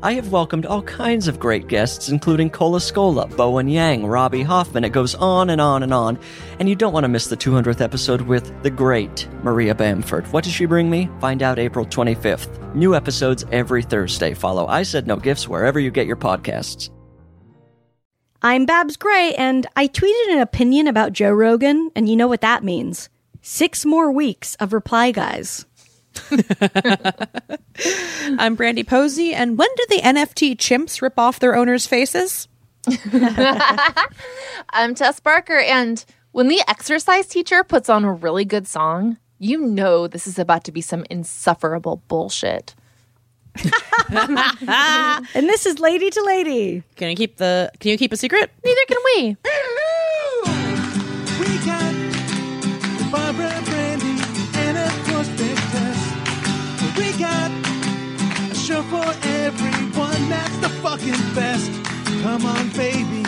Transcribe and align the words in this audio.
I 0.00 0.12
have 0.12 0.30
welcomed 0.30 0.64
all 0.64 0.82
kinds 0.82 1.26
of 1.26 1.40
great 1.40 1.66
guests, 1.66 2.08
including 2.08 2.50
Cole 2.50 2.74
Escola, 2.74 3.28
Bowen 3.36 3.66
Yang, 3.66 4.06
Robbie 4.06 4.44
Hoffman. 4.44 4.84
It 4.84 4.92
goes 4.92 5.16
on 5.16 5.50
and 5.50 5.60
on 5.60 5.82
and 5.82 5.92
on. 5.92 6.20
And 6.60 6.68
you 6.68 6.76
don't 6.76 6.92
want 6.92 7.02
to 7.02 7.08
miss 7.08 7.26
the 7.26 7.36
200th 7.36 7.80
episode 7.80 8.20
with 8.20 8.62
the 8.62 8.70
great 8.70 9.26
Maria 9.42 9.74
Bamford. 9.74 10.32
What 10.32 10.44
does 10.44 10.52
she 10.52 10.66
bring 10.66 10.88
me? 10.88 11.10
Find 11.20 11.42
out 11.42 11.58
April 11.58 11.84
25th. 11.84 12.76
New 12.76 12.94
episodes 12.94 13.44
every 13.50 13.82
Thursday. 13.82 14.34
Follow 14.34 14.68
I 14.68 14.84
Said 14.84 15.08
No 15.08 15.16
Gifts 15.16 15.48
wherever 15.48 15.80
you 15.80 15.90
get 15.90 16.06
your 16.06 16.16
podcasts. 16.16 16.90
I'm 18.40 18.66
Babs 18.66 18.96
Gray, 18.96 19.34
and 19.34 19.66
I 19.74 19.88
tweeted 19.88 20.32
an 20.32 20.38
opinion 20.38 20.86
about 20.86 21.12
Joe 21.12 21.32
Rogan, 21.32 21.90
and 21.96 22.08
you 22.08 22.14
know 22.14 22.28
what 22.28 22.42
that 22.42 22.62
means. 22.62 23.08
Six 23.42 23.84
more 23.84 24.12
weeks 24.12 24.54
of 24.60 24.72
reply 24.72 25.10
guys. 25.10 25.66
I'm 28.38 28.54
Brandy 28.54 28.84
Posey, 28.84 29.34
and 29.34 29.58
when 29.58 29.68
do 29.76 29.86
the 29.88 30.02
NFT 30.02 30.56
chimps 30.56 31.02
rip 31.02 31.18
off 31.18 31.38
their 31.38 31.54
owners' 31.54 31.86
faces? 31.86 32.48
I'm 34.70 34.94
Tess 34.94 35.20
Barker, 35.20 35.58
and 35.58 36.04
when 36.32 36.48
the 36.48 36.62
exercise 36.68 37.26
teacher 37.26 37.64
puts 37.64 37.88
on 37.88 38.04
a 38.04 38.12
really 38.12 38.44
good 38.44 38.66
song, 38.66 39.18
you 39.38 39.58
know 39.58 40.06
this 40.06 40.26
is 40.26 40.38
about 40.38 40.64
to 40.64 40.72
be 40.72 40.80
some 40.80 41.04
insufferable 41.10 42.02
bullshit. 42.08 42.74
And 44.10 45.48
this 45.48 45.66
is 45.66 45.78
Lady 45.78 46.10
to 46.10 46.22
Lady. 46.24 46.82
Can 46.96 47.10
you 47.10 47.16
keep 47.16 47.36
the? 47.36 47.70
Can 47.80 47.90
you 47.90 47.98
keep 47.98 48.12
a 48.12 48.16
secret? 48.16 48.50
Neither 48.64 48.80
can 48.86 48.96
we. 49.04 49.36
That's 60.98 61.04
the 61.04 61.12
fucking 61.12 61.34
best. 61.34 61.70
Come 62.22 62.46
on, 62.46 62.68
baby. 62.70 63.22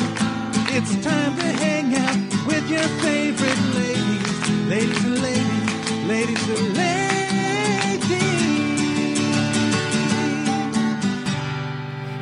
It's 0.73 0.93
time 1.05 1.37
to 1.37 1.45
hang 1.45 1.95
out 1.95 2.47
with 2.47 2.69
your 2.71 2.83
favorite 3.01 3.59
ladies. 3.75 4.51
Ladies 4.69 5.05
and 5.05 5.23
ladies, 5.23 6.07
ladies 6.07 6.49
and 6.49 6.77
ladies. 6.77 6.91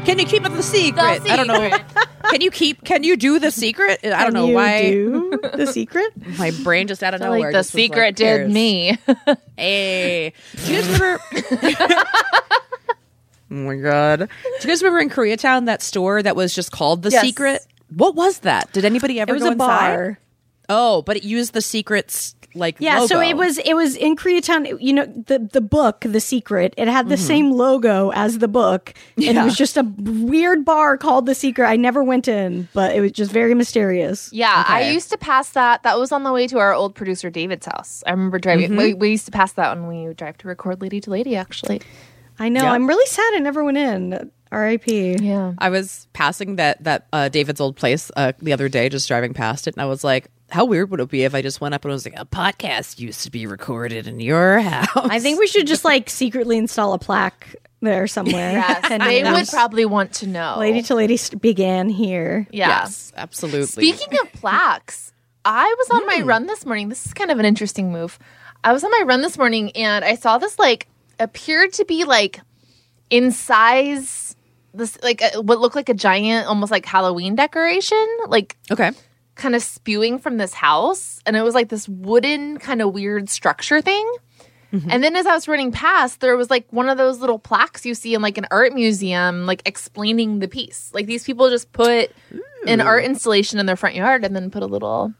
Can 0.06 0.18
you 0.18 0.24
keep 0.24 0.44
it 0.46 0.52
the 0.52 0.62
secret? 0.62 1.30
I 1.30 1.36
don't 1.36 1.46
know. 1.46 1.70
Can 2.30 2.40
you 2.40 2.50
keep? 2.50 2.83
Can 2.84 3.05
you 3.05 3.16
do 3.16 3.38
the 3.38 3.50
secret? 3.50 4.00
I 4.02 4.08
don't 4.08 4.33
Can 4.33 4.34
know 4.34 4.46
you 4.48 4.55
why. 4.55 4.90
do 4.90 5.38
the 5.55 5.66
secret? 5.66 6.12
My 6.38 6.50
brain 6.62 6.86
just 6.88 7.02
out 7.02 7.12
of 7.14 7.20
Like 7.20 7.28
nowhere. 7.30 7.52
the 7.52 7.62
secret 7.62 8.00
like, 8.06 8.16
did 8.16 8.24
"Cares." 8.24 8.52
me. 8.52 8.98
Hey, 9.58 10.33
do 10.64 10.72
you 10.72 10.80
guys 10.83 11.00
remember? 11.00 11.22
oh 13.50 13.54
my 13.54 13.77
god! 13.77 14.18
Do 14.20 14.27
you 14.62 14.68
guys 14.68 14.82
remember 14.82 15.00
in 15.00 15.10
Koreatown 15.10 15.66
that 15.66 15.82
store 15.82 16.22
that 16.22 16.36
was 16.36 16.54
just 16.54 16.72
called 16.72 17.02
the 17.02 17.10
Yes. 17.10 17.22
Secret? 17.22 17.66
What 17.94 18.14
was 18.14 18.40
that? 18.40 18.72
Did 18.72 18.84
anybody 18.84 19.18
ever 19.20 19.30
It 19.30 19.34
was 19.34 19.42
go 19.42 19.48
a 19.48 19.52
inside? 19.52 19.66
bar. 19.96 20.18
Oh, 20.68 21.00
but 21.02 21.16
it 21.16 21.24
used 21.24 21.55
the 21.55 21.62
secrets 21.62 22.34
like 22.55 22.77
Yeah, 22.78 23.06
so 23.06 23.16
logo. 23.16 23.28
it 23.28 23.36
was 23.38 23.56
it 23.58 23.72
was 23.74 23.96
in 23.96 24.16
Koreatown. 24.16 24.77
You 24.80 24.92
know, 24.92 25.06
the 25.06 25.38
the 25.52 25.62
book, 25.62 26.00
The 26.06 26.20
Secret. 26.20 26.74
It 26.77 26.88
had 26.88 27.08
the 27.08 27.16
same 27.16 27.52
logo 27.52 28.10
as 28.12 28.38
the 28.38 28.48
book, 28.48 28.92
and 29.16 29.24
Yeah. 29.24 29.42
it 29.42 29.44
was 29.44 29.56
just 29.56 29.78
a 29.78 29.83
weird 29.98 30.64
bar 30.66 30.98
called 30.98 31.24
The 31.24 31.34
Secret. 31.34 31.67
I 31.67 31.77
never 31.77 32.02
went 32.05 32.28
in, 32.28 32.68
but 32.74 32.94
it 32.94 33.00
was 33.00 33.12
just 33.12 33.30
very 33.33 33.55
mysterious. 33.55 34.30
Yeah, 34.33 34.64
I 34.67 34.90
used 34.90 35.11
to 35.11 35.17
pass 35.18 35.50
that. 35.50 35.83
That 35.84 35.98
was 35.98 36.12
on 36.12 36.23
the 36.24 36.33
way 36.33 36.46
to 36.48 36.58
our 36.58 36.74
old 36.74 36.94
producer 36.94 37.30
David's 37.30 37.64
house. 37.67 38.02
I 38.06 38.11
remember 38.11 38.39
driving. 38.39 38.70
Mm-hmm. 38.70 38.78
We, 38.78 38.94
we 38.94 39.11
used 39.11 39.24
to 39.27 39.33
pass 39.33 39.52
that 39.52 39.74
when 39.74 39.86
we 39.86 40.06
would 40.06 40.17
drive 40.18 40.36
to 40.39 40.48
record 40.48 40.83
Lady 40.83 41.00
to 41.02 41.11
Lady. 41.11 41.34
Actually, 41.36 41.80
I 42.38 42.48
know. 42.48 42.62
Yeah. 42.62 42.72
I'm 42.72 42.86
really 42.86 43.06
sad 43.06 43.34
I 43.34 43.38
never 43.38 43.64
went 43.64 43.78
in. 43.78 44.30
R.I.P. 44.50 45.16
yeah. 45.20 45.52
I 45.58 45.68
was 45.68 46.08
passing 46.14 46.56
that 46.56 46.82
that 46.84 47.06
uh, 47.12 47.28
David's 47.28 47.60
old 47.60 47.76
place 47.76 48.10
uh, 48.16 48.32
the 48.38 48.52
other 48.52 48.68
day, 48.68 48.88
just 48.88 49.06
driving 49.06 49.34
past 49.34 49.66
it, 49.66 49.74
and 49.74 49.82
I 49.82 49.86
was 49.86 50.02
like, 50.02 50.28
"How 50.48 50.64
weird 50.64 50.90
would 50.90 51.00
it 51.00 51.10
be 51.10 51.24
if 51.24 51.34
I 51.34 51.42
just 51.42 51.60
went 51.60 51.74
up 51.74 51.84
and 51.84 51.92
I 51.92 51.94
was 51.94 52.06
like, 52.06 52.18
a 52.18 52.24
podcast 52.24 52.98
used 52.98 53.24
to 53.24 53.30
be 53.30 53.46
recorded 53.46 54.06
in 54.06 54.20
your 54.20 54.60
house?" 54.60 54.88
I 54.94 55.20
think 55.20 55.38
we 55.38 55.46
should 55.46 55.66
just 55.66 55.84
like 55.84 56.08
secretly 56.08 56.56
install 56.56 56.94
a 56.94 56.98
plaque 56.98 57.56
there 57.80 58.06
somewhere. 58.06 58.52
Yes, 58.52 58.88
Ten 58.88 59.00
they 59.00 59.22
would 59.22 59.48
probably 59.48 59.84
want 59.84 60.14
to 60.14 60.26
know. 60.26 60.56
Lady 60.58 60.80
to 60.82 60.94
Lady 60.94 61.18
began 61.38 61.90
here. 61.90 62.46
yeah. 62.50 62.68
yes, 62.68 63.12
absolutely. 63.16 63.66
Speaking 63.66 64.18
of 64.22 64.32
plaques, 64.32 65.12
I 65.44 65.74
was 65.78 65.90
on 65.90 66.06
my 66.06 66.22
run 66.22 66.46
this 66.46 66.64
morning. 66.64 66.88
This 66.88 67.05
is 67.06 67.12
kind 67.12 67.30
of 67.30 67.38
an 67.38 67.44
interesting 67.44 67.92
move. 67.92 68.18
I 68.64 68.72
was 68.72 68.82
on 68.82 68.90
my 68.90 69.02
run 69.06 69.20
this 69.20 69.38
morning 69.38 69.72
and 69.72 70.05
I 70.05 70.14
saw 70.14 70.38
this 70.38 70.58
like 70.58 70.88
appeared 71.18 71.73
to 71.74 71.84
be 71.84 72.05
like 72.05 72.40
in 73.11 73.30
size 73.33 74.36
this 74.74 74.98
like 75.02 75.23
a, 75.23 75.40
what 75.40 75.61
looked 75.61 75.77
like 75.77 75.89
a 75.89 75.95
giant 75.95 76.46
almost 76.46 76.70
like 76.70 76.86
Halloween 76.86 77.34
decoration, 77.34 78.06
like 78.27 78.56
okay, 78.70 78.92
kind 79.34 79.55
of 79.55 79.62
spewing 79.62 80.18
from 80.18 80.36
this 80.36 80.52
house 80.52 81.20
and 81.27 81.36
it 81.36 81.42
was 81.42 81.55
like 81.55 81.68
this 81.68 81.89
wooden 81.89 82.58
kind 82.58 82.83
of 82.83 82.92
weird 82.92 83.29
structure 83.29 83.80
thing. 83.80 84.11
Mm-hmm. 84.73 84.90
And 84.90 85.02
then 85.02 85.17
as 85.17 85.27
I 85.27 85.33
was 85.33 85.48
running 85.48 85.73
past, 85.73 86.20
there 86.20 86.36
was 86.36 86.51
like 86.51 86.67
one 86.70 86.90
of 86.90 86.98
those 86.98 87.20
little 87.20 87.39
plaques 87.39 87.86
you 87.86 87.95
see 87.95 88.14
in 88.14 88.20
like 88.20 88.36
an 88.36 88.46
art 88.50 88.74
museum, 88.74 89.46
like 89.46 89.62
explaining 89.64 90.40
the 90.40 90.48
piece. 90.48 90.90
Like 90.92 91.06
these 91.06 91.24
people 91.24 91.48
just 91.48 91.73
put 91.73 92.12
an 92.67 92.83
art 92.83 93.05
installation 93.05 93.58
in 93.58 93.67
their 93.67 93.77
front 93.77 93.95
yard 93.95 94.24
and 94.24 94.36
then 94.36 94.50
put 94.50 94.62
a 94.62 94.67
little 94.67 95.14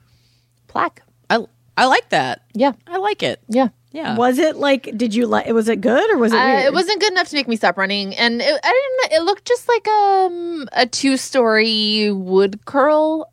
plaque. 0.66 1.03
I 1.30 1.47
I 1.78 1.86
like 1.86 2.10
that. 2.10 2.42
Yeah. 2.53 2.72
I 2.86 2.98
like 2.98 3.22
it. 3.22 3.41
Yeah. 3.48 3.69
Yeah, 3.91 4.16
Was 4.16 4.38
it 4.38 4.56
like? 4.56 4.97
Did 4.99 5.15
you 5.15 5.26
like? 5.26 5.47
It 5.47 5.53
was 5.54 5.69
it 5.69 5.81
good 5.81 6.10
or 6.10 6.19
was 6.19 6.32
it? 6.32 6.38
Uh, 6.38 6.66
it 6.66 6.75
wasn't 6.75 7.00
good 7.00 7.10
enough 7.12 7.28
to 7.28 7.37
make 7.37 7.49
me 7.49 7.56
stop 7.56 7.78
running, 7.78 8.15
and 8.16 8.43
it, 8.43 8.60
I 8.62 8.99
didn't. 9.03 9.19
It 9.19 9.25
looked 9.25 9.47
just 9.47 9.66
like 9.66 9.88
um, 9.88 10.69
a 10.72 10.87
two-story 10.87 12.10
wood 12.12 12.65
curl. 12.66 13.32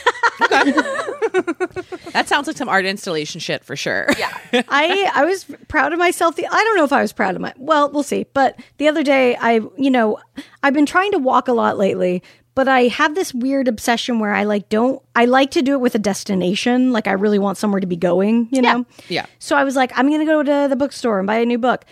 that 2.15 2.25
sounds 2.27 2.47
like 2.47 2.57
some 2.57 2.69
art 2.69 2.85
installation 2.87 3.41
shit 3.41 3.65
for 3.65 3.77
sure. 3.77 4.07
Yeah, 4.19 4.33
I 4.69 5.11
I 5.15 5.25
was 5.25 5.47
proud 5.69 5.93
of 5.93 5.99
myself. 5.99 6.37
The, 6.37 6.47
I 6.47 6.51
don't 6.65 6.77
know 6.77 6.85
if 6.85 6.93
I 6.93 7.03
was 7.03 7.13
proud 7.13 7.35
of 7.35 7.41
my. 7.41 7.53
Well, 7.57 7.91
we'll 7.91 8.03
see. 8.03 8.27
But 8.35 8.59
the 8.79 8.89
other 8.89 9.03
day, 9.03 9.37
I 9.37 9.61
you 9.77 9.91
know 9.91 10.19
I've 10.63 10.75
been 10.75 10.87
trying 10.87 11.11
to 11.13 11.19
walk 11.19 11.49
a 11.49 11.53
lot 11.53 11.77
lately, 11.77 12.23
but 12.55 12.69
I 12.69 12.83
have 12.89 13.15
this 13.15 13.35
weird 13.35 13.69
obsession 13.69 14.19
where 14.21 14.33
I 14.35 14.45
like 14.45 14.69
don't. 14.69 15.03
I 15.15 15.25
like 15.25 15.51
to 15.53 15.63
do 15.63 15.73
it 15.75 15.81
with 15.81 15.95
a 15.95 15.99
destination. 15.99 16.93
Like 16.93 17.07
I 17.07 17.13
really 17.13 17.39
want 17.39 17.59
somewhere 17.59 17.81
to 17.81 17.87
be 17.87 17.97
going. 17.97 18.49
You 18.53 18.63
know. 18.63 18.87
Yeah. 19.09 19.23
yeah. 19.23 19.27
So 19.39 19.57
I 19.57 19.65
was 19.65 19.77
like, 19.77 19.93
I'm 19.97 20.11
gonna 20.11 20.25
go 20.25 20.43
to 20.43 20.67
the 20.69 20.77
bookstore 20.77 21.19
and 21.19 21.27
buy 21.27 21.37
a 21.37 21.47
new 21.47 21.59
book. 21.59 21.85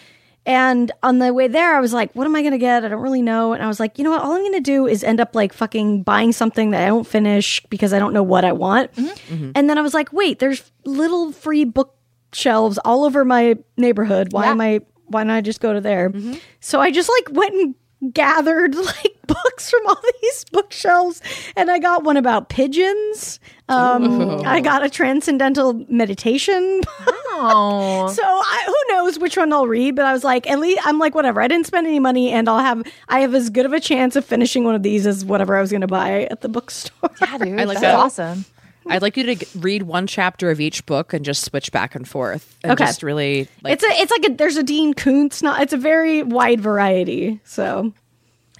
And 0.44 0.90
on 1.04 1.20
the 1.20 1.32
way 1.32 1.46
there, 1.46 1.76
I 1.76 1.80
was 1.80 1.92
like, 1.92 2.12
what 2.14 2.26
am 2.26 2.34
I 2.34 2.40
going 2.42 2.50
to 2.50 2.58
get? 2.58 2.84
I 2.84 2.88
don't 2.88 3.00
really 3.00 3.22
know. 3.22 3.52
And 3.52 3.62
I 3.62 3.68
was 3.68 3.78
like, 3.78 3.96
you 3.96 4.02
know 4.02 4.10
what? 4.10 4.22
All 4.22 4.32
I'm 4.32 4.40
going 4.40 4.54
to 4.54 4.58
do 4.60 4.88
is 4.88 5.04
end 5.04 5.20
up 5.20 5.36
like 5.36 5.52
fucking 5.52 6.02
buying 6.02 6.32
something 6.32 6.72
that 6.72 6.82
I 6.82 6.86
don't 6.86 7.06
finish 7.06 7.64
because 7.70 7.92
I 7.92 8.00
don't 8.00 8.12
know 8.12 8.24
what 8.24 8.44
I 8.44 8.50
want. 8.50 8.92
Mm-hmm. 8.94 9.34
Mm-hmm. 9.34 9.50
And 9.54 9.70
then 9.70 9.78
I 9.78 9.82
was 9.82 9.94
like, 9.94 10.12
wait, 10.12 10.40
there's 10.40 10.68
little 10.84 11.30
free 11.30 11.64
bookshelves 11.64 12.76
all 12.84 13.04
over 13.04 13.24
my 13.24 13.56
neighborhood. 13.76 14.32
Why 14.32 14.46
Yeah. 14.46 14.50
am 14.50 14.60
I, 14.60 14.80
why 15.06 15.22
don't 15.22 15.30
I 15.30 15.42
just 15.42 15.60
go 15.60 15.74
to 15.74 15.80
there? 15.80 16.10
Mm-hmm. 16.10 16.34
So 16.58 16.80
I 16.80 16.90
just 16.90 17.08
like 17.08 17.36
went 17.38 17.54
and 17.54 17.74
gathered 18.12 18.74
like 18.74 19.16
books 19.26 19.70
from 19.70 19.80
all 19.86 20.00
these 20.20 20.44
bookshelves 20.52 21.20
and 21.56 21.70
I 21.70 21.78
got 21.78 22.04
one 22.04 22.16
about 22.16 22.48
pigeons. 22.48 23.38
Um, 23.68 24.42
I 24.44 24.60
got 24.60 24.82
a 24.84 24.90
transcendental 24.90 25.84
meditation. 25.88 26.82
oh, 27.08 28.12
So 28.12 28.22
I, 28.22 28.64
who 28.66 28.94
knows 28.94 29.18
which 29.18 29.36
one 29.36 29.52
I'll 29.52 29.66
read, 29.66 29.96
but 29.96 30.04
I 30.04 30.12
was 30.12 30.24
like, 30.24 30.50
at 30.50 30.58
least 30.58 30.80
I'm 30.84 30.98
like, 30.98 31.14
whatever. 31.14 31.40
I 31.40 31.48
didn't 31.48 31.66
spend 31.66 31.86
any 31.86 31.98
money, 31.98 32.30
and 32.30 32.48
I'll 32.48 32.58
have 32.58 32.82
I 33.08 33.20
have 33.20 33.34
as 33.34 33.48
good 33.48 33.64
of 33.64 33.72
a 33.72 33.80
chance 33.80 34.14
of 34.16 34.24
finishing 34.26 34.64
one 34.64 34.74
of 34.74 34.82
these 34.82 35.06
as 35.06 35.24
whatever 35.24 35.56
I 35.56 35.60
was 35.62 35.70
going 35.70 35.80
to 35.80 35.86
buy 35.86 36.24
at 36.30 36.42
the 36.42 36.48
bookstore. 36.50 37.10
yeah, 37.22 37.38
dude, 37.38 37.60
I 37.60 37.64
like 37.64 37.80
that's 37.80 37.80
that. 37.80 37.94
awesome. 37.94 38.44
I'd 38.88 39.02
like 39.02 39.16
you 39.16 39.34
to 39.34 39.46
read 39.58 39.82
one 39.84 40.06
chapter 40.06 40.50
of 40.50 40.60
each 40.60 40.84
book 40.86 41.12
and 41.12 41.24
just 41.24 41.44
switch 41.44 41.70
back 41.72 41.94
and 41.94 42.06
forth. 42.06 42.56
And 42.62 42.72
Okay. 42.72 42.84
Just 42.84 43.02
really 43.02 43.48
like 43.62 43.74
it's 43.74 43.84
a 43.84 43.88
it's 44.00 44.10
like 44.10 44.26
a 44.26 44.34
there's 44.34 44.56
a 44.56 44.62
Dean 44.62 44.94
Koontz. 44.94 45.42
Not 45.42 45.62
it's 45.62 45.72
a 45.72 45.76
very 45.78 46.22
wide 46.22 46.60
variety. 46.60 47.40
So 47.44 47.92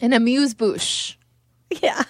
An 0.00 0.12
amuse 0.12 0.54
bouche 0.54 1.16
yeah, 1.80 2.02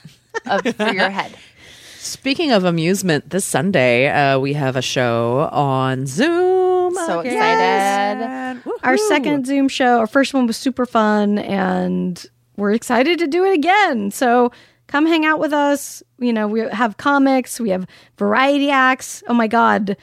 of 0.47 0.63
for 0.77 0.93
your 0.93 1.11
head. 1.11 1.37
Speaking 1.99 2.51
of 2.51 2.65
amusement, 2.65 3.31
this 3.31 3.45
Sunday 3.45 4.09
uh, 4.09 4.39
we 4.39 4.55
have 4.55 4.77
a 4.77 4.83
show 4.83 5.49
on 5.53 6.07
Zoom. 6.07 6.95
So 6.95 7.21
again. 7.21 8.59
excited. 8.59 8.77
our 8.83 8.97
second 8.99 9.47
Zoom 9.47 9.69
show, 9.69 9.99
our 9.99 10.07
first 10.07 10.35
one 10.35 10.47
was 10.47 10.57
super 10.57 10.85
fun, 10.85 11.39
and 11.39 12.25
we're 12.57 12.73
excited 12.73 13.19
to 13.21 13.27
do 13.27 13.45
it 13.45 13.55
again. 13.55 14.11
So 14.11 14.51
come 14.93 15.07
hang 15.07 15.25
out 15.25 15.41
with 15.41 15.55
us. 15.55 16.03
You 16.19 16.35
know, 16.35 16.47
we 16.47 16.61
have 16.61 16.99
comics, 16.99 17.59
we 17.59 17.71
have 17.71 17.87
variety 18.19 18.71
acts. 18.71 19.23
Oh 19.27 19.35
my 19.35 19.47
god. 19.47 19.97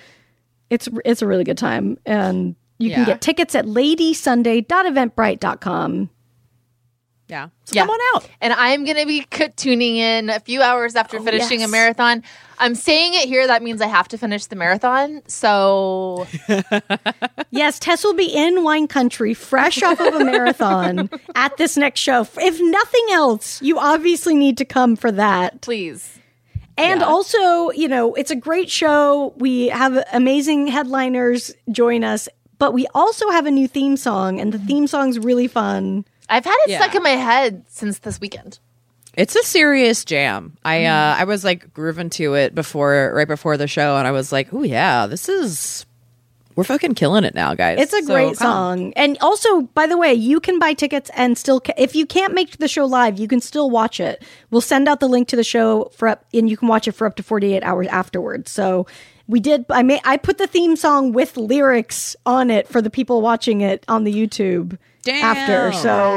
It's 0.72 0.90
it's 1.06 1.22
a 1.22 1.28
really 1.28 1.44
good 1.44 1.58
time, 1.58 1.98
and 2.06 2.56
you 2.78 2.92
can 2.92 3.04
get 3.06 3.22
tickets 3.22 3.56
at 3.56 3.66
ladysunday.eventbrite.com. 3.66 6.10
Yeah. 7.30 7.50
So 7.66 7.76
Yeah. 7.76 7.84
come 7.84 7.92
on 7.92 8.00
out. 8.16 8.30
And 8.42 8.54
I'm 8.54 8.84
going 8.84 8.98
to 8.98 9.06
be 9.06 9.26
tuning 9.56 9.98
in 9.98 10.30
a 10.30 10.40
few 10.40 10.62
hours 10.62 10.96
after 10.96 11.18
oh, 11.18 11.24
finishing 11.24 11.64
a 11.64 11.68
marathon. 11.68 12.24
I'm 12.58 12.76
saying 12.76 13.14
it 13.14 13.28
here. 13.28 13.48
That 13.48 13.64
means 13.64 13.82
I 13.82 13.88
have 13.88 14.08
to 14.10 14.18
finish 14.18 14.48
the 14.48 14.56
marathon. 14.56 15.22
So 15.28 16.28
Yes, 17.52 17.80
Tess 17.80 18.04
will 18.04 18.16
be 18.16 18.26
in 18.26 18.64
wine 18.64 18.88
country, 18.88 19.34
fresh 19.34 19.82
off 19.82 20.00
of 20.00 20.14
a 20.16 20.26
marathon 20.26 21.10
at 21.36 21.56
this 21.58 21.78
next 21.78 22.00
show. 22.00 22.28
If 22.38 22.60
nothing 22.60 23.06
else, 23.12 23.62
you 23.62 23.80
obviously 23.80 24.36
need 24.36 24.58
to 24.58 24.66
come 24.66 24.96
for 24.96 25.12
that. 25.12 25.62
please. 25.62 26.16
And 26.78 27.04
also, 27.04 27.72
you 27.72 27.90
know, 27.90 28.14
it's 28.16 28.32
a 28.32 28.38
great 28.38 28.70
show. 28.70 29.34
We 29.38 29.68
have 29.68 30.02
amazing 30.14 30.68
headliners 30.68 31.54
join 31.70 32.06
us, 32.06 32.30
but 32.58 32.74
we 32.74 32.88
also 32.96 33.30
have 33.32 33.46
a 33.46 33.52
new 33.52 33.68
theme 33.68 33.98
song, 33.98 34.40
and 34.40 34.54
the 34.54 34.60
theme 34.60 34.88
song's 34.88 35.20
really 35.20 35.48
fun. 35.48 36.06
I've 36.30 36.46
had 36.46 36.56
it 36.66 36.72
Yeah. 36.72 36.82
stuck 36.82 36.96
in 36.96 37.04
my 37.04 37.10
head 37.10 37.64
since 37.68 38.00
this 38.00 38.22
weekend. 38.22 38.60
It's 39.18 39.36
a 39.36 39.44
serious 39.44 40.06
jam. 40.06 40.56
I 40.64 40.86
uh 40.86 41.16
I 41.20 41.24
was 41.26 41.44
like 41.44 41.74
grooving 41.74 42.10
to 42.12 42.36
it 42.36 42.54
before 42.56 43.12
right 43.16 43.28
before 43.28 43.58
the 43.58 43.68
show 43.68 43.98
and 43.98 44.08
I 44.08 44.12
was 44.12 44.32
like, 44.32 44.54
"Oh 44.54 44.64
yeah, 44.64 45.08
this 45.08 45.28
is 45.28 45.86
we're 46.56 46.64
fucking 46.64 46.94
killing 46.96 47.24
it 47.24 47.34
now, 47.36 47.54
guys." 47.56 47.80
It's 47.80 47.94
a 47.94 48.02
So 48.04 48.06
great 48.14 48.38
come. 48.38 48.52
song. 48.80 48.94
And 48.96 49.18
also, 49.22 49.62
by 49.62 49.88
the 49.88 49.98
way, 49.98 50.14
you 50.14 50.40
can 50.40 50.60
buy 50.60 50.74
tickets 50.74 51.10
and 51.16 51.38
still, 51.38 51.60
ca- 51.62 51.74
if 51.78 51.96
you 51.96 52.06
can't 52.06 52.34
make 52.34 52.58
the 52.58 52.68
show 52.68 52.86
live, 52.86 53.18
you 53.18 53.28
can 53.30 53.40
still 53.42 53.70
watch 53.70 54.00
it. 54.00 54.24
We'll 54.52 54.60
send 54.62 54.88
out 54.90 55.00
the 55.00 55.08
link 55.08 55.28
to 55.30 55.36
the 55.38 55.44
show 55.44 55.90
for 55.96 56.08
up, 56.10 56.26
and 56.34 56.50
you 56.50 56.58
can 56.58 56.68
watch 56.68 56.88
it 56.88 56.92
for 56.94 57.08
up 57.08 57.16
to 57.16 57.24
48 57.24 57.64
hours 57.64 57.88
afterwards. 57.88 58.52
So 58.52 58.88
we 59.30 59.40
did, 59.40 59.64
I 59.70 59.84
made, 59.84 60.02
I 60.04 60.18
put 60.18 60.40
the 60.40 60.48
theme 60.48 60.76
song 60.76 61.14
with 61.14 61.38
lyrics 61.38 62.16
on 62.26 62.50
it 62.50 62.68
for 62.68 62.82
the 62.82 62.90
people 62.90 63.22
watching 63.22 63.62
it 63.62 63.86
on 63.88 64.04
the 64.04 64.12
YouTube 64.12 64.76
Damn. 65.04 65.24
after. 65.24 65.70
Damn. 65.70 65.82
So 65.82 66.14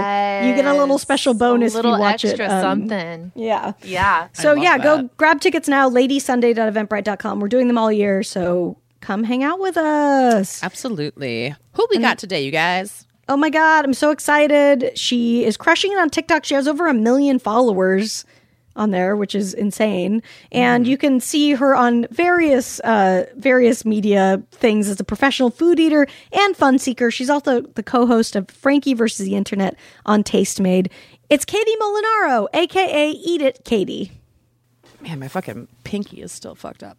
you 0.49 0.55
get 0.57 0.65
a 0.65 0.73
little 0.73 0.99
special 0.99 1.35
bonus 1.35 1.75
a 1.75 1.77
little 1.77 1.93
if 1.93 1.99
you 1.99 2.01
watch 2.01 2.25
extra 2.25 2.47
it. 2.47 2.51
um, 2.51 2.63
something. 2.63 3.33
Yeah. 3.35 3.75
Yeah. 3.83 4.29
So 4.33 4.55
love 4.55 4.63
yeah, 4.63 4.79
go 4.79 5.11
grab 5.19 5.43
tickets 5.43 5.69
now, 5.69 5.91
ladysunday.eventbrite.com. 5.91 7.39
We're 7.39 7.49
doing 7.49 7.69
them 7.69 7.77
all 7.77 7.93
year, 7.93 8.23
so 8.23 8.79
come 9.01 9.25
hang 9.25 9.45
out 9.45 9.61
with 9.61 9.77
us. 9.77 10.63
Absolutely. 10.65 11.55
Who 11.75 11.87
we 11.91 11.99
got 11.99 12.19
today, 12.19 12.43
you 12.43 12.51
guys? 12.51 13.07
Oh 13.29 13.37
my 13.37 13.51
god, 13.51 13.85
I'm 13.85 13.95
so 13.95 14.11
excited. 14.11 14.99
She 14.99 15.45
is 15.45 15.59
crushing 15.59 15.93
it 15.93 15.99
on 15.99 16.09
TikTok. 16.09 16.47
She 16.47 16.55
has 16.55 16.67
over 16.67 16.89
a 16.89 16.95
million 16.95 17.39
followers 17.39 18.25
on 18.77 18.91
there, 18.91 19.17
which 19.17 19.35
is 19.35 19.55
insane. 19.55 20.23
And 20.51 20.87
you 20.87 20.97
can 20.97 21.21
see 21.21 21.53
her 21.53 21.75
on 21.75 22.07
various 22.11 22.81
uh 22.81 23.27
various 23.37 23.85
media 23.85 24.43
things 24.51 24.89
as 24.89 25.01
a 25.01 25.05
professional 25.05 25.51
food 25.51 25.79
eater 25.79 26.07
and 26.33 26.57
fun 26.57 26.79
seeker. 26.79 27.11
She's 27.11 27.31
also 27.31 27.63
the 27.63 27.83
co-host 27.83 28.37
of 28.37 28.51
Frankie 28.51 28.95
versus 28.95 29.27
the 29.27 29.35
Internet 29.35 29.77
on 30.07 30.23
Tastemade. 30.23 30.91
It's 31.31 31.45
Katie 31.45 31.77
Molinaro, 31.81 32.47
aka 32.53 33.11
Eat 33.11 33.43
It 33.43 33.61
Katie. 33.65 34.13
Man, 35.01 35.19
my 35.19 35.29
fucking 35.29 35.69
pinky 35.85 36.23
is 36.23 36.31
still 36.31 36.55
fucked 36.55 36.83
up. 36.83 36.99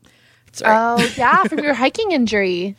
Sorry. 0.52 0.75
Oh, 0.75 1.14
yeah. 1.18 1.44
From 1.46 1.60
your 1.60 1.74
hiking 1.75 2.12
injury. 2.12 2.75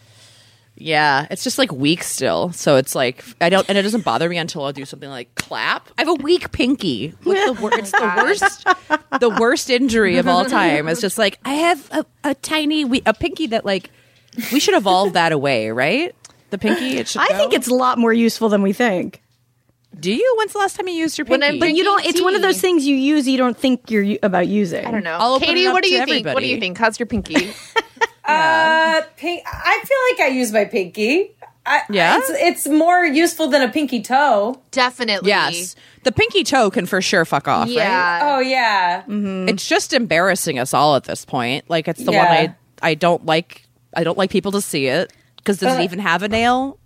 Yeah, 0.77 1.27
it's 1.31 1.45
just 1.45 1.59
like 1.59 1.71
weak 1.73 2.03
still. 2.03 2.53
So 2.53 2.77
it's 2.77 2.95
like 2.95 3.25
I 3.41 3.49
don't, 3.49 3.69
and 3.69 3.79
it 3.79 3.83
doesn't 3.83 4.05
bother 4.05 4.29
me 4.29 4.39
until 4.39 4.65
I'll 4.65 4.73
do 4.73 4.85
something 4.85 5.09
like 5.09 5.35
clap. 5.35 5.89
I 5.99 6.03
have 6.03 6.09
a 6.09 6.15
weak 6.15 6.51
pinky. 6.53 7.15
With 7.25 7.45
the, 7.47 7.53
wor- 7.61 7.73
it's 7.79 7.91
the 7.93 7.99
oh 8.03 8.25
worst, 8.25 8.65
the 9.21 9.31
worst 9.31 9.71
injury 9.71 10.19
of 10.19 10.27
all 10.27 10.45
time. 10.45 10.89
It's 10.89 11.01
just 11.01 11.17
like 11.19 11.39
I 11.45 11.55
have 11.55 11.89
a, 11.93 12.07
a 12.25 12.35
tiny, 12.35 12.85
we- 12.85 13.03
a 13.07 13.15
pinky 13.15 13.47
that 13.49 13.65
like 13.65 13.91
we 14.53 14.59
should 14.61 14.75
evolve 14.75 15.13
that 15.13 15.33
away, 15.33 15.71
right? 15.71 16.15
The 16.51 16.59
pinky. 16.59 16.99
It 16.99 17.09
should. 17.09 17.23
I 17.23 17.29
go? 17.29 17.37
think 17.39 17.53
it's 17.53 17.69
a 17.69 17.75
lot 17.75 17.99
more 17.99 18.13
useful 18.13 18.49
than 18.49 18.63
we 18.63 18.73
think. 18.73 19.21
Do 19.99 20.13
you? 20.13 20.35
When's 20.39 20.53
the 20.53 20.59
last 20.59 20.75
time 20.77 20.89
you 20.89 20.95
used 20.95 21.17
your 21.19 21.25
pinky? 21.25 21.47
I'm 21.47 21.59
But 21.61 21.73
you 21.73 21.85
don't 21.85 21.99
Drinking 21.99 22.11
it's 22.19 22.23
one 22.23 22.35
of 22.35 22.43
those 22.43 22.61
things 22.61 22.85
you 22.85 22.97
use 22.97 23.29
you 23.29 23.39
don't 23.39 23.57
think 23.57 23.93
you're 23.93 24.03
u- 24.03 24.19
about 24.25 24.49
using. 24.49 24.85
I 24.85 24.91
don't 24.91 25.05
know. 25.05 25.17
I'll 25.21 25.35
open 25.35 25.47
Katie, 25.47 25.65
it 25.65 25.69
up 25.69 25.73
what 25.75 25.85
do 25.85 25.89
to 25.91 25.95
you 25.95 26.05
think? 26.05 26.09
What 26.27 26.33
do 26.33 26.39
everybody. 26.39 26.49
you 26.49 26.59
think? 26.59 26.79
How's 26.79 26.99
your 26.99 27.07
pinky? 27.07 27.53
Uh, 28.27 29.03
pink. 29.17 29.43
I 29.47 29.83
feel 29.85 29.99
like 30.27 30.31
I 30.31 30.35
use 30.35 30.53
my 30.53 30.65
pinky. 30.65 31.31
I, 31.67 31.81
Yeah? 31.89 32.19
it's, 32.19 32.31
it's 32.31 32.67
more 32.69 33.05
useful 33.05 33.49
than 33.49 33.63
a 33.63 33.71
pinky 33.71 34.03
toe. 34.03 34.61
Definitely. 34.71 35.31
Yes, 35.31 35.77
the 36.03 36.13
pinky 36.13 36.45
toe 36.45 36.71
can 36.71 36.85
for 36.87 37.01
sure 37.01 37.25
fuck 37.25 37.49
off. 37.49 37.69
right? 37.69 37.75
Yeah. 37.77 38.21
Oh 38.23 38.41
yeah, 38.41 39.03
it's 39.09 39.67
just 39.67 39.93
embarrassing 39.95 40.59
us 40.59 40.75
all 40.75 40.97
at 40.97 41.05
this 41.05 41.25
point. 41.25 41.65
Like 41.71 41.89
it's 41.89 42.05
the 42.05 42.13
one 42.13 42.27
I 42.27 42.55
I 42.83 42.95
don't 42.95 43.25
like. 43.25 43.63
I 43.97 44.05
don't 44.05 44.19
like 44.19 44.31
people 44.31 44.53
to 44.53 44.61
see 44.61 44.87
it 44.87 45.13
because 45.37 45.59
does 45.59 45.79
it 45.79 45.83
even 45.83 45.99
have 46.01 46.23
a 46.23 46.29
nail? 46.29 46.79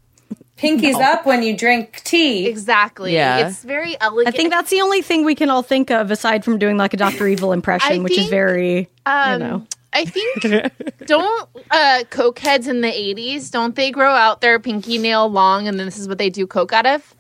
pinky's 0.57 0.97
up 0.97 1.25
when 1.25 1.43
you 1.45 1.57
drink 1.57 2.03
tea. 2.05 2.47
Exactly. 2.49 3.15
Yeah. 3.15 3.47
It's 3.49 3.63
very 3.63 3.97
elegant. 4.01 4.35
I 4.35 4.37
think 4.37 4.51
that's 4.51 4.71
the 4.71 4.81
only 4.81 5.03
thing 5.03 5.25
we 5.25 5.37
can 5.37 5.51
all 5.51 5.63
think 5.63 5.91
of 5.93 6.11
aside 6.11 6.45
from 6.45 6.59
doing 6.59 6.77
like 6.77 6.93
a 6.95 6.97
Dr. 6.97 7.29
Evil 7.29 7.53
impression, 7.53 7.93
I 7.93 7.99
which 8.03 8.13
is 8.13 8.19
think, 8.19 8.31
very, 8.31 8.89
Um, 9.07 9.33
you 9.33 9.39
know. 9.49 9.67
I 9.99 10.05
think 10.05 11.07
don't 11.07 11.49
uh 11.71 12.05
coke 12.11 12.39
heads 12.39 12.67
in 12.69 12.81
the 12.81 12.89
80s 12.89 13.51
don't 13.51 13.75
they 13.75 13.91
grow 13.91 14.13
out 14.13 14.41
their 14.41 14.59
pinky 14.61 14.99
nail 14.99 15.29
long 15.31 15.67
and 15.69 15.79
then 15.79 15.87
this 15.87 15.99
is 15.99 16.07
what 16.09 16.19
they 16.19 16.31
do 16.31 16.47
coke 16.47 16.73
out 16.73 16.87
of? 16.87 17.15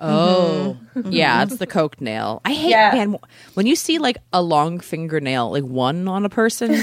Oh, 0.00 0.76
yeah, 1.08 1.42
it's 1.44 1.56
the 1.56 1.66
coke 1.66 2.00
nail. 2.00 2.42
I 2.44 2.52
hate 2.52 2.70
Yeah. 2.70 2.90
man 2.92 3.16
when 3.54 3.66
you 3.66 3.74
see 3.76 3.98
like 3.98 4.18
a 4.32 4.42
long 4.42 4.80
fingernail, 4.80 5.50
like 5.52 5.64
one 5.64 6.08
on 6.08 6.24
a 6.26 6.28
person. 6.28 6.74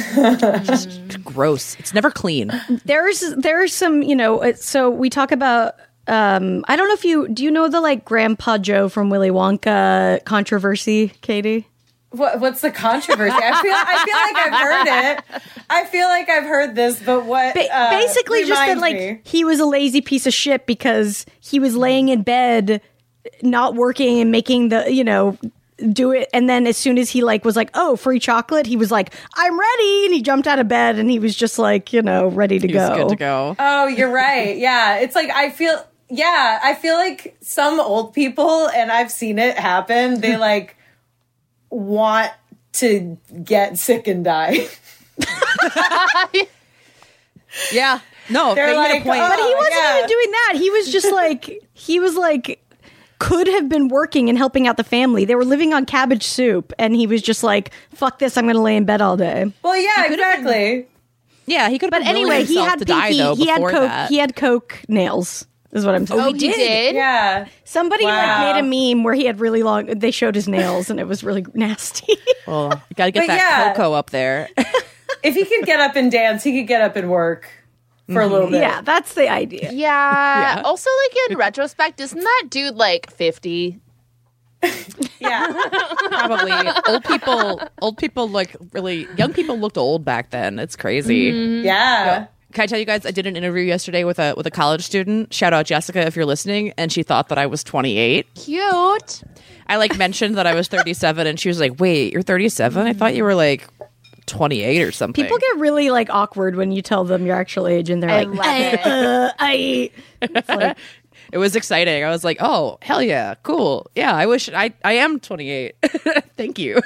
just 0.64 1.24
gross. 1.24 1.76
It's 1.80 1.94
never 1.94 2.10
clean. 2.10 2.52
There's 2.86 3.20
there's 3.36 3.74
some, 3.76 4.02
you 4.02 4.16
know, 4.16 4.42
uh, 4.42 4.54
so 4.54 4.90
we 4.90 5.10
talk 5.10 5.32
about 5.32 5.76
um 6.08 6.66
I 6.68 6.76
don't 6.76 6.88
know 6.88 6.94
if 6.96 7.06
you 7.06 7.28
do 7.28 7.44
you 7.44 7.52
know 7.52 7.68
the 7.68 7.82
like 7.82 8.06
Grandpa 8.06 8.58
Joe 8.58 8.90
from 8.90 9.10
Willy 9.10 9.30
Wonka 9.30 10.24
controversy, 10.26 11.10
Katie? 11.22 11.68
What, 12.12 12.40
what's 12.40 12.62
the 12.62 12.72
controversy? 12.72 13.34
I 13.36 13.62
feel 13.62 13.74
I 13.74 14.06
feel 14.06 14.16
like 14.16 14.54
I've 14.54 14.62
heard 14.62 14.88
it. 15.34 15.42
I 15.70 15.86
feel 15.86 16.08
like 16.08 16.30
I've 16.30 16.44
heard 16.44 16.76
this, 16.76 17.02
but 17.02 17.26
what? 17.26 17.54
Ba- 17.56 17.74
uh, 17.74 17.90
basically 17.92 18.44
just 18.46 18.60
that 18.60 18.78
like 18.80 18.96
me. 18.96 19.22
he 19.24 19.46
was 19.46 19.60
a 19.60 19.66
lazy 19.66 20.02
piece 20.02 20.28
of 20.28 20.34
shit 20.34 20.66
because 20.66 21.26
he 21.40 21.60
was 21.60 21.76
laying 21.76 22.10
in 22.10 22.24
bed 22.24 22.82
not 23.42 23.76
working 23.76 24.20
and 24.20 24.32
making 24.32 24.70
the 24.70 24.92
you 24.94 25.04
know 25.04 25.38
do 25.94 26.12
it 26.12 26.28
and 26.34 26.50
then 26.50 26.68
as 26.68 26.76
soon 26.78 26.98
as 26.98 27.10
he 27.10 27.24
like 27.24 27.46
was 27.46 27.56
like 27.56 27.70
oh 27.76 27.96
free 27.96 28.20
chocolate 28.20 28.68
he 28.68 28.76
was 28.78 28.92
like 28.92 29.14
i'm 29.36 29.60
ready 29.60 30.06
and 30.06 30.14
he 30.14 30.22
jumped 30.22 30.48
out 30.48 30.60
of 30.60 30.68
bed 30.68 30.98
and 31.00 31.10
he 31.10 31.18
was 31.18 31.36
just 31.36 31.58
like 31.58 31.92
you 31.94 32.02
know 32.02 32.28
ready 32.28 32.60
to 32.60 32.66
It's 32.68 32.74
go 32.74 32.96
good 32.96 33.10
to 33.10 33.16
go. 33.16 33.56
Oh, 33.58 33.88
you're 33.88 34.12
right. 34.12 34.58
Yeah, 34.58 34.98
it's 34.98 35.16
like 35.16 35.30
I 35.30 35.50
feel. 35.50 35.84
Yeah, 36.10 36.60
I 36.62 36.74
feel 36.76 36.96
like 36.96 37.38
some 37.42 37.80
old 37.80 38.14
people, 38.14 38.68
and 38.68 38.92
I've 38.92 39.10
seen 39.12 39.40
it 39.40 39.58
happen. 39.58 40.20
They 40.20 40.36
like 40.36 40.76
want 41.72 42.32
to 42.74 43.18
get 43.44 43.78
sick 43.80 44.08
and 44.08 44.24
die. 44.24 44.68
Yeah, 47.74 48.00
no, 48.30 48.56
They're 48.56 48.74
like, 48.78 49.02
a 49.02 49.04
point. 49.04 49.20
oh, 49.22 49.28
but 49.28 49.38
he 49.38 49.54
wasn't 49.56 49.74
yeah. 49.76 49.98
even 49.98 50.08
doing 50.08 50.32
that 50.32 50.54
he 50.56 50.70
was 50.70 50.90
just 50.90 51.12
like 51.12 51.62
he 51.74 52.00
was 52.00 52.16
like 52.16 52.64
could 53.20 53.46
have 53.48 53.68
been 53.68 53.90
working 53.90 54.30
and 54.30 54.38
helping 54.38 54.68
out 54.70 54.78
the 54.78 54.86
family 54.86 55.26
they 55.26 55.36
were 55.36 55.44
living 55.44 55.74
on 55.74 55.86
cabbage 55.86 56.24
soup 56.26 56.72
and 56.80 56.96
he 56.96 57.06
was 57.06 57.22
just 57.22 57.44
like 57.44 57.72
fuck 57.94 58.20
this 58.20 58.38
i'm 58.38 58.48
gonna 58.48 58.62
lay 58.62 58.78
in 58.78 58.86
bed 58.86 59.02
all 59.02 59.18
day 59.18 59.52
Well, 59.64 59.76
yeah, 59.76 60.06
exactly. 60.06 60.88
yeah, 61.46 61.68
he 61.70 61.78
could. 61.78 61.92
But 61.92 62.04
anyway, 62.04 62.46
he 62.46 62.56
had 62.56 62.80
to 62.80 62.86
pinky. 62.86 63.18
die 63.18 63.18
though 63.18 63.36
he 63.36 63.48
had 63.48 63.60
coke. 63.62 63.72
that. 63.74 64.10
He 64.10 64.18
had 64.18 64.36
coke 64.38 64.80
nails. 64.88 65.46
Is 65.74 65.86
what 65.86 65.96
I'm 65.96 66.06
saying. 66.06 66.20
Oh, 66.20 66.34
he 66.34 66.50
oh, 66.50 66.54
did. 66.54 66.96
Yeah. 66.96 67.48
Somebody 67.64 68.04
Wow. 68.04 68.18
like 68.18 68.56
made 68.56 68.60
a 68.60 68.94
meme 68.94 69.04
where 69.04 69.14
he 69.14 69.26
had 69.26 69.40
really 69.40 69.64
long. 69.64 69.86
They 69.86 70.12
showed 70.12 70.36
his 70.36 70.48
nails, 70.48 70.90
and 70.90 71.00
it 71.00 71.08
was 71.08 71.24
really 71.24 71.46
nasty. 71.54 72.18
well, 72.48 72.84
you 72.90 72.96
gotta 72.96 73.12
get 73.12 73.22
But 73.22 73.28
that 73.28 73.38
yeah. 73.38 73.74
cocoa 73.74 73.94
up 73.94 74.10
there. 74.10 74.50
If 75.24 75.36
he 75.36 75.46
could 75.46 75.68
get 75.68 75.80
up 75.80 75.96
and 75.96 76.12
dance, 76.12 76.44
he 76.44 76.58
could 76.58 76.68
get 76.68 76.82
up 76.82 76.96
and 76.96 77.08
work 77.08 77.48
for 78.12 78.22
a 78.22 78.26
little 78.28 78.48
mm-hmm. 78.48 78.54
bit. 78.54 78.62
yeah, 78.62 78.82
that's 78.82 79.14
the 79.14 79.30
idea. 79.30 79.70
Yeah. 79.72 80.56
Yeah. 80.56 80.62
Also, 80.64 80.90
like 80.90 81.32
in 81.32 81.38
retrospect, 81.38 82.00
isn't 82.00 82.20
that 82.20 82.48
dude 82.50 82.76
like 82.76 83.12
50? 83.12 83.80
Yeah. 85.20 85.54
Probably 86.10 86.54
old 86.88 87.04
people. 87.04 87.62
Old 87.82 87.98
people 87.98 88.30
look 88.30 88.50
really. 88.72 89.08
Young 89.16 89.34
people 89.34 89.60
looked 89.60 89.78
old 89.78 90.04
back 90.04 90.32
then. 90.32 90.58
It's 90.58 90.76
crazy. 90.76 91.32
Mm-hmm. 91.32 91.66
Yeah. 91.66 92.28
Can 92.52 92.64
I 92.64 92.66
tell 92.68 92.80
you 92.80 92.86
guys? 92.86 93.06
I 93.06 93.12
did 93.12 93.26
an 93.28 93.36
interview 93.36 93.64
yesterday 93.64 94.04
with 94.04 94.20
a 94.20 94.34
with 94.36 94.46
a 94.48 94.52
college 94.52 94.84
student. 94.84 95.34
Shout 95.34 95.54
out 95.54 95.66
Jessica 95.66 96.06
if 96.06 96.16
you're 96.16 96.26
listening. 96.26 96.74
And 96.78 96.92
she 96.92 97.04
thought 97.04 97.30
that 97.30 97.38
I 97.38 97.46
was 97.46 97.64
28. 97.64 98.34
Cute. 98.36 99.24
I 99.68 99.78
like 99.78 99.98
mentioned 99.98 100.36
that 100.36 100.46
I 100.48 100.54
was 100.54 100.68
37, 100.68 101.28
and 101.28 101.40
she 101.40 101.48
was 101.48 101.60
like, 101.60 101.80
"Wait, 101.80 102.12
you're 102.14 102.22
37? 102.22 102.86
I 102.88 102.94
thought 102.94 103.16
you 103.16 103.24
were 103.24 103.36
like 103.36 103.68
28 104.26 104.82
or 104.84 104.92
something." 104.92 105.24
People 105.24 105.38
get 105.38 105.58
really 105.58 105.90
like 105.92 106.10
awkward 106.10 106.56
when 106.56 106.72
you 106.72 106.82
tell 106.82 107.04
them 107.06 107.26
your 107.26 107.36
actual 107.36 107.68
age, 107.68 107.90
and 107.90 108.04
they're 108.04 108.10
I 108.10 108.24
like, 108.24 108.28
love 108.28 108.46
I, 108.46 108.58
it. 108.58 108.86
uh, 108.86 109.32
I. 109.40 109.92
It's 110.24 110.50
like, 110.50 110.78
it 111.32 111.38
was 111.38 111.56
exciting. 111.56 112.04
I 112.04 112.10
was 112.10 112.24
like, 112.24 112.38
"Oh, 112.42 112.78
hell 112.82 113.02
yeah, 113.02 113.36
cool. 113.44 113.90
Yeah, 113.96 114.14
I 114.14 114.26
wish 114.26 114.50
I 114.50 114.74
I 114.84 114.94
am 114.94 115.20
28. 115.20 115.76
Thank 116.38 116.60
you." 116.60 116.82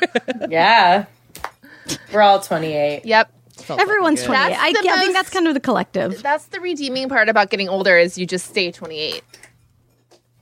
Yeah. 0.49 1.05
We're 2.13 2.21
all 2.21 2.39
28. 2.39 3.05
Yep. 3.05 3.31
Felt 3.65 3.81
Everyone's 3.81 4.19
good. 4.21 4.27
28. 4.27 4.49
That's 4.49 4.61
I, 4.63 4.71
the 4.73 4.89
I 4.89 4.99
think 4.99 5.13
that's 5.13 5.29
kind 5.29 5.47
of 5.47 5.53
the 5.55 5.59
collective. 5.59 6.21
That's 6.21 6.45
the 6.45 6.59
redeeming 6.59 7.09
part 7.09 7.29
about 7.29 7.49
getting 7.49 7.67
older 7.67 7.97
is 7.97 8.17
you 8.17 8.25
just 8.25 8.47
stay 8.47 8.71
28. 8.71 9.23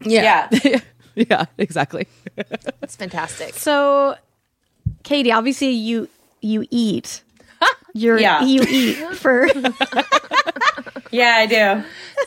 Yeah. 0.02 0.50
yeah, 1.16 1.46
exactly. 1.58 2.08
It's 2.82 2.96
fantastic. 2.96 3.54
So, 3.56 4.16
Katie, 5.04 5.32
obviously 5.32 5.70
you 5.72 6.10
you 6.42 6.66
eat. 6.70 7.24
You're 7.94 8.20
Yeah. 8.20 8.44
you 8.44 8.64
eat 8.68 8.98
for 9.16 9.48
Yeah, 11.12 11.36
I 11.38 11.46
do. 11.46 11.84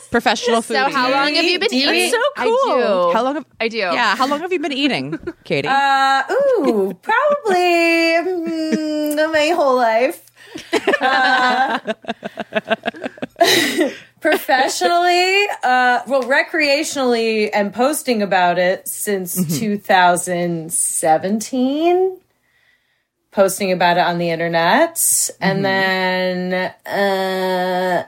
Professional 0.09 0.61
food. 0.61 0.75
So 0.75 0.89
how 0.89 1.11
long 1.11 1.35
have 1.35 1.43
you 1.43 1.59
been 1.59 1.67
Do 1.69 1.75
eating? 1.75 1.93
eat? 1.93 2.11
so 2.11 2.17
I 2.37 2.45
cool. 2.45 2.75
do. 3.09 3.13
How 3.13 3.23
long? 3.23 3.35
Have, 3.35 3.45
I 3.59 3.67
do. 3.67 3.77
yeah, 3.77 4.15
how 4.15 4.25
long 4.25 4.39
have 4.39 4.53
you 4.53 4.59
been 4.59 4.71
eating, 4.71 5.19
Katie? 5.43 5.67
Uh, 5.67 6.23
ooh, 6.31 6.97
probably 7.01 7.61
mm, 8.23 9.31
my 9.33 9.49
whole 9.53 9.75
life. 9.75 10.23
Uh, 10.99 11.79
professionally, 14.19 15.45
uh, 15.63 16.01
well, 16.07 16.23
recreationally, 16.23 17.49
and 17.53 17.73
posting 17.73 18.21
about 18.21 18.59
it 18.59 18.85
since 18.87 19.35
2017. 19.59 22.17
Posting 23.31 23.71
about 23.71 23.97
it 23.97 24.01
on 24.01 24.17
the 24.17 24.29
internet, 24.31 25.29
and 25.39 25.63
then 25.63 26.73
uh, 26.87 28.03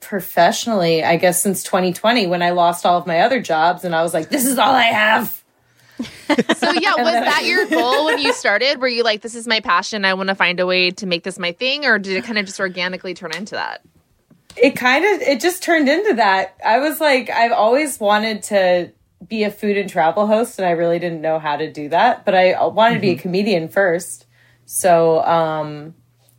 professionally, 0.00 1.02
I 1.02 1.16
guess 1.16 1.40
since 1.40 1.62
2020, 1.62 2.26
when 2.26 2.42
I 2.42 2.50
lost 2.50 2.84
all 2.84 2.98
of 2.98 3.06
my 3.06 3.20
other 3.20 3.40
jobs, 3.40 3.84
and 3.84 3.94
I 3.94 4.02
was 4.02 4.12
like, 4.12 4.28
"This 4.28 4.44
is 4.44 4.58
all 4.58 4.74
I 4.74 4.82
have." 4.82 5.41
So 6.56 6.72
yeah, 6.72 6.94
was 6.94 7.12
that 7.12 7.42
your 7.44 7.66
goal 7.68 8.06
when 8.06 8.18
you 8.18 8.32
started? 8.32 8.80
Were 8.80 8.88
you 8.88 9.02
like, 9.02 9.20
this 9.20 9.34
is 9.34 9.46
my 9.46 9.60
passion, 9.60 10.04
I 10.04 10.14
want 10.14 10.28
to 10.30 10.34
find 10.34 10.60
a 10.60 10.66
way 10.66 10.90
to 10.92 11.06
make 11.06 11.24
this 11.24 11.38
my 11.38 11.52
thing, 11.52 11.84
or 11.84 11.98
did 11.98 12.16
it 12.16 12.24
kind 12.24 12.38
of 12.38 12.46
just 12.46 12.58
organically 12.58 13.12
turn 13.12 13.34
into 13.34 13.54
that? 13.56 13.82
it 14.56 14.76
kind 14.76 15.04
of 15.04 15.22
it 15.22 15.40
just 15.40 15.62
turned 15.62 15.88
into 15.88 16.14
that. 16.14 16.56
I 16.64 16.78
was 16.78 17.00
like 17.00 17.30
i've 17.30 17.52
always 17.52 17.98
wanted 17.98 18.42
to 18.44 18.92
be 19.26 19.44
a 19.44 19.50
food 19.50 19.76
and 19.76 19.88
travel 19.88 20.26
host 20.26 20.58
and 20.58 20.66
i 20.66 20.72
really 20.72 20.98
didn't 20.98 21.20
know 21.20 21.38
how 21.38 21.56
to 21.56 21.72
do 21.72 21.88
that 21.88 22.24
but 22.24 22.34
i 22.34 22.66
wanted 22.66 22.96
to 22.96 23.00
be 23.00 23.10
a 23.10 23.16
comedian 23.16 23.68
first. 23.68 24.26
So 24.66 25.22
um 25.24 25.94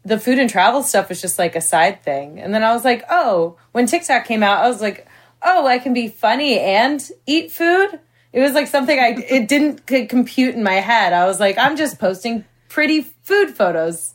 the 0.06 0.20
food 0.20 0.38
and 0.38 0.50
travel 0.50 0.84
stuff 0.84 1.08
was 1.08 1.22
just 1.22 1.40
like 1.40 1.56
a 1.56 1.62
side 1.62 2.04
thing. 2.04 2.40
And 2.40 2.54
then 2.54 2.64
i 2.64 2.74
was 2.74 2.84
like 2.84 3.04
oh 3.10 3.58
when 3.72 3.86
tiktok 3.86 4.26
came 4.26 4.44
out 4.44 4.64
i 4.64 4.68
was 4.68 4.82
like 4.82 5.08
oh 5.42 5.66
i 5.66 5.80
can 5.80 5.94
be 5.94 6.08
funny 6.08 6.60
and 6.60 7.10
eat 7.26 7.52
food 7.52 8.00
it 8.34 8.40
was 8.42 8.54
like 8.54 8.68
something 8.68 9.00
i 9.00 9.10
it 9.30 9.48
didn't 9.48 9.82
c- 9.90 10.06
compute 10.08 10.56
in 10.56 10.64
my 10.64 10.74
head 10.76 11.14
i 11.14 11.26
was 11.26 11.40
like 11.40 11.58
i'm 11.58 11.78
just 11.78 12.00
posting 12.00 12.44
pretty 12.70 13.02
food 13.22 13.52
photos 13.56 14.14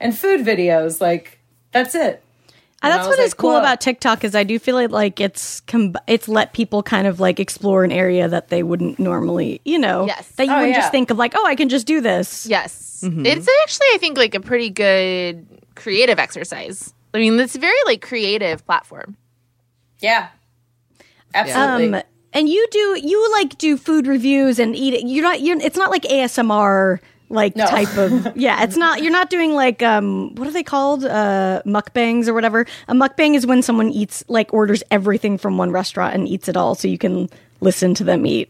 and 0.00 0.16
food 0.18 0.40
videos 0.44 1.00
like 1.00 1.38
that's 1.72 1.94
it 1.94 2.22
And 2.82 2.90
I 2.92 2.96
that's 2.96 3.08
was 3.08 3.18
what 3.18 3.24
is 3.26 3.32
like, 3.32 3.36
cool 3.36 3.50
whoa. 3.52 3.58
about 3.60 3.80
TikTok 3.82 4.24
is 4.24 4.34
I 4.34 4.42
do 4.42 4.58
feel 4.58 4.74
like, 4.74 4.88
like 4.90 5.20
it's 5.20 5.60
com- 5.68 5.94
it's 6.06 6.28
let 6.28 6.54
people 6.54 6.82
kind 6.82 7.06
of 7.06 7.20
like 7.20 7.38
explore 7.38 7.84
an 7.84 7.92
area 7.92 8.26
that 8.26 8.48
they 8.48 8.62
wouldn't 8.62 8.98
normally, 8.98 9.60
you 9.66 9.78
know, 9.78 10.06
Yes. 10.06 10.26
that 10.36 10.46
you 10.46 10.52
Oh, 10.52 10.56
wouldn't 10.56 10.72
yeah. 10.72 10.80
just 10.80 10.90
think 10.90 11.10
of 11.10 11.18
like, 11.18 11.34
oh, 11.36 11.44
I 11.46 11.56
can 11.56 11.68
just 11.68 11.86
do 11.86 12.00
this. 12.00 12.46
Yes, 12.46 13.04
it's 13.04 13.48
actually 13.62 13.86
I 13.92 13.98
think 14.00 14.16
like 14.16 14.34
a 14.34 14.40
pretty 14.40 14.70
good 14.70 15.44
creative 15.74 16.18
exercise. 16.18 16.94
I 17.12 17.18
mean, 17.18 17.38
it's 17.38 17.54
a 17.54 17.60
very 17.60 17.76
like 17.84 18.00
creative 18.00 18.64
platform. 18.64 19.14
Yeah. 20.00 20.28
Absolutely. 21.34 21.98
Um, 21.98 22.02
and 22.32 22.48
you 22.48 22.66
do 22.70 23.00
you 23.02 23.32
like 23.32 23.58
do 23.58 23.76
food 23.76 24.06
reviews 24.06 24.58
and 24.58 24.74
eat 24.76 24.94
it. 24.94 25.06
You're 25.06 25.22
not. 25.22 25.40
You're. 25.40 25.60
It's 25.60 25.76
not 25.76 25.90
like 25.90 26.02
ASMR 26.02 26.98
like 27.28 27.54
No. 27.56 27.66
type 27.66 27.96
of. 27.96 28.36
Yeah, 28.36 28.62
it's 28.64 28.76
not. 28.76 29.02
You're 29.02 29.12
not 29.12 29.30
doing 29.30 29.54
like 29.54 29.82
um. 29.82 30.34
What 30.34 30.48
are 30.48 30.52
they 30.52 30.62
called? 30.62 31.04
Uh, 31.04 31.62
mukbangs 31.66 32.28
or 32.28 32.34
whatever. 32.34 32.66
A 32.88 32.94
mukbang 32.94 33.34
is 33.34 33.46
when 33.46 33.62
someone 33.62 33.90
eats 33.90 34.24
like 34.28 34.52
orders 34.52 34.82
everything 34.90 35.38
from 35.38 35.56
one 35.58 35.70
restaurant 35.70 36.14
and 36.14 36.28
eats 36.28 36.48
it 36.48 36.56
all, 36.56 36.74
so 36.74 36.88
you 36.88 36.98
can 36.98 37.28
listen 37.60 37.94
to 37.94 38.04
them 38.04 38.24
eat. 38.26 38.48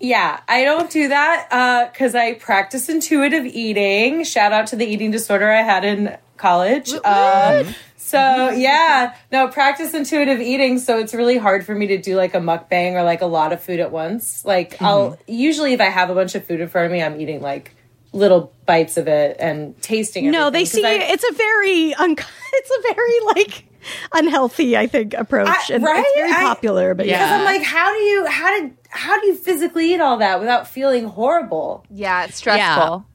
yeah, 0.00 0.40
I 0.48 0.64
don't 0.64 0.90
do 0.90 1.08
that 1.08 1.88
because 1.92 2.14
I 2.14 2.34
practice 2.34 2.88
intuitive 2.88 3.46
eating. 3.46 4.24
Shout 4.24 4.52
out 4.52 4.66
to 4.68 4.76
the 4.76 4.84
eating 4.84 5.10
disorder 5.12 5.48
I 5.50 5.62
had 5.62 5.84
in 5.84 6.16
college. 6.36 6.90
Uh, 7.04 7.64
so 8.12 8.50
yeah, 8.50 9.16
no, 9.30 9.48
practice 9.48 9.94
intuitive 9.94 10.40
eating. 10.40 10.78
So 10.78 10.98
it's 10.98 11.14
really 11.14 11.38
hard 11.38 11.64
for 11.64 11.74
me 11.74 11.86
to 11.88 11.98
do 11.98 12.16
like 12.16 12.34
a 12.34 12.38
mukbang 12.38 12.92
or 12.92 13.02
like 13.02 13.22
a 13.22 13.26
lot 13.26 13.52
of 13.52 13.62
food 13.62 13.80
at 13.80 13.90
once. 13.90 14.44
Like 14.44 14.80
I'll 14.82 15.12
hmm. 15.12 15.22
usually 15.26 15.72
if 15.72 15.80
I 15.80 15.86
have 15.86 16.10
a 16.10 16.14
bunch 16.14 16.34
of 16.34 16.44
food 16.46 16.60
in 16.60 16.68
front 16.68 16.86
of 16.86 16.92
me, 16.92 17.02
I'm 17.02 17.20
eating 17.20 17.40
like 17.40 17.74
little 18.12 18.52
bites 18.66 18.96
of 18.96 19.08
it 19.08 19.36
and 19.40 19.80
tasting. 19.80 20.26
It. 20.26 20.30
No, 20.30 20.50
they 20.50 20.64
see 20.64 20.84
I- 20.84 21.12
it's 21.12 21.24
a 21.24 21.32
very 21.32 21.94
un- 21.94 22.12
it's 22.52 22.70
a 22.70 22.94
very 22.94 23.20
like 23.34 23.64
unhealthy, 24.12 24.76
I 24.76 24.86
think, 24.86 25.14
approach, 25.14 25.48
I- 25.48 25.74
and 25.74 25.84
right? 25.84 26.04
it's 26.06 26.14
very 26.14 26.32
I- 26.32 26.54
popular. 26.54 26.94
But 26.94 27.06
because 27.06 27.30
I'm 27.30 27.44
like, 27.44 27.62
how 27.62 27.92
do 27.92 27.98
you 27.98 28.26
how 28.26 28.60
did 28.60 28.76
how 28.90 29.18
do 29.18 29.26
you 29.26 29.34
physically 29.34 29.94
eat 29.94 30.00
all 30.00 30.18
that 30.18 30.38
without 30.38 30.68
feeling 30.68 31.06
horrible? 31.06 31.84
Yeah, 31.90 32.24
it's 32.24 32.36
stressful. 32.36 33.06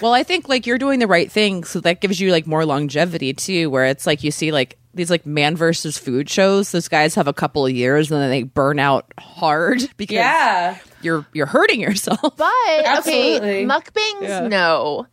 Well, 0.00 0.12
I 0.14 0.22
think 0.22 0.48
like 0.48 0.66
you're 0.66 0.78
doing 0.78 0.98
the 0.98 1.06
right 1.06 1.30
thing, 1.30 1.64
so 1.64 1.80
that 1.80 2.00
gives 2.00 2.20
you 2.20 2.32
like 2.32 2.46
more 2.46 2.64
longevity 2.64 3.32
too. 3.34 3.70
Where 3.70 3.86
it's 3.86 4.06
like 4.06 4.22
you 4.24 4.30
see 4.30 4.52
like 4.52 4.78
these 4.94 5.10
like 5.10 5.26
man 5.26 5.56
versus 5.56 5.98
food 5.98 6.28
shows. 6.30 6.72
Those 6.72 6.88
guys 6.88 7.14
have 7.14 7.28
a 7.28 7.32
couple 7.34 7.66
of 7.66 7.72
years 7.72 8.10
and 8.10 8.20
then 8.20 8.30
they 8.30 8.42
burn 8.44 8.78
out 8.78 9.12
hard 9.18 9.82
because 9.96 10.14
Yeah. 10.14 10.78
you're 11.02 11.26
you're 11.32 11.46
hurting 11.46 11.80
yourself. 11.80 12.20
But 12.36 12.50
Absolutely. 12.84 13.48
okay, 13.48 13.64
mukbangs, 13.66 14.48
no. 14.48 15.06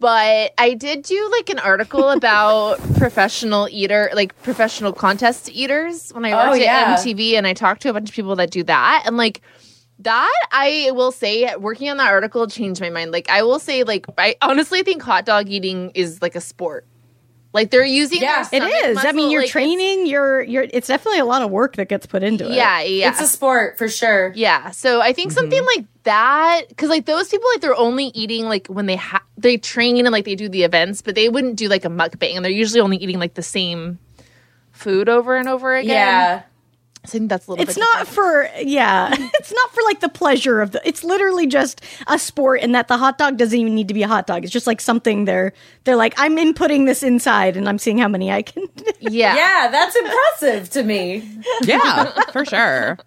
But 0.00 0.54
I 0.56 0.72
did 0.74 1.02
do 1.02 1.28
like 1.30 1.50
an 1.50 1.58
article 1.58 2.08
about 2.16 2.78
professional 2.96 3.68
eater, 3.70 4.10
like 4.14 4.40
professional 4.42 4.92
contest 4.94 5.50
eaters 5.50 6.10
when 6.12 6.24
I 6.24 6.32
Oh, 6.32 6.50
worked 6.50 6.62
yeah. 6.62 6.96
at 6.96 7.00
MTV, 7.00 7.34
and 7.34 7.46
I 7.46 7.52
talked 7.52 7.82
to 7.82 7.90
a 7.90 7.92
bunch 7.92 8.08
of 8.08 8.14
people 8.14 8.34
that 8.36 8.50
do 8.50 8.62
that, 8.64 9.02
and 9.06 9.16
like 9.18 9.42
that, 10.04 10.46
I 10.50 10.90
will 10.92 11.12
say, 11.12 11.54
working 11.56 11.88
on 11.90 11.96
that 11.98 12.08
article 12.08 12.46
changed 12.46 12.80
my 12.80 12.90
mind. 12.90 13.12
Like 13.12 13.28
I 13.30 13.42
will 13.42 13.58
say, 13.58 13.84
like 13.84 14.06
I 14.18 14.36
honestly 14.42 14.82
think 14.82 15.02
hot 15.02 15.24
dog 15.24 15.48
eating 15.48 15.90
is 15.94 16.20
like 16.22 16.34
a 16.34 16.40
sport. 16.40 16.86
Like 17.52 17.70
they're 17.70 17.84
using 17.84 18.22
Yeah. 18.22 18.44
their 18.44 18.62
it 18.62 18.96
stomach. 18.96 19.04
I 19.04 19.12
mean, 19.12 19.30
you're 19.32 19.42
like, 19.42 19.50
training. 19.50 20.06
You're 20.06 20.40
you're. 20.42 20.66
It's 20.70 20.86
definitely 20.86 21.18
a 21.18 21.24
lot 21.24 21.42
of 21.42 21.50
work 21.50 21.76
that 21.76 21.88
gets 21.88 22.06
put 22.06 22.22
into 22.22 22.46
it. 22.46 22.54
Yeah, 22.54 22.82
yeah. 22.82 23.10
It's 23.10 23.20
a 23.20 23.26
sport 23.26 23.76
for 23.76 23.88
sure. 23.88 24.32
Yeah. 24.36 24.70
So 24.70 25.00
I 25.00 25.12
think 25.12 25.32
something 25.32 25.58
mm-hmm. 25.58 25.80
like 25.80 25.86
that, 26.04 26.62
because 26.68 26.88
like 26.88 27.06
those 27.06 27.28
people, 27.28 27.48
like 27.52 27.60
they're 27.60 27.76
only 27.76 28.06
eating 28.06 28.44
like 28.44 28.68
when 28.68 28.86
they 28.86 28.96
ha- 28.96 29.24
they 29.36 29.56
train 29.56 29.96
and 29.96 30.12
like 30.12 30.26
they 30.26 30.36
do 30.36 30.48
the 30.48 30.62
events, 30.62 31.02
but 31.02 31.16
they 31.16 31.28
wouldn't 31.28 31.56
do 31.56 31.68
like 31.68 31.84
a 31.84 31.88
mukbang, 31.88 32.36
and 32.36 32.44
they're 32.44 32.52
usually 32.52 32.80
only 32.80 32.98
eating 32.98 33.18
like 33.18 33.34
the 33.34 33.42
same 33.42 33.98
food 34.70 35.08
over 35.08 35.36
and 35.36 35.48
over 35.48 35.74
again. 35.74 35.90
Yeah. 35.90 36.42
So 37.06 37.16
I 37.16 37.18
think 37.18 37.30
that's 37.30 37.46
a 37.46 37.50
little. 37.50 37.62
It's 37.62 37.74
bit 37.74 37.80
not 37.80 38.06
different. 38.06 38.50
for 38.52 38.60
yeah. 38.62 39.08
it's 39.34 39.52
not 39.52 39.70
for 39.72 39.82
like 39.84 40.00
the 40.00 40.08
pleasure 40.10 40.60
of 40.60 40.72
the. 40.72 40.86
It's 40.86 41.02
literally 41.02 41.46
just 41.46 41.82
a 42.06 42.18
sport, 42.18 42.60
and 42.62 42.74
that 42.74 42.88
the 42.88 42.98
hot 42.98 43.16
dog 43.16 43.38
doesn't 43.38 43.58
even 43.58 43.74
need 43.74 43.88
to 43.88 43.94
be 43.94 44.02
a 44.02 44.08
hot 44.08 44.26
dog. 44.26 44.44
It's 44.44 44.52
just 44.52 44.66
like 44.66 44.80
something 44.82 45.24
they're 45.24 45.54
they're 45.84 45.96
like 45.96 46.12
I'm 46.18 46.36
inputting 46.36 46.84
this 46.86 47.02
inside, 47.02 47.56
and 47.56 47.68
I'm 47.68 47.78
seeing 47.78 47.96
how 47.98 48.08
many 48.08 48.30
I 48.30 48.42
can. 48.42 48.64
Yeah. 49.02 49.34
Yeah, 49.34 49.68
that's 49.70 49.96
impressive 49.96 50.70
to 50.70 50.82
me. 50.82 51.26
yeah, 51.62 52.10
for 52.32 52.44
sure. 52.44 52.98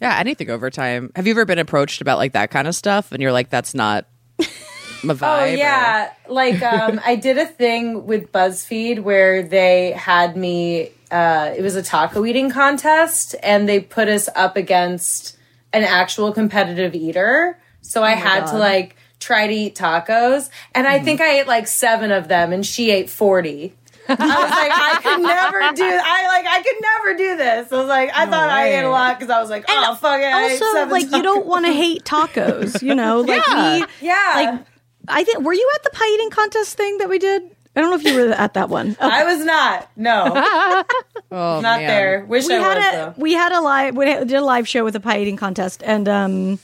Yeah, 0.00 0.18
anything 0.18 0.50
over 0.50 0.68
time. 0.70 1.10
Have 1.16 1.26
you 1.26 1.32
ever 1.32 1.46
been 1.46 1.58
approached 1.58 2.02
about 2.02 2.18
like 2.18 2.32
that 2.32 2.50
kind 2.50 2.68
of 2.68 2.74
stuff 2.74 3.10
and 3.10 3.22
you're 3.22 3.32
like, 3.32 3.48
that's 3.48 3.74
not 3.74 4.06
my 4.38 4.44
vibe? 5.14 5.22
Oh 5.22 5.44
or- 5.44 5.46
yeah, 5.56 6.12
like 6.28 6.62
um, 6.62 7.00
I 7.06 7.16
did 7.16 7.38
a 7.38 7.46
thing 7.46 8.04
with 8.06 8.30
BuzzFeed 8.32 9.00
where 9.00 9.42
they 9.42 9.92
had 9.92 10.36
me. 10.36 10.90
Uh, 11.14 11.54
it 11.56 11.62
was 11.62 11.76
a 11.76 11.82
taco 11.82 12.24
eating 12.26 12.50
contest, 12.50 13.36
and 13.40 13.68
they 13.68 13.78
put 13.78 14.08
us 14.08 14.28
up 14.34 14.56
against 14.56 15.36
an 15.72 15.84
actual 15.84 16.32
competitive 16.32 16.92
eater. 16.92 17.56
So 17.82 18.02
I 18.02 18.12
had 18.12 18.46
to 18.46 18.58
like 18.58 18.96
try 19.20 19.46
to 19.46 19.52
eat 19.52 19.76
tacos, 19.76 20.50
and 20.74 20.88
I 20.88 20.98
think 20.98 21.20
I 21.20 21.38
ate 21.38 21.46
like 21.46 21.68
seven 21.68 22.10
of 22.10 22.26
them, 22.26 22.52
and 22.52 22.66
she 22.66 22.90
ate 22.90 23.08
forty. 23.08 23.74
I 24.08 24.12
was 24.14 24.50
like, 24.50 24.72
I 24.74 25.00
could 25.02 25.22
never 25.22 25.60
do. 25.74 25.84
I 25.84 26.26
like, 26.26 26.46
I 26.46 26.62
could 26.62 26.76
never 26.80 27.16
do 27.16 27.36
this. 27.36 27.72
I 27.72 27.76
was 27.76 27.88
like, 27.88 28.10
I 28.12 28.26
thought 28.26 28.50
I 28.50 28.68
ate 28.74 28.82
a 28.84 28.90
lot 28.90 29.16
because 29.18 29.30
I 29.30 29.40
was 29.40 29.50
like, 29.50 29.64
oh 29.68 29.94
fuck 29.94 30.20
it. 30.20 30.32
Also, 30.32 30.86
like 30.90 31.10
you 31.12 31.22
don't 31.22 31.46
want 31.46 31.64
to 31.66 31.72
hate 31.72 32.04
tacos, 32.04 32.82
you 32.82 32.94
know. 32.94 33.20
Like 33.26 33.42
Yeah. 33.46 33.78
we, 33.78 33.86
Yeah, 34.08 34.32
like 34.34 34.66
I 35.08 35.22
think 35.22 35.44
were 35.44 35.54
you 35.54 35.70
at 35.76 35.84
the 35.84 35.90
pie 35.90 36.10
eating 36.14 36.30
contest 36.30 36.76
thing 36.76 36.98
that 36.98 37.08
we 37.08 37.18
did? 37.20 37.54
I 37.76 37.80
don't 37.80 37.90
know 37.90 37.96
if 37.96 38.04
you 38.04 38.14
were 38.28 38.32
at 38.32 38.54
that 38.54 38.68
one. 38.68 38.96
Oh, 39.00 39.08
I 39.08 39.24
was 39.24 39.44
not. 39.44 39.90
No, 39.96 40.24
Oh, 41.32 41.60
not 41.60 41.80
man. 41.80 41.86
there. 41.88 42.24
Wish 42.26 42.46
we 42.46 42.54
I 42.54 42.58
had 42.58 42.76
was 42.76 42.86
a 42.86 42.90
though. 42.92 43.14
we 43.22 43.32
had 43.32 43.52
a 43.52 43.60
live 43.60 43.96
we 43.96 44.04
did 44.04 44.32
a 44.32 44.40
live 44.42 44.68
show 44.68 44.84
with 44.84 44.94
a 44.96 45.00
pie 45.00 45.20
eating 45.20 45.36
contest, 45.36 45.82
and 45.84 46.08
um, 46.08 46.58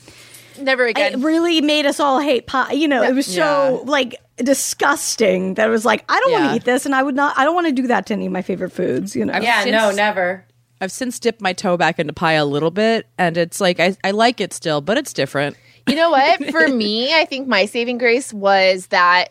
Never 0.60 0.86
again. 0.86 1.14
it 1.14 1.24
really 1.24 1.60
made 1.60 1.86
us 1.86 1.98
all 2.00 2.20
hate 2.20 2.46
pie. 2.46 2.72
You 2.72 2.86
know, 2.86 3.02
it 3.02 3.14
was 3.14 3.26
so 3.26 3.82
like 3.86 4.16
disgusting 4.36 5.54
that 5.54 5.66
it 5.66 5.70
was 5.70 5.84
like 5.84 6.04
I 6.08 6.20
don't 6.20 6.32
want 6.32 6.44
to 6.50 6.56
eat 6.56 6.64
this, 6.64 6.86
and 6.86 6.94
I 6.94 7.02
would 7.02 7.14
not. 7.16 7.36
I 7.38 7.44
don't 7.44 7.54
want 7.54 7.66
to 7.66 7.72
do 7.72 7.86
that 7.88 8.06
to 8.06 8.14
any 8.14 8.26
of 8.26 8.32
my 8.32 8.42
favorite 8.42 8.70
foods. 8.70 9.16
You 9.16 9.24
know, 9.24 9.38
Yeah, 9.40 9.62
Since- 9.64 9.72
no, 9.72 9.90
never. 9.90 10.44
I've 10.82 10.90
since 10.92 11.18
dipped 11.18 11.42
my 11.42 11.52
toe 11.52 11.76
back 11.76 11.98
into 11.98 12.14
pie 12.14 12.32
a 12.34 12.46
little 12.46 12.70
bit, 12.70 13.06
and 13.18 13.36
it's 13.36 13.60
like 13.60 13.80
I, 13.80 13.96
I 14.02 14.12
like 14.12 14.40
it 14.40 14.54
still, 14.54 14.80
but 14.80 14.96
it's 14.96 15.12
different. 15.12 15.56
You 15.86 15.94
know 15.94 16.10
what? 16.10 16.42
For 16.50 16.68
me, 16.68 17.12
I 17.14 17.24
think 17.26 17.48
my 17.48 17.66
saving 17.66 17.98
grace 17.98 18.32
was 18.32 18.86
that 18.86 19.28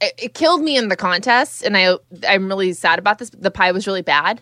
it, 0.00 0.12
it 0.18 0.34
killed 0.34 0.62
me 0.62 0.76
in 0.76 0.88
the 0.88 0.96
contest, 0.96 1.62
and 1.62 1.76
I 1.76 1.96
I'm 2.28 2.48
really 2.48 2.72
sad 2.72 2.98
about 2.98 3.18
this. 3.18 3.30
The 3.30 3.50
pie 3.50 3.72
was 3.72 3.86
really 3.86 4.02
bad 4.02 4.40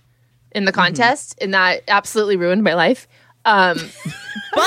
in 0.52 0.64
the 0.64 0.73
Mm-hmm. 0.73 0.80
contest, 0.80 1.37
and 1.40 1.52
that 1.54 1.82
absolutely 1.88 2.37
ruined 2.37 2.62
my 2.62 2.75
life. 2.75 3.06
Um, 3.46 3.76
but 4.54 4.62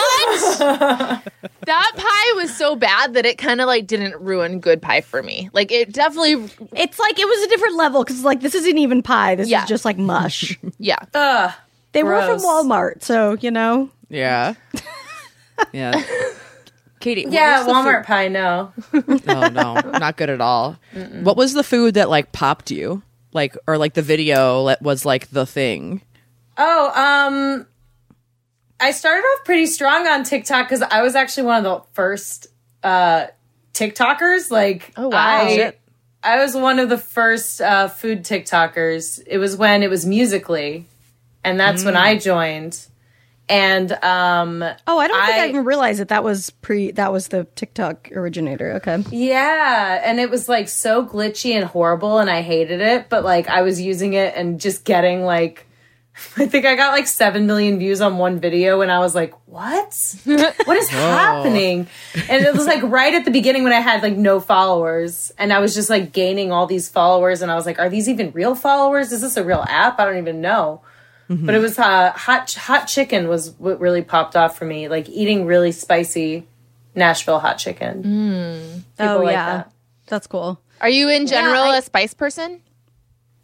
that 1.65 1.91
pie 1.95 2.33
was 2.41 2.55
so 2.55 2.75
bad 2.75 3.13
that 3.15 3.25
it 3.25 3.37
kind 3.37 3.59
of 3.61 3.67
like 3.67 3.87
didn't 3.87 4.15
ruin 4.21 4.59
good 4.59 4.81
pie 4.81 5.01
for 5.01 5.23
me. 5.23 5.49
Like 5.53 5.71
it 5.71 5.91
definitely, 5.91 6.33
It's 6.75 6.99
like 6.99 7.17
it 7.19 7.25
was 7.27 7.45
a 7.45 7.49
different 7.49 7.75
level 7.75 8.03
because 8.03 8.23
like 8.23 8.41
this 8.41 8.53
isn't 8.55 8.77
even 8.77 9.01
pie. 9.01 9.35
This 9.35 9.49
Yeah. 9.49 9.63
is 9.63 9.69
just 9.69 9.85
like 9.85 9.97
mush. 9.97 10.57
yeah. 10.77 10.99
Ugh. 11.13 11.51
they 11.93 12.03
were 12.03 12.21
from 12.21 12.39
Walmart, 12.39 13.01
so 13.03 13.35
you 13.41 13.51
know. 13.51 13.89
Yeah. 14.09 14.53
Yeah. 15.73 15.99
Katie. 16.99 17.25
what 17.25 17.33
Yeah, 17.33 17.57
was 17.59 17.67
the 17.67 17.73
Walmart 17.73 18.05
pie. 18.05 18.27
No. 18.27 18.71
food- 18.77 19.23
Oh 19.27 19.47
no, 19.49 19.73
not 19.99 20.17
good 20.17 20.29
at 20.29 20.41
all. 20.41 20.77
What 21.21 21.37
was 21.37 21.53
the 21.53 21.63
food 21.63 21.93
that 21.95 22.09
like 22.09 22.31
popped 22.31 22.71
you? 22.71 23.03
Like 23.33 23.55
or 23.67 23.77
like 23.77 23.93
the 23.93 24.01
video 24.01 24.67
that 24.67 24.81
was 24.81 25.05
like 25.05 25.29
the 25.29 25.45
thing? 25.45 26.01
Oh, 26.57 26.87
um, 26.89 27.67
I 28.79 28.91
started 28.91 29.21
off 29.23 29.45
pretty 29.45 29.67
strong 29.67 30.07
on 30.07 30.23
TikTok 30.23 30.67
because 30.67 30.81
I 30.81 31.01
was 31.03 31.15
actually 31.15 31.43
one 31.43 31.57
of 31.57 31.63
the 31.63 31.85
first 31.93 32.47
uh 32.83 33.27
TikTokers. 33.73 34.49
Like, 34.49 34.91
Oh, 34.97 35.09
wow. 35.09 35.41
I, 35.43 35.55
Shit. 35.55 35.79
I 36.23 36.37
was 36.43 36.55
one 36.55 36.79
of 36.79 36.89
the 36.89 36.97
first 36.97 37.61
uh, 37.61 37.87
food 37.89 38.23
TikTokers. 38.23 39.21
It 39.27 39.37
was 39.37 39.55
when 39.55 39.83
it 39.83 39.89
was 39.89 40.03
Musical.ly, 40.05 40.85
and 41.43 41.59
that's 41.59 41.85
when 41.85 41.95
I 41.95 42.17
joined. 42.17 42.85
And 43.49 43.91
um, 44.03 44.61
Oh, 44.87 44.97
I 44.99 45.07
don't 45.07 45.25
think 45.25 45.37
I, 45.37 45.45
I- 45.45 45.49
even 45.49 45.63
realized 45.63 45.99
that 46.01 46.09
that 46.09 46.23
was 46.23 46.49
pre. 46.49 46.91
That 46.91 47.13
was 47.13 47.29
the 47.29 47.45
TikTok 47.55 48.09
originator. 48.13 48.73
Okay. 48.73 49.03
Yeah, 49.09 50.01
and 50.03 50.19
it 50.19 50.29
was 50.29 50.49
like 50.49 50.67
so 50.67 51.05
glitchy 51.05 51.53
and 51.55 51.63
horrible, 51.65 52.19
and 52.19 52.29
I 52.29 52.41
hated 52.41 52.81
it. 52.81 53.07
But 53.09 53.23
like, 53.23 53.47
I 53.47 53.61
was 53.61 53.79
using 53.79 54.13
it 54.13 54.33
and 54.35 54.59
just 54.59 54.83
getting 54.83 55.23
like, 55.23 55.65
I 56.37 56.45
think 56.47 56.65
I 56.65 56.75
got 56.75 56.91
like 56.91 57.07
seven 57.07 57.47
million 57.47 57.79
views 57.79 58.01
on 58.01 58.17
one 58.17 58.39
video, 58.41 58.81
and 58.81 58.91
I 58.91 58.99
was 58.99 59.15
like, 59.15 59.33
"What? 59.47 60.15
what 60.25 60.77
is 60.77 60.89
happening?" 60.89 61.87
And 62.27 62.43
it 62.45 62.53
was 62.53 62.65
like 62.65 62.83
right 62.83 63.13
at 63.13 63.23
the 63.23 63.31
beginning 63.31 63.63
when 63.63 63.71
I 63.71 63.79
had 63.79 64.03
like 64.03 64.17
no 64.17 64.41
followers, 64.41 65.31
and 65.37 65.53
I 65.53 65.59
was 65.59 65.73
just 65.73 65.89
like 65.89 66.11
gaining 66.11 66.51
all 66.51 66.65
these 66.65 66.89
followers, 66.89 67.41
and 67.41 67.49
I 67.49 67.55
was 67.55 67.65
like, 67.65 67.79
"Are 67.79 67.87
these 67.87 68.09
even 68.09 68.31
real 68.31 68.55
followers? 68.55 69.13
Is 69.13 69.21
this 69.21 69.37
a 69.37 69.43
real 69.45 69.63
app? 69.69 69.99
I 70.01 70.05
don't 70.05 70.17
even 70.17 70.41
know." 70.41 70.81
But 71.29 71.55
it 71.55 71.59
was 71.59 71.77
uh, 71.77 72.11
hot 72.13 72.53
hot 72.53 72.85
chicken 72.87 73.27
was 73.27 73.51
what 73.57 73.79
really 73.81 74.01
popped 74.01 74.35
off 74.37 74.57
for 74.57 74.63
me, 74.65 74.87
like 74.87 75.09
eating 75.09 75.45
really 75.45 75.71
spicy 75.73 76.47
Nashville 76.95 77.39
hot 77.39 77.57
chicken. 77.57 78.03
Mm. 78.03 78.73
People 78.97 79.15
oh 79.21 79.23
like 79.23 79.33
yeah, 79.33 79.45
that. 79.57 79.71
that's 80.07 80.27
cool. 80.27 80.61
Are 80.79 80.89
you 80.89 81.09
in 81.09 81.27
general 81.27 81.63
I- 81.63 81.77
a 81.77 81.81
spice 81.81 82.13
person? 82.13 82.61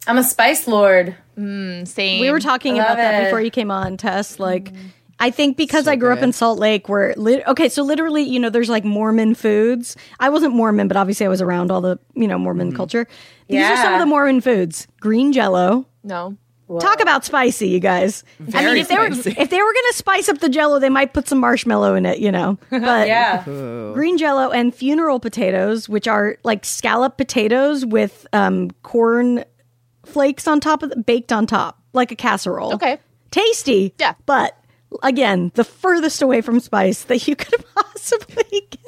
I'm 0.06 0.18
a 0.18 0.24
spice 0.24 0.66
lord. 0.68 1.14
Mm, 1.38 1.86
same. 1.88 2.20
We 2.20 2.30
were 2.30 2.40
talking 2.40 2.76
Love 2.76 2.84
about 2.86 2.96
that 2.96 3.22
it. 3.22 3.24
before 3.24 3.40
you 3.40 3.50
came 3.50 3.70
on, 3.70 3.96
Tess. 3.96 4.36
Mm. 4.36 4.40
Like, 4.40 4.72
I 5.18 5.30
think 5.30 5.56
because 5.56 5.88
I 5.88 5.96
grew 5.96 6.12
up 6.12 6.20
in 6.22 6.32
Salt 6.32 6.58
Lake, 6.58 6.88
where 6.90 7.14
lit- 7.16 7.46
okay, 7.46 7.68
so 7.70 7.82
literally, 7.82 8.22
you 8.22 8.38
know, 8.38 8.50
there's 8.50 8.68
like 8.68 8.84
Mormon 8.84 9.34
foods. 9.34 9.96
I 10.20 10.28
wasn't 10.28 10.54
Mormon, 10.54 10.88
but 10.88 10.96
obviously 10.96 11.24
I 11.24 11.28
was 11.30 11.40
around 11.42 11.70
all 11.70 11.80
the 11.80 11.98
you 12.14 12.28
know 12.28 12.38
Mormon 12.38 12.74
culture. 12.74 13.06
These 13.48 13.62
are 13.64 13.76
some 13.76 13.94
of 13.94 14.00
the 14.00 14.06
Mormon 14.06 14.40
foods: 14.40 14.88
green 15.00 15.32
Jello. 15.32 15.86
no. 16.02 16.36
Talk 16.80 17.00
about 17.00 17.24
spicy, 17.26 17.68
you 17.68 17.78
guys. 17.80 18.24
I 18.54 18.64
mean, 18.64 18.78
if 18.78 18.88
they 18.88 18.96
were 18.96 19.06
if 19.08 19.50
they 19.50 19.62
were 19.62 19.72
gonna 19.74 19.92
spice 19.92 20.28
up 20.30 20.38
the 20.38 20.48
Jello, 20.48 20.78
they 20.78 20.88
might 20.88 21.12
put 21.12 21.28
some 21.28 21.38
marshmallow 21.38 21.94
in 21.94 22.06
it, 22.06 22.18
you 22.20 22.32
know. 22.32 22.58
But 22.70 23.06
Yeah. 23.06 23.42
green 23.44 24.16
Jello 24.16 24.50
and 24.50 24.74
funeral 24.74 25.20
potatoes, 25.20 25.88
which 25.88 26.08
are 26.08 26.38
like 26.42 26.64
scallop 26.64 27.18
potatoes 27.18 27.84
with 27.84 28.26
um, 28.32 28.70
corn 28.82 29.44
flakes 30.06 30.48
on 30.48 30.58
top 30.60 30.82
of 30.82 30.90
the, 30.90 30.96
baked 30.96 31.32
on 31.32 31.46
top, 31.46 31.82
like 31.92 32.10
a 32.12 32.16
casserole. 32.16 32.72
Okay. 32.74 32.98
tasty. 33.30 33.94
Yeah. 33.98 34.14
but 34.26 34.56
again, 35.02 35.50
the 35.54 35.64
furthest 35.64 36.22
away 36.22 36.40
from 36.40 36.60
spice 36.60 37.04
that 37.04 37.26
you 37.28 37.36
could 37.36 37.64
possibly 37.74 38.44
get. 38.70 38.80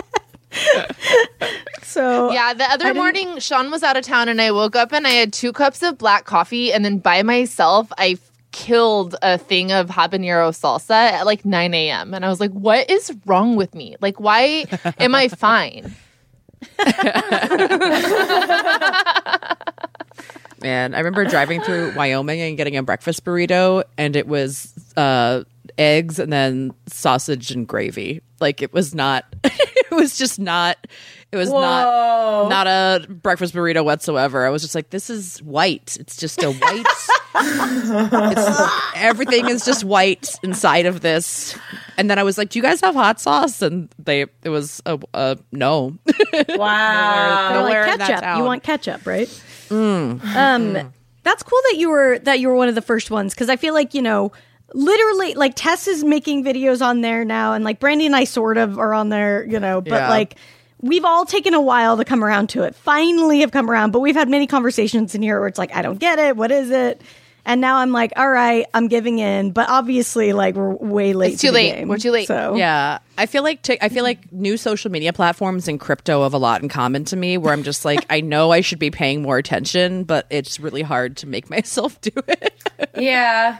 so 1.83 2.33
Yeah, 2.33 2.55
the 2.55 2.65
other 2.65 2.95
morning, 2.95 3.39
Sean 3.39 3.71
was 3.71 3.83
out 3.83 3.97
of 3.97 4.05
town, 4.05 4.29
and 4.29 4.41
I 4.41 4.51
woke 4.51 4.77
up 4.77 4.93
and 4.93 5.07
I 5.07 5.11
had 5.11 5.33
two 5.33 5.53
cups 5.53 5.83
of 5.83 5.99
black 5.99 6.25
coffee, 6.25 6.73
and 6.73 6.85
then 6.85 6.99
by 6.99 7.23
myself, 7.23 7.93
I 7.99 8.19
killed 8.53 9.17
a 9.21 9.37
thing 9.37 9.71
of 9.71 9.89
habanero 9.89 10.51
salsa 10.51 10.91
at 10.91 11.27
like 11.27 11.45
9 11.45 11.75
a.m. 11.75 12.15
And 12.15 12.25
I 12.25 12.29
was 12.29 12.41
like, 12.41 12.53
what 12.53 12.89
is 12.91 13.15
wrong 13.27 13.55
with 13.55 13.75
me? 13.75 13.97
Like, 14.01 14.19
why 14.19 14.65
am 14.99 15.15
I 15.15 15.29
fine? 15.29 15.95
Man, 20.63 20.95
I 20.95 20.99
remember 20.99 21.27
driving 21.27 21.61
through 21.61 21.93
Wyoming 21.95 22.41
and 22.41 22.57
getting 22.57 22.79
a 22.79 22.83
breakfast 22.83 23.25
burrito, 23.25 23.85
and 23.99 24.17
it 24.17 24.27
was 24.27 24.73
uh, 24.97 25.45
eggs 25.79 26.19
and 26.19 26.33
then 26.33 26.73
sausage 26.87 27.51
and 27.51 27.67
gravy. 27.67 28.23
Like 28.41 28.63
it 28.63 28.73
was 28.73 28.95
not. 28.95 29.25
it 29.45 29.91
was 29.91 30.19
just 30.19 30.39
not. 30.39 30.77
It 31.33 31.37
was 31.37 31.51
not 31.51 32.49
not 32.49 32.67
a 32.67 33.07
breakfast 33.09 33.55
burrito 33.55 33.85
whatsoever. 33.85 34.47
I 34.47 34.51
was 34.51 34.63
just 34.63 34.75
like, 34.75 34.91
this 34.91 35.11
is 35.11 35.43
white. 35.43 35.97
It's 35.99 36.17
just 36.17 36.43
a 36.43 36.53
white. 36.53 36.87
it's, 37.39 38.71
everything 38.95 39.49
is 39.49 39.65
just 39.65 39.85
white 39.85 40.29
inside 40.43 40.87
of 40.87 41.01
this. 41.01 41.59
And 41.99 42.09
then 42.09 42.19
I 42.19 42.23
was 42.23 42.39
like, 42.39 42.51
"Do 42.51 42.59
you 42.59 42.63
guys 42.63 42.81
have 42.81 42.95
hot 42.95 43.21
sauce?" 43.21 43.61
And 43.61 43.89
they, 43.99 44.23
it 44.43 44.49
was 44.49 44.81
a, 44.87 44.99
a 45.15 45.39
no. 45.53 45.97
Wow. 46.49 47.49
They're 47.51 47.61
nowhere 47.61 47.87
like 47.87 47.99
ketchup. 47.99 48.39
You 48.39 48.45
want 48.45 48.63
ketchup, 48.63 49.07
right? 49.07 49.29
Um, 49.71 50.93
that's 51.23 51.43
cool 51.43 51.59
that 51.71 51.77
you 51.77 51.91
were 51.91 52.19
that 52.21 52.39
you 52.41 52.49
were 52.49 52.55
one 52.55 52.69
of 52.69 52.75
the 52.75 52.83
first 52.83 53.11
ones 53.11 53.35
because 53.35 53.49
I 53.49 53.57
feel 53.57 53.75
like 53.75 53.95
you 53.95 54.03
know, 54.03 54.33
literally, 54.75 55.35
like 55.35 55.55
Tess 55.55 55.87
is 55.89 56.05
making 56.05 56.45
videos 56.45 56.85
on 56.85 57.01
there 57.01 57.25
now, 57.25 57.53
and 57.55 57.65
like 57.65 57.81
Brandy 57.81 58.07
and 58.07 58.17
I 58.17 58.25
sort 58.25 58.59
of 58.59 58.79
are 58.79 58.93
on 58.95 59.09
there, 59.09 59.45
you 59.47 59.61
know, 59.61 59.81
but 59.81 59.93
Yeah. 59.93 60.09
like. 60.11 60.37
We've 60.83 61.07
all 61.07 61.25
taken 61.25 61.55
a 61.55 61.61
while 61.61 61.97
to 61.97 62.05
come 62.05 62.23
around 62.23 62.51
to 62.51 62.63
it. 62.65 62.75
Finally, 62.75 63.41
have 63.41 63.51
come 63.51 63.71
around, 63.71 63.93
but 63.93 64.01
we've 64.01 64.15
had 64.15 64.29
many 64.29 64.47
conversations 64.47 65.15
in 65.15 65.23
here 65.23 65.39
where 65.41 65.49
it's 65.49 65.59
like, 65.59 65.75
I 65.75 65.81
don't 65.81 65.99
get 65.99 66.19
it. 66.19 66.37
What 66.37 66.51
is 66.53 66.71
it? 66.71 67.01
And 67.47 67.63
now 67.63 67.79
I'm 67.79 67.93
like, 67.93 68.13
all 68.15 68.29
right, 68.29 68.67
I'm 68.75 68.87
giving 68.87 69.19
in. 69.19 69.53
But 69.53 69.71
obviously, 69.71 70.35
like 70.35 70.55
we're 70.55 70.75
way 70.75 71.15
late. 71.15 71.33
It's 71.33 71.41
to 71.41 71.47
too 71.47 71.51
the 71.53 71.55
late. 71.55 71.75
game. 71.77 71.89
We're 71.89 71.97
too 71.97 72.11
late. 72.11 72.29
So 72.29 72.57
Yeah, 72.57 72.99
I 73.17 73.25
feel 73.25 73.43
like 73.43 73.63
Tik 73.63 73.79
I 73.83 73.89
feel 73.89 74.05
like 74.05 74.31
new 74.31 74.59
social 74.59 74.91
media 74.91 75.15
platforms 75.15 75.67
and 75.67 75.81
crypto 75.81 76.25
have 76.25 76.35
a 76.35 76.39
lot 76.39 76.63
in 76.63 76.69
common 76.69 77.07
to 77.07 77.17
me. 77.17 77.39
Where 77.39 77.55
I'm 77.55 77.63
just 77.63 77.87
like, 77.87 78.05
I 78.11 78.21
know 78.21 78.51
I 78.53 78.61
should 78.61 78.79
be 78.79 78.91
paying 78.91 79.23
more 79.23 79.39
attention, 79.39 80.05
but 80.05 80.27
it's 80.29 80.61
really 80.61 80.83
hard 80.83 81.17
to 81.19 81.27
make 81.27 81.49
myself 81.51 81.99
do 82.03 82.11
it. 82.29 82.53
Yeah. 82.99 83.57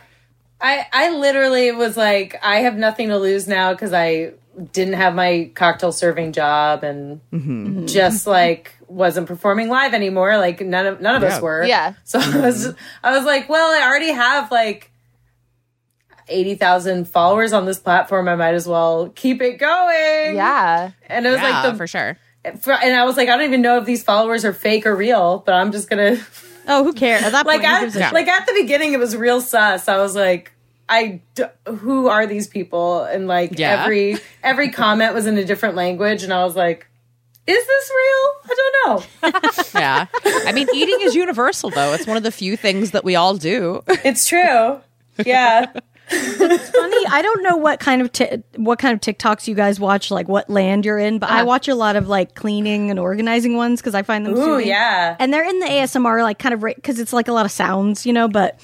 I 0.61 0.87
I 0.93 1.11
literally 1.17 1.73
was 1.73 1.97
like, 1.97 2.37
I 2.43 2.57
have 2.61 2.77
nothing 2.77 3.09
to 3.09 3.19
lose 3.19 3.47
now 3.47 3.73
because 3.73 3.93
I 3.93 4.33
didn't 4.73 4.95
have 4.95 5.15
my 5.15 5.51
cocktail 5.55 5.93
serving 5.93 6.33
job 6.33 6.83
and 6.83 7.21
mm-hmm. 7.31 7.67
Mm-hmm. 7.67 7.87
just 7.87 8.27
like 8.27 8.75
wasn't 8.89 9.27
performing 9.27 9.69
live 9.69 9.93
anymore. 9.93 10.39
Like 10.39 10.61
none 10.63 10.87
of 10.87 11.01
none 11.01 11.17
of 11.17 11.23
Yeah. 11.23 11.37
us 11.37 11.43
were. 11.43 11.65
Yeah. 11.65 11.93
So 12.05 12.19
I 12.21 12.41
was 12.41 12.75
I 13.03 13.17
was 13.17 13.25
like, 13.27 13.49
well, 13.49 13.71
I 13.71 13.87
already 13.87 14.13
have 14.13 14.51
like 14.51 14.91
eighty 16.29 16.55
thousand 16.55 17.07
followers 17.09 17.53
on 17.53 17.67
this 17.67 17.79
platform. 17.79 18.29
I 18.29 18.35
might 18.37 18.55
as 18.55 18.67
well 18.67 19.11
keep 19.15 19.43
it 19.43 19.59
going. 19.59 20.37
Yeah. 20.37 20.93
And 21.09 21.27
it 21.27 21.31
was 21.31 21.41
yeah, 21.41 21.63
like 21.63 21.73
the 21.73 21.77
for 21.77 21.87
sure. 21.87 22.19
for, 22.61 22.73
and 22.73 22.97
I 22.97 23.05
was 23.05 23.17
like, 23.17 23.29
I 23.29 23.37
don't 23.37 23.45
even 23.45 23.63
know 23.63 23.79
if 23.79 23.85
these 23.85 24.03
followers 24.03 24.45
are 24.45 24.53
fake 24.53 24.87
or 24.87 24.97
real, 24.97 25.43
but 25.45 25.55
I'm 25.55 25.71
just 25.71 25.91
gonna 25.91 26.17
oh, 26.69 26.85
who 26.85 26.93
cares? 26.93 27.23
At 27.23 27.33
that 27.33 27.47
like 27.47 27.61
point, 27.63 27.69
who 27.71 27.75
at, 27.77 27.81
gives 27.83 27.97
a 27.97 27.99
Yeah. 28.01 28.11
like 28.11 28.29
at 28.29 28.47
the 28.47 28.53
beginning 28.55 28.93
it 28.93 28.99
was 28.99 29.17
real 29.17 29.41
sus 29.41 29.89
i 29.89 29.97
was 29.99 30.15
like 30.17 30.53
i 30.89 31.21
d- 31.35 31.45
who 31.67 32.09
are 32.09 32.27
these 32.27 32.47
people 32.47 33.03
and 33.05 33.27
like 33.27 33.59
Yeah. 33.59 33.83
every 33.83 34.17
every 34.43 34.71
comment 34.71 35.15
was 35.15 35.27
in 35.27 35.37
a 35.39 35.45
different 35.45 35.75
language 35.75 36.23
and 36.23 36.33
i 36.33 36.45
was 36.45 36.55
like 36.57 36.87
is 37.47 37.67
this 37.67 37.91
real 37.91 38.33
i 38.45 38.55
don't 38.57 38.75
know 39.23 39.51
Yeah, 39.81 40.07
I 40.47 40.53
mean, 40.53 40.67
eating 40.75 40.99
is 41.03 41.15
universal 41.15 41.71
though. 41.71 41.93
It's 41.93 42.07
one 42.07 42.17
of 42.17 42.23
the 42.23 42.33
few 42.33 42.57
things 42.57 42.91
that 42.93 43.05
we 43.05 43.15
all 43.17 43.37
do. 43.37 43.83
it's 43.89 44.27
true 44.27 44.81
yeah 45.25 45.67
funny. 46.09 47.07
I 47.07 47.21
don't 47.23 47.43
know 47.43 47.57
what 47.57 47.81
kind 47.81 48.03
of 48.03 48.13
ti- 48.13 48.43
what 48.57 48.79
kind 48.79 48.95
of 48.95 49.01
TikToks 49.01 49.49
you 49.49 49.55
guys 49.55 49.81
watch, 49.81 50.11
like 50.11 50.29
what 50.29 50.49
land 50.49 50.85
you're 50.85 50.99
in, 50.99 51.19
but 51.19 51.31
I 51.31 51.37
uh-huh. 51.39 51.47
watch 51.47 51.69
a 51.69 51.75
lot 51.75 51.97
of 51.97 52.09
like 52.09 52.35
cleaning 52.35 52.91
and 52.91 52.99
organizing 52.99 53.57
ones 53.57 53.81
because 53.81 53.95
I 53.95 54.03
find 54.03 54.25
them. 54.25 54.35
ooh 54.35 54.45
soothing. 54.45 54.69
yeah 54.69 55.17
and 55.19 55.33
they're 55.33 55.45
in 55.49 55.59
the 55.61 55.67
ASMR 55.67 56.23
like 56.23 56.39
kind 56.39 56.55
of 56.55 56.61
because 56.61 56.99
it's 57.01 57.13
like 57.13 57.29
a 57.29 57.33
lot 57.33 57.47
of 57.47 57.53
sounds, 57.53 58.07
you 58.07 58.13
know. 58.13 58.29
But 58.29 58.61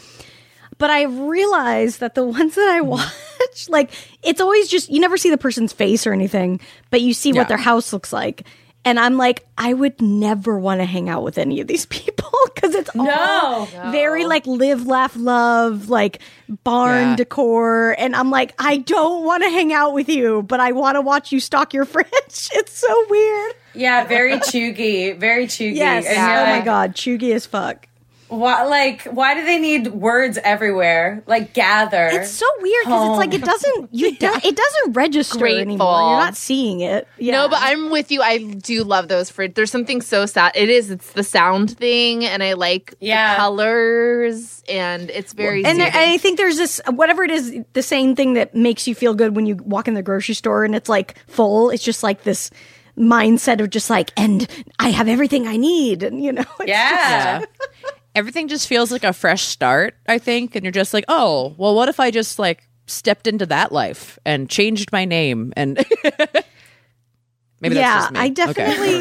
but 0.79 0.91
I 0.91 1.03
realized 1.03 2.01
that 2.01 2.15
the 2.15 2.25
ones 2.27 2.55
that 2.55 2.69
I 2.69 2.81
mm-hmm. 2.81 2.89
watch, 2.89 3.69
like 3.69 3.91
it's 4.23 4.41
always 4.41 4.69
just 4.69 4.91
you 4.91 5.01
never 5.01 5.17
see 5.17 5.31
the 5.31 5.39
person's 5.39 5.73
face 5.73 6.07
or 6.07 6.13
anything, 6.13 6.61
but 6.91 7.01
you 7.01 7.15
see 7.15 7.31
Yeah. 7.31 7.41
what 7.41 7.49
their 7.49 7.57
house 7.57 7.93
looks 7.93 8.13
like. 8.13 8.47
And 8.85 8.99
I'm 8.99 9.17
like, 9.17 9.47
I 9.57 9.73
would 9.75 10.01
never 10.03 10.59
want 10.59 10.81
to 10.81 10.85
hang 10.85 11.09
out 11.09 11.23
with 11.23 11.39
any 11.39 11.61
of 11.61 11.69
these 11.69 11.87
people. 11.99 12.29
because 12.55 12.75
it's 12.75 12.91
all 12.97 13.05
No. 13.05 13.69
very 13.93 14.25
like 14.25 14.47
live, 14.47 14.87
laugh, 14.87 15.15
love, 15.17 15.89
like 15.89 16.21
barn 16.65 17.11
Yeah. 17.11 17.17
decor, 17.17 17.95
and 17.99 18.15
I'm 18.17 18.31
like, 18.31 18.55
I 18.59 18.79
don't 18.79 19.25
want 19.25 19.43
to 19.45 19.51
hang 19.51 19.73
out 19.73 19.95
with 19.95 20.09
you, 20.09 20.43
but 20.43 20.59
I 20.61 20.73
want 20.73 20.97
to 20.97 21.01
watch 21.01 21.31
you 21.33 21.39
stock 21.41 21.73
your 21.73 21.85
fridge. 21.93 22.07
It's 22.29 22.73
so 22.79 23.07
weird. 23.09 23.53
Yeah, 23.75 24.05
very 24.05 24.35
chuggy, 24.39 25.17
very 25.19 25.47
chuggy. 25.47 25.77
Yes. 25.77 26.05
And 26.07 26.19
Oh 26.19 26.59
my 26.59 26.65
god, 26.65 26.95
chuggy 26.95 27.33
as 27.35 27.47
fuck. 27.47 27.87
Why, 28.33 28.65
like, 28.65 29.03
why 29.05 29.35
do 29.35 29.45
they 29.45 29.59
need 29.59 29.89
words 29.89 30.39
everywhere? 30.43 31.23
Like, 31.27 31.53
gather. 31.53 32.07
It's 32.13 32.31
so 32.31 32.47
weird 32.63 32.85
because 32.87 33.09
it's 33.11 33.19
like 33.19 33.35
it 33.35 33.45
doesn't 33.45 33.89
you 33.93 34.17
do, 34.17 34.33
it 34.43 34.57
doesn't 34.57 34.93
register 34.95 35.47
anymore. 35.47 36.01
You're 36.01 36.19
not 36.19 36.37
seeing 36.37 36.81
it. 36.81 37.07
Yeah. 37.19 37.33
No, 37.33 37.49
but 37.51 37.59
I'm 37.61 37.91
with 37.91 38.11
you. 38.11 38.23
I 38.23 38.39
do 38.39 38.85
love 38.85 39.09
those 39.09 39.29
fridge. 39.29 39.55
There's 39.55 39.71
something 39.71 40.01
so 40.01 40.25
sad. 40.25 40.53
It 40.55 40.71
is. 40.71 40.91
It's 40.91 41.13
the 41.13 41.23
sound 41.25 41.77
thing, 41.77 42.25
and 42.25 42.43
I 42.43 42.55
like 42.55 42.95
Yeah. 43.01 43.35
the 43.35 43.39
colors, 43.39 44.63
and 44.67 45.11
it's 45.11 45.35
very. 45.35 45.63
and, 45.65 45.79
there, 45.79 45.89
and 45.89 45.97
I 45.97 46.17
think 46.17 46.39
there's 46.39 46.57
this 46.57 46.81
whatever 46.91 47.25
it 47.25 47.31
is, 47.31 47.55
the 47.75 47.83
same 47.83 48.17
thing 48.17 48.33
that 48.35 48.55
makes 48.55 48.89
you 48.89 48.95
feel 48.95 49.13
good 49.13 49.37
when 49.37 49.45
you 49.45 49.57
walk 49.57 49.89
in 49.89 49.95
the 49.95 50.03
grocery 50.03 50.35
store 50.35 50.65
and 50.65 50.75
it's 50.75 50.89
like 50.89 51.19
full. 51.27 51.69
It's 51.69 51.85
just 51.85 52.03
like 52.03 52.23
this 52.23 52.51
mindset 52.97 53.61
of 53.61 53.71
just 53.71 53.91
like, 53.91 54.11
and 54.17 54.47
I 54.79 54.89
have 54.91 55.09
everything 55.09 55.47
I 55.47 55.57
need, 55.57 56.03
and 56.03 56.23
you 56.25 56.33
know, 56.33 56.45
it's 56.61 56.69
yeah. 56.69 57.41
Yeah. 57.41 57.45
Everything 58.15 58.49
just 58.49 58.67
feels 58.69 58.91
like 58.93 59.05
a 59.05 59.13
fresh 59.13 59.43
start, 59.43 59.95
I 60.07 60.19
think. 60.19 60.55
And 60.55 60.65
you're 60.65 60.73
just 60.73 60.93
like, 60.93 61.05
oh, 61.09 61.55
well, 61.57 61.75
what 61.75 61.89
if 61.89 61.99
I 61.99 62.11
just 62.11 62.39
like 62.39 62.69
stepped 62.87 63.27
into 63.27 63.47
that 63.47 63.73
life 63.73 64.19
and 64.27 64.51
changed 64.51 64.93
my 64.93 65.05
name? 65.05 65.53
And 65.57 65.77
maybe 67.61 67.77
yeah, 67.77 68.01
that's 68.01 68.05
just 68.05 68.13
me. 68.13 68.21
I 68.21 68.25
Okay. 68.25 68.33
definitely. 68.35 68.99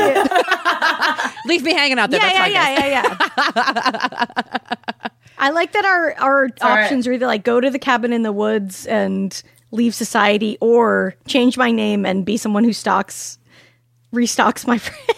Leave 1.46 1.64
me 1.64 1.74
hanging 1.74 2.00
out 2.00 2.10
there. 2.12 2.20
yeah, 2.22 2.48
that's 2.48 2.54
yeah, 2.54 2.66
fine, 2.66 2.92
yeah, 2.92 3.02
yeah, 3.04 4.26
yeah. 4.26 4.26
I 5.38 5.50
like 5.50 5.72
that 5.72 5.86
our 5.86 6.14
our 6.20 6.44
all 6.62 6.70
right. 6.70 6.84
options 6.84 7.08
are 7.08 7.14
either 7.14 7.26
like 7.26 7.44
go 7.44 7.60
to 7.60 7.70
the 7.70 7.80
cabin 7.80 8.14
in 8.14 8.22
the 8.22 8.32
woods 8.32 8.86
and 8.86 9.42
leave 9.72 9.96
society, 9.96 10.58
or 10.62 11.16
change 11.28 11.58
my 11.58 11.72
name 11.72 12.06
and 12.06 12.24
be 12.26 12.38
someone 12.38 12.64
who 12.64 12.74
stocks 12.74 13.40
restocks 14.14 14.68
my 14.68 14.78
fridge. 14.78 15.18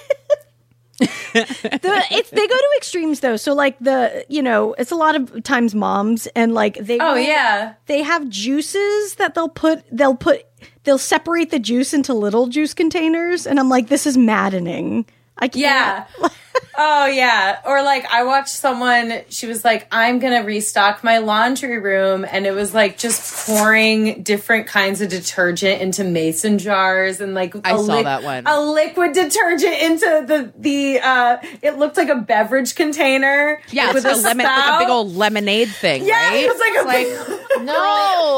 The, 1.00 2.04
it's 2.12 2.30
they 2.30 2.48
go 2.48 2.56
to 2.56 2.70
extremes 2.78 3.20
though. 3.22 3.36
So 3.36 3.54
like 3.54 3.78
the 3.80 4.26
you 4.30 4.42
know 4.42 4.74
it's 4.78 4.92
a 4.92 4.96
lot 4.96 5.16
of 5.16 5.44
times 5.44 5.74
moms 5.76 6.28
and 6.36 6.54
like 6.54 6.78
they 6.78 7.00
Oh, 7.00 7.16
yeah. 7.16 7.74
they 7.88 8.04
have 8.04 8.30
juices 8.30 9.16
that 9.16 9.34
they'll 9.36 9.50
put 9.50 9.84
they'll 9.92 10.16
put 10.16 10.46
they'll 10.84 10.98
separate 10.98 11.50
the 11.52 11.60
juice 11.60 11.94
into 11.94 12.14
little 12.14 12.48
juice 12.48 12.74
containers 12.74 13.48
and 13.48 13.60
I'm 13.60 13.70
like 13.70 13.88
this 13.90 14.06
is 14.06 14.18
maddening. 14.18 15.06
I 15.38 15.48
can't. 15.48 15.56
Yeah. 15.62 16.06
oh 16.78 17.06
yeah. 17.06 17.60
Or 17.66 17.82
like 17.84 18.06
I 18.12 18.24
watched 18.24 18.50
someone 18.56 19.22
she 19.30 19.48
was 19.48 19.64
like 19.66 19.88
I'm 19.92 20.20
going 20.20 20.34
to 20.34 20.46
restock 20.46 21.04
my 21.04 21.20
laundry 21.20 21.80
room 21.80 22.26
and 22.30 22.46
it 22.46 22.52
was 22.52 22.74
like 22.74 22.98
just 22.98 23.46
pouring 23.46 24.24
different 24.24 24.68
kinds 24.68 25.02
of 25.02 25.10
detergent 25.10 25.82
into 25.82 26.04
mason 26.04 26.58
jars 26.58 27.22
and 27.22 27.34
like 27.34 27.56
I 27.66 27.76
saw 27.78 28.02
that 28.02 28.24
one. 28.24 28.44
A 28.48 28.62
liquid 28.62 29.14
detergent 29.14 29.76
into 29.82 30.24
the 30.28 30.54
the 30.58 31.00
uh 31.00 31.38
it 31.62 31.78
looked 31.78 31.98
like 31.98 32.10
a 32.10 32.16
beverage 32.16 32.76
container 32.76 33.62
Yeah, 33.72 33.94
with 33.94 34.06
it's 34.06 34.06
like 34.06 34.16
a 34.16 34.28
lemon, 34.28 34.46
like 34.46 34.82
a 34.82 34.84
big 34.84 34.90
old 34.90 35.16
lemonade 35.16 35.70
thing, 35.70 36.06
Yeah, 36.06 36.30
right? 36.30 36.44
it 36.44 36.48
was 36.48 36.60
like 36.60 36.86
a 36.86 36.90
big 37.30 37.40
no, 37.64 37.74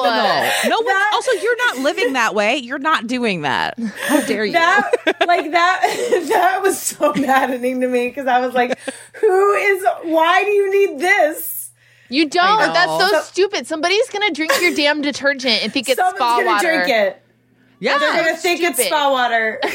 no, 0.03 0.51
no 0.67 0.81
one. 0.81 0.95
Also, 1.13 1.31
you're 1.31 1.57
not 1.57 1.77
living 1.79 2.13
that 2.13 2.35
way. 2.35 2.57
You're 2.57 2.79
not 2.79 3.07
doing 3.07 3.41
that. 3.43 3.79
How 3.79 4.19
dare 4.21 4.43
you? 4.45 4.51
that 4.53 4.91
like 5.27 5.51
that 5.51 5.81
that 6.29 6.61
was 6.61 6.79
so 6.81 7.13
maddening 7.13 7.81
to 7.81 7.88
me 7.88 8.07
because 8.15 8.28
I 8.28 8.39
was 8.39 8.54
like, 8.54 8.80
who 9.13 9.54
is 9.54 9.86
why 10.04 10.43
do 10.43 10.49
you 10.51 10.71
need 10.71 10.99
this? 10.99 11.71
you 12.10 12.30
don't. 12.30 12.73
That's 12.73 13.10
so 13.12 13.21
stupid. 13.21 13.67
Somebody's 13.67 14.10
gonna 14.10 14.32
drink 14.32 14.54
your 14.62 14.73
damn 14.73 15.01
detergent 15.01 15.63
and 15.63 15.73
think 15.73 15.89
it's 15.89 15.97
Someone's 15.97 16.17
spa 16.17 16.38
gonna 16.38 16.51
water. 16.51 16.75
drink 16.86 16.89
it. 16.89 17.21
yeah, 17.80 17.97
They're 17.97 18.23
gonna 18.23 18.38
think 18.38 18.62
it's 18.62 18.84
spa 18.84 19.12
water. 19.12 19.60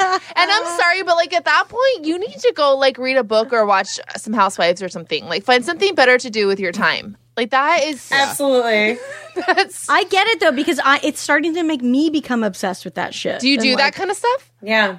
And 0.36 0.50
I'm 0.50 0.78
sorry, 0.78 1.02
but 1.02 1.16
like 1.16 1.34
at 1.34 1.44
that 1.44 1.68
point, 1.68 2.06
you 2.06 2.18
need 2.18 2.38
to 2.38 2.52
go 2.56 2.76
like 2.76 2.96
read 2.98 3.16
a 3.16 3.24
book 3.24 3.52
or 3.52 3.66
watch 3.66 4.00
some 4.16 4.32
Housewives 4.32 4.82
or 4.82 4.88
something. 4.88 5.26
Like 5.26 5.44
find 5.44 5.64
something 5.64 5.94
better 5.94 6.16
to 6.18 6.30
do 6.30 6.46
with 6.46 6.58
your 6.58 6.72
time. 6.72 7.16
Like 7.36 7.50
that 7.50 7.84
is 7.84 8.10
Absolutely. 8.12 8.98
that's. 9.34 9.88
I 9.88 10.04
get 10.04 10.26
it 10.28 10.40
though 10.40 10.52
because 10.52 10.80
I 10.82 11.00
it's 11.02 11.20
starting 11.20 11.54
to 11.54 11.62
make 11.62 11.82
me 11.82 12.08
become 12.10 12.42
obsessed 12.42 12.84
with 12.84 12.94
that 12.94 13.14
shit. 13.14 13.40
do 13.40 13.48
you 13.48 13.58
do 13.58 13.70
like, 13.70 13.78
that 13.78 13.94
kind 13.94 14.10
of 14.10 14.16
stuff? 14.16 14.50
Yeah. 14.62 14.98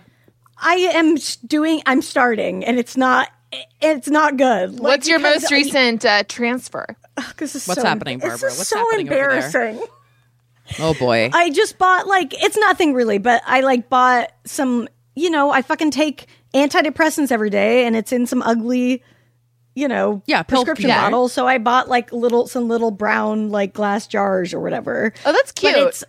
I 0.62 0.76
am 0.93 1.15
doing. 1.47 1.82
I'm 1.86 2.02
starting, 2.02 2.63
and 2.63 2.78
it's 2.80 2.95
not. 2.95 3.30
It's 3.82 4.08
not 4.08 4.38
good. 4.38 4.74
Like, 4.80 4.82
What's 4.82 5.08
your 5.10 5.19
because 5.19 5.41
most 5.41 5.52
I- 5.52 5.56
recent 5.56 6.06
uh, 6.06 6.24
transfer? 6.24 6.86
this 7.38 7.56
is 7.56 7.67
What's 7.67 7.82
so- 7.82 7.88
happening, 7.88 8.19
this 8.19 8.30
Barbara? 8.30 8.50
is 8.52 8.58
What's 8.58 8.69
so 8.69 8.78
happening 8.78 9.08
over 9.10 9.15
there? 9.15 9.32
embarrassing. 9.32 9.88
Oh 10.80 10.93
boy. 10.93 11.30
I 11.34 11.50
just 11.50 11.78
bought 11.78 12.08
like 12.08 12.34
it's 12.41 12.58
nothing 12.58 12.93
really, 12.93 13.17
but 13.17 13.41
I 13.45 13.62
like 13.62 13.89
bought 13.89 14.32
some. 14.45 14.88
You 15.15 15.30
know, 15.30 15.52
I 15.52 15.62
fucking 15.62 15.91
take 15.91 16.28
antidepressants 16.54 17.32
every 17.32 17.50
day, 17.50 17.86
and 17.86 17.95
it's 17.95 18.12
in 18.13 18.26
some 18.28 18.41
ugly. 18.41 19.04
You 19.74 19.88
know, 19.88 20.21
Yeah, 20.26 20.43
prescription 20.43 20.89
yeah. 20.89 21.02
bottles. 21.02 21.32
So 21.32 21.47
I 21.47 21.58
bought 21.58 21.88
like 21.88 22.12
little 22.12 22.45
some 22.47 22.67
little 22.67 22.91
brown 22.91 23.50
like 23.50 23.74
glass 23.74 24.06
jars 24.06 24.54
or 24.54 24.60
whatever. 24.60 25.13
Oh, 25.26 25.32
that's 25.32 25.54
cute. 25.54 25.74
But 25.74 25.88
it's 25.88 26.04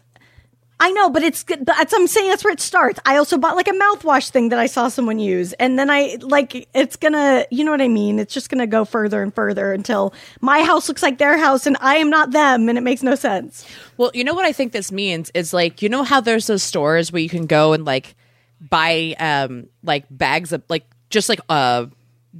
I 0.81 0.91
know, 0.91 1.11
but 1.11 1.23
it's 1.23 1.45
good. 1.45 1.65
That's, 1.65 1.95
I'm 1.95 2.09
saying 2.09 2.29
that's 2.29 2.43
where 2.43 2.53
it 2.53 2.61
starts. 2.61 2.99
I 3.07 3.17
also 3.17 3.39
bought 3.39 3.55
like 3.55 3.69
a 3.69 3.73
mouthwash 3.73 4.31
thing 4.31 4.49
that 4.49 4.59
I 4.59 4.67
saw 4.67 4.89
someone 4.89 5.21
use, 5.21 5.53
and 5.55 5.79
then 5.79 5.91
I 5.91 6.17
like 6.21 6.69
it's 6.75 6.97
gonna, 6.97 7.47
you 7.51 7.63
know 7.65 7.71
what 7.71 7.81
I 7.81 7.87
mean? 7.87 8.19
It's 8.19 8.35
just 8.35 8.51
gonna 8.51 8.67
go 8.67 8.85
further 8.85 9.23
and 9.23 9.33
further 9.33 9.73
until 9.73 10.13
my 10.41 10.63
house 10.65 10.89
looks 10.89 11.03
like 11.03 11.19
their 11.19 11.39
house, 11.39 11.67
and 11.67 11.77
I 11.81 11.97
am 11.97 12.11
not 12.11 12.33
them, 12.33 12.69
and 12.69 12.77
it 12.77 12.81
makes 12.81 13.03
no 13.03 13.15
sense. 13.15 13.65
Well, 13.97 14.11
you 14.13 14.25
know 14.25 14.35
what 14.35 14.45
I 14.45 14.53
think 14.53 14.73
this 14.73 14.91
means 14.91 15.31
is 15.35 15.53
like 15.53 15.83
you 15.83 15.89
know 15.89 16.03
how 16.03 16.21
there's 16.21 16.49
those 16.49 16.65
stores 16.65 17.13
where 17.13 17.23
you 17.23 17.29
can 17.29 17.47
go 17.47 17.75
and 17.75 17.85
like 17.85 18.17
buy 18.61 19.15
um 19.21 19.69
like 19.85 20.05
bags 20.11 20.53
of 20.53 20.65
like 20.69 20.85
just 21.11 21.29
like 21.29 21.41
uh 21.49 21.87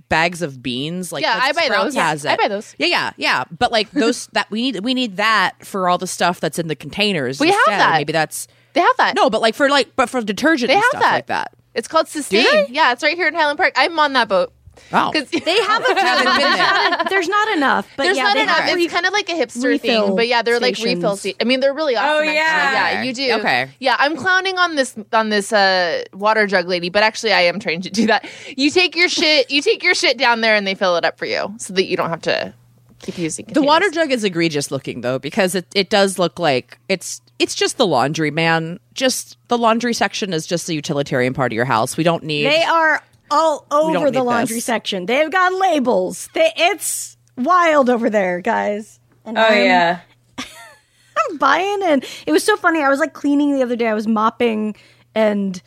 bags 0.09 0.43
of 0.43 0.63
beans 0.63 1.13
like 1.13 1.23
Yeah, 1.23 1.35
like 1.35 1.43
I 1.43 1.53
buy 1.53 1.63
Sprouts 1.67 1.85
those. 1.85 1.95
Yeah, 1.97 2.09
has 2.09 2.27
I 2.27 2.37
buy 2.37 2.49
those. 2.49 2.75
yeah 2.79 2.87
yeah 2.87 3.13
yeah 3.17 3.45
but 3.57 3.71
like 3.73 3.91
those 3.91 4.27
that 4.33 4.51
we 4.51 4.63
need 4.63 4.85
we 4.85 4.95
need 4.95 5.17
that 5.19 5.53
for 5.65 5.89
all 5.89 5.99
the 5.99 6.07
stuff 6.07 6.41
that's 6.41 6.59
in 6.59 6.69
the 6.69 6.77
containers 6.77 7.39
We 7.41 7.49
have 7.49 7.59
that. 7.67 7.93
maybe 7.99 8.13
that's 8.13 8.49
they 8.73 8.81
have 8.81 8.97
that. 8.97 9.15
no 9.15 9.29
but 9.29 9.41
like 9.43 9.55
for 9.55 9.69
like 9.69 9.95
but 9.97 10.09
for 10.09 10.23
detergent 10.23 10.69
they 10.69 10.75
have 10.77 10.85
stuff 10.91 11.03
that. 11.03 11.13
like 11.13 11.27
that 11.27 11.53
It's 11.75 11.89
called 11.89 12.09
Sustain. 12.09 12.67
Yeah, 12.71 12.93
it's 12.93 13.03
right 13.03 13.17
here 13.17 13.27
in 13.29 13.35
Highland 13.35 13.59
Park. 13.59 13.73
I'm 13.77 13.99
on 13.99 14.13
that 14.15 14.29
boat. 14.29 14.53
Oh 14.93 15.11
Because 15.13 15.29
They 15.31 15.39
have 15.63 15.83
a 15.83 15.95
haven't 15.95 16.37
been 16.37 16.97
there 16.97 17.05
There's 17.09 17.29
not 17.29 17.49
enough, 17.57 17.89
but 17.97 18.05
There's 18.05 18.17
yeah, 18.17 18.23
not 18.25 18.37
enough. 18.37 18.59
have 18.59 18.79
It's 18.79 18.93
kind 18.93 19.07
of 19.07 19.13
like 19.13 19.29
a 19.29 19.33
hipster 19.33 19.81
thing, 19.81 20.17
but 20.17 20.29
yeah, 20.29 20.43
they're 20.43 20.61
like 20.61 20.79
refill. 20.79 21.17
Sta- 21.17 21.37
I 21.41 21.45
mean, 21.45 21.61
they're 21.61 21.75
really 21.75 21.97
awesome. 21.97 22.09
Oh, 22.11 22.19
actually. 22.21 22.35
yeah. 22.35 22.93
yeah, 22.93 23.03
you 23.03 23.13
do. 23.15 23.33
Okay. 23.41 23.71
Yeah, 23.81 23.97
I'm 23.99 24.17
clowning 24.17 24.59
on 24.59 24.77
this 24.77 24.95
on 25.13 25.29
this 25.29 25.53
uh, 25.53 26.05
water 26.13 26.47
jug 26.47 26.67
lady, 26.69 26.89
but 26.89 27.03
actually, 27.03 27.33
I 27.33 27.43
am 27.43 27.59
trained 27.61 27.85
to 27.85 27.91
do 27.91 28.07
that. 28.07 28.29
You 28.57 28.71
take 28.71 28.97
your 28.97 29.09
shit, 29.09 29.51
you 29.51 29.63
take 29.63 29.83
your 29.83 29.95
shit 29.95 30.19
down 30.19 30.41
there, 30.41 30.55
and 30.55 30.67
they 30.67 30.75
fill 30.75 30.97
it 30.97 31.05
up 31.05 31.19
for 31.19 31.27
you, 31.27 31.55
so 31.59 31.73
that 31.75 31.85
you 31.87 31.97
don't 31.97 32.11
have 32.11 32.23
to 32.23 32.55
keep 33.01 33.19
using 33.19 33.47
it. 33.49 33.55
the 33.55 33.63
water 33.63 33.91
jug 33.91 34.13
is 34.13 34.23
egregious 34.23 34.71
looking 34.71 35.01
though 35.01 35.19
because 35.19 35.57
it, 35.57 35.67
it 35.75 35.91
does 35.91 36.21
look 36.21 36.39
like 36.39 36.79
it's 36.89 37.21
it's 37.41 37.55
just 37.57 37.77
the 37.77 37.85
laundry 37.87 38.31
man 38.31 38.79
just 38.95 39.37
the 39.49 39.59
laundry 39.59 39.93
section 39.93 40.33
is 40.33 40.47
just 40.47 40.69
the 40.69 40.75
utilitarian 40.75 41.35
part 41.35 41.51
of 41.51 41.57
your 41.57 41.65
house 41.65 41.97
we 41.97 42.05
don't 42.05 42.23
need 42.23 42.47
They 42.47 42.63
are 42.63 43.03
all 43.33 43.67
over 43.71 44.11
the 44.11 44.23
laundry 44.23 44.57
this. 44.57 44.65
section. 44.65 45.07
They've 45.07 45.31
got 45.31 45.53
labels. 45.55 46.29
They, 46.35 46.53
it's 46.57 47.17
wild 47.37 47.89
over 47.91 48.11
there, 48.11 48.41
guys. 48.41 49.01
And 49.25 49.39
Oh 49.39 49.43
I'm- 49.43 49.65
yeah. 49.65 50.01
I'm 50.39 51.37
buying 51.39 51.83
and 51.85 52.05
it 52.27 52.33
was 52.33 52.43
so 52.45 52.57
funny. 52.57 52.83
I 52.83 52.89
was 52.89 52.99
like 52.99 53.13
cleaning 53.13 53.55
the 53.55 53.63
other 53.63 53.77
day. 53.77 53.87
I 53.89 53.95
was 53.95 54.07
mopping 54.07 54.75
and 55.15 55.61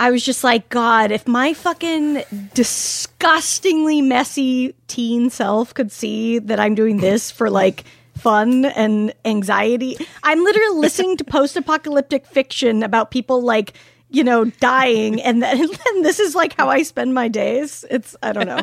I 0.00 0.10
was 0.10 0.24
just 0.24 0.42
like, 0.44 0.68
God, 0.68 1.10
if 1.10 1.26
my 1.26 1.52
fucking 1.54 2.22
disgustingly 2.54 4.00
messy 4.00 4.74
teen 4.86 5.30
self 5.30 5.74
could 5.74 5.90
see 5.90 6.38
that 6.38 6.60
I'm 6.60 6.74
doing 6.74 6.98
this 6.98 7.30
for 7.30 7.50
like 7.50 7.84
fun 8.16 8.64
and 8.64 9.12
anxiety. 9.24 9.96
I'm 10.24 10.42
literally 10.44 10.78
listening 10.80 11.16
to 11.18 11.24
post 11.24 11.56
apocalyptic 11.56 12.26
fiction 12.26 12.82
about 12.82 13.10
people 13.10 13.42
like, 13.42 13.74
you 14.10 14.24
know, 14.24 14.44
dying 14.46 15.20
and 15.20 15.42
then 15.42 15.60
and 15.86 16.04
this 16.04 16.18
is 16.18 16.34
like 16.34 16.54
how 16.56 16.68
I 16.68 16.82
spend 16.82 17.14
my 17.14 17.28
days. 17.28 17.84
It's 17.90 18.16
I 18.22 18.32
don't 18.32 18.46
know. 18.46 18.60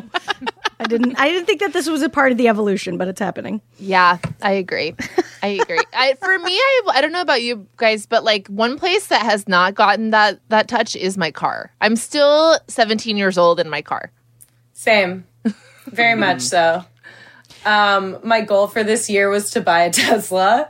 I 0.78 0.84
didn't 0.84 1.18
I 1.18 1.28
didn't 1.28 1.46
think 1.46 1.60
that 1.60 1.72
this 1.72 1.88
was 1.88 2.02
a 2.02 2.08
part 2.08 2.32
of 2.32 2.38
the 2.38 2.48
evolution, 2.48 2.98
but 2.98 3.08
it's 3.08 3.20
happening. 3.20 3.60
Yeah, 3.78 4.18
I 4.42 4.52
agree. 4.52 4.94
I 5.42 5.48
agree. 5.48 5.82
I, 5.92 6.14
for 6.14 6.38
me, 6.38 6.52
I, 6.52 6.82
I 6.94 7.00
don't 7.00 7.12
know 7.12 7.20
about 7.20 7.42
you 7.42 7.66
guys, 7.76 8.06
but 8.06 8.24
like 8.24 8.48
one 8.48 8.78
place 8.78 9.06
that 9.08 9.22
has 9.22 9.46
not 9.46 9.74
gotten 9.74 10.10
that 10.10 10.40
that 10.48 10.68
touch 10.68 10.96
is 10.96 11.16
my 11.16 11.30
car. 11.30 11.72
I'm 11.80 11.96
still 11.96 12.58
17 12.68 13.16
years 13.16 13.38
old 13.38 13.60
in 13.60 13.70
my 13.70 13.82
car. 13.82 14.10
Same. 14.72 15.24
Very 15.86 16.14
much 16.18 16.42
so. 16.42 16.84
Um, 17.64 18.18
my 18.22 18.42
goal 18.42 18.66
for 18.66 18.84
this 18.84 19.08
year 19.08 19.28
was 19.28 19.50
to 19.50 19.60
buy 19.60 19.82
a 19.82 19.90
Tesla, 19.90 20.68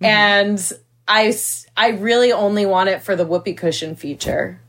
and 0.00 0.72
I 1.08 1.26
s- 1.28 1.66
I 1.76 1.88
really 1.90 2.32
only 2.32 2.64
want 2.66 2.88
it 2.88 3.02
for 3.02 3.16
the 3.16 3.24
whoopee 3.26 3.54
cushion 3.54 3.96
feature. 3.96 4.60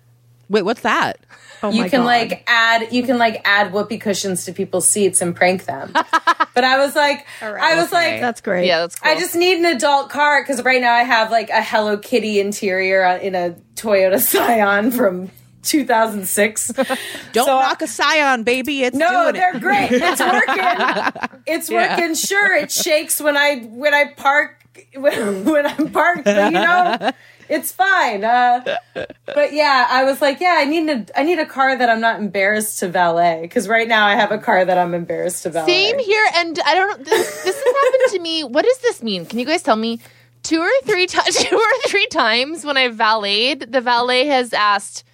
Wait, 0.50 0.64
what's 0.64 0.82
that? 0.82 1.20
Oh 1.62 1.70
you 1.72 1.84
my 1.84 1.90
can 1.90 2.02
God. 2.02 2.06
like 2.08 2.44
add 2.48 2.92
you 2.92 3.04
can 3.04 3.18
like 3.18 3.42
add 3.46 3.72
whoopee 3.72 3.98
cushions 3.98 4.44
to 4.46 4.52
people's 4.52 4.86
seats 4.88 5.22
and 5.22 5.34
prank 5.36 5.64
them. 5.66 5.92
but 6.54 6.64
I 6.66 6.78
was 6.78 6.94
like 6.96 7.26
I 7.42 7.76
was 7.82 7.92
like 7.94 8.20
That's 8.20 8.42
great. 8.42 8.68
Yeah, 8.68 8.80
that's 8.80 9.00
cool. 9.00 9.10
I 9.12 9.18
just 9.20 9.36
need 9.36 9.58
an 9.60 9.66
adult 9.66 10.10
car 10.10 10.42
because 10.44 10.62
right 10.64 10.82
now 10.82 10.94
I 10.94 11.04
have 11.04 11.32
like 11.32 11.50
a 11.50 11.62
Hello 11.64 11.98
Kitty 11.98 12.40
interior 12.42 13.04
in 13.18 13.34
a 13.36 13.56
Toyota 13.76 14.20
Scion 14.20 14.92
from 14.92 15.32
2006. 15.64 16.68
Don't 17.32 17.46
So- 17.46 17.60
knock 17.60 17.82
a 17.82 17.88
Scion, 17.88 18.44
baby. 18.44 18.84
It's 18.84 18.98
No, 18.98 19.10
doing 19.32 19.34
they're 19.36 19.56
it. 19.56 19.62
great. 19.62 19.90
It's 19.92 20.20
working. 20.20 21.32
It's 21.48 21.70
Yeah. 21.70 21.98
working. 21.98 22.16
Sure, 22.16 22.56
it 22.58 22.72
shakes 22.72 23.22
when 23.22 23.38
I 23.38 23.60
when 23.62 23.94
I 23.94 24.06
park 24.18 24.63
when, 24.98 25.46
when 25.46 25.66
I'm 25.66 25.92
parked, 25.92 26.26
but 26.26 26.52
you 26.52 26.60
know, 26.60 27.12
it's 27.50 27.72
fine. 27.72 28.24
Uh, 28.24 28.78
but 29.26 29.54
yeah, 29.54 29.88
I 29.90 30.04
was 30.04 30.22
like, 30.22 30.40
yeah, 30.40 30.56
I 30.60 30.66
need 30.66 30.90
a 30.90 31.06
I 31.20 31.24
need 31.24 31.40
a 31.40 31.46
car 31.46 31.76
that 31.76 31.90
I'm 31.90 32.00
not 32.02 32.20
embarrassed 32.20 32.80
to 32.80 32.90
valet 32.90 33.40
because 33.42 33.68
right 33.68 33.88
now 33.88 34.06
I 34.06 34.16
have 34.16 34.32
a 34.32 34.38
car 34.38 34.64
that 34.64 34.78
I'm 34.78 34.94
embarrassed 34.94 35.44
to 35.44 35.50
valet. 35.50 35.68
Same 35.68 36.00
here, 36.00 36.26
and 36.36 36.60
I 36.66 36.76
don't 36.76 37.00
know. 37.00 37.04
This, 37.04 37.44
this 37.44 37.56
has 37.56 37.76
happened 37.76 38.12
to 38.12 38.20
me. 38.20 38.44
What 38.54 38.66
does 38.66 38.78
this 38.80 39.02
mean? 39.02 39.26
Can 39.26 39.40
you 39.40 39.46
guys 39.46 39.64
tell 39.64 39.76
me? 39.76 40.00
Two 40.44 40.60
or 40.60 40.72
three 40.84 41.08
times, 41.08 41.38
two 41.38 41.56
or 41.56 41.88
three 41.88 42.08
times 42.08 42.66
when 42.66 42.76
I 42.76 42.90
valeted, 42.90 43.72
the 43.72 43.80
valet 43.80 44.26
has 44.26 44.52
asked, 44.52 45.06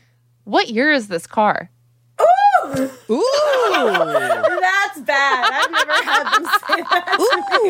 "What 0.44 0.70
year 0.70 0.92
is 0.92 1.08
this 1.08 1.28
car?" 1.28 1.70
Ooh. 2.78 3.24
That's 4.62 5.00
bad. 5.02 5.50
I've 5.52 5.72
never 5.72 6.04
had 6.04 6.34
them 6.34 6.46
say 6.46 6.82
that. 6.82 7.18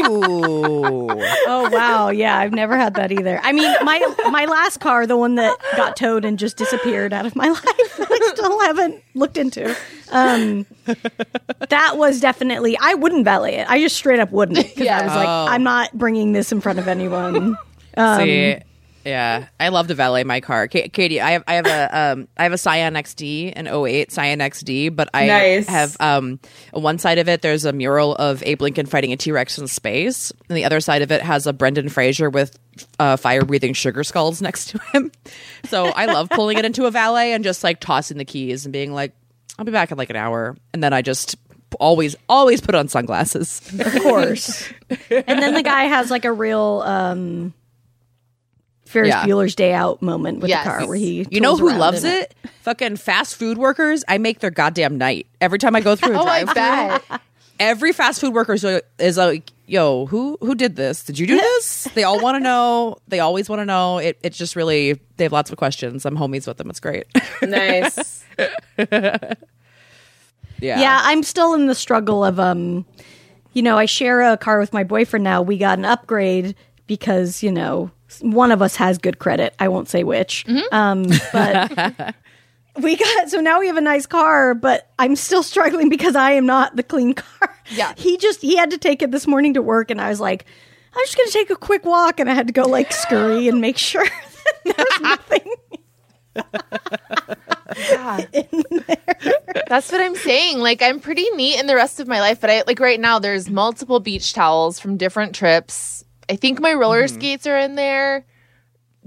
Ooh. 0.10 1.08
Oh 1.48 1.70
wow, 1.72 2.10
yeah, 2.10 2.38
I've 2.38 2.52
never 2.54 2.78
had 2.78 2.96
that 2.96 3.12
either. 3.12 3.40
I 3.44 3.52
mean, 3.52 3.74
my 3.84 4.00
my 4.32 4.46
last 4.46 4.80
car, 4.80 5.06
the 5.08 5.18
one 5.18 5.36
that 5.36 5.58
got 5.76 5.96
towed 5.96 6.26
and 6.26 6.38
just 6.40 6.58
disappeared 6.58 7.14
out 7.14 7.26
of 7.26 7.36
my 7.36 7.48
life, 7.50 7.64
I 8.00 8.32
still 8.34 8.60
haven't 8.62 9.04
looked 9.16 9.38
into. 9.38 9.76
Um, 10.12 10.66
that 11.70 11.98
was 11.98 12.20
definitely 12.20 12.78
I 12.80 12.94
wouldn't 12.96 13.26
valet 13.26 13.56
it. 13.58 13.70
I 13.70 13.80
just 13.80 13.96
straight 13.96 14.20
up 14.20 14.32
wouldn't 14.32 14.58
because 14.58 14.88
I 14.88 15.04
was 15.04 15.16
like, 15.16 15.28
Oh. 15.28 15.46
I'm 15.50 15.64
not 15.64 15.94
bringing 15.98 16.32
this 16.34 16.52
in 16.52 16.62
front 16.62 16.80
of 16.80 16.88
anyone. 16.88 17.58
Um, 17.98 18.20
See, 18.20 18.58
yeah, 19.06 19.48
I 19.60 19.70
love 19.70 19.88
to 19.88 19.96
valet 19.96 20.24
my 20.24 20.42
car. 20.42 20.68
Ka- 20.68 20.88
Katie, 20.92 21.22
I 21.22 21.32
have 21.32 21.44
I 21.48 21.54
have 21.56 21.66
a 21.68 22.00
um 22.00 22.28
I 22.38 22.44
have 22.44 22.52
a 22.54 22.58
Scion 22.58 22.94
XD, 22.96 23.54
an 23.56 23.68
08 23.68 24.12
Scion 24.12 24.40
XD, 24.40 24.96
but 24.96 25.10
I 25.14 25.28
Nice. 25.28 25.68
have 25.68 25.98
um 26.00 26.40
one 26.72 26.98
side 27.00 27.18
of 27.18 27.28
it 27.30 27.42
there's 27.42 27.66
a 27.66 27.74
mural 27.74 28.16
of 28.16 28.44
Abe 28.44 28.62
Lincoln 28.62 28.86
fighting 28.86 29.12
a 29.14 29.18
T 29.18 29.32
Rex 29.32 29.58
in 29.58 29.68
space, 29.68 30.32
and 30.50 30.58
the 30.58 30.66
other 30.66 30.80
side 30.80 31.02
of 31.02 31.12
it 31.12 31.22
has 31.22 31.48
a 31.48 31.54
Brendan 31.54 31.90
Fraser 31.90 32.30
with 32.30 32.58
uh, 33.00 33.18
fire 33.18 33.44
breathing 33.44 33.74
sugar 33.74 34.04
skulls 34.04 34.42
next 34.44 34.70
to 34.70 34.80
him. 34.94 35.12
So 35.66 35.86
I 35.88 36.06
love 36.06 36.30
pulling 36.30 36.58
it 36.58 36.66
into 36.66 36.86
a 36.86 36.92
valet 36.92 37.34
and 37.34 37.44
just 37.44 37.64
like 37.64 37.80
tossing 37.80 38.18
the 38.18 38.26
keys 38.26 38.66
and 38.66 38.74
being 38.74 38.94
like, 38.94 39.14
I'll 39.58 39.66
be 39.66 39.72
back 39.72 39.92
in 39.92 39.98
like 39.98 40.10
an 40.10 40.16
hour, 40.16 40.56
and 40.74 40.82
then 40.84 40.94
I 40.94 41.02
just 41.02 41.36
always 41.80 42.16
always 42.28 42.62
put 42.62 42.74
on 42.76 42.88
sunglasses. 42.88 43.62
of 43.80 44.02
course. 44.02 44.68
and 45.12 45.40
then 45.42 45.54
the 45.54 45.62
guy 45.64 45.84
has 45.84 46.10
like 46.10 46.26
a 46.26 46.32
real 46.34 46.82
um, 46.86 47.54
Ferris 48.90 49.10
Yeah. 49.10 49.26
Bueller's 49.26 49.54
Day 49.56 49.74
Out 49.74 50.02
moment 50.02 50.40
with 50.40 50.50
Yes. 50.50 50.64
the 50.66 50.70
car 50.72 50.88
where 50.88 50.98
he 50.98 51.28
You 51.30 51.40
know 51.42 51.56
who 51.56 51.72
loves 51.72 52.04
in 52.04 52.12
it? 52.12 52.34
Fucking 52.64 52.98
fast 52.98 53.36
food 53.36 53.58
workers. 53.60 54.04
I 54.08 54.18
make 54.18 54.40
their 54.40 54.50
goddamn 54.52 54.98
night 54.98 55.28
every 55.40 55.60
time 55.60 55.76
I 55.76 55.82
go 55.82 55.96
through 55.96 56.16
a 56.16 56.20
Oh, 56.20 56.26
I 56.26 56.44
drive. 56.44 56.56
bet. 57.08 57.22
Every 57.60 57.94
fast 57.94 58.20
food 58.22 58.34
worker 58.34 58.54
is, 58.54 58.64
is 59.00 59.18
like, 59.18 59.52
"Yo, 59.68 60.06
who 60.06 60.38
who 60.40 60.56
did 60.56 60.78
this? 60.78 61.04
Did 61.04 61.20
you 61.20 61.28
do 61.28 61.36
this?" 61.36 61.90
they 61.94 62.04
all 62.04 62.18
want 62.22 62.36
to 62.36 62.40
know. 62.40 62.98
They 63.10 63.20
always 63.20 63.50
want 63.50 63.60
to 63.60 63.66
know. 63.66 63.98
It 63.98 64.18
it's 64.24 64.38
just 64.38 64.56
really 64.56 64.94
they 65.18 65.26
have 65.26 65.34
lots 65.34 65.52
of 65.52 65.58
questions. 65.58 66.06
I'm 66.06 66.16
homies 66.18 66.48
with 66.48 66.56
them. 66.58 66.70
It's 66.70 66.80
great. 66.80 67.06
Nice. 67.42 68.24
yeah. 68.78 69.34
Yeah, 70.80 71.00
I'm 71.04 71.24
still 71.24 71.54
in 71.54 71.68
the 71.68 71.76
struggle 71.76 72.24
of 72.24 72.40
um 72.40 72.86
you 73.54 73.62
know, 73.62 73.78
I 73.78 73.86
share 73.86 74.22
a 74.22 74.38
car 74.38 74.60
with 74.60 74.74
my 74.74 74.84
boyfriend 74.84 75.24
now. 75.24 75.42
We 75.42 75.58
got 75.58 75.80
an 75.80 75.86
upgrade 75.86 76.56
because, 76.88 77.42
you 77.44 77.52
know, 77.52 77.92
one 78.22 78.52
of 78.52 78.62
us 78.62 78.76
has 78.78 78.98
good 78.98 79.20
credit. 79.20 79.54
I 79.60 79.68
won't 79.68 79.90
say 79.90 80.04
which. 80.04 80.46
Um 80.72 81.06
but 81.32 82.16
we 82.82 82.96
got 82.96 83.30
so 83.30 83.40
now 83.42 83.60
we 83.60 83.68
have 83.68 83.78
a 83.78 83.82
nice 83.82 84.06
car, 84.06 84.54
but 84.54 84.90
I'm 85.00 85.16
still 85.16 85.44
struggling 85.44 85.90
because 85.90 86.16
I 86.16 86.32
am 86.32 86.46
not 86.46 86.76
the 86.76 86.84
clean 86.84 87.14
car. 87.14 87.56
Yeah. 87.72 87.94
He 87.98 88.18
just 88.18 88.42
he 88.42 88.56
had 88.58 88.72
to 88.72 88.78
take 88.78 89.02
it 89.02 89.12
this 89.12 89.28
morning 89.28 89.54
to 89.56 89.62
work 89.62 89.92
and 89.92 90.02
I 90.02 90.10
was 90.10 90.20
like, 90.20 90.46
I'm 90.94 91.04
just 91.06 91.18
gonna 91.18 91.30
take 91.32 91.50
a 91.50 91.56
quick 91.56 91.86
walk 91.86 92.20
and 92.20 92.30
I 92.30 92.34
had 92.34 92.48
to 92.48 92.54
go 92.54 92.64
like 92.64 92.92
scurry 92.92 93.48
and 93.48 93.62
make 93.62 93.78
sure 93.78 94.06
that 94.66 94.78
there's 94.78 95.02
nothing. 95.02 95.54
That's 99.68 99.92
what 99.92 100.02
I'm 100.02 100.16
saying. 100.16 100.60
Like 100.60 100.82
I'm 100.82 101.00
pretty 101.00 101.30
neat 101.32 101.60
in 101.60 101.68
the 101.68 101.76
rest 101.76 102.00
of 102.00 102.08
my 102.08 102.20
life, 102.20 102.42
but 102.42 102.50
I 102.50 102.64
like 102.66 102.80
right 102.80 103.00
now 103.00 103.20
there's 103.20 103.50
multiple 103.50 104.00
beach 104.00 104.34
towels 104.34 104.80
from 104.80 104.98
different 104.98 105.36
trips. 105.36 106.04
I 106.30 106.36
think 106.36 106.60
my 106.60 106.74
roller 106.74 107.04
Mm-hmm. 107.04 107.16
skates 107.16 107.48
are 107.48 107.58
in 107.58 107.76
there. 107.76 108.26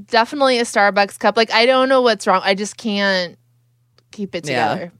Definitely 0.06 0.58
a 0.58 0.62
Starbucks 0.64 1.18
cup. 1.18 1.36
Like 1.36 1.52
I 1.52 1.66
don't 1.66 1.88
know 1.88 2.00
what's 2.02 2.26
wrong. 2.26 2.40
I 2.44 2.54
just 2.54 2.76
can't 2.76 3.38
keep 4.10 4.34
it 4.34 4.46
Yeah. 4.48 4.68
together. 4.74 4.92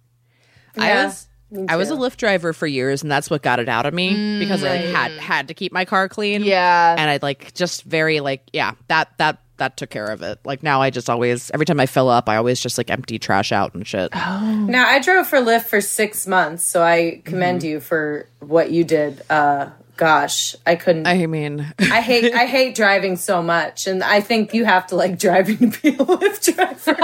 I 0.77 0.87
Yeah, 0.89 1.05
was 1.07 1.29
I 1.69 1.77
was 1.77 1.91
a. 1.91 1.95
Lyft 1.95 2.17
driver 2.17 2.53
for 2.53 2.67
years, 2.67 3.03
and 3.03 3.11
that's 3.11 3.29
what 3.29 3.43
got 3.43 3.59
it 3.59 3.69
out 3.69 3.85
of 3.87 3.93
me 3.93 4.39
because 4.39 4.65
I 4.65 4.77
had 4.77 5.13
had 5.13 5.49
to 5.49 5.55
keep 5.55 5.73
my 5.73 5.85
car 5.85 6.09
clean. 6.09 6.43
Yeah. 6.45 6.95
and 6.99 7.11
I 7.11 7.19
like 7.21 7.53
just 7.55 7.83
very 7.85 8.21
like 8.21 8.43
yeah 8.53 8.73
that 8.89 9.09
that 9.19 9.39
that 9.59 9.77
took 9.77 9.91
care 9.91 10.07
of 10.07 10.23
it. 10.23 10.39
Like 10.45 10.63
now 10.63 10.81
I 10.83 10.91
just 10.91 11.09
always 11.11 11.51
every 11.53 11.67
time 11.67 11.79
I 11.81 11.87
fill 11.87 12.09
up, 12.09 12.29
I 12.29 12.37
always 12.37 12.59
just 12.61 12.79
like 12.79 12.91
empty 12.91 13.19
trash 13.19 13.53
out 13.53 13.75
and 13.75 13.87
shit. 13.87 14.11
Oh. 14.15 14.67
Now 14.69 14.87
I 14.89 14.99
drove 14.99 15.27
for 15.27 15.39
Lyft 15.39 15.65
for 15.67 15.81
six 15.81 16.27
months, 16.27 16.65
so 16.65 16.83
I 16.83 17.23
commend 17.25 17.61
Mm-hmm. 17.61 17.69
you 17.69 17.81
for 17.81 18.29
what 18.41 18.71
you 18.71 18.83
did. 18.85 19.23
Uh, 19.31 19.71
gosh, 19.97 20.57
I 20.67 20.77
couldn't. 20.77 21.07
I, 21.07 21.27
mean, 21.27 21.73
I 21.79 22.01
hate 22.01 22.35
I 22.35 22.47
hate 22.57 22.75
driving 22.75 23.17
so 23.17 23.43
much, 23.43 23.87
and 23.87 24.03
I 24.03 24.21
think 24.21 24.55
you 24.55 24.65
have 24.65 24.87
to 24.89 24.97
like 24.97 25.19
driving 25.19 25.71
to 25.71 25.81
be 25.81 25.89
a 25.91 25.99
Lyft 25.99 26.55
driver. 26.55 26.97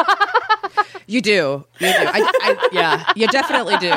you 1.06 1.20
do, 1.20 1.64
you 1.78 1.86
do. 1.86 1.94
I, 1.94 2.32
I, 2.42 2.68
yeah, 2.72 3.12
you 3.14 3.26
definitely 3.28 3.76
do. 3.78 3.90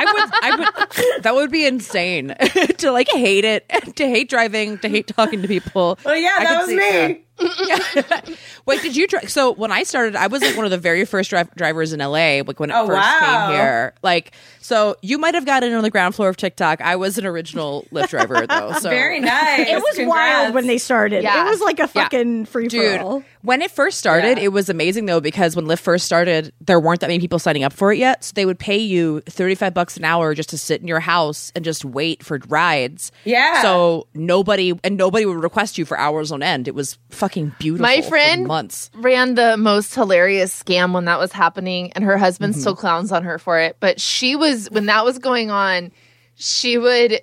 I 0.00 0.04
would, 0.12 0.30
I 0.42 0.56
would. 0.56 1.22
That 1.22 1.34
would 1.34 1.50
be 1.50 1.66
insane 1.66 2.34
to 2.78 2.92
like 2.92 3.08
hate 3.08 3.44
it, 3.44 3.68
to 3.96 4.08
hate 4.08 4.28
driving, 4.28 4.78
to 4.78 4.88
hate 4.88 5.06
talking 5.06 5.42
to 5.42 5.48
people. 5.48 5.98
Well, 6.04 6.16
yeah, 6.16 6.36
I 6.38 6.44
that 6.44 6.60
was 6.60 6.68
me. 6.68 7.24
Wait, 8.66 8.82
did 8.82 8.96
you 8.96 9.06
drive? 9.06 9.30
So 9.30 9.52
when 9.52 9.72
I 9.72 9.82
started, 9.82 10.16
I 10.16 10.26
was 10.26 10.42
like 10.42 10.56
one 10.56 10.64
of 10.64 10.70
the 10.70 10.78
very 10.78 11.04
first 11.04 11.30
dri- 11.30 11.44
drivers 11.56 11.92
in 11.92 12.00
LA. 12.00 12.42
Like 12.46 12.60
when 12.60 12.70
it 12.70 12.74
Oh, 12.76 12.86
first 12.86 12.96
wow. 12.98 13.46
came 13.48 13.56
here. 13.56 13.94
Like, 14.02 14.32
so 14.60 14.96
you 15.02 15.18
might 15.18 15.34
have 15.34 15.46
gotten 15.46 15.72
on 15.72 15.82
the 15.82 15.90
ground 15.90 16.14
floor 16.14 16.28
of 16.28 16.36
TikTok. 16.36 16.80
I 16.80 16.96
was 16.96 17.16
an 17.18 17.24
original 17.26 17.86
Lyft 17.92 18.08
driver 18.10 18.46
though. 18.46 18.72
So 18.78 18.90
Very 18.90 19.18
nice. 19.20 19.66
It 19.68 19.76
was 19.76 20.06
wild 20.06 20.54
when 20.54 20.66
they 20.66 20.78
started. 20.78 21.22
Yeah. 21.22 21.46
It 21.46 21.50
was 21.50 21.60
like 21.60 21.80
a 21.80 21.88
fucking 21.88 22.44
free 22.46 22.68
for 22.68 22.98
all. 23.00 23.24
when 23.42 23.62
it 23.62 23.70
first 23.70 23.98
started, 23.98 24.38
Yeah. 24.38 24.44
it 24.44 24.52
was 24.52 24.68
amazing 24.68 25.06
though 25.06 25.20
because 25.20 25.56
when 25.56 25.64
Lyft 25.66 25.80
first 25.80 26.04
started, 26.04 26.52
there 26.60 26.78
weren't 26.78 27.00
that 27.00 27.08
many 27.08 27.18
people 27.18 27.38
signing 27.38 27.64
up 27.64 27.72
for 27.72 27.92
it 27.92 27.98
yet. 27.98 28.24
So 28.24 28.32
they 28.34 28.44
would 28.46 28.58
pay 28.58 28.76
you 28.78 29.20
thirty 29.22 29.54
five 29.54 29.72
bucks 29.74 29.96
an 29.96 30.04
hour 30.04 30.34
just 30.34 30.50
to 30.50 30.58
sit 30.58 30.80
in 30.82 30.86
your 30.88 31.00
house 31.00 31.50
and 31.56 31.64
just 31.64 31.84
wait 31.84 32.22
for 32.22 32.38
rides. 32.48 33.10
Yeah. 33.24 33.62
So 33.62 34.06
nobody 34.14 34.78
and 34.84 34.96
nobody 34.96 35.24
would 35.24 35.42
request 35.42 35.78
you 35.78 35.84
for 35.84 35.98
hours 35.98 36.30
on 36.30 36.42
end. 36.42 36.68
It 36.68 36.74
was 36.74 36.98
fucking 37.10 37.27
beautiful. 37.58 37.82
My 37.82 38.00
friend 38.02 38.46
months. 38.46 38.90
ran 38.94 39.34
the 39.34 39.56
most 39.56 39.94
hilarious 39.94 40.62
scam 40.62 40.92
when 40.92 41.04
that 41.06 41.18
was 41.18 41.32
happening, 41.32 41.92
and 41.92 42.04
her 42.04 42.18
husband 42.18 42.54
Mm-hmm. 42.54 42.60
still 42.60 42.76
clowns 42.76 43.12
on 43.12 43.24
her 43.24 43.38
for 43.38 43.58
it. 43.58 43.76
But 43.80 44.00
she 44.00 44.36
was 44.36 44.70
when 44.70 44.86
that 44.86 45.04
was 45.04 45.18
going 45.18 45.50
on, 45.50 45.92
she 46.34 46.78
would 46.78 47.20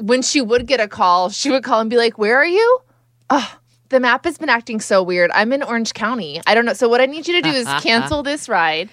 when 0.00 0.22
she 0.22 0.40
would 0.40 0.66
get 0.66 0.80
a 0.80 0.88
call, 0.88 1.30
she 1.30 1.50
would 1.50 1.64
call 1.64 1.80
and 1.80 1.88
be 1.90 1.96
like, 1.96 2.18
"Where 2.18 2.36
are 2.36 2.46
you?" 2.46 2.78
Oh, 3.30 3.56
the 3.88 4.00
map 4.00 4.24
has 4.24 4.38
been 4.38 4.48
acting 4.48 4.80
so 4.80 5.02
weird. 5.02 5.30
I'm 5.32 5.52
in 5.52 5.62
Orange 5.62 5.94
County. 5.94 6.40
I 6.46 6.54
don't 6.54 6.64
know. 6.64 6.72
So 6.74 6.88
what 6.88 7.00
I 7.00 7.06
need 7.06 7.26
you 7.28 7.34
to 7.34 7.42
do 7.42 7.54
is 7.54 7.66
cancel 7.80 8.22
this 8.22 8.48
ride. 8.48 8.90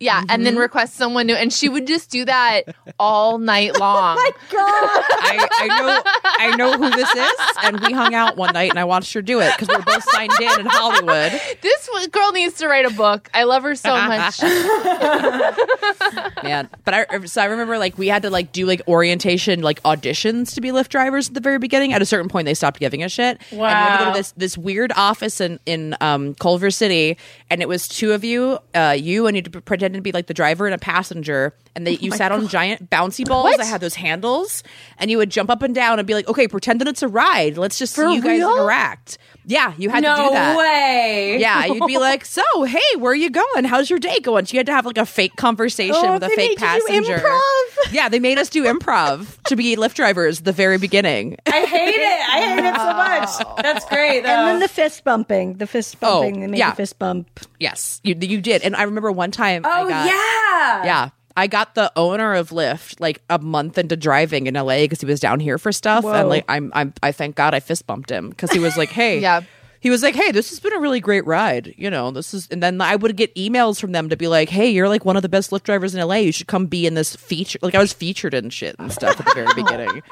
Yeah, 0.00 0.18
and 0.20 0.28
Mm-hmm. 0.30 0.44
then 0.44 0.56
request 0.56 0.94
someone 0.94 1.26
new. 1.26 1.34
And 1.34 1.52
she 1.52 1.68
would 1.68 1.86
just 1.86 2.08
do 2.10 2.24
that 2.24 2.62
all 2.98 3.36
night 3.38 3.74
long. 3.78 4.16
My 4.16 4.30
I, 4.52 5.48
I 5.52 5.66
know 5.80 6.02
I 6.24 6.56
know 6.56 6.72
who 6.78 6.88
this 6.90 7.14
is, 7.14 7.56
and 7.62 7.78
we 7.80 7.92
hung 7.92 8.14
out 8.14 8.36
one 8.38 8.54
night, 8.54 8.70
and 8.70 8.78
I 8.78 8.84
watched 8.84 9.12
her 9.12 9.20
do 9.22 9.40
it 9.40 9.52
because 9.54 9.68
we 9.68 9.76
were 9.76 9.82
both 9.82 10.02
signed 10.10 10.32
in 10.40 10.60
in 10.60 10.66
Hollywood. 10.66 11.38
this 11.60 12.06
girl 12.08 12.32
needs 12.32 12.54
to 12.54 12.66
write 12.68 12.86
a 12.86 12.90
book. 12.90 13.28
I 13.34 13.42
love 13.44 13.62
her 13.62 13.74
so 13.74 13.92
much. 13.94 14.40
Man, 16.42 16.68
but 16.84 16.94
I 16.94 17.24
so 17.26 17.42
I 17.42 17.46
remember 17.46 17.78
like 17.78 17.98
we 17.98 18.08
had 18.08 18.22
to 18.22 18.30
like 18.30 18.52
do 18.52 18.66
like 18.66 18.82
orientation 18.88 19.62
like 19.62 19.82
auditions 19.82 20.54
to 20.54 20.60
be 20.60 20.70
Lyft 20.70 20.88
drivers 20.88 21.28
at 21.28 21.34
the 21.34 21.40
very 21.40 21.58
beginning. 21.58 21.92
At 21.92 22.02
a 22.02 22.06
certain 22.06 22.28
point, 22.28 22.46
they 22.46 22.54
stopped 22.54 22.80
giving 22.80 23.02
a 23.02 23.08
shit. 23.08 23.40
Wow. 23.52 23.66
And 23.66 23.84
we 23.84 23.90
had 23.90 23.98
to 23.98 24.04
go 24.04 24.12
to 24.12 24.18
this 24.18 24.32
this 24.32 24.58
weird 24.58 24.92
office 24.96 25.40
in 25.40 25.60
in 25.66 25.96
um, 26.00 26.34
Culver 26.34 26.70
City, 26.70 27.16
and 27.50 27.62
it 27.62 27.68
was 27.68 27.86
two 27.86 28.12
of 28.12 28.24
you, 28.24 28.58
uh, 28.74 28.96
you, 28.98 29.26
and 29.26 29.36
you 29.36 29.42
to 29.42 29.60
pretend 29.60 29.89
pretended 29.90 29.98
to 29.98 30.02
be 30.02 30.12
like 30.12 30.26
the 30.26 30.34
driver 30.34 30.66
and 30.66 30.74
a 30.74 30.78
passenger, 30.78 31.54
and 31.74 31.86
Oh 31.86 31.90
they 31.90 31.96
you 31.96 32.10
sat 32.12 32.32
on 32.32 32.48
giant 32.48 32.90
bouncy 32.90 33.26
balls 33.26 33.56
that 33.56 33.66
had 33.66 33.80
those 33.80 33.94
handles, 33.96 34.62
and 34.98 35.10
you 35.10 35.18
would 35.18 35.30
jump 35.30 35.50
up 35.50 35.62
and 35.62 35.74
down 35.74 35.98
and 35.98 36.06
be 36.06 36.14
like, 36.14 36.28
"Okay, 36.28 36.46
pretend 36.48 36.80
that 36.80 36.88
it's 36.88 37.02
a 37.02 37.08
ride. 37.08 37.58
Let's 37.58 37.78
just 37.78 37.94
see 37.94 38.02
you 38.14 38.22
guys 38.22 38.40
interact." 38.40 39.18
Yeah, 39.50 39.74
you 39.78 39.90
had 39.90 40.02
to 40.04 40.06
do 40.22 40.30
that. 40.30 40.52
No 40.54 40.58
way. 40.60 41.38
Yeah, 41.40 41.66
you'd 41.66 41.84
be 41.86 41.98
like, 42.08 42.24
"So, 42.24 42.42
hey, 42.62 42.78
where 42.96 43.10
are 43.10 43.16
you 43.16 43.30
going? 43.30 43.64
How's 43.64 43.90
your 43.90 43.98
day 43.98 44.20
going?" 44.20 44.46
So 44.46 44.52
you 44.54 44.58
had 44.60 44.66
to 44.66 44.72
have 44.72 44.86
like 44.86 44.96
a 44.96 45.04
fake 45.04 45.34
conversation 45.34 45.96
Oh, 45.96 46.12
with 46.14 46.22
a 46.22 46.28
they 46.28 46.36
fake 46.36 46.60
made 46.60 46.74
you 46.74 46.80
do 46.80 46.86
passenger. 46.86 47.18
improv? 47.18 47.42
Yeah, 47.92 48.08
they 48.08 48.20
made 48.20 48.38
us 48.38 48.48
do 48.48 48.62
improv 48.64 49.42
to 49.44 49.56
be 49.56 49.74
Lyft 49.74 49.94
drivers 49.94 50.42
the 50.42 50.52
very 50.52 50.78
beginning. 50.78 51.36
I 51.46 51.64
hate 51.66 51.88
it. 51.96 52.28
I 52.28 52.40
hate 52.54 52.64
it 52.64 52.76
so 52.76 53.42
much. 53.56 53.62
That's 53.64 53.84
great. 53.86 54.20
Though. 54.22 54.28
And 54.28 54.46
then 54.48 54.60
the 54.60 54.68
fist 54.68 55.02
bumping, 55.02 55.54
the 55.54 55.66
fist 55.66 55.96
Oh, 56.00 56.20
bumping, 56.22 56.40
they 56.42 56.46
made 56.46 56.58
yeah. 56.58 56.70
the 56.70 56.76
fist 56.76 56.98
bump. 57.00 57.40
Yes, 57.58 58.00
you 58.04 58.14
you 58.20 58.40
did. 58.40 58.62
And 58.62 58.76
I 58.76 58.84
remember 58.84 59.10
one 59.10 59.32
time. 59.32 59.66
I 59.66 59.80
oh 59.82 59.88
got, 59.88 60.06
yeah. 60.06 60.84
Yeah. 60.84 61.08
I 61.36 61.46
got 61.46 61.74
the 61.74 61.92
owner 61.96 62.34
of 62.34 62.50
Lyft 62.50 63.00
like 63.00 63.22
a 63.30 63.38
month 63.38 63.78
into 63.78 63.96
driving 63.96 64.46
in 64.46 64.54
LA 64.54 64.78
because 64.80 65.00
he 65.00 65.06
was 65.06 65.20
down 65.20 65.40
here 65.40 65.58
for 65.58 65.72
stuff, 65.72 66.04
Whoa. 66.04 66.12
and 66.12 66.28
like 66.28 66.44
I'm, 66.48 66.72
I'm 66.74 66.92
I 67.02 67.12
thank 67.12 67.36
God 67.36 67.54
I 67.54 67.60
fist 67.60 67.86
bumped 67.86 68.10
him 68.10 68.30
because 68.30 68.50
he 68.50 68.58
was 68.58 68.76
like, 68.76 68.88
"Hey, 69.00 69.20
Yeah. 69.20 69.42
He 69.80 69.88
was 69.90 70.02
like, 70.02 70.14
"Hey, 70.14 70.30
this 70.30 70.50
has 70.50 70.60
been 70.60 70.74
a 70.74 70.78
really 70.80 71.00
great 71.00 71.26
ride. 71.26 71.74
You 71.76 71.90
know, 71.90 72.10
this 72.10 72.34
is." 72.34 72.46
And 72.50 72.62
then 72.62 72.80
I 72.80 72.96
would 72.96 73.16
get 73.16 73.34
emails 73.34 73.80
from 73.80 73.92
them 73.92 74.08
to 74.10 74.16
be 74.16 74.28
like, 74.28 74.48
"Hey, 74.50 74.68
you're 74.70 74.88
like 74.88 75.04
one 75.04 75.16
of 75.16 75.22
the 75.22 75.28
best 75.28 75.50
Lyft 75.50 75.62
drivers 75.62 75.94
in 75.94 76.00
LA. 76.06 76.16
You 76.16 76.32
should 76.32 76.46
come 76.48 76.66
be 76.66 76.86
in 76.86 76.94
this 76.94 77.16
feature." 77.16 77.58
Like 77.62 77.74
I 77.74 77.78
was 77.80 77.92
featured 77.92 78.34
in 78.34 78.50
shit 78.50 78.76
and 78.78 78.92
stuff 78.92 79.18
at 79.18 79.26
the 79.26 79.32
very 79.34 79.52
beginning. 79.54 80.02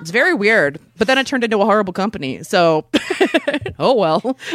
It's 0.00 0.10
very 0.10 0.32
weird, 0.34 0.80
but 0.96 1.06
then 1.06 1.18
it 1.18 1.26
turned 1.26 1.44
into 1.44 1.58
a 1.60 1.64
horrible 1.64 1.92
company. 1.92 2.42
So, 2.42 2.86
oh 3.78 3.94
well. 3.94 4.36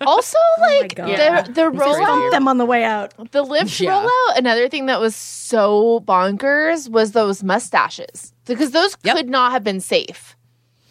Also, 0.00 0.38
oh 0.58 0.62
like 0.80 0.94
God. 0.94 1.08
the 1.08 1.52
the 1.52 1.70
Fist 1.70 1.82
rollout, 1.84 2.06
bump 2.06 2.32
them 2.32 2.48
on 2.48 2.56
the 2.58 2.64
way 2.64 2.84
out. 2.84 3.12
the 3.32 3.44
Lyft 3.44 3.80
Yeah. 3.80 3.90
rollout. 4.06 4.38
Another 4.38 4.68
thing 4.68 4.86
that 4.86 5.00
was 5.00 5.14
so 5.14 6.00
bonkers 6.06 6.88
was 6.88 7.12
those 7.12 7.42
mustaches 7.42 8.32
because 8.46 8.70
those 8.70 8.96
Yep. 9.02 9.16
could 9.16 9.28
not 9.28 9.52
have 9.52 9.64
been 9.64 9.80
safe. 9.80 10.36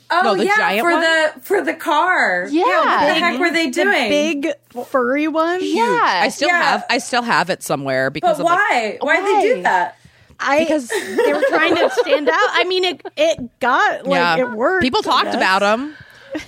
Oh 0.10 0.22
No, 0.24 0.36
the 0.36 0.46
yeah, 0.46 0.56
giant 0.58 0.82
for 0.82 0.92
one? 0.92 1.02
the 1.02 1.34
for 1.42 1.62
the 1.62 1.74
car. 1.74 2.48
Yeah. 2.50 2.64
what 2.64 3.08
the 3.08 3.14
Big- 3.14 3.24
heck 3.24 3.40
were 3.40 3.52
they 3.52 3.70
doing? 3.70 4.10
Big 4.10 4.48
furry 4.88 5.28
one. 5.28 5.60
Yeah, 5.62 5.84
I 6.24 6.30
still 6.30 6.48
Yeah. 6.50 6.62
have 6.64 6.86
I 6.90 6.98
still 7.00 7.24
have 7.24 7.50
it 7.50 7.62
somewhere 7.64 8.10
because 8.10 8.38
But 8.38 8.44
of, 8.44 8.46
like, 8.46 8.58
why? 8.58 8.98
Why'd 9.02 9.26
they 9.26 9.56
do 9.56 9.62
that? 9.64 9.98
I 10.40 10.60
because 10.60 10.88
they 10.90 11.34
were 11.34 11.44
trying 11.50 11.76
to 11.76 11.90
stand 11.92 12.30
out. 12.30 12.36
I 12.54 12.64
mean, 12.66 12.84
it 12.84 13.02
it 13.18 13.60
got 13.60 14.06
like 14.06 14.40
it 14.40 14.52
worked. 14.52 14.84
People 14.84 15.02
talked 15.02 15.34
about 15.34 15.60
them. 15.60 15.96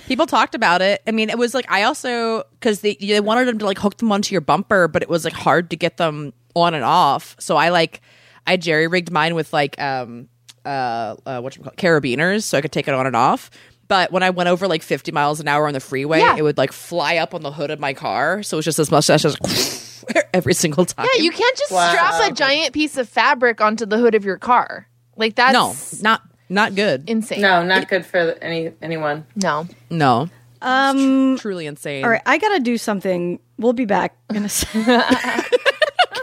People 0.06 0.26
talked 0.26 0.54
about 0.54 0.80
it. 0.82 1.02
I 1.06 1.10
mean, 1.10 1.28
it 1.30 1.36
was 1.38 1.52
like 1.54 1.66
I 1.70 1.82
also 1.82 2.44
because 2.60 2.80
they 2.82 2.94
they 2.94 3.20
wanted 3.20 3.46
them 3.48 3.58
to 3.58 3.64
like 3.66 3.78
hook 3.78 3.96
them 3.96 4.12
onto 4.12 4.32
your 4.32 4.40
bumper, 4.42 4.86
but 4.88 5.02
it 5.02 5.08
was 5.08 5.24
like 5.24 5.32
hard 5.34 5.70
to 5.70 5.76
get 5.76 5.96
them 5.96 6.32
on 6.54 6.74
and 6.74 6.84
off. 6.84 7.34
So 7.40 7.56
I 7.56 7.70
like 7.70 8.00
I 8.46 8.56
jerry 8.56 8.86
rigged 8.86 9.10
mine 9.10 9.34
with 9.34 9.52
like 9.52 9.80
um 9.80 10.28
uh, 10.64 11.16
uh 11.26 11.40
what 11.40 11.56
you 11.56 11.62
call 11.62 11.72
carabiners, 11.72 12.42
so 12.44 12.58
I 12.58 12.60
could 12.60 12.72
take 12.72 12.88
it 12.88 12.94
on 12.94 13.06
and 13.06 13.16
off. 13.16 13.50
But 13.88 14.12
when 14.12 14.22
I 14.22 14.30
went 14.30 14.48
over 14.48 14.68
like 14.68 14.82
50 14.82 15.10
miles 15.10 15.40
an 15.40 15.48
hour 15.48 15.66
on 15.66 15.72
the 15.72 15.80
freeway, 15.80 16.20
Yeah. 16.20 16.36
it 16.36 16.42
would 16.42 16.56
like 16.58 16.70
fly 16.72 17.16
up 17.16 17.34
on 17.34 17.42
the 17.42 17.50
hood 17.50 17.70
of 17.72 17.80
my 17.80 17.92
car. 17.92 18.42
So 18.44 18.54
it 18.56 18.58
was 18.58 18.64
just 18.64 18.78
this 18.78 18.90
mustache 18.90 19.22
just 19.22 20.04
every 20.32 20.54
single 20.54 20.84
time. 20.84 21.08
Yeah, 21.14 21.22
you 21.22 21.32
can't 21.32 21.56
just 21.56 21.72
Wow. 21.72 21.90
strap 21.90 22.30
a 22.30 22.32
giant 22.34 22.72
piece 22.72 22.96
of 22.96 23.08
fabric 23.08 23.60
onto 23.60 23.86
the 23.86 23.98
hood 23.98 24.14
of 24.14 24.24
your 24.24 24.38
car. 24.38 24.86
Like 25.16 25.34
that's 25.34 25.52
no, 25.52 25.74
not 26.08 26.22
not 26.48 26.74
good. 26.76 27.08
insane. 27.10 27.40
No, 27.40 27.64
not 27.64 27.88
good 27.88 28.06
for 28.06 28.18
any 28.40 28.70
anyone. 28.80 29.26
no. 29.36 29.66
no, 29.90 30.28
Um. 30.62 31.36
truly 31.38 31.66
insane. 31.66 32.04
All 32.04 32.10
right, 32.10 32.22
I 32.24 32.38
gotta 32.38 32.60
do 32.60 32.78
something. 32.78 33.40
We'll 33.58 33.72
be 33.72 33.86
back 33.86 34.16
in 34.32 34.44
a 34.44 34.48
second. 34.48 35.02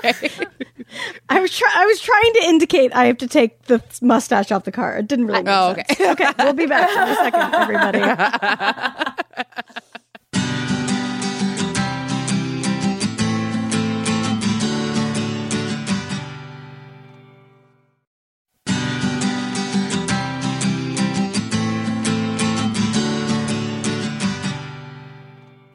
I 1.29 1.39
was 1.41 1.55
try- 1.55 1.71
I 1.75 1.85
was 1.85 1.99
trying 1.99 2.33
to 2.33 2.43
indicate 2.45 2.95
I 2.95 3.05
have 3.05 3.17
to 3.17 3.27
take 3.27 3.63
the 3.63 3.81
mustache 4.01 4.51
off 4.51 4.63
the 4.63 4.71
car. 4.71 4.97
It 4.97 5.07
didn't 5.07 5.27
really. 5.27 5.43
Make 5.43 5.53
Oh, 5.53 5.75
sense. 5.75 5.91
okay. 5.91 6.11
okay, 6.11 6.31
we'll 6.39 6.53
be 6.53 6.65
back 6.65 6.89
in 6.89 7.09
a 7.09 7.15
second, 7.23 7.53
everybody. 7.53 9.07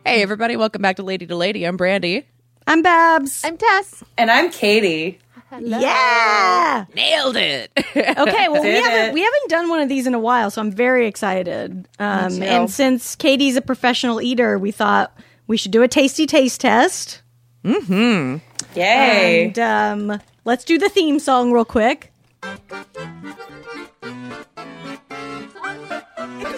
Hey, 0.05 0.20
everybody, 0.20 0.57
welcome 0.57 0.83
back 0.83 0.96
to 0.96 1.03
Lady 1.03 1.27
to 1.27 1.37
Lady. 1.37 1.64
I'm 1.64 1.77
Brandy. 1.77 2.27
I'm 2.66 2.83
Babs. 2.83 3.42
I'm 3.44 3.57
Tess. 3.57 4.03
And 4.16 4.31
I'm 4.31 4.51
Katie. 4.51 5.18
yeah. 5.61 6.87
Nailed 6.94 7.37
it. 7.37 7.70
Okay, 7.94 8.48
well 8.48 8.62
we 8.62 8.70
haven't 8.70 9.09
it. 9.11 9.14
we 9.14 9.20
haven't 9.22 9.48
done 9.51 9.68
one 9.68 9.81
of 9.81 9.88
these 9.88 10.07
in 10.07 10.14
a 10.14 10.18
while, 10.18 10.51
so 10.51 10.61
I'm 10.62 10.70
very 10.72 11.07
excited. 11.07 11.87
Um, 11.98 12.42
and 12.42 12.70
since 12.70 13.14
Katie's 13.16 13.57
a 13.57 13.61
professional 13.62 14.20
eater, 14.22 14.59
we 14.59 14.70
thought 14.70 15.12
we 15.46 15.57
should 15.59 15.72
do 15.72 15.83
a 15.83 15.88
tasty 15.88 16.25
taste 16.27 16.61
test. 16.62 17.20
Hmm. 17.64 18.37
Yay. 18.75 19.44
And 19.46 19.59
um, 19.59 20.20
let's 20.44 20.64
do 20.64 20.79
the 20.79 20.88
theme 20.88 21.18
song 21.18 21.53
real 21.53 21.64
quick. 21.66 22.12
It's 22.42 22.61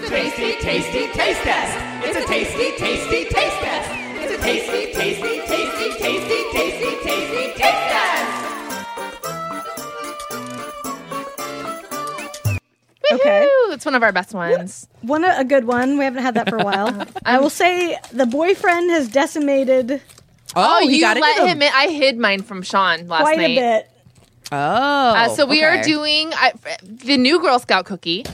a 0.03 0.09
tasty, 0.09 0.53
tasty 0.61 1.09
taste 1.13 1.43
test. 1.43 2.07
It's 2.07 2.17
a 2.17 2.25
tasty, 2.27 2.77
tasty 2.79 3.25
taste 3.25 3.57
test. 3.59 4.04
It's 4.37 4.43
tasty, 4.43 4.93
tasty, 4.93 5.41
tasty, 5.47 5.91
tasty, 5.99 6.39
tasty, 6.51 6.91
tasty 7.05 7.53
taste 7.55 7.87
test. 7.89 8.21
Okay. 13.13 13.41
Woo, 13.43 13.73
it's 13.73 13.85
one 13.85 13.95
of 13.95 14.03
our 14.03 14.11
best 14.13 14.35
ones. 14.35 14.89
One 15.03 15.25
a 15.25 15.45
good 15.45 15.67
one. 15.67 15.99
We 15.99 16.05
haven't 16.05 16.23
had 16.23 16.35
that 16.35 16.49
for 16.49 16.57
a 16.57 16.65
while. 16.65 17.07
I 17.25 17.39
will 17.39 17.51
say 17.51 17.97
the 18.13 18.27
boyfriend 18.27 18.91
has 18.91 19.09
decimated 19.09 20.03
Oh, 20.57 20.81
you 20.81 21.01
got 21.01 21.17
let 21.21 21.47
him 21.49 21.63
in. 21.63 21.71
I 21.75 21.89
hid 21.89 22.19
mine 22.19 22.43
from 22.43 22.63
Sean 22.63 23.07
last 23.07 23.23
quite 23.23 23.39
night. 23.39 23.51
a 23.59 23.61
bit. 23.61 23.91
Oh, 24.53 24.57
Uh, 24.57 25.29
so 25.29 25.47
we 25.47 25.63
are 25.65 25.83
doing 25.83 26.33
I, 26.35 26.53
the 26.83 27.17
new 27.17 27.41
Girl 27.41 27.59
Scout 27.59 27.87
cookie, 27.87 28.25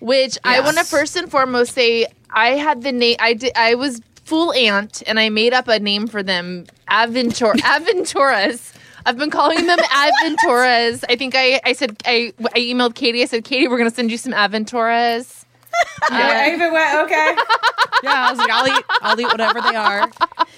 which 0.00 0.38
I 0.44 0.60
want 0.60 0.76
to 0.78 0.84
first 0.84 1.16
and 1.16 1.30
foremost 1.30 1.72
say 1.72 2.06
I 2.30 2.50
had 2.50 2.82
the 2.82 2.92
name. 2.92 3.16
I 3.20 3.34
did. 3.34 3.52
I 3.56 3.74
was 3.74 4.00
full 4.26 4.52
aunt, 4.52 5.02
and 5.06 5.18
I 5.18 5.28
made 5.30 5.52
up 5.54 5.68
a 5.68 5.78
name 5.78 6.06
for 6.08 6.22
them. 6.22 6.66
Aventur 6.90 7.54
Aventuras. 7.62 8.72
I've 9.06 9.16
been 9.16 9.30
calling 9.30 9.66
them 9.66 9.78
Aventuras. 10.24 11.04
I 11.08 11.16
think 11.16 11.34
I, 11.36 11.60
I 11.64 11.72
said 11.72 11.96
I, 12.04 12.32
I 12.54 12.58
emailed 12.58 12.94
Katie. 12.96 13.22
I 13.22 13.26
said 13.26 13.44
Katie, 13.44 13.68
we're 13.68 13.78
gonna 13.78 13.90
send 13.90 14.10
you 14.10 14.18
some 14.18 14.32
Aventuras. 14.32 15.32
Yeah, 16.10 16.44
I 16.46 16.54
even 16.54 16.72
went, 16.72 17.04
okay. 17.04 17.36
Yeah, 18.02 18.28
I 18.28 18.30
was 18.30 18.38
like, 18.38 18.50
I'll 18.50 18.66
eat. 18.78 18.84
I'll 19.02 19.20
eat 19.20 19.26
whatever 19.26 19.60
they 19.60 19.74
are. 19.76 20.10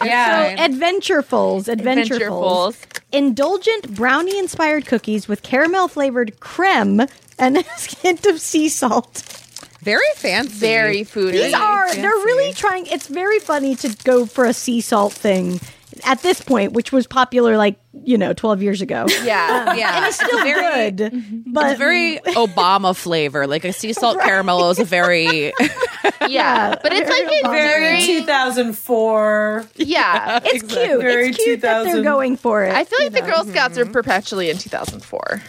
Yeah. 0.04 0.68
Adventurefuls, 0.68 1.64
adventurefuls, 1.66 2.20
Adventurefuls. 2.20 3.00
indulgent 3.10 3.94
brownie-inspired 3.96 4.86
cookies 4.86 5.26
with 5.26 5.42
caramel-flavored 5.42 6.38
creme 6.38 7.00
and 7.36 7.56
a 7.56 7.62
hint 8.00 8.26
of 8.26 8.40
sea 8.40 8.68
salt. 8.68 9.22
Very 9.88 10.12
fancy. 10.16 10.58
Very 10.58 11.00
foodie. 11.00 11.32
These 11.32 11.54
are 11.54 11.94
they're 11.94 12.10
really 12.10 12.52
trying. 12.52 12.84
It's 12.86 13.06
very 13.06 13.38
funny 13.38 13.74
to 13.76 13.88
go 14.04 14.26
for 14.26 14.44
a 14.44 14.52
sea 14.52 14.82
salt 14.82 15.14
thing 15.14 15.60
at 16.04 16.22
this 16.22 16.42
point, 16.42 16.72
which 16.74 16.92
was 16.92 17.06
popular 17.06 17.56
like 17.56 17.80
you 18.04 18.18
know 18.18 18.34
twelve 18.34 18.62
years 18.62 18.82
ago. 18.82 19.06
yeah. 19.24 19.72
Yeah, 19.74 19.96
and 19.96 20.04
it's 20.04 20.16
still 20.16 20.42
very, 20.42 20.90
good, 20.90 21.24
but 21.46 21.70
It's 21.70 21.78
very 21.78 22.18
Obama 22.18 22.94
flavor. 22.94 23.46
Like 23.46 23.64
a 23.64 23.72
sea 23.72 23.94
salt 23.94 24.20
caramel 24.22 24.68
is 24.70 24.78
a 24.78 24.84
very. 24.84 25.54
yeah. 26.28 26.74
But 26.82 26.92
it's 26.92 27.08
like 27.08 27.44
a 27.44 27.50
Very 27.50 28.02
2004. 28.02 29.64
yeah. 29.76 30.40
it's 30.44 30.62
cute. 30.70 31.00
Very 31.00 31.28
it's 31.30 31.42
cute 31.42 31.62
that 31.62 31.84
they're 31.84 32.02
going 32.02 32.36
for 32.36 32.62
it. 32.64 32.74
I 32.74 32.84
feel 32.84 32.98
like 32.98 33.14
you 33.14 33.22
the 33.22 33.26
know. 33.26 33.36
Girl 33.36 33.44
Scouts 33.46 33.78
are 33.78 33.84
mm-hmm. 33.84 33.92
perpetually 33.92 34.50
in 34.50 34.58
2004. 34.58 35.42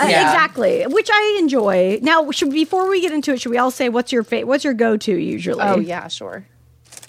Uh, 0.00 0.06
Yeah. 0.08 0.30
exactly, 0.32 0.84
which 0.86 1.08
I 1.12 1.36
enjoy. 1.40 1.98
Now, 2.02 2.30
should 2.30 2.50
before 2.52 2.88
we 2.88 3.00
get 3.00 3.12
into 3.12 3.32
it, 3.32 3.40
should 3.40 3.50
we 3.50 3.58
all 3.58 3.70
say 3.70 3.88
what's 3.88 4.12
your 4.12 4.22
fa- 4.22 4.46
what's 4.46 4.64
your 4.64 4.74
go 4.74 4.96
to 4.96 5.12
usually? 5.16 5.62
Oh 5.62 5.78
yeah, 5.80 6.08
sure. 6.08 6.46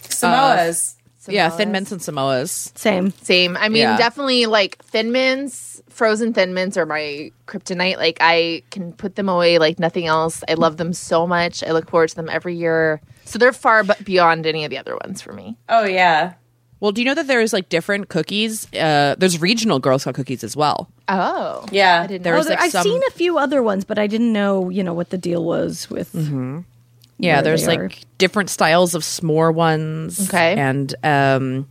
Samoas. 0.04 0.96
yeah, 1.28 1.50
thin 1.50 1.72
mints 1.72 1.92
and 1.92 2.02
Samoas. 2.02 2.76
same. 2.78 3.12
Same. 3.22 3.56
I 3.58 3.70
mean, 3.70 3.82
Yeah. 3.84 3.98
definitely 3.98 4.46
like 4.48 4.78
Thin 4.84 5.12
Mints, 5.12 5.82
frozen 5.90 6.34
Thin 6.34 6.54
Mints 6.54 6.76
are 6.78 6.86
my 6.86 7.32
kryptonite. 7.48 7.98
Like 7.98 8.18
I 8.20 8.64
can 8.72 8.94
put 8.94 9.16
them 9.16 9.30
away 9.30 9.60
like 9.60 9.80
nothing 9.80 10.08
else. 10.08 10.44
I 10.50 10.56
love 10.56 10.78
them 10.78 10.94
so 10.94 11.28
much. 11.28 11.64
I 11.64 11.72
look 11.72 11.90
forward 11.90 12.10
to 12.10 12.16
them 12.16 12.30
every 12.30 12.56
year. 12.56 13.02
So 13.26 13.38
they're 13.38 13.54
far 13.54 13.84
but 13.84 14.04
beyond 14.04 14.48
any 14.48 14.64
of 14.66 14.72
the 14.72 14.78
other 14.80 14.98
ones 15.06 15.22
for 15.22 15.34
me. 15.34 15.56
oh, 15.70 15.86
yeah. 15.86 16.34
Well, 16.80 16.92
do 16.94 17.02
you 17.02 17.06
know 17.06 17.14
that 17.16 17.28
there's 17.28 17.52
like 17.52 17.68
different 17.70 18.08
cookies? 18.10 18.66
Uh, 18.74 19.16
there's 19.18 19.42
regional 19.42 19.80
Girl 19.80 20.00
Scout 20.00 20.16
cookies 20.16 20.44
as 20.44 20.56
well. 20.56 20.90
Oh. 21.10 21.66
Yeah. 21.72 22.02
I 22.04 22.08
didn't 22.08 22.24
There 22.24 22.34
know. 22.34 22.38
was, 22.40 22.48
Oh, 22.48 22.50
there- 22.50 22.58
like, 22.58 22.66
I've 22.68 22.72
some- 22.72 22.84
seen 22.84 23.02
a 23.08 23.12
few 23.12 23.38
other 23.38 23.62
ones, 23.62 23.84
but 23.84 24.00
I 24.00 24.08
didn't 24.08 24.32
know 24.32 24.70
you 24.70 24.84
know 24.84 24.94
what 24.94 25.10
the 25.10 25.18
deal 25.18 25.44
was 25.44 25.90
with. 25.90 26.14
Yeah, 26.16 27.36
where 27.36 27.42
there's 27.44 27.62
they 27.66 27.68
like 27.78 27.80
are. 27.80 27.90
different 28.18 28.50
styles 28.50 28.96
of 28.96 29.02
s'more 29.04 29.54
ones. 29.54 30.30
Okay. 30.30 30.56
And 30.56 30.94
um 31.04 31.68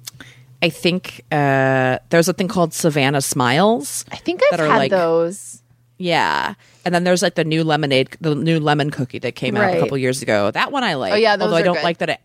I 0.60 0.70
think 0.70 1.22
uh, 1.30 2.00
there's 2.10 2.28
a 2.28 2.32
thing 2.32 2.48
called 2.48 2.74
Savannah 2.74 3.20
Smiles. 3.22 4.04
I 4.10 4.16
think 4.16 4.42
I've 4.50 4.58
that 4.58 4.60
are 4.66 4.68
had 4.68 4.76
like- 4.76 4.90
those. 4.90 5.62
Yeah, 6.00 6.54
and 6.84 6.94
then 6.94 7.02
there's 7.02 7.22
like 7.22 7.34
the 7.34 7.42
new 7.44 7.64
lemonade, 7.64 8.16
the 8.20 8.32
new 8.36 8.60
lemon 8.60 8.90
cookie 8.90 9.18
that 9.20 9.34
came 9.34 9.56
out 9.56 9.62
Right. 9.62 9.76
a 9.76 9.80
couple 9.80 9.98
years 9.98 10.22
ago. 10.22 10.48
That 10.52 10.70
one 10.70 10.84
I 10.84 10.94
like. 10.94 11.12
Oh, 11.12 11.16
yeah, 11.16 11.34
those 11.36 11.46
although 11.46 11.56
I 11.56 11.60
are 11.60 11.64
don't 11.64 11.74
good. 11.74 11.82
like 11.82 11.98
that 11.98 12.10
it. 12.10 12.20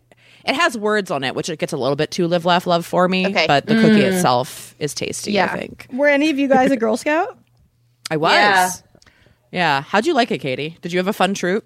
It 0.45 0.55
has 0.55 0.77
words 0.77 1.09
on 1.11 1.23
it, 1.23 1.35
which 1.35 1.49
it 1.49 1.57
gets 1.59 1.71
a 1.73 1.77
little 1.77 1.95
bit 1.95 2.11
too 2.11 2.27
live, 2.27 2.45
laugh, 2.45 2.67
love 2.67 2.85
for 2.85 3.07
me. 3.07 3.25
Okay. 3.27 3.47
But 3.47 3.65
the 3.65 3.75
cookie 3.75 4.01
itself 4.01 4.75
is 4.79 4.93
tasty. 4.93 5.31
Yeah. 5.31 5.45
I 5.53 5.57
think 5.57 5.87
Were 5.93 6.07
any 6.09 6.29
of 6.29 6.37
you 6.39 6.47
guys 6.49 6.69
a 6.71 6.77
Girl 6.77 6.97
Scout? 6.97 7.37
I 8.11 8.17
was. 8.17 8.31
Yeah. 8.33 8.69
Yeah. 9.51 9.81
How'd 9.81 10.05
you 10.05 10.13
like 10.13 10.31
it, 10.31 10.39
Katie? 10.39 10.77
Did 10.81 10.91
you 10.91 10.99
have 10.99 11.07
a 11.07 11.13
fun 11.13 11.33
troop? 11.33 11.65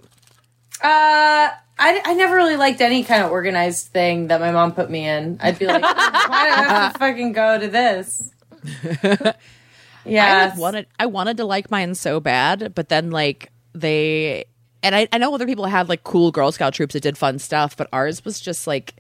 Uh, 0.84 1.49
I, 1.80 2.01
I 2.05 2.13
never 2.13 2.36
really 2.36 2.55
liked 2.55 2.82
any 2.82 3.03
kind 3.03 3.23
of 3.23 3.32
organized 3.32 3.88
thing 3.88 4.28
that 4.28 4.39
my 4.39 4.51
mom 4.51 4.73
put 4.73 4.89
me 4.91 5.07
in. 5.07 5.39
I'd 5.41 5.57
be 5.57 5.65
like, 5.65 5.82
why 5.82 5.93
do 5.93 5.99
I 6.30 6.63
have 6.63 6.93
to 6.93 6.99
fucking 6.99 7.32
go 7.34 7.57
to 7.59 7.67
this? 7.67 8.32
I 8.93 9.34
Yeah. 10.05 10.49
like, 10.51 10.57
wanted 10.59 10.88
I 10.99 11.05
wanted 11.07 11.38
to 11.38 11.45
like 11.45 11.71
mine 11.71 11.95
so 11.95 12.19
bad, 12.19 12.73
but 12.75 12.89
then 12.89 13.09
like 13.11 13.51
they 13.73 14.45
and 14.84 14.95
I, 14.95 15.07
I 15.11 15.17
know 15.17 15.34
other 15.34 15.45
people 15.45 15.65
had 15.65 15.89
like 15.89 16.03
cool 16.03 16.32
Girl 16.32 16.51
Scout 16.51 16.73
troops 16.73 16.93
that 16.93 17.01
did 17.03 17.17
fun 17.17 17.39
stuff, 17.39 17.75
but 17.78 17.88
ours 17.91 18.23
was 18.23 18.39
just 18.39 18.67
like 18.67 18.95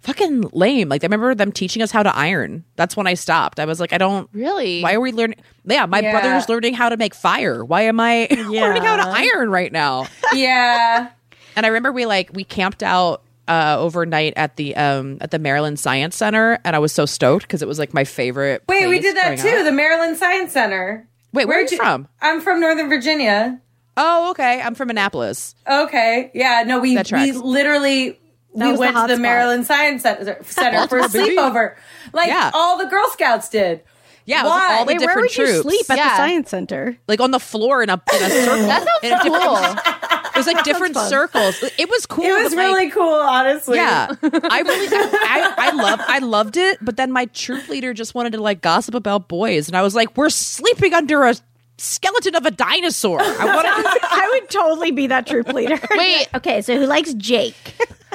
fucking 0.00 0.42
lame. 0.52 0.88
Like 0.88 1.04
I 1.04 1.06
remember 1.06 1.34
them 1.34 1.52
teaching 1.52 1.80
us 1.82 1.90
how 1.90 2.02
to 2.02 2.14
iron. 2.16 2.64
That's 2.76 2.96
when 2.96 3.06
I 3.06 3.14
stopped. 3.14 3.60
I 3.60 3.64
was 3.66 3.78
like, 3.80 3.92
I 3.92 3.98
don't 3.98 4.28
Really? 4.32 4.82
Why 4.82 4.94
are 4.94 5.00
we 5.00 5.12
learning? 5.12 5.38
Yeah, 5.64 5.86
my 5.86 6.00
Yeah. 6.00 6.10
brother's 6.12 6.48
learning 6.48 6.74
how 6.74 6.88
to 6.88 6.96
make 6.96 7.14
fire. 7.14 7.64
Why 7.64 7.82
am 7.82 8.00
I 8.00 8.26
yeah. 8.30 8.46
learning 8.62 8.82
how 8.82 8.96
to 8.96 9.08
iron 9.08 9.50
right 9.50 9.70
now? 9.72 10.06
yeah. 10.34 11.10
And 11.54 11.64
I 11.66 11.68
remember 11.68 11.92
we 11.92 12.06
like 12.06 12.30
we 12.32 12.44
camped 12.44 12.82
out 12.82 13.22
uh 13.48 13.76
overnight 13.78 14.32
at 14.36 14.56
the 14.56 14.74
um 14.76 15.18
at 15.20 15.30
the 15.30 15.38
Maryland 15.38 15.78
Science 15.78 16.16
Center 16.16 16.58
and 16.64 16.74
I 16.76 16.78
was 16.80 16.92
so 16.92 17.06
stoked 17.06 17.42
because 17.46 17.62
it 17.62 17.68
was 17.68 17.78
like 17.78 17.92
my 17.94 18.04
favorite 18.04 18.62
Wait, 18.68 18.86
we 18.88 18.98
did 19.00 19.16
that 19.16 19.38
too. 19.38 19.48
up. 19.48 19.64
The 19.64 19.72
Maryland 19.72 20.16
Science 20.16 20.52
Center. 20.52 21.06
Wait, 21.32 21.46
where 21.46 21.58
are 21.58 21.60
Where'd 21.60 21.70
you 21.70 21.78
from? 21.78 22.08
I'm 22.20 22.40
from 22.40 22.60
Northern 22.60 22.88
Virginia. 22.88 23.60
Oh, 23.96 24.30
okay. 24.30 24.60
I'm 24.60 24.74
from 24.74 24.90
Annapolis. 24.90 25.54
Okay. 25.68 26.30
Yeah. 26.34 26.64
No, 26.66 26.80
we 26.80 26.96
we 26.96 27.02
tracks. 27.02 27.36
literally 27.36 28.18
we 28.54 28.66
was 28.66 28.74
the 28.76 28.80
went 28.80 28.96
to 28.96 29.02
the 29.02 29.08
spot. 29.14 29.20
Maryland 29.20 29.66
Science 29.66 30.02
Center, 30.02 30.38
Center 30.44 30.86
for 30.88 30.98
a 30.98 31.08
sleepover, 31.08 31.74
like 32.12 32.28
Yeah. 32.28 32.50
all 32.54 32.78
the 32.78 32.86
Girl 32.86 33.06
Scouts 33.10 33.48
did. 33.48 33.82
Yeah, 34.24 34.40
it 34.40 34.44
was 34.44 34.50
like 34.50 34.60
Why? 34.68 34.74
all 34.78 34.84
the 34.84 34.88
Wait, 34.88 34.98
where 35.00 35.08
different 35.08 35.22
would 35.30 35.36
you 35.36 35.46
troops. 35.46 35.62
sleep 35.62 35.90
at 35.90 35.96
Yeah. 35.96 36.08
the 36.10 36.16
science 36.16 36.50
center? 36.50 36.96
like 37.08 37.20
on 37.20 37.32
the 37.32 37.40
floor 37.40 37.82
in 37.82 37.90
a, 37.90 37.94
in 37.94 38.22
a 38.22 38.30
circle. 38.30 38.66
That 38.66 38.86
sounds 39.02 39.22
cool. 39.24 39.92
It 40.32 40.38
was 40.38 40.46
like 40.46 40.64
different 40.64 40.96
circles. 40.96 41.62
It 41.76 41.90
was 41.90 42.06
cool. 42.06 42.24
It 42.24 42.32
was 42.32 42.54
but, 42.54 42.56
like, 42.56 42.66
really 42.74 42.90
cool, 42.90 43.02
honestly. 43.20 43.76
Yeah, 43.76 44.06
I 44.22 44.60
really, 44.62 44.88
I, 44.90 45.54
I 45.58 45.70
love, 45.72 46.00
I 46.08 46.18
loved 46.20 46.56
it. 46.56 46.78
But 46.80 46.96
then 46.96 47.12
my 47.12 47.26
troop 47.26 47.68
leader 47.68 47.92
just 47.92 48.14
wanted 48.14 48.32
to 48.32 48.40
like 48.40 48.62
gossip 48.62 48.94
about 48.94 49.28
boys, 49.28 49.68
and 49.68 49.76
I 49.76 49.82
was 49.82 49.94
like, 49.94 50.16
"We're 50.16 50.30
sleeping 50.30 50.94
under 50.94 51.22
a 51.24 51.34
skeleton 51.78 52.34
of 52.34 52.46
a 52.46 52.50
dinosaur." 52.50 53.20
I 53.20 53.44
want 53.54 53.66
to, 53.66 54.00
I 54.10 54.28
would 54.40 54.50
totally 54.50 54.90
be 54.90 55.06
that 55.08 55.26
troop 55.26 55.48
leader. 55.52 55.78
Wait. 55.92 56.28
okay, 56.34 56.62
so 56.62 56.76
who 56.78 56.86
likes 56.86 57.12
Jake? 57.14 57.56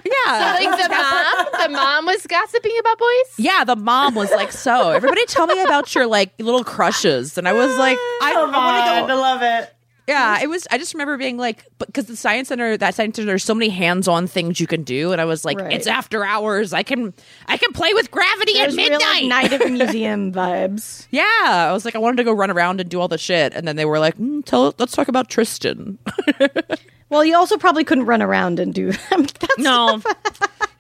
yeah, 0.06 0.58
Like 0.60 0.82
the 0.84 0.90
mom, 0.90 1.64
the 1.64 1.70
mom 1.70 2.06
was 2.06 2.26
gossiping 2.28 2.78
about 2.80 2.98
boys. 2.98 3.34
yeah. 3.38 3.64
The 3.66 3.76
mom 3.76 4.16
was 4.16 4.32
like, 4.32 4.52
"So, 4.52 4.92
everybody, 4.92 5.26
tell 5.26 5.48
me 5.48 5.62
about 5.64 5.94
your 5.96 6.08
like 6.08 6.32
little 6.40 6.64
crushes," 6.64 7.38
and 7.38 7.48
I 7.48 7.54
was 7.54 7.78
like, 7.78 7.98
"I, 8.22 8.32
Come 8.34 8.56
I 8.56 8.58
want 8.58 8.86
to 8.86 8.92
on, 9.02 9.08
go." 9.08 9.14
I 9.14 9.18
love 9.18 9.42
it. 9.42 9.74
Yeah, 10.08 10.40
it 10.42 10.48
was. 10.50 10.66
I 10.72 10.78
just 10.78 10.94
remember 10.94 11.18
being 11.18 11.38
like, 11.38 11.66
because 11.80 12.06
the 12.06 12.16
science 12.16 12.48
center, 12.48 12.78
that 12.78 12.96
science 12.96 13.18
center, 13.18 13.26
there's 13.26 13.44
so 13.44 13.54
many 13.54 13.70
hands-on 13.70 14.28
things 14.28 14.60
you 14.60 14.66
can 14.68 14.84
do, 14.84 15.12
and 15.12 15.20
I 15.20 15.26
was 15.26 15.44
like, 15.44 15.60
Right. 15.60 15.74
it's 15.74 15.86
after 15.86 16.24
hours. 16.24 16.72
I 16.72 16.84
can, 16.84 17.14
I 17.48 17.58
can 17.58 17.74
play 17.74 17.94
with 17.94 18.10
gravity 18.10 18.54
at 18.60 18.72
There's 18.72 18.78
real 18.78 18.92
like, 19.00 19.24
midnight. 19.24 19.52
night 19.52 19.54
of 19.62 19.70
museum 19.72 20.32
vibes. 20.32 21.08
yeah, 21.12 21.24
I 21.70 21.74
was 21.74 21.84
like, 21.84 21.96
I 21.96 22.00
wanted 22.00 22.18
to 22.18 22.24
go 22.24 22.32
run 22.32 22.50
around 22.50 22.80
and 22.80 22.90
do 22.90 23.02
all 23.02 23.10
the 23.10 23.18
shit, 23.18 23.54
and 23.54 23.68
then 23.68 23.76
they 23.76 23.84
were 23.86 24.00
like, 24.00 24.18
mm, 24.18 24.46
tell, 24.46 24.74
let's 24.80 24.94
talk 24.94 25.08
about 25.10 25.30
Tristan. 25.30 26.00
Well, 27.10 27.24
you 27.24 27.38
also 27.38 27.56
probably 27.58 27.86
couldn't 27.86 28.06
run 28.06 28.22
around 28.22 28.60
and 28.60 28.74
do. 28.74 28.92
That's 29.10 29.58
no, 29.58 30.02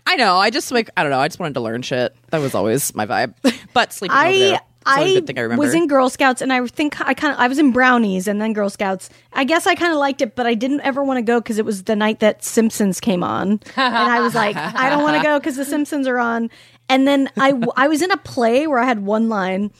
I 0.05 0.17
know. 0.17 0.35
I 0.35 0.49
just 0.49 0.73
like, 0.73 0.89
I 0.97 1.03
don't 1.03 1.09
know. 1.09 1.19
I 1.21 1.29
just 1.29 1.39
wanted 1.39 1.53
to 1.53 1.61
learn 1.61 1.83
shit. 1.83 2.13
That 2.31 2.39
was 2.39 2.53
always 2.53 2.93
my 2.93 3.05
vibe. 3.05 3.33
but 3.73 3.93
sleeping 3.93 4.17
over 4.17 4.25
there, 4.25 4.33
it's 4.35 4.51
the 4.51 4.57
only 4.57 4.59
I, 4.87 5.13
good 5.15 5.27
thing 5.27 5.37
I 5.37 5.41
remember. 5.41 5.63
was 5.63 5.73
in 5.73 5.87
Girl 5.87 6.09
Scouts 6.09 6.41
and 6.41 6.51
I 6.53 6.65
think 6.67 6.99
I 7.01 7.13
kind 7.13 7.33
of 7.33 7.39
I 7.39 7.47
was 7.47 7.59
in 7.59 7.71
Brownies 7.71 8.27
and 8.27 8.41
then 8.41 8.53
Girl 8.53 8.69
Scouts. 8.69 9.09
I 9.33 9.43
guess 9.43 9.67
I 9.67 9.75
kind 9.75 9.91
of 9.91 9.99
liked 9.99 10.21
it, 10.21 10.35
but 10.35 10.47
I 10.47 10.53
didn't 10.53 10.81
ever 10.81 11.03
want 11.03 11.17
to 11.17 11.21
go 11.21 11.39
because 11.39 11.57
it 11.59 11.65
was 11.65 11.83
the 11.83 11.95
night 11.95 12.19
that 12.19 12.43
Simpsons 12.43 12.99
came 12.99 13.23
on, 13.23 13.59
and 13.75 14.11
I 14.11 14.21
was 14.21 14.33
like, 14.35 14.55
I 14.55 14.89
don't 14.89 15.03
want 15.03 15.17
to 15.17 15.23
go 15.23 15.39
because 15.39 15.57
the 15.57 15.65
Simpsons 15.65 16.07
are 16.07 16.19
on. 16.19 16.49
And 16.89 17.07
then 17.07 17.29
I 17.37 17.53
I 17.75 17.87
was 17.87 18.01
in 18.01 18.11
a 18.11 18.17
play 18.17 18.65
where 18.67 18.79
I 18.79 18.85
had 18.85 19.05
one 19.05 19.29
line 19.29 19.71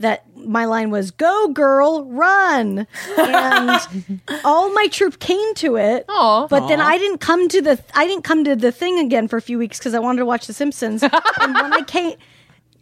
that 0.00 0.24
my 0.36 0.64
line 0.64 0.90
was 0.90 1.10
"Go 1.10 1.48
girl, 1.48 2.04
run," 2.06 2.86
and 3.16 3.80
all 4.44 4.72
my 4.72 4.88
troop 4.88 5.20
came 5.20 5.54
to 5.56 5.76
it. 5.76 6.04
Aw. 6.08 6.48
But 6.48 6.66
then 6.68 6.80
I 6.80 6.98
didn't 6.98 7.18
come 7.18 7.48
to 7.48 7.60
the 7.62 7.78
I 7.94 8.06
didn't 8.06 8.24
come 8.24 8.44
to 8.44 8.56
the 8.56 8.72
thing 8.72 8.98
again 8.98 9.28
for 9.28 9.36
a 9.36 9.42
few 9.42 9.58
weeks 9.58 9.78
because 9.78 9.94
I 9.94 9.98
wanted 9.98 10.18
to 10.20 10.26
watch 10.26 10.46
The 10.46 10.52
Simpsons. 10.52 11.02
and 11.02 11.12
when 11.54 11.72
I 11.72 11.82
came. 11.86 12.16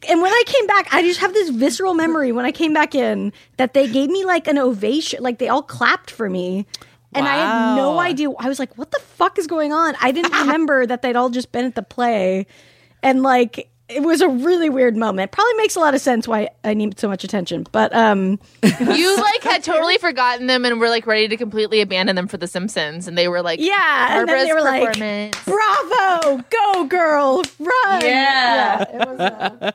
And 0.09 0.21
when 0.21 0.33
I 0.33 0.43
came 0.47 0.67
back, 0.67 0.89
I 0.93 1.03
just 1.03 1.21
have 1.21 1.33
this 1.33 1.51
visceral 1.51 1.95
memory 1.95 2.33
when 2.33 2.45
I 2.45 2.53
came 2.53 2.73
back 2.73 2.95
in 2.95 3.33
that 3.57 3.75
they 3.75 3.89
gave 3.89 4.11
me 4.11 4.25
like 4.25 4.49
an 4.49 4.59
ovation, 4.59 5.23
like 5.23 5.39
they 5.39 5.49
all 5.49 5.63
clapped 5.63 6.11
for 6.11 6.29
me. 6.29 6.67
And 7.15 7.29
I 7.29 7.37
had 7.37 7.77
no 7.77 7.99
idea. 7.99 8.31
I 8.39 8.49
was 8.49 8.59
like, 8.59 8.77
what 8.79 8.91
the 8.91 9.01
fuck 9.01 9.39
is 9.39 9.47
going 9.47 9.73
on? 9.73 9.95
I 10.01 10.13
didn't 10.13 10.33
remember 10.41 10.87
that 10.87 11.03
they'd 11.03 11.17
all 11.17 11.29
just 11.31 11.53
been 11.53 11.67
at 11.67 11.75
the 11.75 11.83
play. 11.83 12.47
And 13.03 13.23
like, 13.23 13.71
it 13.93 14.03
was 14.03 14.21
a 14.21 14.29
really 14.29 14.69
weird 14.71 14.97
moment. 14.97 15.31
Probably 15.33 15.55
makes 15.55 15.77
a 15.77 15.81
lot 15.81 15.95
of 15.95 16.01
sense 16.01 16.27
why 16.27 16.49
I 16.65 16.75
need 16.75 16.99
so 16.99 17.09
much 17.09 17.25
attention. 17.25 17.67
But 17.73 17.95
um 17.95 18.39
You 18.63 19.17
like 19.17 19.43
had 19.43 19.63
totally 19.65 19.99
forgotten 19.99 20.47
them 20.47 20.65
and 20.65 20.81
were 20.81 20.89
like 20.89 21.07
ready 21.07 21.29
to 21.29 21.37
completely 21.37 21.81
abandon 21.81 22.17
them 22.17 22.29
for 22.29 22.37
The 22.37 22.47
Simpsons, 22.49 23.07
and 23.09 23.17
they 23.17 23.29
were 23.29 23.43
like, 23.43 23.61
yeah, 23.61 24.19
and 24.21 24.29
then 24.29 24.47
they 24.47 24.53
were 24.53 24.61
like, 24.61 24.99
"Bravo, 25.45 26.45
go 26.51 26.85
girl, 26.85 27.43
run!" 27.59 28.01
Yeah. 28.03 28.83
it 28.83 29.09
was, 29.09 29.21
uh, 29.21 29.71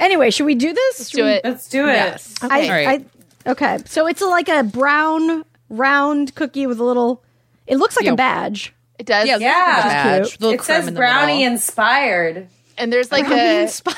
anyway, 0.00 0.30
should 0.30 0.46
we 0.46 0.54
do 0.54 0.72
this? 0.72 0.98
Let's 0.98 1.10
do 1.10 1.26
it. 1.26 1.40
Let's 1.44 1.68
do 1.68 1.84
it. 1.88 1.92
Yes. 1.92 2.34
I, 2.42 2.62
All 2.62 2.68
right. 2.70 3.06
I, 3.46 3.50
okay, 3.50 3.78
so 3.86 4.06
it's 4.06 4.20
a, 4.22 4.26
like 4.26 4.48
a 4.48 4.62
brown 4.62 5.44
round 5.68 6.34
cookie 6.34 6.66
with 6.66 6.78
a 6.78 6.84
little. 6.84 7.22
It 7.66 7.76
looks 7.76 7.96
like 7.96 8.06
Yeah. 8.06 8.12
a 8.12 8.16
badge. 8.16 8.74
It 8.98 9.06
does. 9.06 9.28
yeah, 9.28 9.36
Yeah. 9.38 9.82
badge, 10.20 10.38
It 10.40 10.62
says 10.62 10.90
brownie 10.90 11.38
middle. 11.38 11.52
inspired. 11.52 12.48
And 12.78 12.92
there's 12.92 13.10
like 13.12 13.26
Brownie 13.26 13.40
a. 13.40 13.62
inspired. 13.62 13.96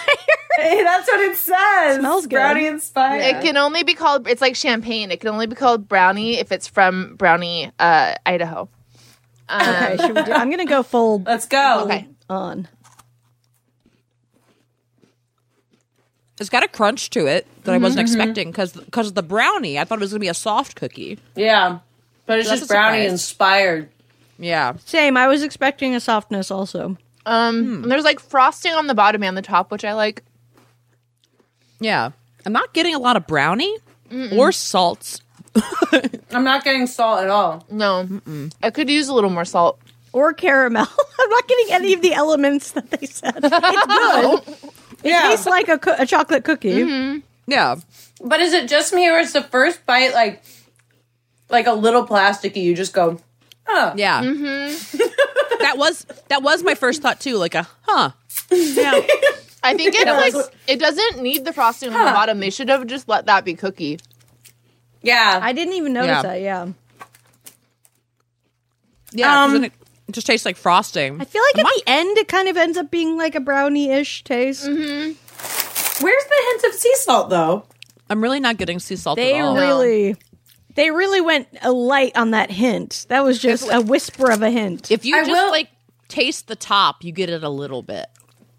Hey, 0.57 0.83
that's 0.83 1.07
what 1.09 1.21
it 1.21 1.37
says. 1.37 1.97
It 1.97 2.01
Smells 2.01 2.25
good. 2.27 2.37
Brownie 2.37 2.67
inspired. 2.67 3.21
It 3.23 3.43
can 3.43 3.57
only 3.57 3.83
be 3.83 3.95
called. 3.95 4.27
It's 4.27 4.41
like 4.41 4.57
champagne. 4.57 5.11
It 5.11 5.21
can 5.21 5.29
only 5.31 5.47
be 5.47 5.55
called 5.55 5.89
brownie 5.89 6.39
if 6.39 6.51
it's 6.53 6.67
from 6.67 7.15
Brownie, 7.17 7.71
uh, 7.79 8.15
Idaho. 8.27 8.69
Um, 9.49 9.61
Okay, 9.61 9.97
should 9.99 10.17
we 10.17 10.23
do, 10.25 10.33
I'm 10.33 10.51
gonna 10.51 10.65
go 10.67 10.83
full 10.83 11.23
Let's 11.27 11.47
go. 11.47 11.85
Okay. 11.85 12.07
on. 12.29 12.69
It's 16.41 16.49
got 16.49 16.63
a 16.65 16.69
crunch 16.69 17.11
to 17.11 17.27
it 17.27 17.47
that 17.65 17.75
I 17.75 17.79
wasn't 17.79 18.07
Mm-hmm. 18.09 18.19
expecting 18.21 18.51
because 18.51 18.73
because 18.73 19.09
of 19.09 19.15
the 19.15 19.23
brownie. 19.23 19.79
I 19.79 19.85
thought 19.85 19.99
it 19.99 20.01
was 20.01 20.11
gonna 20.13 20.21
be 20.21 20.29
a 20.29 20.35
soft 20.35 20.75
cookie. 20.75 21.19
Yeah. 21.37 21.79
But 22.27 22.39
it's 22.39 22.49
That's 22.49 22.61
just 22.63 22.71
brownie 22.71 22.99
surprise. 23.03 23.13
inspired. 23.13 23.89
Yeah, 24.39 24.75
Same. 24.87 25.19
I 25.19 25.27
was 25.27 25.43
expecting 25.43 25.95
a 25.95 26.01
softness 26.01 26.51
also. 26.51 26.97
Um, 27.27 27.83
and 27.83 27.91
there's 27.91 28.05
like 28.05 28.19
frosting 28.21 28.73
on 28.73 28.87
the 28.87 28.95
bottom 28.95 29.23
and 29.23 29.37
the 29.37 29.43
top, 29.43 29.71
which 29.71 29.85
I 29.85 29.93
like. 29.95 30.23
yeah. 31.81 32.11
I'm 32.47 32.53
not 32.55 32.73
getting 32.73 32.95
a 32.95 32.99
lot 32.99 33.17
of 33.17 33.27
brownie 33.27 33.77
or 34.33 34.51
salts. 34.51 35.21
I'm 36.33 36.43
not 36.45 36.65
getting 36.65 36.87
salt 36.87 37.21
at 37.23 37.29
all. 37.29 37.67
No, 37.71 38.09
I 38.63 38.71
could 38.71 38.89
use 38.89 39.09
a 39.09 39.15
little 39.15 39.29
more 39.31 39.45
salt. 39.45 39.79
Or 40.13 40.33
caramel. 40.33 40.87
I'm 41.21 41.31
not 41.31 41.47
getting 41.49 41.67
any 41.71 41.93
of 41.93 42.01
the 42.03 42.15
elements 42.15 42.73
that 42.73 42.91
they 42.91 43.07
said. 43.07 43.35
It's 43.45 44.47
good. 44.49 44.71
It 45.05 45.11
Yeah. 45.11 45.29
tastes 45.29 45.47
like 45.47 45.69
a, 45.69 45.79
co- 45.79 45.95
a 45.99 46.07
chocolate 46.07 46.45
cookie. 46.45 47.23
Yeah, 47.47 47.77
But 48.25 48.41
is 48.41 48.53
it 48.55 48.69
just 48.69 48.93
me 48.95 49.09
or 49.11 49.19
is 49.19 49.33
the 49.35 49.43
first 49.43 49.85
bite 49.87 50.15
like 50.15 50.43
like 51.51 51.67
a 51.67 51.73
little 51.73 52.07
plasticky? 52.07 52.63
You 52.63 52.75
just 52.75 52.93
go, 52.95 53.21
oh. 53.73 53.93
yeah. 53.97 54.21
that 55.61 55.75
was 55.77 56.07
that 56.29 56.43
was 56.43 56.63
my 56.63 56.75
first 56.75 57.03
thought 57.03 57.21
too. 57.21 57.37
Like 57.37 57.55
a 57.55 57.67
huh. 57.83 58.11
Yeah. 58.51 58.93
I 59.63 59.77
think 59.77 59.95
it 59.95 60.07
like 60.07 60.35
it 60.67 60.79
doesn't 60.81 61.23
need 61.23 61.45
the 61.45 61.53
frosting 61.53 61.93
on 61.93 62.05
the 62.05 62.11
bottom. 62.13 62.41
They 62.41 62.51
should 62.51 62.69
have 62.69 62.87
just 62.87 63.09
let 63.09 63.27
that 63.27 63.45
be 63.45 63.55
cookie. 63.55 63.99
Yeah. 65.03 65.39
I 65.43 65.53
didn't 65.53 65.75
even 65.75 65.93
notice 65.93 66.09
Yeah. 66.09 66.23
that. 66.23 66.41
Yeah. 66.41 66.67
Yeah. 69.13 69.45
Um, 69.45 69.53
then 69.53 69.65
it, 69.65 69.73
it 70.09 70.13
just 70.13 70.27
tastes 70.27 70.47
like 70.47 70.57
frosting. 70.57 71.21
I 71.21 71.25
feel 71.25 71.43
like 71.55 71.65
at 71.65 71.71
the 71.77 71.83
end 71.87 72.17
it 72.19 72.29
kind 72.29 72.49
of 72.49 72.57
ends 72.57 72.79
up 72.79 72.91
being 72.91 73.17
like 73.17 73.35
a 73.35 73.41
brownie-ish 73.41 74.25
taste. 74.25 74.67
Mm-hmm. 74.67 76.05
Where's 76.05 76.25
the 76.25 76.43
hint 76.63 76.65
of 76.75 76.81
sea 76.81 76.95
salt 76.97 77.31
though? 77.31 77.65
I'm 78.09 78.23
really 78.23 78.41
not 78.41 78.57
getting 78.57 78.79
sea 78.79 78.97
salt 78.97 79.17
They 79.17 79.39
at 79.39 79.45
all. 79.45 79.55
really, 79.57 80.17
they 80.75 80.91
really 80.91 81.21
went 81.21 81.49
a 81.63 81.73
light 81.73 82.17
on 82.17 82.31
that 82.33 82.51
hint. 82.51 83.07
That 83.09 83.25
was 83.25 83.39
just 83.39 83.69
a 83.71 83.81
whisper 83.81 84.31
of 84.31 84.43
a 84.43 84.51
hint. 84.51 84.91
If 84.91 85.05
you 85.05 85.17
I 85.17 85.21
just 85.25 85.31
will- 85.31 85.51
like 85.51 85.69
taste 86.09 86.49
the 86.49 86.57
top, 86.57 87.05
you 87.05 87.13
get 87.13 87.31
it 87.31 87.43
a 87.45 87.49
little 87.49 87.83
bit. 87.83 88.07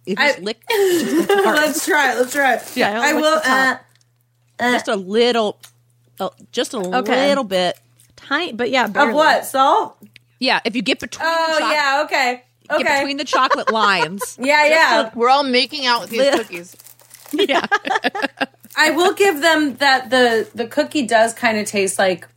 If 0.06 0.18
you 0.20 0.26
I- 0.26 0.32
just 0.32 0.40
lick 0.44 0.62
the 0.68 1.42
let's 1.46 1.86
try 1.86 2.14
it. 2.14 2.18
Let's 2.18 2.34
try 2.34 2.56
it. 2.56 2.76
Yeah, 2.76 3.00
I 3.02 3.14
what's 3.14 3.24
will. 3.26 3.36
the 3.40 3.46
top? 3.48 3.82
Uh, 4.60 4.72
just 4.74 4.88
a 4.88 4.96
little, 4.96 5.58
uh, 6.20 6.30
just 6.52 6.74
a 6.74 6.78
Okay. 6.78 7.28
little 7.30 7.44
bit. 7.44 7.80
Tiny, 8.16 8.54
but 8.54 8.70
yeah, 8.70 8.86
of 8.86 9.14
what 9.14 9.46
salt? 9.46 9.98
Yeah, 10.40 10.60
if 10.66 10.76
you 10.76 10.82
get 10.82 11.00
between 11.00 11.28
the 11.28 11.34
Oh 11.36 11.60
choc- 11.60 11.72
yeah. 11.74 12.02
Okay. 12.06 12.44
get 12.70 12.82
Okay. 12.82 13.00
between 13.00 13.18
the 13.18 13.24
chocolate 13.26 13.72
lines. 13.74 14.38
yeah, 14.40 14.66
yeah. 14.68 15.12
We're 15.16 15.30
all 15.30 15.44
making 15.44 15.86
out 15.86 16.02
with 16.02 16.10
these 16.12 16.30
cookies. 16.36 16.76
yeah, 17.34 17.66
I 18.76 18.92
will 18.92 19.14
give 19.14 19.42
them 19.42 19.76
that 19.78 20.10
the 20.10 20.48
the 20.56 20.66
cookie 20.68 21.06
does 21.06 21.34
kind 21.34 21.58
of 21.58 21.66
taste 21.66 22.00
like 22.00 22.28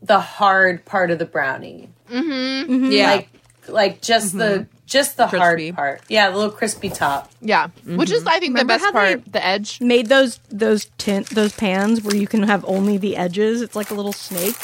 the 0.00 0.20
hard 0.20 0.84
part 0.84 1.10
of 1.10 1.18
the 1.18 1.26
brownie. 1.26 1.90
yeah. 2.10 3.06
Like 3.10 3.28
like 3.68 4.00
just 4.02 4.36
the 4.36 4.66
just 4.86 5.16
the 5.16 5.26
Crispy. 5.26 5.70
hard 5.70 5.76
part. 5.76 6.02
Yeah, 6.08 6.30
the 6.30 6.36
little 6.36 6.50
crispy 6.50 6.90
top. 6.90 7.30
Yeah, 7.40 7.68
which 7.86 8.10
is 8.10 8.26
I 8.26 8.38
think 8.40 8.54
Remember 8.58 8.74
the 8.74 8.78
best 8.80 8.92
part. 8.92 9.32
The 9.32 9.44
edge. 9.44 9.80
Made 9.80 10.08
those 10.08 10.38
those 10.50 10.86
tint 10.98 11.28
those 11.30 11.52
pans 11.54 12.02
where 12.02 12.14
you 12.16 12.26
can 12.26 12.42
have 12.42 12.64
only 12.66 12.98
the 12.98 13.16
edges. 13.16 13.62
It's 13.62 13.76
like 13.76 13.90
a 13.90 13.94
little 13.94 14.12
snake, 14.12 14.56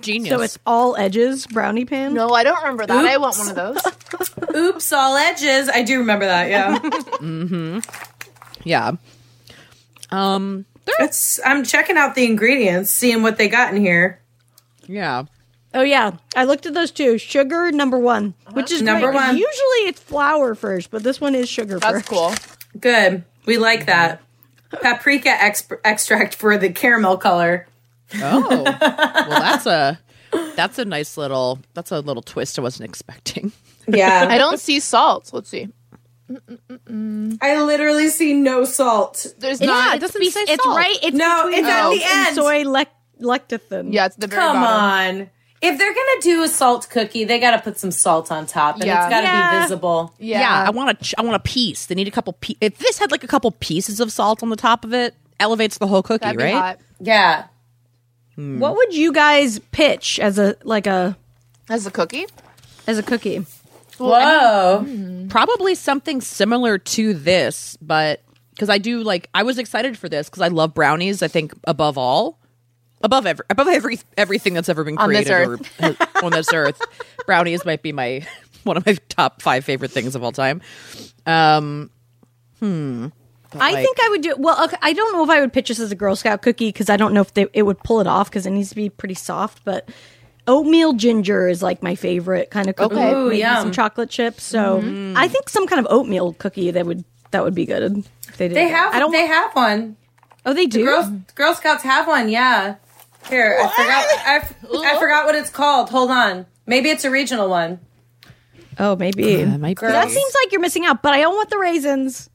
genius. 0.00 0.30
so 0.30 0.40
it's 0.42 0.58
all 0.64 0.96
edges 0.96 1.46
brownie 1.46 1.84
pan. 1.84 2.14
No, 2.14 2.30
I 2.30 2.44
don't 2.44 2.58
remember 2.58 2.86
that. 2.86 3.04
I 3.04 3.16
want 3.18 3.36
one 3.36 3.48
of 3.48 3.54
those. 3.56 4.54
Oops, 4.56 4.92
all 4.92 5.16
edges. 5.16 5.68
I 5.68 5.82
do 5.82 5.98
remember 5.98 6.26
that. 6.26 6.48
Yeah. 6.48 6.78
Mm-hmm. 7.24 7.78
Yeah. 8.64 8.92
Um. 10.10 10.64
It's 11.00 11.40
I'm 11.44 11.64
checking 11.64 11.96
out 11.96 12.14
the 12.14 12.24
ingredients, 12.24 12.90
seeing 12.90 13.22
what 13.22 13.36
they 13.38 13.48
got 13.48 13.74
in 13.74 13.80
here. 13.80 14.20
Yeah. 14.86 15.24
Oh 15.72 15.82
yeah, 15.82 16.12
I 16.36 16.44
looked 16.44 16.66
at 16.66 16.74
those 16.74 16.90
two. 16.92 17.18
Sugar 17.18 17.72
number 17.72 17.98
one, 17.98 18.34
oh, 18.46 18.52
which 18.52 18.70
is 18.70 18.80
Number 18.82 19.08
great, 19.10 19.18
'cause 19.18 19.26
one. 19.28 19.36
Usually 19.36 19.88
it's 19.88 20.00
flour 20.00 20.54
first, 20.54 20.90
but 20.90 21.02
this 21.02 21.20
one 21.20 21.34
is 21.34 21.48
sugar 21.48 21.78
That's 21.80 22.06
first. 22.06 22.06
cool. 22.08 22.32
Good. 22.78 23.24
We 23.46 23.58
like 23.58 23.86
that. 23.86 24.20
Paprika 24.70 25.30
ex- 25.30 25.66
extract 25.84 26.34
for 26.34 26.56
the 26.58 26.70
caramel 26.70 27.16
color. 27.16 27.66
Oh. 28.22 28.62
well, 28.64 29.40
that's 29.40 29.66
a 29.66 29.98
that's 30.54 30.78
a 30.78 30.84
nice 30.84 31.16
little 31.16 31.58
that's 31.74 31.90
a 31.90 32.00
little 32.00 32.22
twist 32.22 32.58
I 32.58 32.62
wasn't 32.62 32.88
expecting. 32.88 33.50
Yeah. 33.88 34.26
I 34.30 34.38
don't 34.38 34.60
see 34.60 34.78
salt. 34.80 35.30
Let's 35.32 35.48
see. 35.48 35.68
I 36.28 37.62
literally 37.62 38.08
see 38.08 38.32
no 38.34 38.64
salt. 38.64 39.26
There's 39.38 39.60
It's, 39.60 39.66
not. 39.66 39.96
it 39.96 40.00
doesn't 40.00 40.20
be- 40.20 40.30
say 40.30 40.40
it's 40.48 40.62
salt. 40.64 40.76
right. 40.76 40.98
It's 41.02 41.16
No, 41.16 41.48
it's 41.48 41.58
at 41.66 41.90
the 41.90 42.02
oh. 42.04 42.26
end. 42.26 42.34
soy 42.36 42.62
lec- 42.64 42.86
lecithin. 43.20 43.92
Yeah, 43.92 44.06
it's 44.06 44.16
the 44.16 44.26
very 44.26 44.40
Come 44.42 44.56
bottom. 44.62 45.20
on. 45.22 45.30
If 45.62 45.78
they're 45.78 45.94
gonna 45.94 46.20
do 46.20 46.42
a 46.42 46.48
salt 46.48 46.88
cookie, 46.90 47.24
they 47.24 47.38
gotta 47.38 47.58
put 47.62 47.78
some 47.78 47.90
salt 47.90 48.30
on 48.30 48.46
top, 48.46 48.76
and 48.76 48.84
Yeah. 48.84 49.04
it's 49.06 49.10
gotta 49.10 49.26
Yeah. 49.26 49.58
be 49.58 49.62
visible. 49.64 50.12
Yeah. 50.18 50.40
Yeah, 50.40 50.64
I 50.66 50.70
want 50.70 50.90
a 50.90 50.94
ch- 51.02 51.14
I 51.16 51.22
want 51.22 51.36
a 51.36 51.38
piece. 51.40 51.86
They 51.86 51.94
need 51.94 52.08
a 52.08 52.10
couple. 52.10 52.34
Pe- 52.34 52.56
if 52.60 52.76
this 52.78 52.98
had 52.98 53.10
like 53.10 53.24
a 53.24 53.26
couple 53.26 53.50
pieces 53.50 53.98
of 54.00 54.12
salt 54.12 54.42
on 54.42 54.50
the 54.50 54.56
top 54.56 54.84
of 54.84 54.92
it, 54.92 55.14
elevates 55.40 55.78
the 55.78 55.86
whole 55.86 56.02
cookie, 56.02 56.24
That'd 56.24 56.36
be 56.38 56.44
right? 56.44 56.52
hot. 56.54 56.78
Yeah. 57.00 57.44
What 58.36 58.76
would 58.76 58.92
you 58.94 59.12
guys 59.12 59.58
pitch 59.72 60.18
as 60.18 60.38
a 60.38 60.56
like 60.64 60.86
a 60.86 61.16
As 61.70 61.86
a 61.86 61.90
cookie. 61.90 62.26
as 62.86 62.98
a 62.98 63.02
cookie? 63.02 63.46
Whoa. 63.98 65.26
Probably 65.28 65.74
something 65.74 66.20
similar 66.20 66.78
to 66.78 67.14
this, 67.14 67.76
but 67.80 68.22
because 68.50 68.68
I 68.68 68.78
do 68.78 69.02
like, 69.02 69.28
I 69.34 69.42
was 69.42 69.58
excited 69.58 69.98
for 69.98 70.08
this 70.08 70.28
because 70.28 70.42
I 70.42 70.48
love 70.48 70.74
brownies. 70.74 71.22
I 71.22 71.28
think 71.28 71.52
above 71.64 71.98
all, 71.98 72.38
above 73.02 73.26
every, 73.26 73.44
above 73.50 73.68
every 73.68 74.00
everything 74.16 74.54
that's 74.54 74.68
ever 74.68 74.84
been 74.84 74.98
On 74.98 75.10
this 75.10 75.26
created 75.26 75.68
or 75.82 75.96
on 76.24 76.32
this 76.32 76.52
earth, 76.52 76.80
brownies 77.26 77.64
might 77.64 77.82
be 77.82 77.92
my 77.92 78.26
one 78.64 78.76
of 78.76 78.86
my 78.86 78.96
top 79.08 79.42
five 79.42 79.64
favorite 79.64 79.90
things 79.90 80.14
of 80.14 80.22
all 80.22 80.32
time. 80.32 80.60
Um, 81.26 81.90
hmm. 82.60 83.08
But, 83.50 83.62
I 83.62 83.72
like- 83.72 83.84
think 83.84 83.98
I 84.02 84.08
would 84.08 84.22
do 84.22 84.34
well. 84.36 84.64
Okay, 84.64 84.76
I 84.82 84.92
don't 84.92 85.12
know 85.12 85.22
if 85.22 85.30
I 85.30 85.40
would 85.40 85.52
pitch 85.52 85.68
this 85.68 85.78
as 85.78 85.92
a 85.92 85.94
Girl 85.94 86.16
Scout 86.16 86.42
cookie 86.42 86.68
because 86.68 86.90
I 86.90 86.96
don't 86.96 87.14
know 87.14 87.20
if 87.20 87.32
they, 87.34 87.46
it 87.52 87.62
would 87.62 87.78
pull 87.78 88.00
it 88.00 88.06
off 88.06 88.28
because 88.28 88.46
it 88.46 88.50
needs 88.50 88.70
to 88.70 88.74
be 88.74 88.90
pretty 88.90 89.14
soft. 89.14 89.64
But 89.64 89.88
oatmeal 90.46 90.92
ginger 90.94 91.48
is 91.48 91.62
like 91.62 91.82
my 91.82 91.94
favorite 91.94 92.50
kind 92.50 92.68
of 92.68 92.76
cookie. 92.76 92.94
Okay. 92.96 93.12
Ooh, 93.12 93.24
Maybe 93.28 93.38
yum. 93.38 93.56
some 93.62 93.72
chocolate 93.72 94.10
chips. 94.10 94.42
So 94.44 94.78
I 95.16 95.28
think 95.28 95.48
some 95.48 95.66
kind 95.66 95.84
of 95.84 95.90
oatmeal 95.90 96.32
cookie 96.34 96.70
that 96.70 96.86
would 96.86 97.04
that 97.30 97.42
would 97.44 97.54
be 97.54 97.66
good 97.66 98.04
if 98.28 98.36
they 98.36 98.48
did. 98.48 98.56
They 98.56 98.68
have 98.68 98.94
I 98.94 98.98
don't. 98.98 99.10
they 99.12 99.26
have 99.26 99.54
one. 99.54 99.96
oh, 100.46 100.52
they 100.52 100.66
do. 100.66 100.84
Girl, 100.84 101.22
Girl 101.34 101.54
Scouts 101.54 101.82
have 101.82 102.06
one, 102.06 102.28
yeah. 102.28 102.76
Here, 103.28 103.58
I 103.58 103.68
forgot 103.68 104.06
I, 104.26 104.36
f- 104.36 104.54
I 104.94 105.00
forgot 105.00 105.24
what 105.24 105.34
it's 105.34 105.48
called. 105.50 105.88
Hold 105.88 106.10
on. 106.10 106.44
Maybe 106.66 106.90
it's 106.90 107.04
a 107.06 107.10
regional 107.10 107.48
one. 107.48 107.80
oh, 108.78 108.96
maybe. 108.96 109.42
Uh, 109.42 109.56
might 109.58 109.80
be. 109.80 109.86
that 109.86 110.10
seems 110.10 110.34
like 110.34 110.52
you're 110.52 110.60
missing 110.60 110.84
out. 110.84 111.02
But 111.02 111.14
I 111.14 111.20
don't 111.20 111.34
want 111.34 111.48
the 111.48 111.58
raisins. 111.58 112.28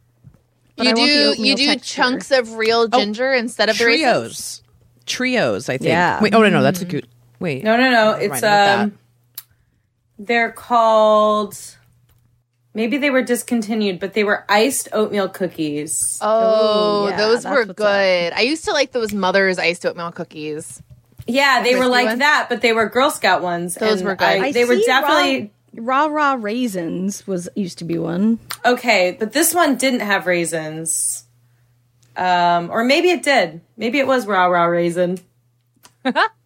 But 0.76 0.86
you 0.86 0.92
I 0.92 0.94
want 0.96 1.38
do 1.38 1.44
you 1.44 1.56
do 1.56 1.66
texture. 1.68 1.96
chunks 2.02 2.32
of 2.32 2.56
real 2.56 2.88
ginger 2.88 3.34
instead 3.34 3.70
of 3.70 3.78
the 3.78 3.86
raisins? 3.86 4.02
trios. 4.02 4.64
Trios, 5.06 5.70
I 5.70 5.78
think. 5.78 5.90
Yeah. 5.90 6.22
Wait, 6.22 6.34
oh 6.34 6.42
no, 6.42 6.50
no, 6.50 6.64
that's 6.64 6.82
a 6.82 6.86
good. 6.86 7.08
Wait, 7.40 7.64
No, 7.64 7.78
no, 7.78 7.90
no. 7.90 8.12
It's 8.14 8.44
um 8.44 8.98
they're 10.18 10.52
called 10.52 11.58
maybe 12.74 12.98
they 12.98 13.10
were 13.10 13.22
discontinued, 13.22 14.00
but 14.00 14.14
they 14.14 14.24
were 14.24 14.46
iced 14.50 14.90
oatmeal 14.94 15.30
cookies. 15.30 16.18
Oh, 16.22 17.06
Ooh, 17.06 17.10
yeah, 17.10 17.18
those 17.18 17.46
were 17.46 17.66
what's 17.66 17.74
good. 17.74 18.34
I 18.34 18.42
used 18.42 18.66
to 18.66 18.72
like 18.72 18.92
those 18.92 19.14
mother's 19.14 19.58
iced 19.58 19.86
oatmeal 19.86 20.12
cookies. 20.12 20.82
yeah, 21.28 21.64
they 21.64 21.76
were 21.76 21.88
like 21.88 22.08
ones? 22.08 22.20
that, 22.20 22.48
but 22.50 22.62
they 22.62 22.74
were 22.74 22.88
Girl 22.90 23.12
Scout 23.12 23.42
ones. 23.42 23.76
Those 23.76 24.04
were 24.04 24.16
good. 24.16 24.26
I- 24.26 24.48
I 24.48 24.52
they 24.52 24.66
were 24.66 24.76
see 24.76 24.86
definitely 24.86 25.52
raw, 25.76 26.06
raw 26.06 26.32
raw 26.32 26.38
raisins 26.40 27.26
was 27.26 27.48
used 27.56 27.78
to 27.80 27.86
be 27.86 27.98
one. 27.98 28.40
okay, 28.66 29.16
but 29.18 29.32
this 29.32 29.54
one 29.54 29.78
didn't 29.78 30.02
have 30.02 30.28
raisins. 30.28 31.24
Um, 32.18 32.70
or 32.70 32.84
maybe 32.84 33.12
it 33.12 33.24
did. 33.24 33.62
Maybe 33.78 34.00
it 34.00 34.08
was 34.08 34.28
raw 34.28 34.46
raw 34.48 34.66
raisin. 34.66 35.20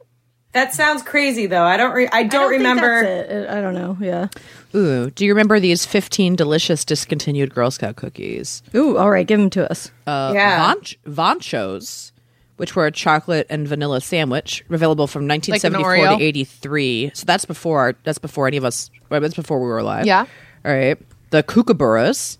that 0.53 0.73
sounds 0.73 1.03
crazy 1.03 1.45
though. 1.45 1.63
I 1.63 1.77
don't. 1.77 1.93
Re- 1.93 2.07
I 2.11 2.23
don't, 2.23 2.25
I 2.25 2.27
don't 2.27 2.49
think 2.49 2.59
remember. 2.59 3.03
that's 3.03 3.31
it. 3.31 3.49
I 3.49 3.61
don't 3.61 3.73
know. 3.73 3.97
Yeah. 3.99 4.27
Ooh, 4.75 5.09
do 5.11 5.25
you 5.25 5.31
remember 5.33 5.59
these 5.59 5.85
15 5.85 6.35
delicious 6.35 6.83
discontinued 6.83 7.53
Girl 7.53 7.69
Scout 7.69 7.95
cookies? 7.95 8.63
Ooh, 8.73 8.97
all 8.97 9.11
right, 9.11 9.27
give 9.27 9.39
them 9.39 9.49
to 9.51 9.69
us. 9.69 9.91
Uh, 10.07 10.31
Yeah. 10.33 10.73
Vonch- 10.73 10.97
Vanchos, 11.07 12.11
which 12.57 12.75
were 12.75 12.87
a 12.87 12.91
chocolate 12.91 13.45
and 13.51 13.67
vanilla 13.67 14.01
sandwich, 14.01 14.63
available 14.71 15.05
from 15.05 15.27
1974 15.27 15.95
Oreo? 15.95 16.17
to 16.17 16.23
83. 16.23 17.11
So 17.13 17.25
that's 17.25 17.45
before 17.45 17.79
our, 17.81 17.95
that's 18.03 18.17
before 18.17 18.47
any 18.47 18.57
of 18.57 18.65
us. 18.65 18.89
Well, 19.09 19.21
that's 19.21 19.35
before 19.35 19.59
we 19.59 19.67
were 19.67 19.77
alive. 19.77 20.07
Yeah. 20.07 20.25
All 20.65 20.73
right. 20.73 20.97
The 21.29 21.43
kookaburras, 21.43 22.37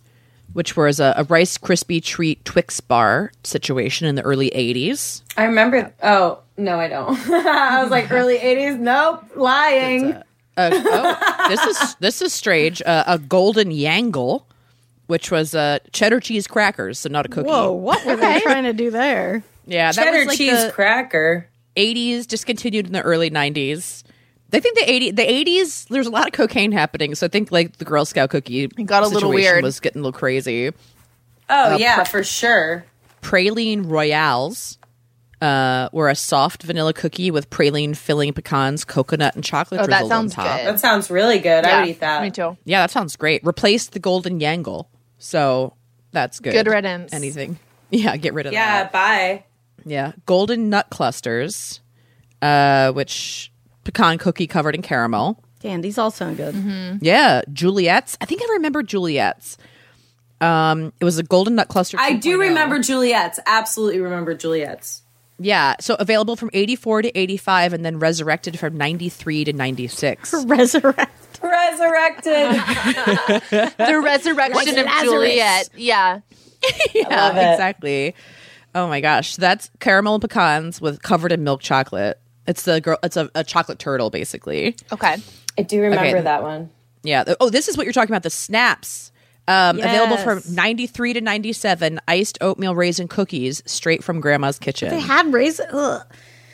which 0.54 0.78
was 0.78 1.00
a, 1.00 1.14
a 1.18 1.24
Rice 1.26 1.58
Krispie 1.58 2.04
treat 2.04 2.44
Twix 2.46 2.80
bar 2.80 3.32
situation 3.44 4.08
in 4.08 4.16
the 4.16 4.22
early 4.22 4.50
80s. 4.52 5.22
I 5.38 5.46
remember. 5.46 5.94
Oh 6.02 6.40
no, 6.58 6.80
I 6.80 6.88
don't. 6.88 7.18
I 7.30 7.82
was 7.82 7.92
like 7.92 8.12
early 8.12 8.38
'80s. 8.38 8.80
Nope, 8.80 9.24
lying. 9.36 10.14
Uh, 10.56 10.70
oh, 10.72 11.48
this 11.50 11.66
is 11.66 11.96
this 11.96 12.22
is 12.22 12.32
strange. 12.32 12.82
Uh, 12.84 13.04
a 13.08 13.18
golden 13.18 13.72
yangle, 13.72 14.46
which 15.08 15.32
was 15.32 15.56
uh, 15.56 15.80
cheddar 15.92 16.20
cheese 16.20 16.46
crackers, 16.46 17.00
so 17.00 17.10
not 17.10 17.26
a 17.26 17.30
cookie. 17.30 17.50
Whoa, 17.50 17.72
what 17.72 18.06
were 18.06 18.16
they 18.16 18.40
trying 18.42 18.66
to 18.66 18.74
do 18.74 18.92
there? 18.92 19.44
Yeah, 19.66 19.92
that 19.92 20.04
Cheddar 20.04 20.18
was 20.20 20.28
like 20.28 20.38
cheese 20.38 20.66
the 20.66 20.72
cracker. 20.72 21.48
80s, 21.76 22.28
discontinued 22.28 22.86
in 22.86 22.94
the 22.94 23.02
early 23.02 23.32
90s. 23.32 24.04
I 24.54 24.60
think 24.60 24.78
the 24.78 24.90
80 24.90 25.12
the 25.12 25.24
80s 25.24 25.88
there's 25.88 26.08
a 26.08 26.12
lot 26.12 26.28
of 26.28 26.34
cocaine 26.34 26.72
happening, 26.72 27.16
so 27.16 27.26
I 27.26 27.30
think 27.30 27.52
like 27.52 27.78
the 27.78 27.86
Girl 27.86 28.06
Scout 28.06 28.30
cookie 28.30 28.68
got 28.68 29.04
a 29.04 29.08
little 29.08 29.30
situation 29.32 29.34
weird. 29.36 29.64
was 29.64 29.80
getting 29.80 30.02
a 30.02 30.04
little 30.04 30.18
crazy. 30.18 30.72
Oh 31.50 31.78
yeah, 31.78 32.04
for 32.04 32.24
sure. 32.24 32.86
Praline 33.22 33.90
Royales 33.90 34.78
uh, 35.42 35.90
were 35.92 36.10
a 36.10 36.16
soft 36.16 36.64
vanilla 36.64 36.94
cookie 36.94 37.32
with 37.32 37.50
praline 37.50 37.96
filling 37.98 38.34
pecans, 38.34 38.86
coconut, 38.86 39.36
and 39.36 39.44
chocolate 39.44 39.82
Oh, 39.82 39.86
that 39.88 39.90
drizzled 40.02 40.12
on 40.12 40.30
sounds 40.30 40.36
top. 40.36 40.58
good. 40.60 40.68
That 40.68 40.80
sounds 40.80 41.10
really 41.10 41.40
good. 41.40 41.66
I 41.66 41.82
would 41.82 41.90
eat 41.90 42.00
that. 42.02 42.22
Me 42.22 42.32
too. 42.32 42.58
Yeah, 42.66 42.82
that 42.82 42.92
sounds 42.92 43.16
great. 43.16 43.46
Replace 43.46 43.88
the 43.88 44.00
golden 44.00 44.40
yangle, 44.40 44.90
so 45.18 45.74
that's 46.12 46.40
good. 46.40 46.54
Good 46.54 46.68
riddance. 46.68 47.14
Anything? 47.14 47.58
Yeah, 47.90 48.18
get 48.18 48.34
rid 48.34 48.48
of 48.48 48.54
Yeah, 48.54 48.86
that. 48.86 48.92
Yeah, 48.92 49.34
bye. 49.36 49.44
Yeah, 49.86 50.12
golden 50.26 50.72
nut 50.72 50.88
clusters, 50.90 51.80
uh, 52.42 52.92
which 52.92 53.52
pecan 53.84 54.18
cookie 54.18 54.48
covered 54.48 54.76
in 54.76 54.82
caramel. 54.82 55.44
Damn, 55.60 55.82
these 55.82 55.98
all 55.98 56.12
sound 56.12 56.38
good. 56.38 57.00
Yeah, 57.02 57.42
Juliettes. 57.52 58.18
I 58.20 58.26
think 58.26 58.42
I 58.42 58.54
remember 58.54 58.84
Juliettes. 58.84 59.58
Um, 60.42 60.92
it 61.00 61.06
was 61.06 61.18
a 61.18 61.24
golden 61.24 61.56
nut 61.56 61.70
cluster. 61.70 61.98
I 62.00 62.14
do 62.14 62.38
2.0. 62.38 62.40
remember 62.50 62.80
Juliettes. 62.80 63.40
Absolutely 63.46 64.02
remember 64.02 64.36
Juliette's. 64.36 65.02
Yeah, 65.40 65.76
so 65.80 65.96
available 65.96 66.36
from 66.36 66.50
84 66.54 67.04
to 67.04 67.18
85 67.18 67.74
and 67.74 67.86
then 67.86 67.98
resurrected 67.98 68.60
from 68.60 68.78
93 68.78 69.46
to 69.46 69.54
96. 69.54 70.34
Resurrect. 70.46 71.40
Resurrected. 71.42 72.34
The 73.78 74.02
resurrection 74.04 74.78
of 74.80 74.86
Lazarus. 74.86 75.02
Juliet. 75.04 75.70
Yeah. 75.76 76.20
yeah, 76.94 77.52
exactly. 77.54 78.16
Oh 78.76 78.88
my 78.88 79.02
gosh, 79.02 79.36
that's 79.36 79.70
caramel 79.80 80.16
and 80.16 80.22
pecans 80.22 80.80
with 80.80 81.02
covered 81.02 81.32
in 81.32 81.44
milk 81.44 81.62
chocolate. 81.62 82.20
It's 82.48 82.64
the 82.64 82.82
girl 82.82 82.98
it's 83.04 83.18
a, 83.18 83.30
a 83.36 83.44
chocolate 83.44 83.80
turtle 83.80 84.10
basically. 84.10 84.76
Okay. 84.92 85.18
I 85.58 85.62
do 85.62 85.82
remember 85.82 86.06
Okay. 86.06 86.22
that 86.22 86.42
one. 86.44 86.70
Yeah. 87.04 87.34
Oh, 87.40 87.50
this 87.50 87.68
is 87.68 87.78
what 87.78 87.86
you're 87.86 87.94
talking 87.94 88.12
about 88.12 88.24
the 88.24 88.30
snaps. 88.30 89.12
Um, 89.48 89.78
Available 89.78 90.18
from 90.18 90.42
93 90.50 91.14
to 91.14 91.22
97 91.22 92.00
iced 92.08 92.38
oatmeal 92.42 92.76
raisin 92.76 93.10
cookies 93.10 93.62
straight 93.66 94.02
from 94.04 94.22
grandma's 94.22 94.58
kitchen. 94.58 94.90
They 94.90 95.02
had 95.02 95.34
raisin. 95.34 95.66
Ugh. 95.74 96.02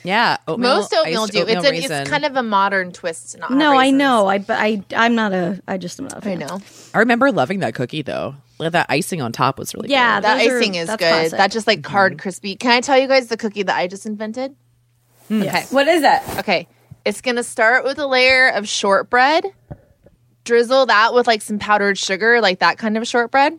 yeah. 0.02 0.38
Oatmeal, 0.48 0.76
Most 0.76 0.92
oatmeal 0.94 1.26
do. 1.28 1.40
oatmeal 1.42 1.64
it's 1.64 1.88
a, 1.90 2.00
it's 2.00 2.10
kind 2.10 2.24
of 2.24 2.34
a 2.34 2.42
modern 2.42 2.90
twist. 2.90 3.32
To 3.32 3.38
not 3.38 3.50
have 3.50 3.58
No, 3.58 3.76
I 3.78 3.90
know. 3.92 4.26
I 4.26 4.38
but 4.38 4.58
I 4.58 4.82
I'm 4.96 5.14
not 5.14 5.32
a. 5.32 5.62
I 5.68 5.76
just 5.78 6.00
am 6.00 6.06
not. 6.06 6.14
A 6.14 6.16
I 6.18 6.20
fan. 6.20 6.38
know. 6.40 6.60
I 6.92 6.98
remember 6.98 7.30
loving 7.30 7.60
that 7.60 7.74
cookie 7.76 8.02
though. 8.02 8.34
Like, 8.58 8.72
that 8.72 8.86
icing 8.90 9.22
on 9.22 9.30
top 9.32 9.56
was 9.58 9.72
really 9.72 9.86
good. 9.86 9.92
Yeah, 9.94 10.16
good. 10.18 10.24
That 10.24 10.38
those 10.38 10.48
are- 10.48 10.58
icing 10.58 10.74
is 10.74 10.90
good. 10.90 10.98
classic. 10.98 11.38
That 11.38 11.52
just 11.52 11.66
like 11.68 11.86
hard, 11.86 12.12
Mm-hmm. 12.14 12.18
crispy. 12.18 12.56
Can 12.56 12.72
I 12.72 12.80
tell 12.80 12.98
you 12.98 13.06
guys 13.08 13.28
the 13.28 13.36
cookie 13.36 13.62
that 13.62 13.76
I 13.76 13.86
just 13.86 14.04
invented? 14.04 14.54
Hmm. 15.30 15.42
Okay. 15.42 15.64
What 15.70 15.86
is 15.88 16.02
that? 16.02 16.38
Okay. 16.40 16.66
It's 17.04 17.20
going 17.20 17.36
to 17.36 17.42
start 17.44 17.84
with 17.84 17.98
a 17.98 18.06
layer 18.06 18.48
of 18.48 18.68
shortbread, 18.68 19.44
drizzle 20.44 20.86
that 20.86 21.14
with 21.14 21.26
like 21.26 21.40
some 21.40 21.58
powdered 21.58 21.96
sugar, 21.96 22.40
like 22.40 22.58
that 22.58 22.78
kind 22.78 22.98
of 22.98 23.06
shortbread. 23.06 23.58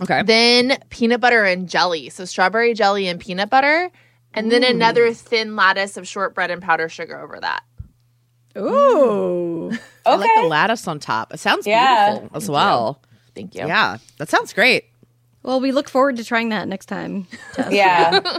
Okay. 0.00 0.22
Then 0.22 0.78
peanut 0.90 1.20
butter 1.20 1.44
and 1.44 1.68
jelly. 1.68 2.08
So 2.10 2.24
strawberry 2.24 2.74
jelly 2.74 3.06
and 3.08 3.20
peanut 3.20 3.50
butter. 3.50 3.90
And 4.32 4.50
then 4.50 4.64
another 4.64 5.12
thin 5.12 5.54
lattice 5.56 5.96
of 5.96 6.08
shortbread 6.08 6.50
and 6.50 6.62
powdered 6.62 6.88
sugar 6.90 7.18
over 7.20 7.38
that. 7.40 7.62
Ooh. 8.56 9.70
Mm. 9.72 9.80
I 10.06 10.14
like 10.16 10.30
the 10.34 10.40
Okay. 10.40 10.48
lattice 10.48 10.86
on 10.88 10.98
top. 11.00 11.34
It 11.34 11.38
sounds 11.38 11.66
Yeah. 11.66 12.12
beautiful 12.18 12.36
as 12.36 12.48
well. 12.48 13.02
Thank 13.34 13.54
you. 13.56 13.66
Yeah, 13.66 13.98
that 14.18 14.28
sounds 14.28 14.52
great. 14.52 14.84
Well, 15.42 15.60
we 15.60 15.72
look 15.72 15.88
forward 15.88 16.16
to 16.16 16.24
trying 16.24 16.48
that 16.50 16.66
next 16.68 16.86
time. 16.86 17.26
Yeah. 17.70 18.20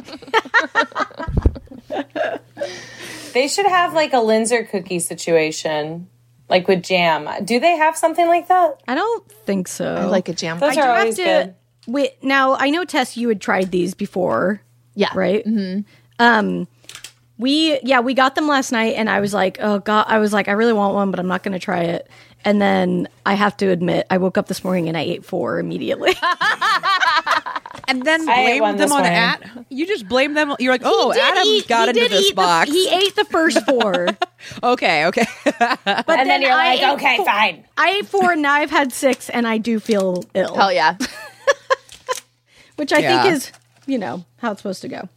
they 3.33 3.47
should 3.47 3.65
have 3.65 3.93
like 3.93 4.13
a 4.13 4.17
Linzer 4.17 4.69
cookie 4.69 4.99
situation, 4.99 6.07
like 6.49 6.67
with 6.67 6.83
jam. 6.83 7.29
Do 7.43 7.59
they 7.59 7.77
have 7.77 7.97
something 7.97 8.27
like 8.27 8.47
that? 8.47 8.81
I 8.87 8.95
don't 8.95 9.31
think 9.45 9.67
so. 9.67 9.95
I 9.95 10.05
like 10.05 10.29
a 10.29 10.33
jam. 10.33 10.59
Those 10.59 10.77
I 10.77 10.81
are 10.81 10.85
do 10.85 10.99
always 10.99 11.17
have 11.17 11.25
to. 11.25 11.45
good. 11.45 11.55
Wait, 11.87 12.23
now 12.23 12.55
I 12.55 12.69
know 12.69 12.85
Tess, 12.85 13.15
you 13.17 13.29
had 13.29 13.41
tried 13.41 13.71
these 13.71 13.93
before, 13.93 14.61
yeah. 14.95 15.09
right? 15.13 15.45
Mm-hmm. 15.45 15.81
Um, 16.19 16.67
we 17.37 17.79
yeah, 17.83 17.99
we 17.99 18.13
got 18.13 18.35
them 18.35 18.47
last 18.47 18.71
night, 18.71 18.95
and 18.95 19.09
I 19.09 19.19
was 19.19 19.33
like, 19.33 19.57
oh 19.59 19.79
god, 19.79 20.05
I 20.07 20.19
was 20.19 20.33
like, 20.33 20.47
I 20.47 20.53
really 20.53 20.73
want 20.73 20.95
one, 20.95 21.11
but 21.11 21.19
I'm 21.19 21.27
not 21.27 21.43
going 21.43 21.53
to 21.53 21.59
try 21.59 21.81
it. 21.81 22.09
And 22.45 22.61
then 22.61 23.07
I 23.25 23.33
have 23.33 23.57
to 23.57 23.69
admit, 23.69 24.05
I 24.11 24.19
woke 24.19 24.37
up 24.37 24.47
this 24.47 24.63
morning 24.63 24.87
and 24.87 24.95
I 24.95 25.01
ate 25.01 25.25
four 25.25 25.57
immediately. 25.57 26.13
And 27.87 28.03
then 28.03 28.27
I 28.27 28.59
blame 28.59 28.77
them 28.77 28.91
on 28.91 28.99
morning. 29.03 29.11
Ad. 29.11 29.65
You 29.69 29.85
just 29.85 30.07
blame 30.07 30.33
them. 30.33 30.55
You're 30.59 30.73
like, 30.73 30.81
oh, 30.83 31.11
He 31.11 31.19
Adam 31.19 31.43
eat- 31.45 31.67
got 31.67 31.87
into 31.89 32.07
this 32.07 32.25
eat 32.27 32.29
the- 32.31 32.35
box. 32.35 32.69
he 32.71 32.89
ate 32.89 33.15
the 33.15 33.25
first 33.25 33.63
four, 33.65 34.07
okay, 34.63 35.05
okay. 35.05 35.25
but 35.43 36.09
And 36.09 36.29
then 36.29 36.41
you're 36.41 36.51
I 36.51 36.75
like, 36.75 36.93
okay, 36.95 37.17
four- 37.17 37.25
fine. 37.25 37.65
I 37.77 37.89
ate 37.99 38.07
four, 38.07 38.31
and 38.31 38.41
now 38.41 38.53
I've 38.53 38.71
had 38.71 38.91
six, 38.91 39.29
and 39.29 39.47
I 39.47 39.57
do 39.59 39.79
feel 39.79 40.23
ill, 40.33 40.55
Hell 40.55 40.73
yeah. 40.73 40.97
which 42.75 42.91
I 42.91 42.99
Yeah. 42.99 43.23
think 43.23 43.35
is, 43.35 43.51
you 43.85 43.97
know, 43.97 44.25
how 44.37 44.51
it's 44.51 44.61
supposed 44.61 44.81
to 44.81 44.87
go. 44.87 45.07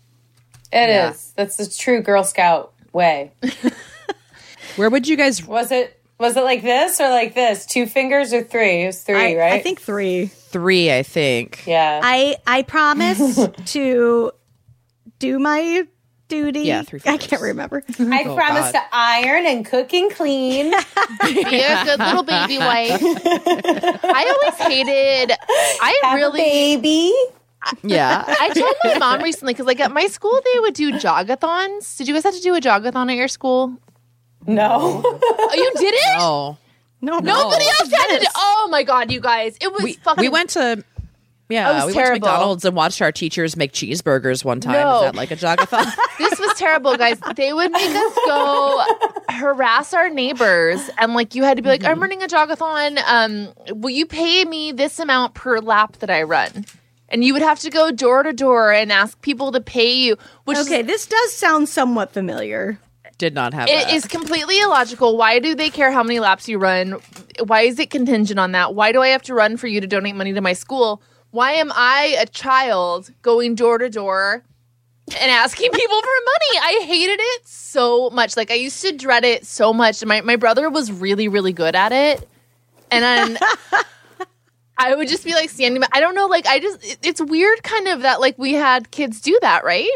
It 0.72 0.90
is. 0.90 0.90
Yeah. 0.90 1.12
That's 1.36 1.56
the 1.56 1.66
true 1.68 2.02
Girl 2.02 2.22
Scout 2.24 2.72
way. 2.92 3.32
Where 4.76 4.90
would 4.90 5.08
you 5.08 5.16
guys? 5.16 5.44
Was 5.46 5.72
it? 5.72 5.97
Was 6.18 6.36
it 6.36 6.42
like 6.42 6.62
this 6.62 7.00
or 7.00 7.08
like 7.10 7.34
this? 7.34 7.64
Two 7.66 7.86
fingers 7.86 8.32
or 8.32 8.42
three? 8.42 8.82
It 8.82 8.86
was 8.86 9.02
three, 9.02 9.36
I, 9.36 9.36
right? 9.36 9.52
I 9.54 9.60
think 9.60 9.80
three. 9.80 10.26
Three, 10.26 10.92
I 10.92 11.02
think. 11.02 11.62
Yeah. 11.66 12.00
I 12.02 12.36
I 12.46 12.62
promise 12.62 13.38
to 13.66 14.32
do 15.18 15.38
my 15.38 15.86
duty. 16.28 16.60
Yeah, 16.60 16.82
three 16.82 17.00
I 17.06 17.16
can't 17.18 17.40
remember. 17.42 17.82
I 17.98 18.24
Oh, 18.26 18.34
promise 18.34 18.72
God. 18.72 18.72
to 18.72 18.80
iron 18.92 19.46
and 19.46 19.64
cook 19.64 19.92
and 19.94 20.10
clean. 20.10 20.70
Be 21.22 21.40
a 21.40 21.84
good 21.84 21.98
little 22.00 22.22
baby 22.24 22.58
wife. 22.58 23.00
I 23.02 24.34
always 24.42 24.58
hated, 24.60 25.36
I 25.80 26.00
Have 26.02 26.12
a 26.14 26.16
really, 26.16 26.40
baby. 26.76 27.12
Yeah. 27.82 28.24
I 28.26 28.50
told 28.50 28.74
my 28.84 28.98
mom 28.98 29.22
recently 29.22 29.52
because, 29.52 29.66
like, 29.66 29.80
at 29.80 29.90
my 29.92 30.06
school, 30.06 30.38
they 30.54 30.60
would 30.60 30.74
do 30.74 30.92
jogathons. 30.92 31.96
Did 31.96 32.08
you 32.08 32.14
guys 32.14 32.24
have 32.24 32.34
to 32.34 32.40
do 32.40 32.54
a 32.54 32.60
jogathon 32.60 33.10
at 33.10 33.16
your 33.16 33.28
school? 33.28 33.76
No. 34.46 35.02
Oh, 35.04 35.50
you 35.54 35.72
didn't? 35.80 36.00
oh. 36.18 36.56
No, 37.00 37.18
Nobody 37.20 37.64
else 37.64 37.92
had 37.92 38.18
to 38.18 38.20
do. 38.20 38.26
Oh 38.36 38.68
my 38.72 38.82
god, 38.82 39.12
you 39.12 39.20
guys! 39.20 39.56
It 39.60 39.72
was 39.72 39.82
We, 39.84 39.92
fucking. 39.94 40.20
we 40.20 40.28
went 40.28 40.50
to. 40.50 40.82
Yeah, 41.48 41.72
was 41.72 41.82
we 41.84 41.86
went 41.86 41.94
terrible. 42.06 42.26
to 42.26 42.32
McDonald's 42.32 42.64
and 42.64 42.76
watched 42.76 43.00
our 43.00 43.12
teachers 43.12 43.56
make 43.56 43.72
cheeseburgers 43.72 44.44
one 44.44 44.60
time. 44.60 44.72
No. 44.74 44.96
Is 44.96 45.02
that 45.02 45.14
like 45.14 45.30
a 45.30 45.36
jogathon? 45.36 45.90
This 46.18 46.38
was 46.40 46.52
terrible, 46.58 46.96
guys. 46.96 47.18
They 47.36 47.52
would 47.52 47.70
make 47.70 47.88
us 47.88 48.14
go 48.26 48.84
harass 49.30 49.94
our 49.94 50.10
neighbors, 50.10 50.90
and 50.98 51.14
like 51.14 51.34
you 51.36 51.44
had 51.44 51.56
to 51.56 51.62
be 51.62 51.68
like, 51.68 51.82
Mm-hmm. 51.82 51.90
"I'm 51.92 52.00
running 52.02 52.22
a 52.22 52.26
jogathon. 52.26 52.98
Um, 53.06 53.48
will 53.80 53.90
you 53.90 54.04
pay 54.04 54.44
me 54.44 54.72
this 54.72 54.98
amount 54.98 55.34
per 55.34 55.58
lap 55.60 55.98
that 55.98 56.10
I 56.10 56.24
run?" 56.24 56.66
And 57.10 57.24
you 57.24 57.32
would 57.32 57.42
have 57.42 57.60
to 57.60 57.70
go 57.70 57.90
door 57.92 58.24
to 58.24 58.32
door 58.34 58.72
and 58.72 58.90
ask 58.92 59.18
people 59.22 59.52
to 59.52 59.60
pay 59.60 59.94
you, 59.94 60.16
which 60.44 60.58
Okay, 60.58 60.80
is, 60.80 60.86
this 60.86 61.06
does 61.06 61.32
sound 61.32 61.68
somewhat 61.68 62.12
familiar. 62.12 62.78
Did 63.18 63.34
not 63.34 63.52
have 63.52 63.68
it 63.68 63.86
that. 63.86 63.92
is 63.92 64.06
completely 64.06 64.60
illogical. 64.60 65.16
Why 65.16 65.38
do 65.40 65.54
they 65.54 65.70
care 65.70 65.90
how 65.90 66.02
many 66.04 66.20
laps 66.20 66.48
you 66.48 66.56
run? 66.58 66.96
Why 67.44 67.62
is 67.62 67.78
it 67.80 67.90
contingent 67.90 68.38
on 68.38 68.52
that? 68.52 68.74
Why 68.74 68.92
do 68.92 69.02
I 69.02 69.08
have 69.08 69.22
to 69.24 69.34
run 69.34 69.56
for 69.56 69.66
you 69.66 69.80
to 69.80 69.86
donate 69.88 70.14
money 70.14 70.32
to 70.32 70.40
my 70.40 70.52
school? 70.52 71.02
Why 71.32 71.52
am 71.52 71.72
I 71.74 72.16
a 72.20 72.26
child 72.26 73.10
going 73.22 73.54
door 73.56 73.78
to 73.78 73.90
door 73.90 74.44
and 75.20 75.30
asking 75.30 75.70
people 75.72 76.00
for 76.00 76.06
money? 76.06 76.60
I 76.80 76.84
hated 76.86 77.18
it 77.20 77.46
so 77.48 78.08
much. 78.10 78.36
Like 78.36 78.50
I 78.52 78.54
used 78.54 78.80
to 78.82 78.92
dread 78.92 79.24
it 79.24 79.44
so 79.44 79.72
much. 79.72 80.04
My 80.04 80.20
my 80.20 80.36
brother 80.36 80.70
was 80.70 80.92
really 80.92 81.26
really 81.28 81.52
good 81.52 81.74
at 81.74 81.92
it, 81.92 82.28
and 82.90 83.02
then. 83.02 83.38
I 84.80 84.94
would 84.94 85.08
just 85.08 85.24
be 85.24 85.34
like 85.34 85.50
standing. 85.50 85.82
I 85.90 85.98
don't 85.98 86.14
know. 86.14 86.26
Like 86.28 86.46
I 86.46 86.60
just, 86.60 86.84
it- 86.84 86.98
it's 87.02 87.20
weird, 87.20 87.64
kind 87.64 87.88
of 87.88 88.02
that 88.02 88.20
like 88.20 88.38
we 88.38 88.52
had 88.52 88.92
kids 88.92 89.20
do 89.20 89.36
that, 89.42 89.64
right? 89.64 89.90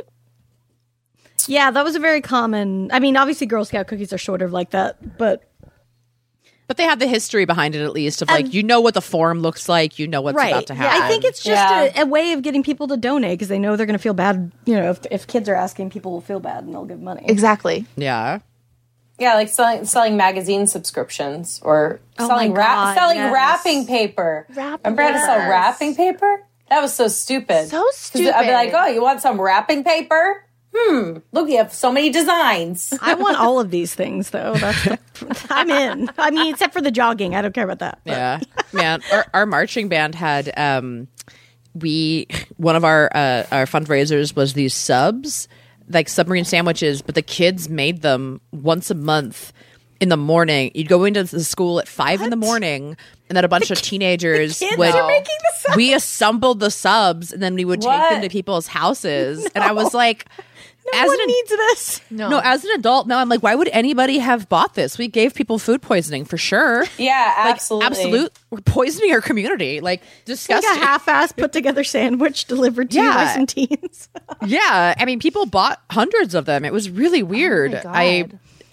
Yeah, 1.48 1.70
that 1.70 1.84
was 1.84 1.94
a 1.96 2.00
very 2.00 2.20
common. 2.20 2.90
I 2.92 3.00
mean, 3.00 3.16
obviously, 3.16 3.46
Girl 3.46 3.64
Scout 3.64 3.86
cookies 3.88 4.12
are 4.12 4.18
sort 4.18 4.42
of 4.42 4.52
like 4.52 4.70
that, 4.70 5.18
but 5.18 5.42
but 6.68 6.76
they 6.76 6.84
have 6.84 7.00
the 7.00 7.06
history 7.08 7.44
behind 7.44 7.74
it 7.74 7.82
at 7.82 7.92
least 7.92 8.22
of 8.22 8.28
like 8.28 8.54
you 8.54 8.62
know 8.62 8.80
what 8.80 8.94
the 8.94 9.02
form 9.02 9.40
looks 9.40 9.68
like, 9.68 9.98
you 9.98 10.06
know 10.06 10.20
what's 10.22 10.36
right. 10.36 10.52
about 10.52 10.66
to 10.68 10.74
Yeah, 10.74 10.82
happen. 10.84 11.02
I 11.02 11.08
think 11.08 11.24
it's 11.24 11.42
just 11.42 11.48
Yeah. 11.94 12.02
a, 12.02 12.04
a 12.04 12.06
way 12.06 12.32
of 12.32 12.42
getting 12.42 12.62
people 12.62 12.88
to 12.88 12.96
donate 12.96 13.32
because 13.38 13.48
they 13.48 13.58
know 13.58 13.76
they're 13.76 13.84
going 13.86 13.98
to 13.98 14.02
feel 14.02 14.14
bad. 14.14 14.52
You 14.64 14.76
know, 14.76 14.90
if, 14.90 15.00
if 15.10 15.26
kids 15.26 15.48
are 15.48 15.54
asking, 15.54 15.90
people 15.90 16.12
will 16.12 16.20
feel 16.22 16.40
bad 16.40 16.64
and 16.64 16.72
they'll 16.72 16.84
give 16.86 17.00
money. 17.00 17.24
Exactly. 17.26 17.84
yeah. 17.96 18.38
Yeah, 19.18 19.34
like 19.34 19.48
selling 19.50 19.84
selling 19.84 20.16
magazine 20.16 20.66
subscriptions 20.66 21.60
or 21.62 22.00
Oh 22.18 22.26
selling 22.26 22.50
my 22.52 22.56
wrap 22.56 22.76
God, 22.76 22.94
selling 22.94 23.16
yes. 23.18 23.32
wrapping 23.32 23.86
paper. 23.86 24.46
Wrap- 24.54 24.80
Remember 24.84 25.02
how 25.02 25.12
to 25.12 25.18
sell 25.20 25.38
wrapping 25.50 25.94
paper? 25.94 26.44
That 26.70 26.80
was 26.80 26.94
so 26.94 27.06
stupid. 27.08 27.68
So 27.68 27.82
'Cause 27.82 28.10
I'd 28.16 28.46
be 28.46 28.52
like, 28.52 28.72
oh, 28.74 28.86
you 28.86 29.02
want 29.02 29.20
some 29.20 29.38
wrapping 29.40 29.84
paper? 29.84 30.44
Hmm. 30.74 31.18
Look, 31.32 31.48
you 31.50 31.58
have 31.58 31.72
so 31.72 31.92
many 31.92 32.10
designs. 32.10 32.92
I 33.02 33.14
want 33.14 33.36
all 33.38 33.60
of 33.60 33.70
these 33.70 33.94
things, 33.94 34.30
though. 34.30 34.54
That's 34.54 34.84
the, 34.84 34.98
I'm 35.50 35.70
in. 35.70 36.10
I 36.18 36.30
mean, 36.30 36.52
except 36.52 36.72
for 36.72 36.80
the 36.80 36.90
jogging, 36.90 37.34
I 37.34 37.42
don't 37.42 37.52
care 37.54 37.64
about 37.64 37.80
that. 37.80 38.00
but- 38.04 38.12
Yeah, 38.12 38.40
man. 38.72 39.02
Our, 39.12 39.26
our 39.34 39.46
marching 39.46 39.88
band 39.88 40.14
had 40.14 40.50
um, 40.58 41.08
we 41.74 42.26
one 42.56 42.76
of 42.76 42.84
our 42.84 43.10
uh, 43.14 43.44
our 43.52 43.66
fundraisers 43.66 44.34
was 44.34 44.54
these 44.54 44.74
subs, 44.74 45.46
like 45.88 46.08
submarine 46.08 46.44
sandwiches, 46.44 47.02
but 47.02 47.14
the 47.14 47.22
kids 47.22 47.68
made 47.68 48.02
them 48.02 48.40
once 48.50 48.90
a 48.90 48.94
month 48.94 49.52
in 50.02 50.08
the 50.08 50.16
morning. 50.16 50.70
You'd 50.74 50.88
go 50.88 51.04
into 51.04 51.24
the 51.24 51.44
school 51.44 51.78
at 51.80 51.88
five 51.88 52.20
in 52.20 52.30
the 52.30 52.36
morning, 52.36 52.96
and 53.28 53.36
then 53.36 53.44
a 53.44 53.48
bunch 53.48 53.70
of 53.70 53.80
teenagers 53.80 54.58
kids 54.58 54.76
would. 54.76 54.94
are 54.94 55.06
making 55.06 55.24
the 55.40 55.52
subs? 55.60 55.76
We 55.76 55.94
assembled 55.94 56.60
the 56.60 56.70
subs, 56.70 57.32
and 57.32 57.42
then 57.42 57.54
we 57.54 57.64
would 57.64 57.80
take 57.80 58.10
them 58.10 58.22
to 58.22 58.28
people's 58.28 58.66
houses, 58.66 59.46
and 59.54 59.62
I 59.64 59.72
was 59.72 59.94
like. 59.94 60.26
No 60.92 60.98
as 60.98 61.06
one 61.06 61.20
an 61.20 61.26
needs 61.28 61.48
this. 61.48 62.00
No. 62.10 62.28
no, 62.28 62.40
as 62.42 62.64
an 62.64 62.72
adult 62.72 63.06
now, 63.06 63.20
I'm 63.20 63.28
like, 63.28 63.40
why 63.40 63.54
would 63.54 63.68
anybody 63.68 64.18
have 64.18 64.48
bought 64.48 64.74
this? 64.74 64.98
We 64.98 65.06
gave 65.06 65.32
people 65.32 65.60
food 65.60 65.80
poisoning 65.80 66.24
for 66.24 66.36
sure. 66.36 66.84
Yeah, 66.98 67.34
Like, 67.38 67.54
absolutely. 67.54 67.86
absolute. 67.86 68.32
We're 68.50 68.60
poisoning 68.62 69.12
our 69.12 69.20
community. 69.20 69.80
Like 69.80 70.00
Like 70.00 70.24
disgusting. 70.24 70.68
a 70.82 70.84
half-ass 70.84 71.30
put 71.32 71.52
together 71.52 71.84
sandwich 71.84 72.46
delivered 72.46 72.90
to 72.90 72.96
you 72.96 73.04
Yeah. 73.04 73.14
by 73.14 73.32
some 73.32 73.46
teens. 73.46 74.08
yeah, 74.44 74.94
I 74.98 75.04
mean, 75.04 75.20
people 75.20 75.46
bought 75.46 75.80
hundreds 75.88 76.34
of 76.34 76.46
them. 76.46 76.64
It 76.64 76.72
was 76.72 76.90
really 76.90 77.22
weird. 77.22 77.74
Oh. 77.76 77.82
I 77.86 78.26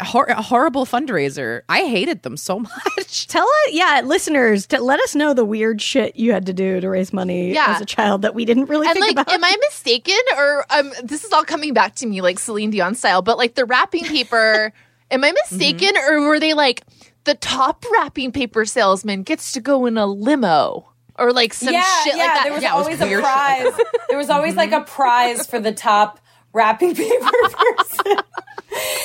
hor- 0.03 0.25
a 0.25 0.41
horrible 0.41 0.85
fundraiser. 0.85 1.61
I 1.69 1.79
hated 1.85 2.23
them 2.23 2.37
so 2.37 2.59
much. 2.97 3.27
Tell 3.27 3.47
it, 3.65 3.73
yeah, 3.73 4.01
listeners, 4.03 4.67
to 4.67 4.81
let 4.81 4.99
us 5.01 5.15
know 5.15 5.33
the 5.33 5.45
weird 5.45 5.81
shit 5.81 6.15
you 6.15 6.31
had 6.33 6.45
to 6.47 6.53
do 6.53 6.79
to 6.79 6.89
raise 6.89 7.11
money 7.13 7.53
Yeah. 7.53 7.65
as 7.75 7.81
a 7.81 7.85
child 7.85 8.21
that 8.23 8.33
we 8.35 8.45
didn't 8.45 8.65
really 8.65 8.87
And 8.87 8.93
think 8.95 9.15
like, 9.17 9.25
about. 9.27 9.33
am 9.33 9.43
I 9.43 9.55
mistaken, 9.69 10.17
or 10.37 10.65
um, 10.69 10.91
this 11.03 11.23
is 11.23 11.31
all 11.33 11.43
coming 11.43 11.73
back 11.73 11.95
to 11.95 12.05
me 12.07 12.21
like 12.21 12.39
Celine 12.39 12.69
Dion 12.71 12.95
style? 12.95 13.21
But 13.21 13.37
like 13.37 13.55
the 13.55 13.65
wrapping 13.65 14.05
paper, 14.05 14.71
am 15.11 15.23
I 15.23 15.31
mistaken, 15.31 15.95
or 15.97 16.21
were 16.27 16.39
they 16.39 16.53
like 16.53 16.81
the 17.25 17.35
top 17.35 17.83
wrapping 17.91 18.31
paper 18.31 18.65
salesman 18.65 19.23
gets 19.23 19.51
to 19.53 19.59
go 19.61 19.85
in 19.85 19.97
a 19.97 20.05
limo, 20.07 20.89
or 21.17 21.33
like 21.33 21.53
some 21.53 21.73
yeah, 21.73 22.03
shit 22.03 22.15
yeah, 22.15 22.23
like 22.23 22.33
that? 22.33 22.43
there 22.45 22.53
was 22.53 22.63
Yeah, 22.63 22.73
it 22.73 22.77
was 22.77 22.85
always 22.85 23.01
a 23.01 23.05
weird 23.05 23.23
shit 23.23 23.31
like 23.33 23.73
prize. 23.73 23.85
there 24.07 24.17
was 24.17 24.29
always 24.29 24.55
like 24.55 24.71
a 24.71 24.81
prize 24.85 25.45
for 25.45 25.59
the 25.59 25.71
top 25.73 26.19
wrapping 26.53 26.95
paper 26.95 27.25
person. 27.25 28.17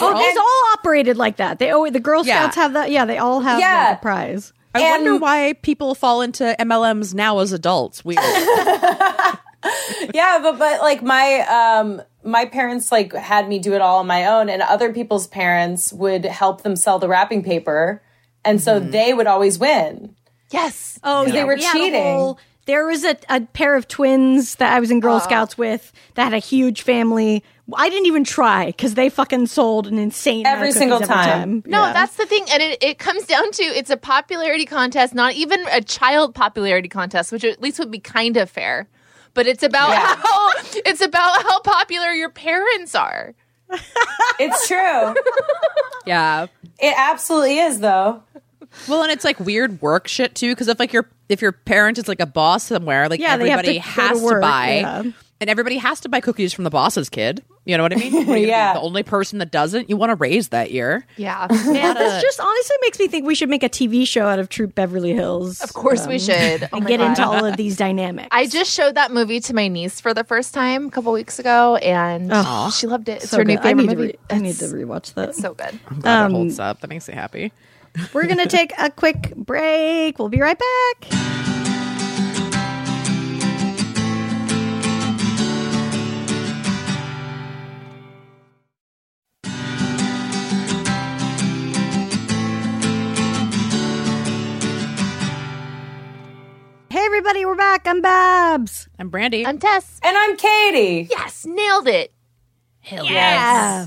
oh, 0.00 0.18
these 0.18 0.36
all 0.36 0.72
operated 0.78 1.16
like 1.16 1.36
that. 1.36 1.58
They 1.58 1.70
always 1.70 1.92
the 1.92 2.00
Girl 2.00 2.24
Yeah. 2.24 2.40
Scouts 2.42 2.56
have 2.56 2.72
that. 2.74 2.90
Yeah, 2.90 3.04
they 3.04 3.18
all 3.18 3.40
have 3.40 3.60
Yeah. 3.60 3.88
like 3.90 3.98
a 3.98 4.02
prize. 4.02 4.52
I 4.76 4.80
wonder 4.90 5.16
why 5.16 5.52
people 5.62 5.94
fall 5.94 6.20
into 6.20 6.56
MLMs 6.58 7.14
now 7.14 7.38
as 7.38 7.52
adults. 7.52 8.04
Weird. 8.04 8.18
yeah, 10.14 10.38
but 10.42 10.58
but 10.58 10.80
like 10.80 11.02
my 11.02 11.40
um 11.82 12.02
my 12.24 12.44
parents 12.46 12.90
like 12.90 13.12
had 13.12 13.48
me 13.48 13.58
do 13.58 13.74
it 13.74 13.80
all 13.80 14.00
on 14.00 14.06
my 14.06 14.26
own 14.26 14.48
and 14.48 14.62
other 14.62 14.92
people's 14.92 15.26
parents 15.26 15.92
would 15.92 16.24
help 16.24 16.62
them 16.62 16.74
sell 16.76 16.98
the 16.98 17.08
wrapping 17.08 17.42
paper 17.42 18.02
and 18.44 18.60
so 18.60 18.78
they 18.80 19.14
would 19.14 19.26
always 19.26 19.58
win. 19.58 20.14
Yes. 20.50 20.98
Oh, 21.02 21.24
they 21.24 21.44
were 21.44 21.54
we 21.54 21.62
had 21.62 21.76
a 21.76 21.78
cheating. 21.78 22.34
Whole- 22.66 22.72
there 22.72 22.86
was 22.86 23.04
a, 23.04 23.16
a 23.28 23.40
pair 23.42 23.76
of 23.76 23.86
twins 23.88 24.56
that 24.56 24.72
I 24.72 24.80
was 24.80 24.90
in 24.90 25.00
Girl 25.00 25.20
Scouts 25.20 25.56
with 25.58 25.92
that 26.14 26.24
had 26.24 26.34
a 26.34 26.38
huge 26.38 26.82
family. 26.82 27.42
I 27.74 27.88
didn't 27.88 28.06
even 28.06 28.24
try 28.24 28.66
because 28.66 28.94
they 28.94 29.08
fucking 29.08 29.46
sold 29.46 29.86
an 29.86 29.98
insane 29.98 30.40
amount 30.42 30.56
Every 30.56 30.68
of 30.68 30.74
single 30.74 30.98
cookies 30.98 31.10
every 31.16 31.32
time. 31.32 31.62
No, 31.66 31.86
Yeah. 31.86 31.92
that's 31.94 32.16
the 32.16 32.26
thing. 32.26 32.44
And 32.52 32.62
it, 32.62 32.82
it 32.82 32.98
comes 32.98 33.24
down 33.26 33.50
to 33.52 33.62
it's 33.62 33.88
a 33.90 33.96
popularity 33.96 34.66
contest, 34.66 35.14
not 35.14 35.32
even 35.34 35.64
a 35.72 35.80
child 35.80 36.34
popularity 36.34 36.88
contest, 36.90 37.32
which 37.32 37.42
at 37.44 37.62
least 37.62 37.78
would 37.78 37.90
be 37.90 38.00
kind 38.00 38.36
of 38.36 38.50
fair. 38.50 38.86
But 39.32 39.46
it's 39.46 39.62
about 39.62 39.90
Yeah. 39.90 40.14
how 40.22 40.50
it's 40.74 41.00
about 41.00 41.42
how 41.42 41.60
popular 41.60 42.10
your 42.12 42.28
parents 42.30 42.94
are. 42.94 43.34
It's 44.38 44.68
true. 44.68 45.14
yeah. 46.06 46.46
it 46.78 46.94
absolutely 46.96 47.58
is 47.58 47.80
though. 47.80 48.22
Well, 48.88 49.02
and 49.02 49.10
it's 49.12 49.24
like 49.24 49.38
weird 49.40 49.80
work 49.80 50.08
shit 50.08 50.34
too, 50.34 50.50
because 50.52 50.68
if 50.68 50.78
like 50.78 50.92
your 50.92 51.08
if 51.28 51.40
your 51.42 51.52
parent 51.52 51.98
is 51.98 52.08
like 52.08 52.20
a 52.20 52.26
boss 52.26 52.64
somewhere, 52.64 53.08
like 53.08 53.20
Yeah, 53.20 53.36
they 53.36 53.50
have 53.50 53.62
to 53.62 53.68
everybody 53.68 53.78
to 53.78 53.80
has 54.02 54.18
to, 54.18 54.24
work, 54.24 54.42
buy, 54.42 54.78
yeah. 54.80 55.02
and 55.40 55.50
everybody 55.50 55.78
has 55.78 56.00
to 56.00 56.08
buy 56.08 56.20
cookies 56.20 56.52
from 56.52 56.64
the 56.64 56.70
boss's 56.70 57.08
kid. 57.08 57.42
You 57.66 57.78
know 57.78 57.82
what 57.82 57.94
I 57.94 57.96
mean? 57.96 58.12
What 58.12 58.20
are 58.20 58.20
you 58.20 58.26
gonna 58.26 58.40
be 58.42 58.46
Yeah. 58.48 58.74
the 58.74 58.80
only 58.80 59.02
person 59.02 59.38
that 59.38 59.50
doesn't, 59.50 59.88
you 59.88 59.96
want 59.96 60.10
to 60.10 60.16
raise 60.16 60.48
that 60.48 60.70
year. 60.70 61.06
Yeah. 61.16 61.46
Man, 61.50 61.94
this 61.94 62.20
just 62.22 62.38
honestly 62.38 62.76
makes 62.82 62.98
me 62.98 63.08
think 63.08 63.24
we 63.26 63.34
should 63.34 63.48
make 63.48 63.62
a 63.62 63.70
TV 63.70 64.06
show 64.06 64.26
out 64.26 64.38
of 64.38 64.50
Troop 64.50 64.74
Beverly 64.74 65.14
Hills. 65.14 65.62
of 65.62 65.72
course 65.72 66.06
we 66.06 66.18
should. 66.18 66.64
Oh 66.64 66.76
and 66.76 66.86
get 66.86 66.98
God. 66.98 67.08
into 67.08 67.24
all 67.24 67.46
of 67.46 67.56
these 67.62 67.78
dynamics. 67.78 68.28
I 68.32 68.46
just 68.48 68.70
showed 68.70 68.96
that 68.96 69.12
movie 69.12 69.40
to 69.40 69.54
my 69.54 69.68
niece 69.68 69.98
for 69.98 70.12
the 70.12 70.24
first 70.24 70.52
time 70.52 70.88
a 70.88 70.90
couple 70.90 71.10
weeks 71.12 71.38
ago, 71.38 71.76
and 71.76 72.30
she 72.74 72.86
loved 72.86 73.08
it. 73.08 73.22
It's 73.22 73.30
so 73.30 73.38
her 73.38 73.44
new 73.44 73.54
good. 73.56 73.60
I 73.60 73.62
favorite 73.70 73.86
need 73.86 73.96
movie. 73.96 74.06
re- 74.08 74.18
I 74.28 74.38
need 74.40 74.56
to 74.56 74.64
rewatch 74.66 75.14
that. 75.14 75.30
It's 75.30 75.38
so 75.40 75.54
good. 75.54 75.78
I'm 75.88 76.00
glad 76.00 76.24
Um, 76.26 76.32
it 76.32 76.34
holds 76.34 76.58
up. 76.58 76.80
That 76.82 76.88
makes 76.90 77.08
me 77.08 77.14
happy. 77.14 77.50
We're 78.12 78.26
gonna 78.26 78.46
take 78.46 78.72
a 78.78 78.90
quick 78.90 79.34
break. 79.36 80.18
We'll 80.18 80.28
be 80.28 80.40
right 80.40 80.58
back. 80.58 81.04
Hey 96.90 97.04
everybody, 97.06 97.44
we're 97.44 97.56
back. 97.56 97.86
I'm 97.86 98.00
Babs. 98.00 98.88
I'm 98.98 99.08
Brandy. 99.08 99.46
I'm 99.46 99.58
Tess. 99.58 100.00
And 100.02 100.16
I'm 100.16 100.36
Katie. 100.36 101.08
Yes, 101.10 101.44
nailed 101.44 101.88
it. 101.88 102.12
Yeah. 102.84 103.86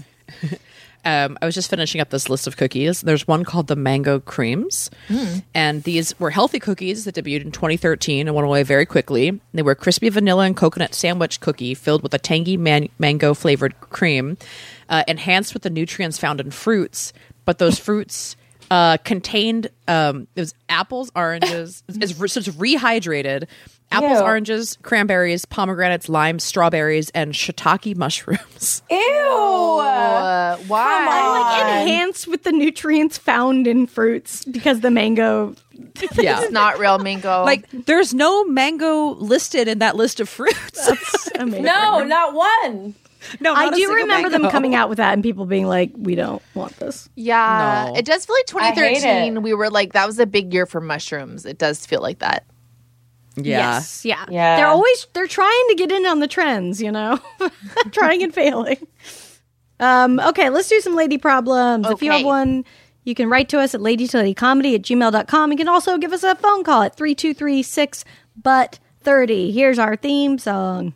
Um, 1.08 1.38
I 1.42 1.46
was 1.46 1.56
just 1.56 1.70
finishing 1.70 2.02
up 2.02 2.10
this 2.10 2.30
list 2.30 2.48
of 2.48 2.58
cookies. 2.58 3.02
There's 3.02 3.28
one 3.28 3.46
called 3.46 3.68
the 3.68 3.76
Mango 3.76 4.20
Creams, 4.20 4.92
and 5.56 5.84
these 5.84 6.20
were 6.20 6.32
healthy 6.32 6.60
cookies 6.60 7.06
that 7.06 7.16
debuted 7.16 7.44
in 7.44 7.52
2013 7.52 8.28
and 8.28 8.36
went 8.36 8.46
away 8.46 8.64
very 8.64 8.86
quickly. 8.86 9.40
They 9.54 9.62
were 9.62 9.76
crispy 9.76 10.10
vanilla 10.10 10.44
and 10.46 10.56
coconut 10.56 10.94
sandwich 10.94 11.40
cookie 11.40 11.74
filled 11.74 12.04
with 12.04 12.14
a 12.14 12.20
tangy 12.20 12.58
man- 12.58 12.90
mango 13.00 13.34
flavored 13.34 13.80
cream, 13.80 14.38
uh, 14.90 15.04
enhanced 15.08 15.54
with 15.54 15.64
the 15.64 15.70
nutrients 15.70 16.18
found 16.18 16.40
in 16.40 16.52
fruits. 16.52 17.14
But 17.46 17.60
those 17.60 17.80
fruits 17.80 18.36
uh, 18.70 18.98
contained 18.98 19.70
um, 19.88 20.28
it 20.36 20.42
was 20.42 20.54
apples, 20.70 21.12
oranges. 21.16 21.84
it's, 21.90 22.20
it's, 22.20 22.34
so 22.34 22.40
it's 22.40 22.50
rehydrated. 22.50 23.48
Apples, 23.90 24.20
Ew. 24.20 24.26
oranges, 24.26 24.78
cranberries, 24.82 25.46
pomegranates, 25.46 26.10
limes, 26.10 26.44
strawberries, 26.44 27.10
and 27.12 27.34
shiitake 27.34 27.96
mushrooms. 27.96 28.82
Ew. 28.92 28.98
Uh, 28.98 30.58
why? 30.68 31.06
Like 31.40 31.82
enhanced 31.82 32.28
with 32.28 32.44
the 32.44 32.52
nutrients 32.52 33.18
found 33.18 33.66
in 33.66 33.88
fruits 33.88 34.44
because 34.44 34.82
the 34.82 34.92
mango 34.92 35.56
Yeah. 36.18 36.42
It's 36.42 36.52
not 36.52 36.80
real 36.80 37.00
mango. 37.00 37.44
Like, 37.44 37.70
there's 37.72 38.14
no 38.14 38.46
mango 38.46 39.10
listed 39.16 39.68
in 39.68 39.80
that 39.80 39.96
list 39.96 40.20
of 40.20 40.28
fruits. 40.30 41.30
amazing. 41.36 41.64
No, 41.64 42.04
not 42.04 42.34
one. 42.34 42.96
no, 43.40 43.54
I 43.54 43.70
do 43.70 43.76
single 43.78 43.96
remember 43.96 44.30
them 44.30 44.50
coming 44.50 44.76
out 44.76 44.90
with 44.90 44.98
that 44.98 45.14
and 45.14 45.24
people 45.24 45.46
being 45.46 45.66
like, 45.68 45.92
"We 45.96 46.16
don't 46.16 46.42
want 46.54 46.78
this." 46.78 47.10
yeah, 47.16 47.86
No. 47.88 47.96
it 47.96 48.06
does 48.06 48.26
feel 48.26 48.36
like 48.36 48.46
2013. 48.48 49.42
We 49.42 49.54
were 49.54 49.70
like, 49.70 49.94
that 49.94 50.06
was 50.08 50.20
a 50.20 50.26
big 50.26 50.54
year 50.54 50.66
for 50.66 50.82
mushrooms. 50.82 51.46
It 51.46 51.58
does 51.58 51.86
feel 51.86 52.02
like 52.02 52.20
that. 52.20 52.46
Yeah. 53.36 53.76
Yes, 53.76 54.04
yeah, 54.04 54.26
Yeah. 54.30 54.58
They're 54.58 54.68
always 54.68 55.08
they're 55.14 55.28
trying 55.28 55.68
to 55.70 55.76
get 55.76 55.92
in 55.92 56.06
on 56.08 56.20
the 56.20 56.28
trends, 56.28 56.82
you 56.82 56.92
know, 56.92 57.20
trying 57.92 58.24
and 58.24 58.34
failing. 58.34 58.88
Um, 59.80 60.20
okay, 60.20 60.50
let's 60.50 60.70
do 60.70 60.80
some 60.82 60.96
lady 60.96 61.20
problems. 61.20 61.88
If 61.88 62.02
you 62.02 62.12
have 62.12 62.26
one, 62.26 62.66
you 63.04 63.14
can 63.14 63.30
write 63.30 63.48
to 63.50 63.60
us 63.60 63.76
at 63.76 63.82
ladytoladycomedy 63.82 64.74
at 64.74 64.82
gmail.com. 64.82 65.52
You 65.52 65.58
can 65.58 65.68
also 65.68 65.98
give 66.00 66.14
us 66.14 66.24
a 66.24 66.36
phone 66.36 66.64
call 66.64 66.82
at 66.82 66.96
3236 66.96 68.04
but 68.42 68.80
30. 69.02 69.52
Here's 69.52 69.80
our 69.80 69.96
theme 69.96 70.38
song. 70.38 70.94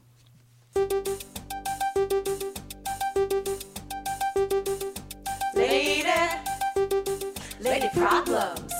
Lady 7.61 7.89
problems. 7.93 8.73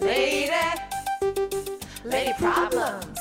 Lady, 0.00 0.50
lady 2.04 2.32
problems. 2.38 3.18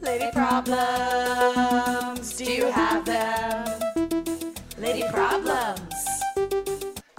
Lady 0.00 0.30
problems. 0.32 2.36
Do 2.36 2.44
you 2.50 2.70
have 2.70 3.04
them? 3.04 3.80
Lady 4.78 5.04
problems. 5.10 5.94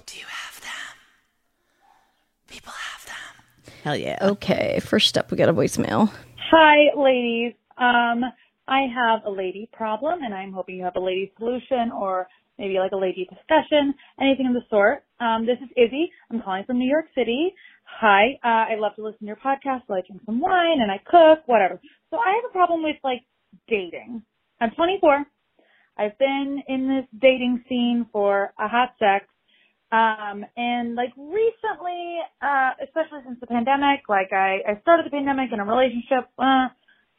Do 0.05 0.18
you 0.18 0.26
have 0.28 0.62
them? 0.62 0.95
People 2.47 2.74
have 2.74 3.05
them. 3.05 3.74
Hell 3.84 3.95
yeah. 3.95 4.18
Okay, 4.22 4.80
first 4.84 5.18
up, 5.18 5.30
we 5.30 5.38
got 5.38 5.49
a 5.49 5.53
voicemail. 5.53 6.12
Hi, 6.49 6.89
ladies. 6.97 7.53
Um, 7.78 8.24
I 8.68 8.88
have 8.93 9.22
a 9.26 9.32
lady 9.32 9.70
problem, 9.72 10.24
and 10.24 10.34
I'm 10.34 10.53
hoping 10.53 10.78
you 10.78 10.84
have 10.84 10.95
a 10.95 10.99
lady 10.99 11.32
solution 11.38 11.91
or 11.91 12.28
maybe 12.62 12.78
like 12.78 12.91
a 12.91 12.95
lady 12.95 13.26
discussion, 13.26 13.95
anything 14.22 14.45
of 14.45 14.53
the 14.53 14.62
sort. 14.70 15.03
Um, 15.20 15.47
this 15.47 15.57
is 15.57 15.70
Izzy. 15.76 16.12
I'm 16.30 16.41
calling 16.43 16.64
from 16.64 16.78
New 16.78 16.88
York 16.88 17.05
City. 17.18 17.55
Hi. 17.99 18.38
Uh, 18.45 18.70
I 18.72 18.76
love 18.78 18.95
to 18.97 19.03
listen 19.03 19.22
to 19.22 19.26
your 19.26 19.36
podcast 19.36 19.82
while 19.88 19.97
I 19.97 20.05
drink 20.05 20.22
some 20.28 20.39
wine 20.39 20.80
and 20.80 20.91
I 20.91 21.01
cook, 21.03 21.47
whatever. 21.47 21.82
So 22.12 22.18
I 22.18 22.36
have 22.36 22.49
a 22.49 22.53
problem 22.53 22.84
with 22.84 22.97
like 23.03 23.24
dating. 23.68 24.22
I'm 24.62 24.70
24. 24.78 25.26
I've 25.97 26.18
been 26.20 26.62
in 26.68 26.88
this 26.88 27.20
dating 27.20 27.66
scene 27.68 28.05
for 28.14 28.53
a 28.59 28.68
hot 28.68 28.93
sec. 28.99 29.28
Um, 29.91 30.45
and 30.55 30.93
like 30.93 31.12
recently, 31.18 32.20
uh, 32.41 32.72
especially 32.84 33.26
since 33.26 33.39
the 33.41 33.47
pandemic, 33.47 34.07
like 34.07 34.32
I, 34.32 34.59
I 34.70 34.80
started 34.82 35.07
the 35.07 35.09
pandemic 35.09 35.49
in 35.51 35.59
a 35.59 35.66
relationship, 35.66 36.30
uh, 36.39 36.70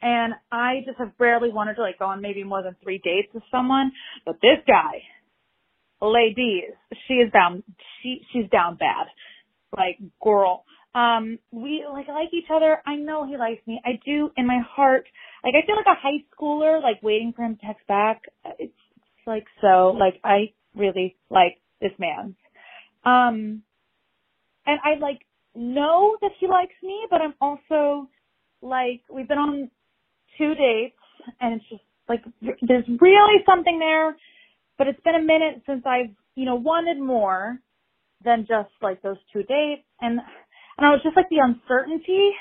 and 0.01 0.33
I 0.51 0.81
just 0.85 0.97
have 0.97 1.11
rarely 1.19 1.49
wanted 1.51 1.75
to 1.75 1.81
like 1.81 1.99
go 1.99 2.05
on 2.05 2.21
maybe 2.21 2.43
more 2.43 2.63
than 2.63 2.75
three 2.81 2.99
dates 3.03 3.29
with 3.33 3.43
someone. 3.51 3.91
But 4.25 4.35
this 4.41 4.57
guy, 4.65 5.03
ladies, 6.03 6.71
she 7.07 7.15
is 7.15 7.31
down, 7.31 7.63
she, 8.01 8.21
she's 8.31 8.49
down 8.49 8.77
bad. 8.77 9.07
Like, 9.75 9.97
girl. 10.21 10.65
Um, 10.95 11.39
we 11.51 11.83
like 11.91 12.07
like 12.07 12.31
each 12.33 12.51
other. 12.53 12.79
I 12.85 12.95
know 12.95 13.25
he 13.25 13.35
likes 13.35 13.65
me. 13.65 13.81
I 13.83 13.99
do 14.05 14.29
in 14.37 14.45
my 14.45 14.59
heart. 14.63 15.05
Like 15.43 15.55
I 15.55 15.65
feel 15.65 15.75
like 15.75 15.87
a 15.87 15.99
high 15.99 16.23
schooler, 16.37 16.83
like 16.83 17.01
waiting 17.01 17.33
for 17.35 17.43
him 17.43 17.55
to 17.55 17.65
text 17.65 17.87
back. 17.87 18.21
It's, 18.59 18.71
it's 18.97 19.27
like 19.27 19.45
so. 19.59 19.97
Like 19.97 20.19
I 20.23 20.53
really 20.75 21.15
like 21.31 21.57
this 21.81 21.93
man. 21.97 22.35
Um, 23.05 23.63
and 24.65 24.79
I 24.83 24.99
like 24.99 25.25
know 25.55 26.15
that 26.21 26.31
he 26.39 26.47
likes 26.47 26.75
me, 26.83 27.07
but 27.09 27.21
I'm 27.21 27.33
also 27.41 28.07
like 28.61 29.01
we've 29.11 29.27
been 29.27 29.37
on 29.37 29.71
two 30.37 30.53
dates, 30.55 30.95
and 31.41 31.55
it's 31.55 31.69
just 31.69 31.83
like 32.07 32.23
there's 32.61 32.85
really 33.01 33.43
something 33.45 33.79
there, 33.79 34.15
but 34.77 34.87
it's 34.87 34.99
been 35.01 35.15
a 35.15 35.21
minute 35.21 35.63
since 35.67 35.83
I've 35.85 36.11
you 36.35 36.45
know 36.45 36.55
wanted 36.55 36.99
more 36.99 37.59
than 38.23 38.45
just 38.47 38.71
like 38.81 39.01
those 39.01 39.17
two 39.31 39.43
dates, 39.43 39.83
and 40.01 40.19
and 40.77 40.87
I 40.87 40.91
was 40.91 41.01
just 41.03 41.15
like 41.15 41.29
the 41.29 41.39
uncertainty 41.43 42.31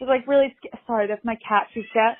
was 0.00 0.08
like 0.08 0.26
really 0.26 0.54
sc- 0.58 0.78
sorry. 0.86 1.06
That's 1.08 1.24
my 1.24 1.36
cat. 1.46 1.68
She's 1.74 1.84
deaf. 1.94 2.16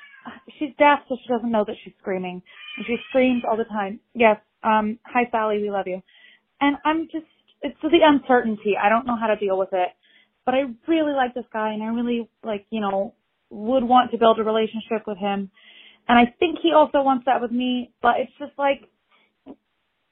She's 0.59 0.70
deaf, 0.78 1.00
so 1.09 1.16
she 1.22 1.28
doesn't 1.32 1.50
know 1.50 1.64
that 1.66 1.76
she's 1.84 1.94
screaming, 2.00 2.42
and 2.76 2.86
she 2.86 2.96
screams 3.09 3.42
all 3.48 3.57
the 3.57 3.64
time. 3.64 4.00
Yes. 4.14 4.38
Um. 4.62 4.98
Hi, 5.07 5.28
Sally. 5.30 5.61
We 5.62 5.70
love 5.70 5.86
you. 5.86 6.03
And 6.61 6.76
I'm 6.84 7.09
just 7.12 7.26
it's 7.62 7.76
the 7.82 8.00
uncertainty. 8.03 8.74
I 8.82 8.88
don't 8.88 9.07
know 9.07 9.16
how 9.16 9.28
to 9.28 9.36
deal 9.36 9.59
with 9.59 9.70
it. 9.72 9.88
But 10.44 10.55
I 10.55 10.62
really 10.88 11.12
like 11.12 11.34
this 11.34 11.44
guy 11.53 11.72
and 11.72 11.82
I 11.82 11.86
really 11.86 12.28
like, 12.44 12.66
you 12.70 12.80
know, 12.80 13.14
would 13.50 13.84
want 13.84 14.11
to 14.11 14.18
build 14.18 14.38
a 14.40 14.44
relationship 14.44 15.07
with 15.07 15.18
him. 15.18 15.50
And 16.09 16.18
I 16.18 16.34
think 16.38 16.59
he 16.62 16.72
also 16.72 17.03
wants 17.03 17.26
that 17.26 17.40
with 17.40 17.53
me, 17.53 17.92
but 18.03 18.16
it's 18.18 18.32
just 18.38 18.53
like 18.59 18.82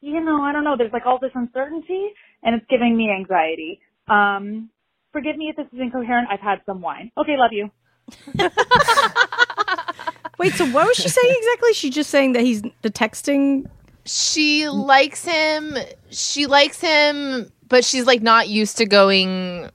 you 0.00 0.20
know, 0.24 0.42
I 0.42 0.52
don't 0.52 0.64
know, 0.64 0.76
there's 0.76 0.92
like 0.92 1.06
all 1.06 1.18
this 1.18 1.32
uncertainty 1.34 2.08
and 2.42 2.54
it's 2.54 2.66
giving 2.70 2.96
me 2.96 3.10
anxiety. 3.10 3.80
Um 4.08 4.70
Forgive 5.12 5.36
me 5.36 5.48
if 5.48 5.56
this 5.56 5.66
is 5.72 5.80
incoherent. 5.80 6.28
I've 6.30 6.38
had 6.38 6.60
some 6.66 6.80
wine. 6.80 7.10
Okay, 7.18 7.36
love 7.36 7.50
you. 7.52 7.68
Wait, 10.38 10.54
so 10.54 10.64
what 10.70 10.86
was 10.86 10.96
she 10.96 11.08
saying 11.08 11.34
exactly? 11.36 11.72
She's 11.74 11.94
just 11.94 12.10
saying 12.10 12.32
that 12.32 12.42
he's 12.42 12.62
the 12.82 12.90
texting. 12.90 13.66
She 14.06 14.68
likes 14.68 15.24
him. 15.24 15.76
She 16.10 16.46
likes 16.46 16.80
him, 16.80 17.50
but 17.68 17.84
she's 17.84 18.06
like 18.06 18.22
not 18.22 18.48
used 18.48 18.78
to 18.78 18.86
going 18.86 19.68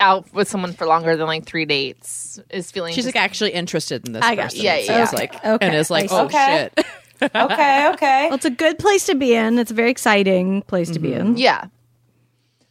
out 0.00 0.32
with 0.34 0.48
someone 0.48 0.72
for 0.72 0.86
longer 0.86 1.16
than 1.16 1.26
like 1.26 1.44
three 1.46 1.64
dates. 1.64 2.40
Is 2.50 2.70
feeling 2.72 2.92
She's 2.94 3.04
just- 3.04 3.14
like 3.14 3.22
actually 3.22 3.52
interested 3.52 4.06
in 4.06 4.14
this 4.14 4.24
I 4.24 4.34
person. 4.34 4.58
you. 4.58 4.64
Yeah, 4.64 4.74
it 4.76 4.86
yeah, 4.86 5.04
sounds 5.04 5.12
yeah. 5.12 5.18
like, 5.18 5.44
Okay, 5.44 5.66
and 5.66 5.76
is 5.76 5.90
like, 5.90 6.10
I 6.10 6.16
oh 6.20 6.24
Okay. 6.24 6.70
shit. 6.76 6.86
Okay, 7.34 7.88
okay. 7.94 8.26
Well, 8.26 8.34
it's 8.34 8.44
a 8.44 8.50
good 8.50 8.78
place 8.78 9.06
to 9.06 9.14
be 9.14 9.34
in. 9.34 9.58
It's 9.58 9.70
a 9.70 9.74
very 9.74 9.90
exciting 9.90 10.62
place 10.62 10.90
to 10.90 10.98
be 10.98 11.12
in. 11.14 11.36
yeah. 11.36 11.66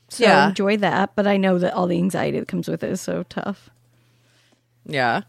So 0.09 0.23
Yeah. 0.25 0.49
enjoy 0.49 0.77
that. 0.77 1.11
But 1.15 1.25
I 1.27 1.37
know 1.37 1.57
that 1.57 1.73
all 1.73 1.87
the 1.87 1.97
anxiety 1.97 2.37
that 2.39 2.47
comes 2.47 2.67
with 2.67 2.83
it 2.83 2.91
is 2.91 3.01
so 3.01 3.23
tough. 3.29 3.69
Yeah. 4.85 5.21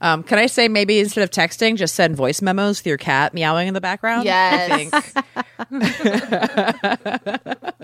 Um, 0.00 0.22
can 0.22 0.38
I 0.38 0.46
say 0.46 0.68
maybe 0.68 1.00
instead 1.00 1.24
of 1.24 1.30
texting, 1.30 1.74
just 1.76 1.96
send 1.96 2.14
voice 2.14 2.40
memos 2.40 2.78
with 2.78 2.86
your 2.86 2.98
cat 2.98 3.34
meowing 3.34 3.66
in 3.66 3.74
the 3.74 3.80
background? 3.80 4.26
Yes. 4.26 4.70
I 4.70 4.76
think. 4.76 4.94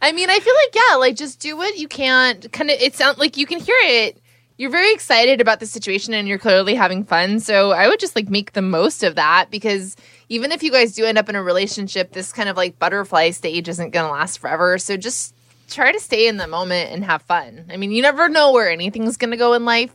I 0.00 0.12
mean, 0.12 0.30
I 0.30 0.38
feel 0.38 0.54
like 0.54 0.74
yeah, 0.74 0.96
like 0.96 1.16
just 1.16 1.40
do 1.40 1.56
what 1.56 1.76
you 1.76 1.86
can. 1.88 2.40
Kind 2.52 2.70
of, 2.70 2.80
it 2.80 2.94
sounds 2.94 3.18
like 3.18 3.36
you 3.36 3.44
can 3.46 3.60
hear 3.60 3.76
it. 3.82 4.18
You're 4.56 4.70
very 4.70 4.92
excited 4.92 5.40
about 5.40 5.58
the 5.58 5.66
situation, 5.66 6.14
and 6.14 6.28
you're 6.28 6.38
clearly 6.38 6.74
having 6.76 7.04
fun. 7.04 7.40
So 7.40 7.72
I 7.72 7.88
would 7.88 7.98
just 7.98 8.14
like 8.14 8.28
make 8.30 8.52
the 8.52 8.62
most 8.62 9.02
of 9.02 9.16
that 9.16 9.50
because 9.50 9.96
even 10.28 10.52
if 10.52 10.62
you 10.62 10.70
guys 10.70 10.94
do 10.94 11.04
end 11.04 11.18
up 11.18 11.28
in 11.28 11.34
a 11.34 11.42
relationship, 11.42 12.12
this 12.12 12.32
kind 12.32 12.48
of 12.48 12.56
like 12.56 12.78
butterfly 12.78 13.30
stage 13.30 13.68
isn't 13.68 13.90
going 13.90 14.06
to 14.06 14.12
last 14.12 14.38
forever. 14.38 14.78
So 14.78 14.96
just 14.96 15.34
try 15.68 15.90
to 15.90 15.98
stay 15.98 16.28
in 16.28 16.36
the 16.36 16.46
moment 16.46 16.92
and 16.92 17.04
have 17.04 17.22
fun. 17.22 17.64
I 17.72 17.76
mean, 17.76 17.90
you 17.90 18.00
never 18.02 18.28
know 18.28 18.52
where 18.52 18.70
anything's 18.70 19.16
going 19.16 19.32
to 19.32 19.36
go 19.36 19.54
in 19.54 19.64
life, 19.64 19.92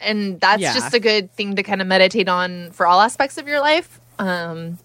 and 0.00 0.40
that's 0.40 0.60
Yeah. 0.60 0.74
just 0.74 0.92
a 0.92 0.98
good 1.00 1.30
thing 1.32 1.54
to 1.56 1.62
kind 1.62 1.80
of 1.80 1.86
meditate 1.86 2.28
on 2.28 2.72
for 2.72 2.86
all 2.88 3.00
aspects 3.00 3.38
of 3.38 3.46
your 3.46 3.60
life. 3.60 4.00
Um, 4.18 4.78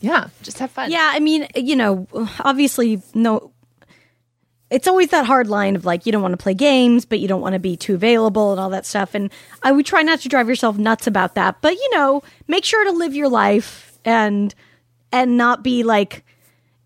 yeah, 0.00 0.28
just 0.42 0.58
have 0.58 0.70
fun. 0.72 0.90
Yeah, 0.90 1.08
I 1.14 1.20
mean, 1.20 1.46
you 1.54 1.76
know, 1.76 2.08
obviously, 2.40 3.00
no. 3.14 3.52
It's 4.70 4.88
always 4.88 5.10
that 5.10 5.26
hard 5.26 5.46
line 5.46 5.76
of 5.76 5.84
like 5.84 6.06
you 6.06 6.12
don't 6.12 6.22
want 6.22 6.32
to 6.32 6.42
play 6.42 6.54
games, 6.54 7.04
but 7.04 7.20
you 7.20 7.28
don't 7.28 7.40
want 7.40 7.52
to 7.52 7.58
be 7.58 7.76
too 7.76 7.94
available 7.94 8.50
and 8.50 8.60
all 8.60 8.70
that 8.70 8.86
stuff. 8.86 9.14
And 9.14 9.30
I 9.62 9.72
would 9.72 9.86
try 9.86 10.02
not 10.02 10.20
to 10.20 10.28
drive 10.28 10.48
yourself 10.48 10.78
nuts 10.78 11.06
about 11.06 11.34
that, 11.34 11.60
but 11.60 11.74
you 11.74 11.90
know, 11.94 12.22
make 12.48 12.64
sure 12.64 12.84
to 12.84 12.92
live 12.92 13.14
your 13.14 13.28
life 13.28 13.98
and 14.04 14.54
and 15.12 15.36
not 15.36 15.62
be 15.62 15.82
like 15.82 16.24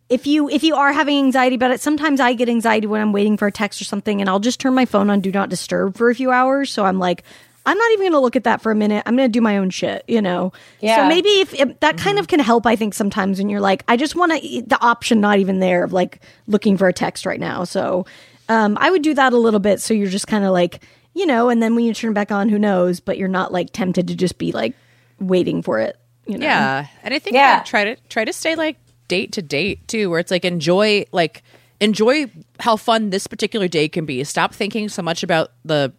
if 0.09 0.27
you 0.27 0.49
if 0.51 0.63
you 0.63 0.75
are 0.75 0.93
having 0.93 1.19
anxiety 1.19 1.57
about 1.57 1.71
it. 1.71 1.81
Sometimes 1.81 2.21
I 2.21 2.35
get 2.35 2.49
anxiety 2.49 2.87
when 2.87 3.01
I'm 3.01 3.13
waiting 3.13 3.37
for 3.37 3.47
a 3.47 3.53
text 3.53 3.81
or 3.81 3.85
something, 3.85 4.21
and 4.21 4.29
I'll 4.29 4.41
just 4.41 4.61
turn 4.61 4.75
my 4.75 4.85
phone 4.85 5.09
on 5.09 5.21
do 5.21 5.33
not 5.33 5.49
disturb 5.49 5.97
for 5.97 6.11
a 6.11 6.15
few 6.15 6.31
hours. 6.31 6.73
So 6.73 6.85
I'm 6.85 6.99
like. 6.99 7.25
I'm 7.67 7.77
not 7.77 7.93
even 7.93 8.05
going 8.05 8.13
to 8.13 8.21
look 8.21 8.37
at 8.37 8.45
that 8.45 8.63
for 8.63 8.73
a 8.73 8.75
minute. 8.75 9.03
I'm 9.05 9.17
going 9.17 9.29
to 9.29 9.33
do 9.33 9.43
my 9.43 9.59
own 9.59 9.71
shit, 9.71 10.05
you 10.09 10.23
know. 10.23 10.53
Yeah. 10.81 10.97
So 10.97 11.09
maybe 11.09 11.29
if, 11.29 11.53
if 11.55 11.81
that 11.81 11.99
kind 11.99 12.19
of 12.19 12.29
can 12.29 12.41
help, 12.41 12.67
I 12.67 12.77
think 12.77 12.95
sometimes 12.95 13.39
when 13.39 13.51
you're 13.51 13.61
like, 13.61 13.85
I 13.89 13.97
just 13.97 14.17
want 14.17 14.33
to 14.33 14.63
the 14.63 14.79
option 14.81 15.21
not 15.21 15.39
even 15.39 15.59
there 15.59 15.85
of 15.85 15.93
like 15.93 16.21
looking 16.47 16.79
for 16.79 16.89
a 16.89 16.93
text 16.93 17.27
right 17.27 17.41
now. 17.41 17.65
So 17.65 18.07
um, 18.49 18.79
I 18.81 18.91
would 18.91 19.03
do 19.03 19.13
that 19.15 19.33
a 19.33 19.37
little 19.37 19.61
bit. 19.61 19.81
So 19.81 19.93
you're 19.93 20.09
just 20.09 20.27
kind 20.27 20.45
of 20.45 20.53
like, 20.53 20.83
you 21.15 21.27
know, 21.27 21.51
and 21.51 21.63
then 21.63 21.75
when 21.75 21.85
you 21.85 21.93
turn 21.93 22.15
back 22.15 22.33
on, 22.33 22.49
who 22.49 22.59
knows? 22.59 23.01
But 23.01 23.19
you're 23.19 23.29
not 23.29 23.53
like 23.53 23.71
tempted 23.73 24.09
to 24.09 24.15
just 24.15 24.39
be 24.39 24.53
like 24.53 24.75
waiting 25.21 25.63
for 25.63 25.79
it. 25.81 25.99
You 26.27 26.39
know? 26.39 26.47
Yeah, 26.47 26.87
and 27.03 27.13
I 27.13 27.19
think 27.19 27.35
Yeah. 27.35 27.59
I'd 27.61 27.67
try 27.67 27.85
to 27.85 27.97
try 28.09 28.25
to 28.25 28.33
stay 28.33 28.55
like 28.55 28.77
date 29.09 29.33
to 29.33 29.43
date 29.43 29.87
too, 29.89 30.11
where 30.11 30.21
it's 30.21 30.31
like 30.31 30.45
enjoy 30.45 31.07
like 31.13 31.43
enjoy 31.81 32.27
how 32.61 32.77
fun 32.77 33.11
this 33.11 33.27
particular 33.27 33.69
day 33.69 33.89
can 33.89 34.05
be. 34.07 34.23
Stop 34.25 34.55
thinking 34.55 34.89
so 34.89 35.03
much 35.03 35.23
about 35.23 35.53
the 35.65 35.93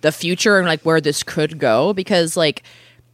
the 0.00 0.12
future 0.12 0.58
and 0.58 0.66
like 0.66 0.82
where 0.82 1.00
this 1.00 1.22
could 1.22 1.58
go 1.58 1.92
because 1.92 2.36
like 2.36 2.62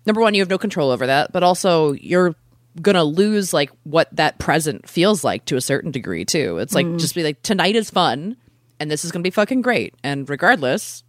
number 0.06 0.20
one, 0.20 0.34
you 0.34 0.40
have 0.40 0.50
no 0.50 0.58
control 0.58 0.90
over 0.90 1.06
that, 1.06 1.32
but 1.32 1.42
also 1.42 1.92
you're 1.92 2.34
gonna 2.80 3.04
lose 3.04 3.52
like 3.52 3.70
what 3.84 4.08
that 4.12 4.38
present 4.38 4.88
feels 4.88 5.24
like 5.24 5.44
to 5.46 5.56
a 5.56 5.60
certain 5.60 5.90
degree 5.90 6.24
too. 6.24 6.58
It's 6.58 6.74
like 6.74 6.86
mm-hmm. 6.86 6.98
just 6.98 7.14
be 7.14 7.22
like 7.22 7.40
tonight 7.42 7.76
is 7.76 7.90
fun 7.90 8.36
and 8.80 8.90
this 8.90 9.04
is 9.04 9.12
gonna 9.12 9.22
be 9.22 9.30
fucking 9.30 9.62
great, 9.62 9.94
and 10.02 10.28
regardless, 10.28 11.02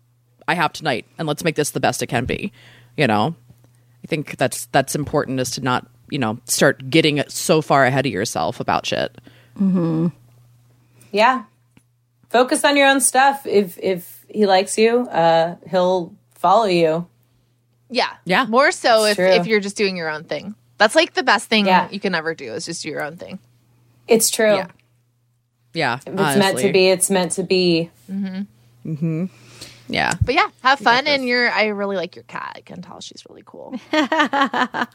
I 0.48 0.54
have 0.54 0.74
tonight 0.74 1.06
and 1.18 1.28
let's 1.28 1.44
make 1.44 1.56
this 1.56 1.72
the 1.72 1.80
best 1.80 2.02
it 2.02 2.08
can 2.08 2.26
be. 2.26 2.52
You 2.98 3.08
know. 3.08 3.36
I 4.04 4.08
think 4.08 4.38
that's 4.38 4.68
that's 4.68 4.94
important 4.94 5.40
is 5.40 5.50
to 5.52 5.62
not 5.62 5.88
you 6.12 6.20
know 6.20 6.38
start 6.46 6.92
getting 6.92 7.24
so 7.28 7.64
far 7.64 7.86
ahead 7.86 8.06
of 8.06 8.12
yourself 8.12 8.60
about 8.60 8.86
shit. 8.86 9.20
Mm-hmm. 9.58 10.10
Yeah. 11.12 11.46
Focus 12.30 12.64
on 12.64 12.78
your 12.78 12.88
own 12.88 13.02
stuff. 13.02 13.48
If 13.48 13.80
if 13.80 14.15
he 14.36 14.46
likes 14.46 14.78
you, 14.78 15.00
uh, 15.02 15.56
he'll 15.70 16.14
follow 16.36 16.66
you. 16.66 17.08
Yeah. 17.90 18.10
Yeah. 18.26 18.46
More 18.46 18.72
so 18.72 19.06
if, 19.06 19.18
if 19.20 19.48
you're 19.48 19.60
just 19.60 19.78
doing 19.78 19.96
your 19.98 20.10
own 20.10 20.24
thing. 20.24 20.56
That's 20.78 20.96
like 20.96 21.14
the 21.14 21.24
best 21.24 21.48
thing 21.48 21.66
Yeah. 21.68 21.88
you 21.90 22.00
can 22.00 22.14
ever 22.16 22.36
do 22.36 22.54
is 22.54 22.66
just 22.66 22.84
do 22.84 22.90
your 22.90 23.04
own 23.04 23.18
thing. 23.18 23.40
It's 24.08 24.30
true. 24.30 24.56
Yeah. 24.56 24.68
Yeah, 25.74 25.96
If 26.06 26.14
it's 26.14 26.38
meant 26.38 26.58
to 26.60 26.72
be, 26.72 26.88
it's 26.88 27.10
meant 27.10 27.34
to 27.34 27.44
be. 27.44 27.90
Mm-hmm. 28.10 28.92
Mm-hmm. 28.94 29.26
Yeah, 29.88 30.14
But 30.24 30.34
yeah, 30.34 30.48
have 30.64 30.80
fun 30.80 31.06
and 31.06 31.26
you're 31.28 31.52
I 31.52 31.66
really 31.68 31.96
like 31.96 32.16
your 32.16 32.24
cat. 32.24 32.54
I 32.56 32.62
can 32.62 32.82
tell 32.82 33.02
she's 33.02 33.24
really 33.30 33.44
cool. 33.46 33.76
yeah, 33.94 34.86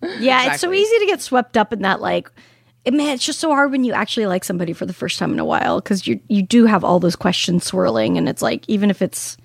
Yeah, 0.00 0.52
it's 0.52 0.60
so 0.60 0.72
easy 0.72 0.98
to 1.00 1.06
get 1.06 1.20
swept 1.20 1.56
up 1.56 1.72
in 1.72 1.82
that. 1.82 2.00
Like, 2.00 2.28
it, 2.28 2.34
man, 2.90 3.14
it's 3.14 3.24
just 3.24 3.38
so 3.38 3.50
hard 3.50 3.70
when 3.70 3.84
you 3.84 3.92
actually 3.92 4.26
like 4.26 4.44
somebody 4.44 4.72
for 4.72 4.86
the 4.86 4.92
first 4.92 5.18
time 5.18 5.32
in 5.32 5.38
a 5.38 5.44
while 5.44 5.80
because 5.80 6.06
you 6.06 6.20
you 6.28 6.42
do 6.42 6.66
have 6.66 6.82
all 6.82 6.98
those 6.98 7.16
questions 7.16 7.64
swirling, 7.64 8.18
and 8.18 8.28
it's 8.28 8.42
like 8.42 8.68
even 8.68 8.90
if 8.90 9.00
it's 9.00 9.36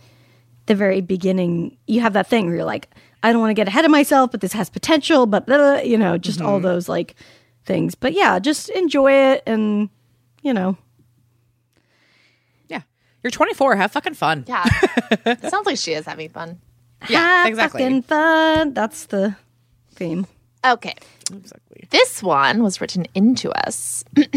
the 0.66 0.76
very 0.76 1.02
beginning, 1.02 1.78
you 1.88 2.02
have 2.02 2.14
that 2.14 2.28
thing 2.28 2.48
where 2.48 2.56
you're 2.56 2.66
like, 2.66 2.90
I 3.24 3.32
don't 3.32 3.42
want 3.42 3.52
to 3.52 3.56
get 3.56 3.68
ahead 3.68 3.86
of 3.86 3.92
myself, 3.92 4.32
but 4.32 4.42
this 4.42 4.54
has 4.54 4.70
potential, 4.70 5.26
but 5.26 5.46
blah, 5.46 5.58
blah, 5.58 5.78
you 5.78 5.98
know, 5.98 6.18
just 6.18 6.42
all 6.42 6.56
mm-hmm. 6.56 6.64
those 6.64 6.90
like 6.90 7.16
things. 7.66 7.96
But 7.96 8.14
yeah, 8.14 8.40
just 8.40 8.70
enjoy 8.70 9.12
it, 9.12 9.44
and 9.46 9.90
you 10.42 10.54
know, 10.54 10.78
yeah. 12.68 12.82
You're 13.24 13.32
24. 13.32 13.76
Have 13.76 13.92
fucking 13.92 14.16
fun. 14.16 14.46
Yeah. 14.48 14.64
sounds 15.50 15.66
like 15.66 15.78
she 15.78 15.94
is 15.94 16.06
having 16.06 16.30
fun. 16.30 16.60
Yeah, 17.08 17.20
have 17.20 17.48
exactly. 17.48 17.84
fucking 17.84 18.02
fun. 18.04 18.74
That's 18.74 19.06
the 19.06 19.36
theme. 19.92 20.26
Okay. 20.74 20.96
Exactly. 21.34 21.88
This 21.90 22.22
one 22.22 22.64
was 22.64 22.82
written 22.82 23.06
into 23.16 23.52
us. 23.52 24.04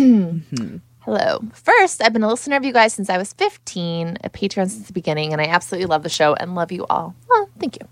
Hello. 1.00 1.40
First, 1.52 2.02
I've 2.02 2.12
been 2.12 2.22
a 2.22 2.28
listener 2.28 2.56
of 2.56 2.64
you 2.64 2.72
guys 2.72 2.92
since 2.94 3.08
I 3.08 3.18
was 3.18 3.32
15, 3.32 4.18
a 4.22 4.30
patron 4.30 4.68
since 4.68 4.86
the 4.86 4.92
beginning, 4.92 5.32
and 5.32 5.40
I 5.40 5.46
absolutely 5.46 5.86
love 5.86 6.02
the 6.02 6.08
show 6.08 6.34
and 6.34 6.54
love 6.54 6.70
you 6.72 6.86
all. 6.90 7.14
Thank 7.58 7.78
you. 7.80 7.88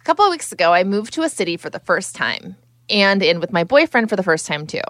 A 0.00 0.04
couple 0.04 0.24
of 0.24 0.30
weeks 0.30 0.52
ago, 0.52 0.72
I 0.72 0.84
moved 0.84 1.12
to 1.14 1.22
a 1.22 1.28
city 1.28 1.56
for 1.56 1.70
the 1.70 1.80
first 1.80 2.14
time 2.14 2.56
and 2.88 3.22
in 3.22 3.40
with 3.40 3.52
my 3.52 3.64
boyfriend 3.64 4.08
for 4.08 4.16
the 4.16 4.22
first 4.22 4.46
time, 4.46 4.66
too. 4.66 4.80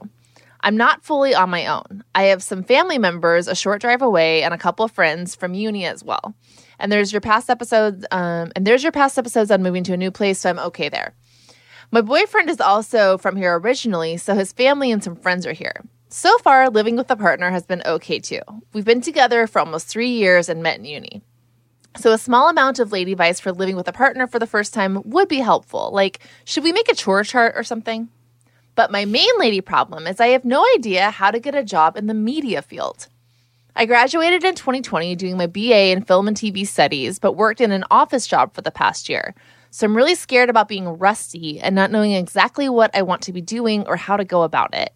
I'm 0.63 0.77
not 0.77 1.03
fully 1.03 1.35
on 1.35 1.51
my 1.51 1.67
own. 1.67 2.05
I 2.15 2.25
have 2.25 2.43
some 2.43 2.63
family 2.63 2.99
members 2.99 3.49
a 3.49 3.55
short 3.55 3.81
drive 3.81 4.03
away 4.03 4.43
and 4.43 4.53
a 4.53 4.59
couple 4.59 4.85
of 4.85 4.93
friends 4.93 5.35
from 5.35 5.55
uni 5.55 5.87
as 5.87 6.05
well. 6.05 6.35
And 6.79 6.93
there's 6.93 7.13
your 7.13 7.21
past 7.21 7.51
episodes, 7.51 8.05
um, 8.11 8.53
and 8.55 8.67
there's 8.67 8.83
your 8.83 8.93
past 8.93 9.19
episodes 9.19 9.51
on 9.51 9.63
moving 9.63 9.85
to 9.85 9.95
a 9.95 9.97
new 9.97 10.11
place, 10.11 10.39
so 10.39 10.51
I'm 10.51 10.59
okay 10.59 10.89
there. 10.89 11.15
My 11.93 12.03
boyfriend 12.03 12.49
is 12.49 12.61
also 12.61 13.19
from 13.19 13.35
here 13.35 13.59
originally, 13.59 14.17
so 14.17 14.37
his 14.37 14.53
family 14.53 14.93
and 14.93 15.03
some 15.03 15.17
friends 15.17 15.45
are 15.45 15.53
here. 15.53 15.85
So 16.09 16.39
far, 16.39 16.71
living 16.71 16.95
with 16.95 17.11
a 17.11 17.17
partner 17.17 17.51
has 17.51 17.67
been 17.67 17.83
okay 17.85 18.21
too. 18.21 18.43
We've 18.73 18.85
been 18.85 19.01
together 19.01 19.49
for 19.49 19.59
almost 19.59 19.89
three 19.89 20.11
years 20.11 20.49
and 20.49 20.63
met 20.63 20.79
in 20.79 20.85
uni. 20.85 21.23
So, 21.97 22.13
a 22.13 22.19
small 22.19 22.49
amount 22.49 22.79
of 22.79 22.93
lady 22.93 23.13
advice 23.13 23.41
for 23.41 23.51
living 23.51 23.75
with 23.75 23.89
a 23.89 23.93
partner 23.93 24.29
for 24.29 24.39
the 24.39 24.47
first 24.47 24.73
time 24.73 25.03
would 25.05 25.27
be 25.27 25.41
helpful. 25.41 25.91
Like, 25.93 26.21
should 26.45 26.63
we 26.63 26.71
make 26.71 26.89
a 26.89 26.95
chore 26.95 27.25
chart 27.25 27.55
or 27.57 27.65
something? 27.65 28.09
But 28.77 28.93
my 28.93 29.05
main 29.05 29.31
lady 29.39 29.61
problem 29.61 30.07
is 30.07 30.21
I 30.21 30.29
have 30.29 30.45
no 30.45 30.65
idea 30.77 31.11
how 31.11 31.33
to 31.33 31.41
get 31.41 31.57
a 31.57 31.65
job 31.65 31.97
in 31.97 32.07
the 32.07 32.15
media 32.15 32.63
field. 32.63 33.09
I 33.75 33.87
graduated 33.87 34.45
in 34.45 34.55
2020 34.55 35.17
doing 35.17 35.37
my 35.37 35.49
BA 35.49 35.91
in 35.91 36.05
film 36.05 36.29
and 36.29 36.37
TV 36.37 36.65
studies, 36.65 37.19
but 37.19 37.33
worked 37.33 37.61
in 37.61 37.73
an 37.73 37.85
office 37.91 38.29
job 38.29 38.55
for 38.55 38.63
the 38.63 38.71
past 38.71 39.09
year. 39.09 39.35
So 39.71 39.87
I'm 39.87 39.97
really 39.97 40.17
scared 40.17 40.51
about 40.51 40.69
being 40.69 40.89
rusty 40.89 41.61
and 41.61 41.75
not 41.75 41.91
knowing 41.91 42.13
exactly 42.13 42.69
what 42.69 42.91
I 42.95 43.03
want 43.03 43.23
to 43.23 43.33
be 43.33 43.41
doing 43.41 43.87
or 43.87 43.97
how 43.97 44.17
to 44.17 44.25
go 44.25 44.43
about 44.43 44.75
it. 44.75 44.93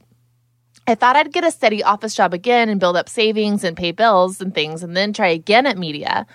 I 0.86 0.94
thought 0.94 1.16
I'd 1.16 1.32
get 1.32 1.44
a 1.44 1.50
steady 1.50 1.82
office 1.82 2.14
job 2.14 2.34
again 2.34 2.68
and 2.68 2.80
build 2.80 2.96
up 2.96 3.08
savings 3.08 3.64
and 3.64 3.76
pay 3.76 3.92
bills 3.92 4.40
and 4.40 4.54
things 4.54 4.82
and 4.82 4.96
then 4.96 5.12
try 5.12 5.28
again 5.28 5.66
at 5.66 5.78
media. 5.78 6.26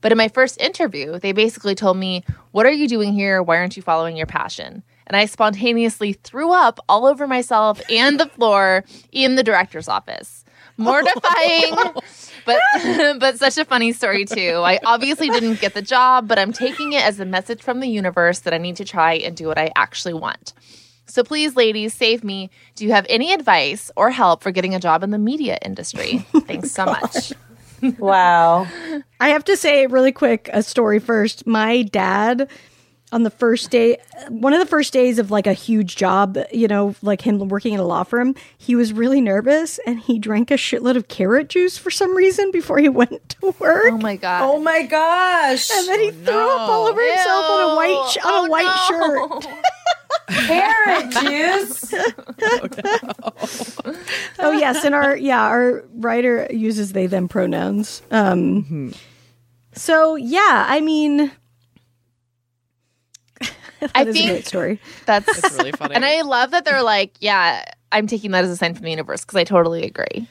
But 0.00 0.12
in 0.12 0.18
my 0.18 0.28
first 0.28 0.60
interview, 0.60 1.18
they 1.18 1.32
basically 1.32 1.74
told 1.74 1.96
me, 1.96 2.24
What 2.52 2.66
are 2.66 2.72
you 2.72 2.88
doing 2.88 3.12
here? 3.12 3.42
Why 3.42 3.58
aren't 3.58 3.76
you 3.76 3.82
following 3.82 4.16
your 4.16 4.26
passion? 4.26 4.82
And 5.08 5.16
I 5.16 5.26
spontaneously 5.26 6.12
threw 6.12 6.52
up 6.52 6.78
all 6.88 7.06
over 7.06 7.26
myself 7.26 7.80
and 7.90 8.20
the 8.20 8.28
floor 8.28 8.84
in 9.10 9.34
the 9.34 9.42
director's 9.42 9.88
office. 9.88 10.44
Mortifying, 10.78 11.74
but 12.48 13.20
but 13.20 13.38
such 13.38 13.58
a 13.58 13.64
funny 13.64 13.92
story 13.92 14.24
too. 14.24 14.62
I 14.64 14.80
obviously 14.84 15.28
didn't 15.28 15.60
get 15.60 15.74
the 15.74 15.82
job, 15.82 16.26
but 16.26 16.38
I'm 16.38 16.52
taking 16.52 16.94
it 16.94 17.04
as 17.04 17.20
a 17.20 17.24
message 17.24 17.62
from 17.62 17.80
the 17.80 17.88
universe 17.88 18.40
that 18.40 18.54
I 18.54 18.58
need 18.58 18.76
to 18.76 18.84
try 18.84 19.14
and 19.14 19.36
do 19.36 19.46
what 19.46 19.58
I 19.58 19.70
actually 19.76 20.14
want. 20.14 20.54
So 21.06 21.22
please, 21.24 21.56
ladies, 21.56 21.94
save 21.94 22.24
me. 22.24 22.50
Do 22.74 22.84
you 22.84 22.92
have 22.92 23.06
any 23.08 23.32
advice 23.32 23.90
or 23.96 24.10
help 24.10 24.42
for 24.42 24.50
getting 24.50 24.74
a 24.74 24.80
job 24.80 25.02
in 25.02 25.10
the 25.10 25.18
media 25.18 25.58
industry? 25.62 26.26
Oh 26.34 26.40
Thanks 26.40 26.72
so 26.72 26.86
much. 26.86 27.32
Wow. 27.98 28.66
I 29.20 29.28
have 29.28 29.44
to 29.44 29.56
say 29.56 29.86
really 29.86 30.10
quick 30.10 30.50
a 30.52 30.64
story 30.64 30.98
first. 30.98 31.46
My 31.46 31.82
dad 31.82 32.50
on 33.10 33.22
the 33.22 33.30
first 33.30 33.70
day 33.70 33.96
one 34.28 34.52
of 34.52 34.58
the 34.60 34.66
first 34.66 34.92
days 34.92 35.18
of 35.18 35.30
like 35.30 35.46
a 35.46 35.52
huge 35.52 35.96
job, 35.96 36.36
you 36.52 36.68
know, 36.68 36.94
like 37.02 37.22
him 37.22 37.48
working 37.48 37.74
at 37.74 37.80
a 37.80 37.84
law 37.84 38.02
firm, 38.02 38.34
he 38.58 38.74
was 38.74 38.92
really 38.92 39.20
nervous 39.20 39.78
and 39.86 39.98
he 40.00 40.18
drank 40.18 40.50
a 40.50 40.54
shitload 40.54 40.96
of 40.96 41.08
carrot 41.08 41.48
juice 41.48 41.78
for 41.78 41.90
some 41.90 42.14
reason 42.16 42.50
before 42.50 42.78
he 42.78 42.88
went 43.00 43.28
to 43.30 43.54
work. 43.58 43.92
Oh 43.92 43.98
my 43.98 44.16
god. 44.16 44.42
Oh 44.42 44.60
my 44.60 44.82
gosh. 44.82 45.70
and 45.70 45.88
then 45.88 46.00
he 46.00 46.10
threw 46.10 46.50
up 46.50 46.60
all 46.68 46.86
over 46.88 47.00
himself 47.00 47.44
on 47.50 47.70
a 47.70 47.76
white 47.76 48.10
sh- 48.10 48.24
on 48.24 48.46
a 48.46 48.50
white 48.50 48.66
Oh, 48.68 49.40
shirt. 49.40 49.54
Carrot 50.46 51.10
juice. 51.10 51.94
Oh 54.38 54.52
yes, 54.52 54.84
and 54.84 54.94
our 54.94 55.16
yeah, 55.16 55.40
our 55.40 55.84
writer 55.94 56.46
uses 56.50 56.92
they 56.92 57.06
them 57.06 57.28
pronouns. 57.28 58.02
Um 58.10 58.92
So 59.72 60.16
yeah, 60.16 60.66
I 60.68 60.80
mean 60.80 61.18
that 61.18 61.32
I 63.94 64.02
is 64.02 64.08
a 64.08 64.12
think- 64.12 64.30
great 64.30 64.46
story. 64.46 64.80
That's 65.06 65.56
really 65.56 65.72
funny. 65.72 65.94
And 65.94 66.04
I 66.04 66.22
love 66.22 66.50
that 66.52 66.64
they're 66.64 66.82
like, 66.82 67.14
yeah, 67.20 67.64
I'm 67.92 68.06
taking 68.06 68.30
that 68.32 68.44
as 68.44 68.50
a 68.50 68.56
sign 68.56 68.74
from 68.74 68.84
the 68.84 68.90
universe 68.90 69.24
because 69.24 69.36
I 69.36 69.44
totally 69.44 69.84
agree. 69.84 70.28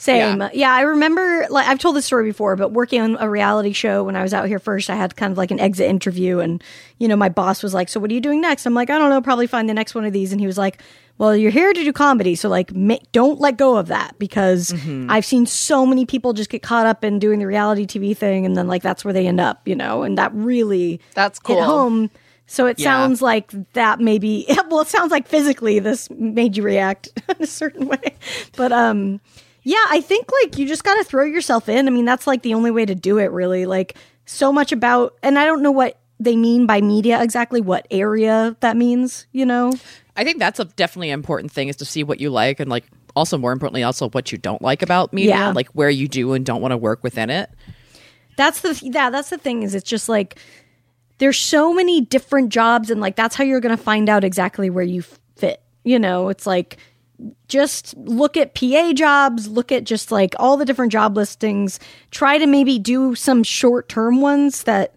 Same. 0.00 0.40
Yeah. 0.40 0.50
Yeah. 0.54 0.72
I 0.72 0.82
remember 0.82 1.46
like 1.50 1.66
I've 1.66 1.80
told 1.80 1.96
this 1.96 2.06
story 2.06 2.24
before, 2.24 2.54
but 2.56 2.70
working 2.72 3.00
on 3.00 3.16
a 3.18 3.28
reality 3.28 3.72
show 3.72 4.04
when 4.04 4.14
I 4.16 4.22
was 4.22 4.32
out 4.32 4.46
here 4.46 4.60
first, 4.60 4.88
I 4.88 4.94
had 4.94 5.16
kind 5.16 5.32
of 5.32 5.36
like 5.36 5.50
an 5.50 5.58
exit 5.60 5.90
interview 5.90 6.38
and 6.38 6.62
you 6.98 7.08
know, 7.08 7.16
my 7.16 7.28
boss 7.28 7.62
was 7.64 7.74
like, 7.74 7.88
"So 7.88 7.98
what 8.00 8.10
are 8.10 8.14
you 8.14 8.20
doing 8.20 8.40
next?" 8.40 8.64
I'm 8.64 8.74
like, 8.74 8.90
"I 8.90 8.98
don't 8.98 9.10
know, 9.10 9.20
probably 9.20 9.46
find 9.48 9.68
the 9.68 9.74
next 9.74 9.94
one 9.96 10.04
of 10.04 10.12
these." 10.12 10.30
And 10.32 10.40
he 10.40 10.46
was 10.46 10.56
like, 10.56 10.80
"Well, 11.18 11.36
you're 11.36 11.50
here 11.50 11.72
to 11.72 11.84
do 11.84 11.92
comedy, 11.92 12.36
so 12.36 12.48
like 12.48 12.72
ma- 12.74 12.98
don't 13.12 13.40
let 13.40 13.56
go 13.56 13.76
of 13.76 13.88
that 13.88 14.16
because 14.20 14.70
Mm-hmm. 14.72 15.10
I've 15.10 15.24
seen 15.26 15.46
so 15.46 15.84
many 15.84 16.06
people 16.06 16.32
just 16.32 16.48
get 16.50 16.62
caught 16.62 16.86
up 16.86 17.02
in 17.04 17.18
doing 17.18 17.40
the 17.40 17.46
reality 17.46 17.84
TV 17.84 18.16
thing 18.16 18.46
and 18.46 18.56
then 18.56 18.68
like 18.68 18.82
that's 18.82 19.04
where 19.04 19.12
they 19.12 19.26
end 19.26 19.40
up, 19.40 19.66
you 19.66 19.74
know, 19.74 20.04
and 20.04 20.16
that 20.16 20.32
really 20.32 21.00
That's 21.14 21.38
hit 21.38 21.56
cool. 21.56 21.64
home. 21.64 22.10
So 22.46 22.66
it 22.66 22.78
Yeah. 22.78 22.84
sounds 22.84 23.20
like 23.20 23.50
that 23.72 23.98
maybe 24.00 24.46
well, 24.70 24.80
it 24.80 24.86
sounds 24.88 25.10
like 25.10 25.26
physically 25.26 25.80
this 25.80 26.08
made 26.10 26.56
you 26.56 26.62
react 26.62 27.08
in 27.28 27.36
a 27.42 27.46
certain 27.46 27.88
way. 27.88 28.14
But 28.56 28.70
um 28.72 29.20
yeah, 29.68 29.84
I 29.90 30.00
think 30.00 30.30
like 30.42 30.56
you 30.56 30.66
just 30.66 30.82
got 30.82 30.94
to 30.96 31.04
throw 31.04 31.24
yourself 31.24 31.68
in. 31.68 31.86
I 31.86 31.90
mean, 31.90 32.06
that's 32.06 32.26
like 32.26 32.40
the 32.42 32.54
only 32.54 32.70
way 32.70 32.86
to 32.86 32.94
do 32.94 33.18
it 33.18 33.30
really. 33.30 33.66
Like 33.66 33.96
so 34.24 34.50
much 34.50 34.72
about 34.72 35.14
and 35.22 35.38
I 35.38 35.44
don't 35.44 35.62
know 35.62 35.70
what 35.70 35.98
they 36.18 36.36
mean 36.36 36.64
by 36.66 36.80
media 36.80 37.22
exactly 37.22 37.60
what 37.60 37.86
area 37.90 38.56
that 38.60 38.76
means, 38.78 39.26
you 39.32 39.44
know. 39.44 39.72
I 40.16 40.24
think 40.24 40.38
that's 40.38 40.58
a 40.58 40.64
definitely 40.64 41.10
important 41.10 41.52
thing 41.52 41.68
is 41.68 41.76
to 41.76 41.84
see 41.84 42.02
what 42.02 42.18
you 42.18 42.30
like 42.30 42.60
and 42.60 42.70
like 42.70 42.84
also 43.14 43.36
more 43.36 43.52
importantly 43.52 43.82
also 43.82 44.08
what 44.08 44.32
you 44.32 44.38
don't 44.38 44.62
like 44.62 44.80
about 44.80 45.12
media, 45.12 45.34
Yeah. 45.34 45.50
like 45.52 45.68
where 45.72 45.90
you 45.90 46.08
do 46.08 46.32
and 46.32 46.46
don't 46.46 46.62
want 46.62 46.72
to 46.72 46.76
work 46.78 47.04
within 47.04 47.28
it. 47.28 47.50
That's 48.36 48.60
the 48.62 48.78
yeah, 48.82 49.10
that's 49.10 49.28
the 49.28 49.38
thing 49.38 49.62
is 49.64 49.74
it's 49.74 49.88
just 49.88 50.08
like 50.08 50.38
there's 51.18 51.38
so 51.38 51.74
many 51.74 52.00
different 52.00 52.48
jobs 52.48 52.90
and 52.90 53.00
like 53.02 53.16
that's 53.16 53.36
how 53.36 53.44
you're 53.44 53.60
going 53.60 53.76
to 53.76 53.82
find 53.82 54.08
out 54.08 54.24
exactly 54.24 54.70
where 54.70 54.84
you 54.84 55.02
fit. 55.36 55.60
You 55.84 55.98
know, 55.98 56.28
it's 56.30 56.46
like 56.46 56.78
just 57.48 57.96
look 57.96 58.36
at 58.36 58.54
PA 58.54 58.92
jobs, 58.94 59.48
look 59.48 59.72
at 59.72 59.84
just 59.84 60.12
like 60.12 60.34
all 60.38 60.56
the 60.56 60.64
different 60.64 60.92
job 60.92 61.16
listings, 61.16 61.80
try 62.10 62.38
to 62.38 62.46
maybe 62.46 62.78
do 62.78 63.14
some 63.14 63.42
short-term 63.42 64.20
ones 64.20 64.62
that 64.64 64.94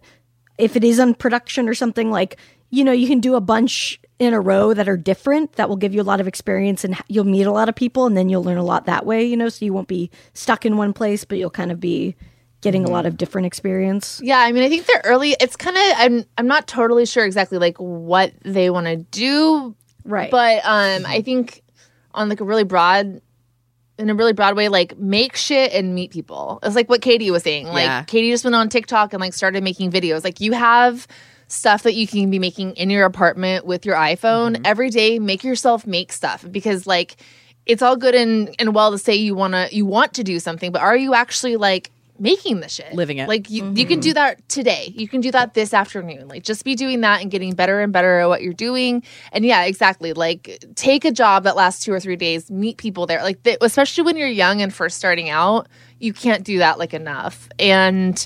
if 0.58 0.76
it 0.76 0.84
is 0.84 1.00
on 1.00 1.14
production 1.14 1.68
or 1.68 1.74
something 1.74 2.10
like, 2.10 2.36
you 2.70 2.84
know, 2.84 2.92
you 2.92 3.08
can 3.08 3.20
do 3.20 3.34
a 3.34 3.40
bunch 3.40 3.98
in 4.18 4.34
a 4.34 4.40
row 4.40 4.72
that 4.72 4.88
are 4.88 4.96
different 4.96 5.54
that 5.54 5.68
will 5.68 5.76
give 5.76 5.92
you 5.94 6.00
a 6.00 6.04
lot 6.04 6.20
of 6.20 6.28
experience 6.28 6.84
and 6.84 6.96
you'll 7.08 7.24
meet 7.24 7.42
a 7.42 7.50
lot 7.50 7.68
of 7.68 7.74
people 7.74 8.06
and 8.06 8.16
then 8.16 8.28
you'll 8.28 8.44
learn 8.44 8.58
a 8.58 8.62
lot 8.64 8.86
that 8.86 9.04
way, 9.04 9.24
you 9.24 9.36
know, 9.36 9.48
so 9.48 9.64
you 9.64 9.72
won't 9.72 9.88
be 9.88 10.10
stuck 10.32 10.64
in 10.64 10.76
one 10.76 10.92
place, 10.92 11.24
but 11.24 11.38
you'll 11.38 11.50
kind 11.50 11.72
of 11.72 11.80
be 11.80 12.14
getting 12.60 12.84
a 12.84 12.88
lot 12.90 13.04
of 13.06 13.16
different 13.16 13.46
experience. 13.46 14.20
Yeah, 14.22 14.38
I 14.38 14.52
mean, 14.52 14.62
I 14.62 14.68
think 14.68 14.86
they're 14.86 15.00
early. 15.04 15.34
It's 15.40 15.56
kind 15.56 15.76
of 15.76 15.82
I'm 15.96 16.24
I'm 16.38 16.46
not 16.46 16.68
totally 16.68 17.04
sure 17.06 17.24
exactly 17.24 17.58
like 17.58 17.76
what 17.78 18.32
they 18.44 18.70
want 18.70 18.86
to 18.86 18.96
do, 18.98 19.74
Right. 20.04 20.30
but 20.30 20.58
um, 20.64 21.04
I 21.04 21.22
think 21.22 21.61
on 22.14 22.28
like 22.28 22.40
a 22.40 22.44
really 22.44 22.64
broad, 22.64 23.20
in 23.98 24.10
a 24.10 24.14
really 24.14 24.32
broad 24.32 24.56
way, 24.56 24.68
like 24.68 24.96
make 24.98 25.36
shit 25.36 25.72
and 25.72 25.94
meet 25.94 26.10
people. 26.10 26.58
It's 26.62 26.74
like 26.74 26.88
what 26.88 27.02
Katie 27.02 27.30
was 27.30 27.42
saying. 27.42 27.66
Like 27.66 27.84
Yeah. 27.84 28.04
Katie 28.04 28.30
just 28.30 28.44
went 28.44 28.54
on 28.54 28.68
TikTok 28.68 29.12
and 29.12 29.20
like 29.20 29.34
started 29.34 29.62
making 29.62 29.90
videos. 29.90 30.24
Like 30.24 30.40
you 30.40 30.52
have 30.52 31.06
stuff 31.48 31.82
that 31.82 31.94
you 31.94 32.06
can 32.06 32.30
be 32.30 32.38
making 32.38 32.72
in 32.76 32.88
your 32.88 33.04
apartment 33.04 33.66
with 33.66 33.84
your 33.84 33.96
iPhone 33.96 34.54
mm-hmm. 34.54 34.62
every 34.64 34.90
day. 34.90 35.18
Make 35.18 35.44
yourself 35.44 35.86
make 35.86 36.12
stuff 36.12 36.44
because 36.50 36.86
like 36.86 37.16
it's 37.66 37.82
all 37.82 37.96
good 37.96 38.14
and 38.14 38.54
and 38.58 38.74
well 38.74 38.90
to 38.90 38.98
say 38.98 39.14
you 39.14 39.34
wanna 39.34 39.68
you 39.70 39.86
want 39.86 40.14
to 40.14 40.24
do 40.24 40.38
something, 40.40 40.72
but 40.72 40.82
are 40.82 40.96
you 40.96 41.14
actually 41.14 41.56
like 41.56 41.90
making 42.22 42.60
the 42.60 42.68
shit. 42.68 42.94
Living 42.94 43.18
it. 43.18 43.28
like 43.28 43.50
you, 43.50 43.64
you 43.74 43.84
can 43.84 43.96
mm-hmm. 43.96 44.00
do 44.00 44.14
that 44.14 44.48
today. 44.48 44.92
You 44.94 45.08
can 45.08 45.20
do 45.20 45.32
that 45.32 45.54
this 45.54 45.74
afternoon. 45.74 46.28
Like 46.28 46.44
just 46.44 46.64
be 46.64 46.76
doing 46.76 47.00
that 47.00 47.20
and 47.20 47.30
getting 47.30 47.52
better 47.54 47.80
and 47.80 47.92
better 47.92 48.20
at 48.20 48.28
what 48.28 48.42
you're 48.42 48.52
doing. 48.52 49.02
And 49.32 49.44
yeah 49.44 49.64
exactly. 49.64 50.12
Like 50.12 50.64
take 50.76 51.04
a 51.04 51.10
job 51.10 51.42
that 51.42 51.56
lasts 51.56 51.84
two 51.84 51.92
or 51.92 51.98
three 51.98 52.16
days 52.16 52.50
meet 52.50 52.76
people 52.78 53.06
there. 53.06 53.22
Like 53.22 53.42
th- 53.42 53.58
especially 53.60 54.04
when 54.04 54.16
you're 54.16 54.28
young 54.28 54.62
and 54.62 54.72
first 54.72 54.96
starting 54.96 55.28
out 55.28 55.68
you 55.98 56.12
can't 56.12 56.44
do 56.44 56.58
that 56.58 56.78
like 56.78 56.94
enough. 56.94 57.48
And 57.58 58.24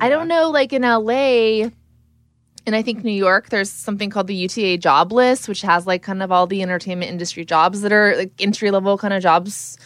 i 0.00 0.08
don't 0.08 0.26
know 0.26 0.50
like 0.50 0.72
in 0.72 0.82
la 0.82 1.70
and 2.64 2.76
I 2.76 2.82
think 2.82 3.02
New 3.02 3.10
York, 3.10 3.48
there's 3.48 3.70
something 3.70 4.08
called 4.08 4.28
the 4.28 4.36
UTA 4.36 4.78
job 4.78 5.10
list, 5.10 5.48
which 5.48 5.62
has 5.62 5.84
like 5.84 6.02
kind 6.02 6.22
of 6.22 6.30
all 6.30 6.46
the 6.46 6.62
entertainment 6.62 7.10
industry 7.10 7.44
jobs 7.44 7.80
that 7.80 7.92
are 7.92 8.16
like 8.16 8.32
entry 8.38 8.70
level 8.70 8.96
kind 8.96 9.12
of 9.12 9.20
jobs 9.20 9.76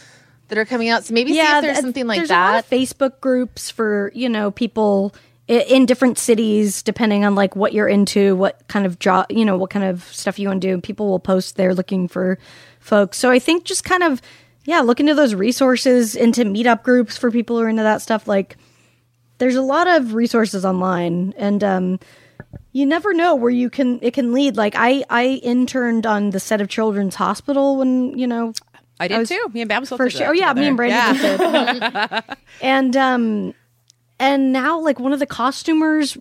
that 0.47 0.57
are 0.57 0.65
coming 0.65 0.89
out. 0.89 1.05
So 1.05 1.13
maybe 1.13 1.33
see 1.33 1.39
if 1.39 1.61
there's 1.61 1.75
th- 1.75 1.81
something 1.81 2.07
like 2.07 2.17
there's 2.17 2.29
that. 2.29 2.49
A 2.49 2.53
lot 2.53 2.63
of 2.63 2.69
Facebook 2.69 3.19
groups 3.19 3.69
for 3.69 4.11
you 4.13 4.29
know 4.29 4.51
people 4.51 5.13
in 5.47 5.85
different 5.85 6.17
cities, 6.17 6.83
depending 6.83 7.23
on 7.23 7.33
like 7.35 7.55
what 7.55 7.71
you're 7.71 7.87
into, 7.87 8.35
what 8.35 8.67
kind 8.67 8.85
of 8.85 8.99
job, 8.99 9.27
you 9.29 9.45
know, 9.45 9.57
what 9.57 9.69
kind 9.69 9.85
of 9.85 10.03
stuff 10.03 10.37
you 10.37 10.49
want 10.49 10.61
to 10.61 10.67
do. 10.67 10.81
People 10.81 11.07
will 11.07 11.19
post 11.19 11.55
there 11.55 11.73
looking 11.73 12.07
for 12.09 12.37
folks. 12.79 13.17
So 13.17 13.31
I 13.31 13.39
think 13.39 13.63
just 13.63 13.83
kind 13.83 14.03
of 14.03 14.21
yeah, 14.65 14.81
look 14.81 14.99
into 14.99 15.15
those 15.15 15.33
resources, 15.33 16.13
into 16.13 16.43
meetup 16.43 16.83
groups 16.83 17.15
for 17.15 17.31
people 17.31 17.57
who 17.57 17.63
are 17.63 17.69
into 17.69 17.83
that 17.83 18.01
stuff. 18.01 18.27
Like 18.27 18.57
there's 19.37 19.55
a 19.55 19.61
lot 19.61 19.87
of 19.87 20.13
resources 20.13 20.65
online, 20.65 21.33
and 21.37 21.63
um, 21.63 21.99
you 22.73 22.85
never 22.85 23.13
know 23.13 23.33
where 23.33 23.49
you 23.49 23.69
can 23.69 23.99
it 24.01 24.13
can 24.13 24.33
lead. 24.33 24.57
Like 24.57 24.73
I 24.75 25.05
I 25.09 25.39
interned 25.41 26.05
on 26.05 26.31
the 26.31 26.39
set 26.41 26.59
of 26.59 26.67
Children's 26.67 27.15
Hospital 27.15 27.77
when 27.77 28.17
you 28.17 28.27
know 28.27 28.51
I 28.99 29.07
did 29.07 29.17
was 29.19 29.29
too. 29.29 29.45
Me 29.53 29.61
and 29.61 29.69
Babs 29.69 29.89
first 29.89 30.19
year. 30.19 30.29
Oh 30.29 30.31
yeah, 30.31 30.53
me 30.53 30.67
and 30.67 30.77
Brandon 30.77 31.15
Yeah. 31.39 32.21
did 32.21 32.37
and 32.61 32.97
um, 32.97 33.53
and 34.19 34.51
now 34.51 34.79
like 34.79 34.99
one 34.99 35.13
of 35.13 35.19
the 35.19 35.25
costumers, 35.25 36.17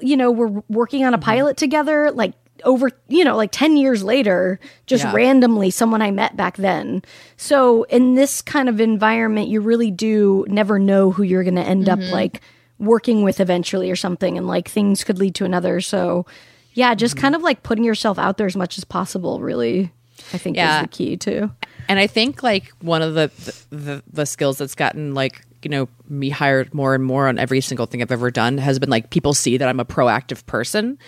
you 0.00 0.16
know, 0.16 0.30
we're 0.30 0.62
working 0.68 1.04
on 1.04 1.14
a 1.14 1.18
mm-hmm. 1.18 1.24
pilot 1.24 1.56
together. 1.56 2.10
Like 2.10 2.34
over, 2.64 2.90
you 3.08 3.24
know, 3.24 3.36
like 3.36 3.50
ten 3.52 3.76
years 3.76 4.02
later, 4.02 4.60
just 4.86 5.04
Yeah. 5.04 5.12
randomly 5.14 5.70
someone 5.70 6.02
I 6.02 6.10
met 6.10 6.36
back 6.36 6.56
then. 6.56 7.02
So 7.36 7.84
in 7.84 8.14
this 8.14 8.42
kind 8.42 8.68
of 8.68 8.80
environment, 8.80 9.48
you 9.48 9.60
really 9.60 9.90
do 9.90 10.44
never 10.48 10.78
know 10.78 11.10
who 11.10 11.22
you're 11.22 11.44
going 11.44 11.54
to 11.54 11.62
end 11.62 11.88
up 11.88 11.98
mm-hmm. 11.98 12.12
like 12.12 12.40
working 12.78 13.22
with 13.22 13.40
eventually 13.40 13.90
or 13.90 13.96
something, 13.96 14.36
and 14.36 14.46
like 14.46 14.68
things 14.68 15.02
could 15.02 15.18
lead 15.18 15.34
to 15.36 15.44
another. 15.44 15.80
So 15.80 16.26
yeah, 16.74 16.94
just 16.94 17.14
mm-hmm. 17.14 17.22
kind 17.22 17.34
of 17.34 17.42
like 17.42 17.62
putting 17.62 17.84
yourself 17.84 18.18
out 18.18 18.36
there 18.36 18.46
as 18.46 18.56
much 18.56 18.76
as 18.76 18.84
possible. 18.84 19.40
Really, 19.40 19.92
I 20.34 20.38
think 20.38 20.56
Yeah. 20.56 20.76
is 20.76 20.82
the 20.82 20.88
key 20.88 21.16
too. 21.16 21.50
And 21.88 21.98
I 21.98 22.06
think 22.06 22.42
like 22.42 22.68
one 22.80 23.02
of 23.02 23.14
the, 23.14 23.30
the 23.70 24.02
the 24.12 24.26
skills 24.26 24.58
that's 24.58 24.74
gotten 24.74 25.14
like 25.14 25.42
you 25.62 25.70
know 25.70 25.88
me 26.08 26.28
hired 26.28 26.74
more 26.74 26.94
and 26.94 27.02
more 27.02 27.28
on 27.28 27.38
every 27.38 27.60
single 27.60 27.86
thing 27.86 28.02
I've 28.02 28.12
ever 28.12 28.30
done 28.30 28.58
has 28.58 28.78
been 28.78 28.90
like 28.90 29.10
people 29.10 29.34
see 29.34 29.56
that 29.56 29.68
I'm 29.68 29.80
a 29.80 29.84
proactive 29.84 30.44
person, 30.46 30.98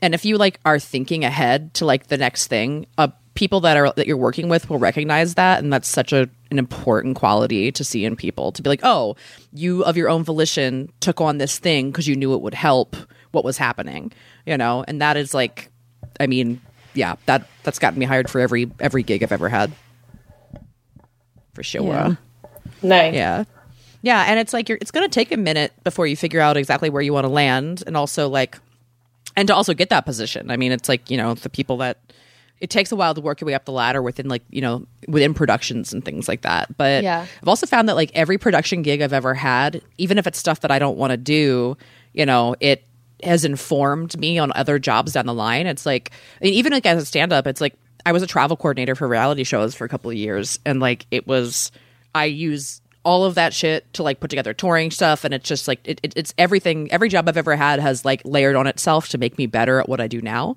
and 0.00 0.14
if 0.14 0.24
you 0.24 0.38
like 0.38 0.58
are 0.64 0.78
thinking 0.78 1.24
ahead 1.24 1.74
to 1.74 1.84
like 1.84 2.06
the 2.06 2.16
next 2.16 2.46
thing, 2.46 2.86
uh, 2.96 3.08
people 3.34 3.60
that 3.60 3.76
are 3.76 3.92
that 3.92 4.06
you're 4.06 4.16
working 4.16 4.48
with 4.48 4.70
will 4.70 4.78
recognize 4.78 5.34
that, 5.34 5.62
and 5.62 5.72
that's 5.72 5.88
such 5.88 6.12
a 6.12 6.28
an 6.50 6.58
important 6.58 7.16
quality 7.16 7.70
to 7.70 7.84
see 7.84 8.04
in 8.04 8.16
people 8.16 8.50
to 8.52 8.62
be 8.62 8.70
like, 8.70 8.80
oh, 8.82 9.16
you 9.52 9.84
of 9.84 9.96
your 9.96 10.08
own 10.08 10.24
volition 10.24 10.90
took 11.00 11.20
on 11.20 11.38
this 11.38 11.58
thing 11.58 11.90
because 11.90 12.08
you 12.08 12.16
knew 12.16 12.34
it 12.34 12.40
would 12.40 12.54
help 12.54 12.96
what 13.32 13.44
was 13.44 13.58
happening, 13.58 14.10
you 14.46 14.56
know, 14.56 14.84
and 14.88 15.00
that 15.00 15.16
is 15.16 15.34
like, 15.34 15.70
I 16.18 16.26
mean, 16.26 16.60
yeah, 16.94 17.16
that 17.26 17.46
that's 17.62 17.78
gotten 17.78 17.98
me 17.98 18.06
hired 18.06 18.30
for 18.30 18.40
every 18.40 18.70
every 18.80 19.02
gig 19.02 19.22
I've 19.22 19.32
ever 19.32 19.50
had 19.50 19.70
for 21.60 21.64
sure. 21.64 21.84
Yeah. 21.92 22.14
Nice. 22.82 23.14
Yeah. 23.14 23.44
Yeah, 24.02 24.24
and 24.26 24.40
it's 24.40 24.54
like 24.54 24.70
you're 24.70 24.78
it's 24.80 24.90
going 24.90 25.06
to 25.06 25.12
take 25.12 25.30
a 25.30 25.36
minute 25.36 25.72
before 25.84 26.06
you 26.06 26.16
figure 26.16 26.40
out 26.40 26.56
exactly 26.56 26.88
where 26.88 27.02
you 27.02 27.12
want 27.12 27.24
to 27.24 27.28
land 27.28 27.82
and 27.86 27.98
also 27.98 28.28
like 28.30 28.58
and 29.36 29.46
to 29.48 29.54
also 29.54 29.74
get 29.74 29.90
that 29.90 30.06
position. 30.06 30.50
I 30.50 30.56
mean, 30.56 30.72
it's 30.72 30.88
like, 30.88 31.10
you 31.10 31.18
know, 31.18 31.34
the 31.34 31.50
people 31.50 31.76
that 31.78 31.98
it 32.60 32.70
takes 32.70 32.90
a 32.92 32.96
while 32.96 33.14
to 33.14 33.20
work 33.20 33.42
your 33.42 33.46
way 33.46 33.54
up 33.54 33.66
the 33.66 33.72
ladder 33.72 34.00
within 34.00 34.26
like, 34.28 34.42
you 34.48 34.62
know, 34.62 34.86
within 35.06 35.34
productions 35.34 35.92
and 35.92 36.02
things 36.02 36.28
like 36.28 36.42
that. 36.42 36.74
But 36.78 37.04
Yeah. 37.04 37.26
I've 37.42 37.48
also 37.48 37.66
found 37.66 37.90
that 37.90 37.94
like 37.94 38.10
every 38.14 38.38
production 38.38 38.80
gig 38.80 39.02
I've 39.02 39.12
ever 39.12 39.34
had, 39.34 39.82
even 39.98 40.16
if 40.16 40.26
it's 40.26 40.38
stuff 40.38 40.60
that 40.60 40.70
I 40.70 40.78
don't 40.78 40.96
want 40.96 41.10
to 41.10 41.18
do, 41.18 41.76
you 42.14 42.24
know, 42.24 42.56
it 42.60 42.84
has 43.22 43.44
informed 43.44 44.18
me 44.18 44.38
on 44.38 44.50
other 44.54 44.78
jobs 44.78 45.12
down 45.12 45.26
the 45.26 45.34
line. 45.34 45.66
It's 45.66 45.84
like 45.84 46.10
I 46.40 46.46
mean, 46.46 46.54
even 46.54 46.72
like 46.72 46.86
as 46.86 47.02
a 47.02 47.06
stand 47.06 47.34
up, 47.34 47.46
it's 47.46 47.60
like 47.60 47.74
I 48.06 48.12
was 48.12 48.22
a 48.22 48.26
travel 48.26 48.56
coordinator 48.56 48.94
for 48.94 49.08
reality 49.08 49.44
shows 49.44 49.74
for 49.74 49.84
a 49.84 49.88
couple 49.88 50.10
of 50.10 50.16
years 50.16 50.58
and 50.64 50.80
like 50.80 51.06
it 51.10 51.26
was 51.26 51.70
I 52.14 52.26
use 52.26 52.80
all 53.02 53.24
of 53.24 53.34
that 53.34 53.54
shit 53.54 53.90
to 53.94 54.02
like 54.02 54.20
put 54.20 54.28
together 54.30 54.52
touring 54.52 54.90
stuff 54.90 55.24
and 55.24 55.32
it's 55.32 55.48
just 55.48 55.66
like 55.66 55.80
it, 55.84 56.00
it, 56.02 56.12
it's 56.16 56.34
everything 56.36 56.92
every 56.92 57.08
job 57.08 57.26
i've 57.26 57.36
ever 57.38 57.56
had 57.56 57.80
has 57.80 58.04
like 58.04 58.20
layered 58.26 58.56
on 58.56 58.66
itself 58.66 59.08
to 59.08 59.16
make 59.16 59.38
me 59.38 59.46
better 59.46 59.80
at 59.80 59.88
what 59.88 60.02
i 60.02 60.06
do 60.06 60.20
now 60.20 60.54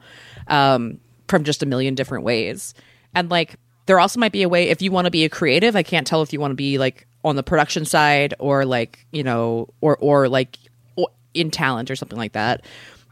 um, 0.49 0.99
from 1.27 1.43
just 1.43 1.63
a 1.63 1.65
million 1.65 1.95
different 1.95 2.23
ways. 2.23 2.73
And 3.15 3.29
like 3.29 3.55
there 3.85 3.99
also 3.99 4.19
might 4.19 4.31
be 4.31 4.43
a 4.43 4.49
way 4.49 4.69
if 4.69 4.81
you 4.81 4.91
want 4.91 5.05
to 5.05 5.11
be 5.11 5.25
a 5.25 5.29
creative 5.29 5.75
i 5.75 5.83
can't 5.83 6.07
tell 6.07 6.21
if 6.21 6.31
you 6.31 6.39
want 6.39 6.51
to 6.51 6.55
be 6.55 6.77
like 6.77 7.05
on 7.23 7.35
the 7.35 7.43
production 7.43 7.85
side 7.85 8.33
or 8.39 8.65
like 8.65 9.05
you 9.11 9.23
know 9.23 9.67
or 9.81 9.97
or 9.97 10.29
like 10.29 10.57
in 11.33 11.51
talent 11.51 11.91
or 11.91 11.95
something 11.95 12.17
like 12.17 12.31
that 12.33 12.63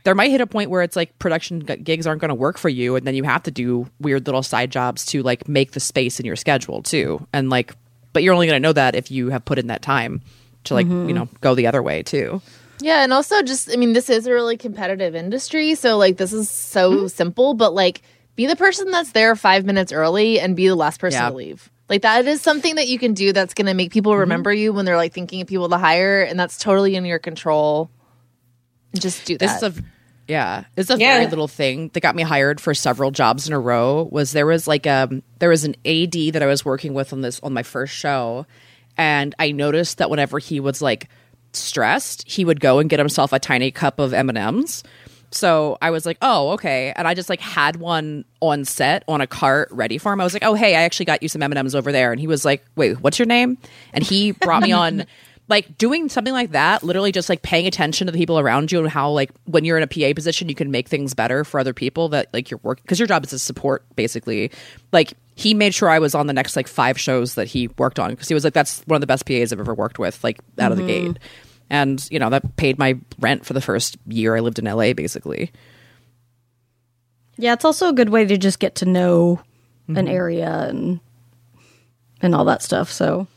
there 0.03 0.15
might 0.15 0.31
hit 0.31 0.41
a 0.41 0.47
point 0.47 0.69
where 0.69 0.81
it's 0.81 0.95
like 0.95 1.17
production 1.19 1.59
gigs 1.59 2.07
aren't 2.07 2.21
going 2.21 2.29
to 2.29 2.35
work 2.35 2.57
for 2.57 2.69
you 2.69 2.95
and 2.95 3.05
then 3.05 3.15
you 3.15 3.23
have 3.23 3.43
to 3.43 3.51
do 3.51 3.87
weird 3.99 4.25
little 4.25 4.43
side 4.43 4.71
jobs 4.71 5.05
to 5.07 5.21
like 5.23 5.47
make 5.47 5.71
the 5.71 5.79
space 5.79 6.19
in 6.19 6.25
your 6.25 6.35
schedule 6.35 6.81
too 6.81 7.25
and 7.33 7.49
like 7.49 7.73
but 8.13 8.23
you're 8.23 8.33
only 8.33 8.47
going 8.47 8.61
to 8.61 8.65
know 8.67 8.73
that 8.73 8.95
if 8.95 9.09
you 9.11 9.29
have 9.29 9.45
put 9.45 9.57
in 9.59 9.67
that 9.67 9.81
time 9.81 10.21
to 10.65 10.73
like 10.73 10.85
you 10.87 11.13
know 11.13 11.27
go 11.41 11.55
the 11.55 11.67
other 11.67 11.81
way 11.83 12.03
too 12.03 12.41
Yeah, 12.81 13.03
and 13.03 13.13
also 13.13 13.41
just 13.43 13.69
I 13.71 13.75
mean, 13.77 13.93
this 13.93 14.09
is 14.09 14.25
a 14.27 14.33
really 14.33 14.57
competitive 14.57 15.13
industry, 15.15 15.75
so 15.75 15.97
like 15.97 16.17
this 16.17 16.33
is 16.33 16.49
so 16.49 16.91
Mm-hmm. 16.91 17.07
simple, 17.07 17.53
but 17.53 17.73
like 17.75 18.01
be 18.35 18.47
the 18.47 18.55
person 18.55 18.89
that's 18.91 19.11
there 19.11 19.35
five 19.35 19.65
minutes 19.65 19.91
early 19.93 20.39
and 20.39 20.55
be 20.55 20.67
the 20.67 20.75
last 20.75 20.99
person 20.99 21.21
Yeah. 21.21 21.29
to 21.29 21.35
leave. 21.35 21.69
Like 21.89 22.01
that 22.01 22.25
is 22.25 22.41
something 22.41 22.75
that 22.75 22.87
you 22.87 22.97
can 22.97 23.13
do 23.13 23.33
that's 23.33 23.53
gonna 23.53 23.73
make 23.75 23.91
people 23.91 24.13
Mm-hmm. 24.13 24.21
remember 24.21 24.51
you 24.53 24.73
when 24.73 24.85
they're 24.85 24.97
like 24.97 25.13
thinking 25.13 25.41
of 25.41 25.47
people 25.47 25.69
to 25.69 25.77
hire, 25.77 26.23
and 26.23 26.39
that's 26.39 26.57
totally 26.57 26.95
in 26.95 27.05
your 27.05 27.19
control. 27.19 27.89
Just 28.93 29.25
do 29.25 29.37
this 29.37 29.51
that. 29.59 29.63
is 29.71 29.77
a 29.79 29.83
yeah 30.27 30.65
it's 30.77 30.89
a 30.89 30.97
Yeah. 30.97 31.15
very 31.17 31.27
little 31.27 31.47
thing 31.47 31.89
that 31.93 31.99
got 32.01 32.15
me 32.15 32.21
hired 32.23 32.61
for 32.61 32.73
several 32.73 33.11
jobs 33.11 33.47
in 33.47 33.53
a 33.53 33.59
row 33.59 34.07
was 34.11 34.31
there 34.31 34.45
was 34.45 34.67
like 34.67 34.85
um 34.85 35.23
there 35.39 35.49
was 35.49 35.63
an 35.63 35.75
ad 35.85 36.11
that 36.33 36.43
i 36.43 36.45
was 36.45 36.63
working 36.63 36.93
with 36.93 37.11
on 37.11 37.21
this 37.21 37.39
on 37.41 37.53
my 37.53 37.63
first 37.63 37.93
show. 37.93 38.45
And 38.97 39.33
i 39.39 39.51
noticed 39.51 39.97
that 39.97 40.09
whenever 40.09 40.37
he 40.39 40.59
was 40.59 40.81
like 40.81 41.09
stressed 41.53 42.29
he 42.29 42.45
would 42.45 42.59
go 42.59 42.79
and 42.79 42.89
get 42.89 42.99
himself 42.99 43.33
a 43.33 43.39
tiny 43.39 43.71
cup 43.71 43.99
of 43.99 44.13
m&ms 44.13 44.83
so 45.31 45.77
i 45.81 45.89
was 45.91 46.05
like 46.05 46.17
oh 46.21 46.51
okay. 46.51 46.93
And 46.95 47.07
i 47.07 47.13
just 47.13 47.29
like 47.29 47.41
had 47.41 47.77
one 47.77 48.23
on 48.41 48.63
set 48.63 49.03
on 49.07 49.21
a 49.21 49.27
cart 49.27 49.69
ready 49.71 49.97
for 49.97 50.13
him. 50.13 50.21
I 50.21 50.23
was 50.23 50.33
like 50.33 50.43
oh 50.45 50.53
hey 50.53 50.75
i 50.75 50.81
actually 50.83 51.05
got 51.07 51.23
you 51.23 51.29
some 51.29 51.41
m&ms 51.41 51.73
over 51.75 51.91
there. 51.91 52.11
And 52.11 52.19
he 52.21 52.27
was 52.27 52.45
like 52.45 52.63
wait 52.75 53.01
what's 53.01 53.17
your 53.17 53.25
name? 53.25 53.57
And 53.93 54.03
he 54.03 54.31
brought 54.33 54.61
me 54.61 54.71
on 54.83 55.05
like 55.51 55.77
doing 55.77 56.07
something 56.07 56.33
like 56.33 56.51
that 56.51 56.81
literally 56.81 57.11
just 57.11 57.27
like 57.27 57.41
paying 57.41 57.67
attention 57.67 58.07
to 58.07 58.11
the 58.11 58.17
people 58.17 58.39
around 58.39 58.71
you 58.71 58.79
and 58.79 58.87
how 58.87 59.11
like 59.11 59.29
when 59.43 59.65
you're 59.65 59.77
in 59.77 59.83
a 59.83 59.87
pa 59.87 60.13
position 60.15 60.47
you 60.47 60.55
can 60.55 60.71
make 60.71 60.87
things 60.87 61.13
better 61.13 61.43
for 61.43 61.59
other 61.59 61.73
people 61.73 62.07
that 62.07 62.33
like 62.33 62.49
you're 62.49 62.59
working 62.63 62.81
because 62.83 62.97
your 62.97 63.07
job 63.07 63.23
is 63.25 63.31
to 63.31 63.37
support 63.37 63.85
basically. 63.97 64.49
Like 64.93 65.13
he 65.35 65.53
made 65.53 65.73
sure 65.73 65.89
i 65.89 65.99
was 65.99 66.15
on 66.15 66.27
the 66.27 66.33
next 66.33 66.55
like 66.55 66.67
five 66.67 66.97
shows 66.97 67.35
that 67.35 67.47
he 67.47 67.67
worked 67.77 67.99
on 67.99 68.11
because 68.11 68.29
he 68.29 68.33
was 68.33 68.43
like 68.43 68.53
that's 68.53 68.81
one 68.85 68.95
of 68.95 69.01
the 69.01 69.07
best 69.07 69.25
pas 69.25 69.51
i've 69.51 69.59
ever 69.59 69.73
worked 69.73 69.99
with 69.99 70.23
like 70.23 70.39
out 70.57 70.71
of 70.71 70.77
the 70.77 70.83
mm-hmm. 70.83 71.11
gate. 71.11 71.19
And 71.69 72.05
you 72.09 72.17
know 72.17 72.29
that 72.29 72.55
paid 72.55 72.79
my 72.79 72.97
rent 73.19 73.45
for 73.45 73.51
the 73.51 73.61
first 73.61 73.97
year 74.07 74.35
i 74.37 74.39
lived 74.39 74.57
in 74.57 74.65
la 74.65 74.93
basically. 74.93 75.51
Yeah, 77.37 77.53
it's 77.53 77.65
also 77.65 77.89
a 77.89 77.93
good 77.93 78.09
way 78.09 78.23
to 78.23 78.37
just 78.37 78.59
get 78.59 78.75
to 78.75 78.85
know 78.85 79.41
an 79.89 79.95
mm-hmm. 79.95 80.07
area 80.07 80.49
and 80.69 81.01
and 82.21 82.33
all 82.33 82.45
that 82.45 82.61
stuff. 82.61 82.89
So 82.89 83.27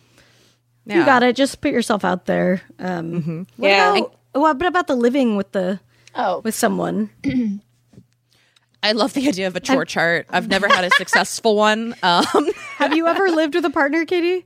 you 0.86 1.04
got 1.04 1.22
it. 1.22 1.36
Just 1.36 1.60
put 1.60 1.72
yourself 1.72 2.04
out 2.04 2.26
there. 2.26 2.62
Um, 2.78 3.46
what 3.56 3.68
Yeah. 3.68 3.96
About, 3.96 4.14
what 4.32 4.66
about 4.66 4.86
the 4.86 4.96
living 4.96 5.36
with 5.36 5.52
the 5.52 5.80
oh, 6.14 6.40
with 6.40 6.54
someone? 6.54 7.10
i 8.82 8.92
love 8.92 9.14
the 9.14 9.26
idea 9.26 9.46
of 9.46 9.56
a 9.56 9.60
chore 9.60 9.86
chart 9.86 10.26
i've 10.28 10.46
never 10.48 10.68
had 10.68 10.84
a 10.84 10.90
successful 10.98 11.56
one 11.56 11.94
um 12.02 12.50
Have 12.76 12.94
you 12.94 13.06
ever 13.06 13.30
lived 13.30 13.54
with 13.54 13.64
a 13.64 13.70
partner, 13.70 14.04
Katie? 14.04 14.44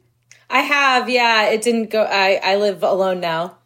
I 0.49 0.61
have, 0.61 1.11
yeah. 1.11 1.47
It 1.51 1.61
didn't 1.63 1.91
go. 1.91 2.05
I 2.05 2.41
I 2.43 2.57
live 2.57 2.83
alone 2.83 3.21
now. 3.21 3.58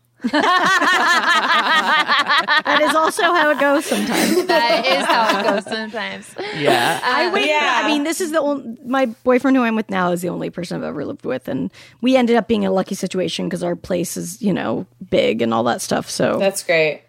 That 2.64 2.80
is 2.82 2.94
also 2.94 3.22
how 3.22 3.50
it 3.50 3.58
goes 3.60 3.84
sometimes. 3.84 4.46
that 4.46 4.86
is 4.86 5.04
how 5.04 5.40
it 5.40 5.42
goes 5.44 5.64
sometimes. 5.64 6.34
yeah 6.56 7.00
I 7.02 7.32
wait. 7.32 7.46
Yeah. 7.48 7.82
I 7.84 7.88
mean, 7.88 8.04
this 8.04 8.20
is 8.20 8.32
the 8.32 8.40
only 8.40 8.76
my 8.84 9.06
boyfriend 9.06 9.56
who 9.56 9.62
I'm 9.62 9.76
with 9.76 9.90
now 9.90 10.12
is 10.12 10.22
the 10.22 10.28
only 10.28 10.50
person 10.50 10.76
I've 10.76 10.84
ever 10.84 11.04
lived 11.04 11.24
with, 11.24 11.48
and 11.48 11.70
we 12.00 12.16
ended 12.16 12.36
up 12.36 12.48
being 12.48 12.62
in 12.62 12.70
a 12.70 12.72
lucky 12.72 12.94
situation 12.94 13.46
because 13.46 13.62
our 13.62 13.76
place 13.76 14.16
is 14.16 14.40
you 14.42 14.52
know 14.52 14.86
big 15.10 15.42
and 15.42 15.52
all 15.52 15.64
that 15.64 15.80
stuff. 15.80 16.08
So 16.10 16.38
That's 16.38 16.62
great. 16.62 17.02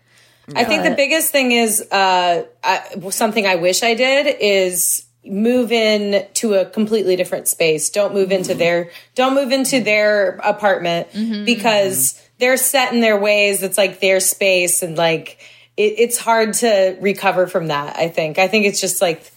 I 0.55 0.65
think 0.65 0.83
the 0.83 0.95
biggest 0.95 1.31
thing 1.31 1.53
is 1.53 1.81
uh, 1.89 2.43
I, 2.63 3.09
something 3.11 3.45
I 3.45 3.55
wish 3.55 3.81
I 3.81 3.93
did 3.93 4.35
is 4.41 5.05
move 5.25 5.71
in 5.71 6.25
to 6.33 6.55
a 6.55 6.65
completely 6.65 7.15
different 7.15 7.47
space. 7.47 7.89
Don't 7.89 8.13
move 8.13 8.31
into 8.31 8.53
their 8.53 8.91
don't 9.15 9.35
move 9.35 9.51
into 9.51 9.79
their 9.81 10.35
apartment 10.43 11.07
because 11.45 12.21
they're 12.43 12.57
set 12.57 12.91
in 12.93 12.99
their 12.99 13.17
ways. 13.17 13.63
It's 13.63 13.77
like 13.77 14.01
their 14.01 14.19
space 14.19 14.83
and 14.83 14.97
like 14.97 15.37
it, 15.77 15.93
it's 15.97 16.17
hard 16.17 16.53
to 16.55 16.97
recover 16.99 17.47
from 17.47 17.67
that. 17.67 17.95
I 17.95 18.09
think. 18.09 18.37
I 18.37 18.49
think 18.49 18.65
it's 18.65 18.81
just 18.81 19.01
like, 19.01 19.31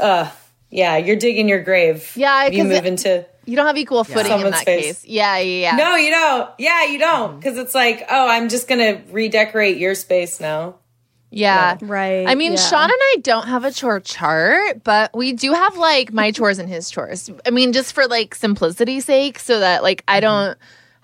uh, 0.00 0.30
yeah, 0.70 0.98
you're 0.98 1.16
digging 1.16 1.48
your 1.48 1.62
grave. 1.62 2.12
Yeah, 2.14 2.44
if 2.44 2.52
you 2.52 2.62
'cause 2.62 2.68
move 2.68 2.84
it- 2.84 2.88
into 2.88 3.26
You 3.46 3.56
don't 3.56 3.66
have 3.66 3.78
equal 3.78 4.04
footing 4.04 4.32
in 4.40 4.50
that 4.50 4.64
face. 4.64 4.84
case. 4.84 5.04
Yeah, 5.06 5.38
yeah, 5.38 5.70
yeah. 5.70 5.76
no, 5.76 5.96
you 5.96 6.10
don't. 6.10 6.50
Yeah, 6.58 6.84
you 6.84 6.98
don't 6.98 7.36
because 7.40 7.56
it's 7.58 7.74
like, 7.74 8.04
oh, 8.10 8.28
I'm 8.28 8.48
just 8.48 8.68
gonna 8.68 9.00
redecorate 9.10 9.78
your 9.78 9.94
space 9.94 10.38
now. 10.40 10.74
Yeah. 11.30 11.76
Right, 11.82 12.26
I 12.26 12.34
mean, 12.34 12.52
yeah. 12.52 12.58
Sean 12.58 12.84
and 12.84 12.92
I 12.92 13.16
don't 13.22 13.46
have 13.48 13.64
a 13.64 13.72
chore 13.72 14.00
chart, 14.00 14.84
but 14.84 15.14
we 15.16 15.32
do 15.32 15.52
have 15.52 15.76
like 15.76 16.12
my 16.12 16.30
chores 16.30 16.58
and 16.58 16.68
his 16.68 16.88
chores. 16.90 17.30
I 17.44 17.50
mean, 17.50 17.72
just 17.72 17.92
for 17.94 18.06
like 18.06 18.34
simplicity's 18.34 19.04
sake, 19.06 19.38
so 19.38 19.60
that 19.60 19.82
like 19.82 20.02
I 20.06 20.20
don't 20.20 20.56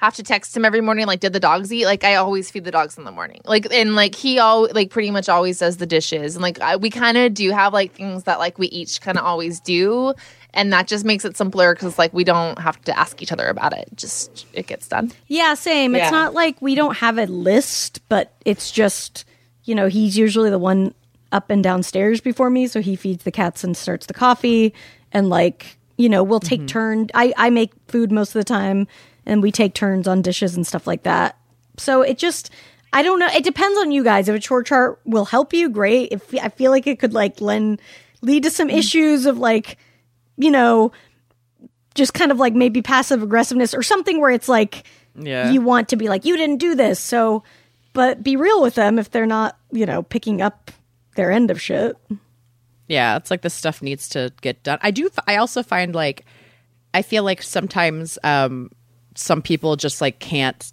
have 0.03 0.17
to 0.17 0.23
text 0.25 0.57
him 0.57 0.65
every 0.65 0.81
morning 0.81 1.07
like 1.07 1.21
did 1.21 1.33
the 1.33 1.39
dogs 1.39 1.73
eat? 1.73 1.87
Like 1.87 2.03
i 2.03 2.17
always 2.17 2.51
feed 2.51 2.65
the 2.65 2.73
dogs 2.73 2.99
in 2.99 3.05
the 3.05 3.13
morning. 3.13 3.41
Like 3.45 3.73
and 3.73 3.95
like 3.95 4.17
he 4.17 4.41
all 4.41 4.69
like 4.73 4.91
pretty 4.91 5.13
much 5.13 5.29
always 5.29 5.61
does 5.61 5.77
the 5.77 5.87
dishes. 5.87 6.35
And 6.35 6.43
like 6.43 6.61
I, 6.61 6.75
we 6.75 6.91
kind 6.91 7.17
of 7.17 7.33
do 7.35 7.51
have 7.53 7.73
like 7.73 7.93
things 7.95 8.25
that 8.25 8.41
like 8.41 8.59
we 8.59 8.67
each 8.69 9.01
kind 9.01 9.17
of 9.17 9.25
always 9.25 9.61
do. 9.61 10.13
And 10.55 10.73
that 10.73 10.89
just 10.89 11.05
makes 11.05 11.25
it 11.25 11.37
simpler 11.37 11.73
because 11.73 11.99
like 11.99 12.13
we 12.13 12.25
don't 12.25 12.59
have 12.59 12.83
to 12.83 12.99
ask 12.99 13.23
each 13.23 13.31
other 13.31 13.47
about 13.47 13.79
it. 13.79 13.89
Just 13.95 14.45
it 14.53 14.67
gets 14.67 14.89
done. 14.89 15.13
Yeah, 15.29 15.55
same. 15.55 15.95
Yeah. 15.95 16.03
It's 16.03 16.13
not 16.13 16.35
like 16.35 16.61
we 16.61 16.75
don't 16.75 16.97
have 16.97 17.17
a 17.17 17.27
list, 17.27 18.01
but 18.09 18.35
it's 18.45 18.73
just, 18.73 19.25
you 19.65 19.77
know, 19.77 19.87
he's 19.87 20.19
usually 20.19 20.51
the 20.51 20.59
one 20.59 20.95
up 21.31 21.49
and 21.49 21.63
downstairs 21.63 22.21
before 22.21 22.51
me, 22.51 22.67
so 22.67 22.83
he 22.83 22.97
feeds 22.97 23.23
the 23.23 23.31
cats 23.31 23.63
and 23.63 23.77
starts 23.77 24.07
the 24.07 24.15
coffee. 24.15 24.75
And 25.13 25.31
like, 25.31 25.79
you 25.97 26.09
know, 26.09 26.25
we'll 26.25 26.41
take 26.41 26.61
mm-hmm. 26.61 26.67
turn 26.67 27.11
I 27.15 27.33
I 27.37 27.51
make 27.51 27.73
food 27.87 28.11
most 28.11 28.31
of 28.31 28.41
the 28.41 28.45
time 28.45 28.89
and 29.27 29.43
we 29.43 29.51
take 29.53 29.75
turns 29.75 30.07
on 30.09 30.23
dishes 30.23 30.57
and 30.57 30.67
stuff 30.67 30.87
like 30.87 31.03
that. 31.05 31.37
So 31.79 32.03
it 32.03 32.19
just 32.19 32.51
I 32.93 33.03
don't 33.03 33.19
know. 33.19 33.29
It 33.29 33.45
depends 33.45 33.79
on 33.79 33.91
you 33.91 34.05
guys. 34.05 34.29
If 34.29 34.37
a 34.37 34.39
chore 34.39 34.63
chart 34.63 35.01
will 35.05 35.25
help 35.25 35.53
you, 35.55 35.69
great. 35.71 36.11
If 36.13 36.35
I 36.35 36.49
feel 36.51 36.71
like 36.71 36.87
it 36.87 36.99
could 36.99 37.15
like 37.15 37.41
lend 37.41 37.81
lead 38.21 38.43
to 38.45 38.51
some 38.51 38.69
issues 38.71 39.25
of 39.27 39.39
like, 39.39 39.79
you 40.37 40.51
know, 40.51 40.93
just 41.95 42.15
kind 42.15 42.31
of 42.31 42.39
like 42.39 42.55
maybe 42.55 42.83
passive 42.83 43.23
aggressiveness 43.23 43.75
or 43.75 43.83
something 43.83 44.21
where 44.21 44.31
it's 44.31 44.49
like 44.49 44.85
Yeah. 45.17 45.51
you 45.51 45.61
want 45.61 45.89
to 45.91 45.97
be 45.97 46.09
like 46.09 46.25
you 46.25 46.37
didn't 46.37 46.57
do 46.59 46.75
this 46.75 46.99
so 47.01 47.43
but 47.93 48.23
be 48.23 48.37
real 48.37 48.63
with 48.63 48.75
them 48.75 48.99
if 48.99 49.11
they're 49.11 49.27
not 49.27 49.59
you 49.71 49.85
know 49.85 50.03
picking 50.03 50.41
up 50.41 50.71
their 51.17 51.31
end 51.31 51.51
of 51.51 51.61
shit 51.61 51.95
Yeah, 52.89 53.17
it's 53.17 53.31
like 53.31 53.43
this 53.43 53.53
stuff 53.55 53.83
needs 53.83 54.09
to 54.11 54.33
get 54.41 54.63
done. 54.63 54.79
I 54.83 54.91
do. 54.91 55.11
I 55.27 55.37
also 55.37 55.63
find 55.63 55.95
like 55.95 56.25
I 56.95 57.03
feel 57.03 57.25
like 57.25 57.43
sometimes 57.43 58.19
um 58.25 58.71
some 59.15 59.43
people 59.43 59.77
just 59.77 60.01
like 60.01 60.19
can't, 60.19 60.73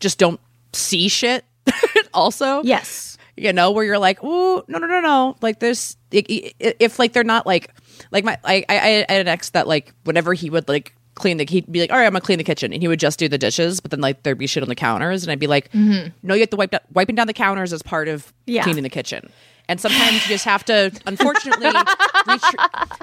just 0.00 0.18
don't 0.18 0.40
see 0.72 1.08
shit. 1.08 1.44
also, 2.14 2.62
yes 2.62 3.14
you 3.36 3.52
know, 3.52 3.72
where 3.72 3.84
you're 3.84 3.98
like, 3.98 4.18
oh 4.22 4.64
no 4.68 4.78
no 4.78 4.86
no 4.86 5.00
no, 5.00 5.36
like 5.40 5.58
there's 5.58 5.96
if 6.12 6.98
like 6.98 7.12
they're 7.12 7.24
not 7.24 7.46
like 7.46 7.70
like 8.10 8.24
my 8.24 8.38
I 8.44 8.64
I, 8.68 8.76
I 9.08 9.12
had 9.12 9.20
an 9.20 9.28
ex 9.28 9.50
that 9.50 9.66
like 9.66 9.92
whenever 10.04 10.34
he 10.34 10.50
would 10.50 10.68
like 10.68 10.94
clean 11.14 11.36
the 11.36 11.46
he'd 11.48 11.70
be 11.70 11.80
like 11.80 11.92
all 11.92 11.98
right 11.98 12.06
I'm 12.06 12.12
gonna 12.12 12.20
clean 12.20 12.38
the 12.38 12.44
kitchen 12.44 12.72
and 12.72 12.82
he 12.82 12.88
would 12.88 12.98
just 12.98 13.18
do 13.20 13.28
the 13.28 13.38
dishes 13.38 13.80
but 13.80 13.92
then 13.92 14.00
like 14.00 14.24
there'd 14.24 14.38
be 14.38 14.48
shit 14.48 14.64
on 14.64 14.68
the 14.68 14.74
counters 14.74 15.22
and 15.22 15.30
I'd 15.30 15.38
be 15.38 15.46
like 15.46 15.70
mm-hmm. 15.70 16.08
no 16.24 16.34
you 16.34 16.40
have 16.40 16.50
to 16.50 16.56
wipe 16.56 16.72
down, 16.72 16.80
wiping 16.92 17.14
down 17.14 17.28
the 17.28 17.32
counters 17.32 17.72
as 17.72 17.82
part 17.82 18.08
of 18.08 18.32
Yeah. 18.46 18.64
cleaning 18.64 18.82
the 18.82 18.90
kitchen 18.90 19.30
and 19.68 19.80
sometimes 19.80 20.12
you 20.22 20.28
just 20.28 20.44
have 20.44 20.64
to 20.66 20.90
unfortunately 21.06 21.70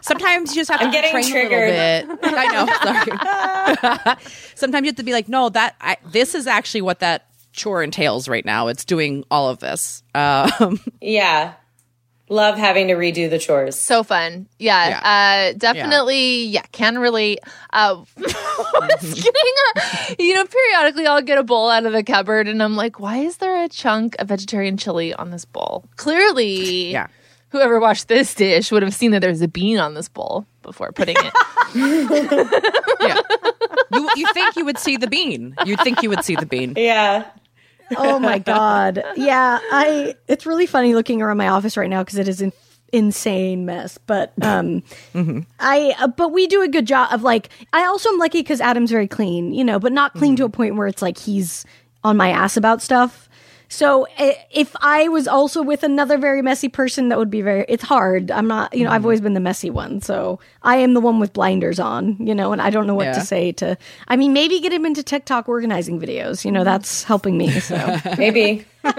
sometimes 0.02 0.56
you 0.56 0.62
just 0.62 0.70
have 0.72 0.80
to 0.80 0.86
I'm 0.86 0.92
getting 0.92 1.12
triggered. 1.12 1.52
a 1.52 2.08
little 2.08 2.18
bit. 2.18 2.34
I 2.34 2.48
know 2.48 4.14
sorry. 4.14 4.18
Sometimes 4.56 4.86
you 4.86 4.90
have 4.90 4.96
to 4.98 5.04
be 5.04 5.14
like 5.14 5.28
no 5.28 5.50
that 5.50 5.76
I, 5.82 5.98
this 6.12 6.36
is 6.36 6.48
actually 6.48 6.82
what 6.82 7.00
that 7.00 7.26
chore 7.54 7.84
entails 7.84 8.28
right 8.28 8.46
now. 8.46 8.68
It's 8.68 8.86
doing 8.86 9.24
all 9.32 9.50
of 9.50 9.60
this. 9.60 10.04
Um 10.16 10.80
Yeah, 11.02 11.54
love 12.32 12.58
having 12.58 12.88
to 12.88 12.94
redo 12.94 13.30
the 13.30 13.38
chores. 13.38 13.78
so 13.78 14.03
fun 14.03 14.48
yeah, 14.58 15.52
uh 15.52 15.58
definitely 15.58 16.45
yeah. 16.45 16.64
can 16.72 16.98
relate 16.98 17.40
uh 17.74 17.95
getting 18.18 19.56
a, 19.76 20.16
you 20.18 20.34
know 20.34 20.45
periodically 20.45 21.06
i'll 21.06 21.22
get 21.22 21.38
a 21.38 21.44
bowl 21.44 21.70
out 21.70 21.86
of 21.86 21.91
the 21.94 22.03
cupboard 22.03 22.48
and 22.48 22.64
i'm 22.64 22.76
like 22.78 22.99
why 22.99 23.18
is 23.18 23.38
there 23.38 23.64
a 23.64 23.68
chunk 23.70 24.16
of 24.20 24.30
vegetarian 24.30 24.78
chili 24.78 25.14
on 25.14 25.30
this 25.32 25.44
bowl 25.45 25.84
clearly 25.98 26.91
Yeah. 26.91 27.08
whoever 27.49 27.80
washed 27.82 28.08
this 28.08 28.34
dish 28.34 28.72
would 28.72 28.82
have 28.82 28.94
seen 28.94 29.12
that 29.12 29.20
there's 29.20 29.41
a 29.41 29.48
bean 29.49 29.78
on 29.78 29.94
this 29.94 30.08
bowl 30.08 30.45
before 30.64 30.91
putting 30.91 31.16
it. 31.18 31.34
Yeah. 33.02 33.18
You 33.94 34.10
you 34.16 34.28
think 34.34 34.56
you 34.56 34.64
would 34.66 34.78
see 34.78 34.95
the 34.95 35.08
bean. 35.08 35.56
You'd 35.66 35.80
think 35.82 36.03
you 36.03 36.10
would 36.10 36.24
see 36.24 36.36
the 36.36 36.45
bean. 36.45 36.74
Yeah. 36.78 37.26
Oh 37.97 38.19
my 38.19 38.39
god. 38.53 39.03
Yeah 39.15 39.59
i 39.72 40.15
it's 40.27 40.45
really 40.45 40.65
funny 40.65 40.95
looking 40.95 41.22
around 41.22 41.38
my 41.38 41.47
office 41.47 41.77
right 41.77 41.89
now 41.89 42.03
because 42.03 42.18
it 42.18 42.27
is 42.27 42.41
an 42.41 42.51
insane 42.93 43.65
mess 43.65 43.97
but 44.05 44.34
um 44.41 44.84
i 45.59 45.95
uh, 45.99 46.07
but 46.07 46.30
we 46.30 46.45
do 46.47 46.61
a 46.61 46.68
good 46.68 46.85
job 46.85 47.11
of 47.13 47.23
like 47.23 47.49
i 47.72 47.85
also 47.85 48.09
am 48.09 48.18
lucky 48.18 48.39
because 48.39 48.59
adam's 48.59 48.91
very 48.91 49.07
clean 49.07 49.53
you 49.53 49.63
know 49.63 49.80
but 49.80 49.93
not 49.93 50.13
clean 50.13 50.35
to 50.35 50.43
a 50.43 50.49
point 50.49 50.76
where 50.76 50.88
it's 50.88 51.01
like 51.01 51.18
he's 51.18 51.65
on 52.03 52.18
my 52.18 52.30
ass 52.31 52.57
about 52.57 52.81
stuff 52.81 53.30
so 53.72 54.06
eh, 54.18 54.34
if 54.52 54.76
i 54.81 55.07
was 55.07 55.27
also 55.27 55.61
with 55.61 55.84
another 55.84 56.18
very 56.18 56.41
messy 56.41 56.69
person 56.69 57.10
that 57.10 57.18
would 57.18 57.30
be 57.30 57.41
very 57.41 57.65
it's 57.68 57.84
hard 57.84 58.30
i'm 58.31 58.48
not 58.48 58.73
you 58.76 58.84
know 58.84 58.89
i've 58.91 58.98
mm-hmm. 58.99 59.06
always 59.06 59.22
been 59.22 59.34
the 59.34 59.39
messy 59.39 59.69
one 59.69 60.02
so 60.02 60.39
i 60.64 60.76
am 60.77 60.93
the 60.93 61.02
one 61.02 61.19
with 61.19 61.34
blinders 61.34 61.80
on 61.80 62.15
you 62.19 62.35
know 62.35 62.52
and 62.52 62.61
i 62.61 62.69
don't 62.69 62.85
know 62.85 62.95
what 62.95 63.06
Yeah. 63.06 63.14
to 63.14 63.22
say 63.22 63.52
to 63.53 63.77
i 64.07 64.15
mean 64.15 64.34
maybe 64.34 64.60
get 64.60 64.73
him 64.73 64.85
into 64.85 65.03
tiktok 65.03 65.49
organizing 65.49 65.99
videos 65.99 66.45
you 66.45 66.52
know 66.52 66.64
that's 66.64 67.02
mm-hmm. 67.02 67.07
helping 67.07 67.38
me 67.38 67.60
so 67.60 67.98
Maybe. 68.18 68.65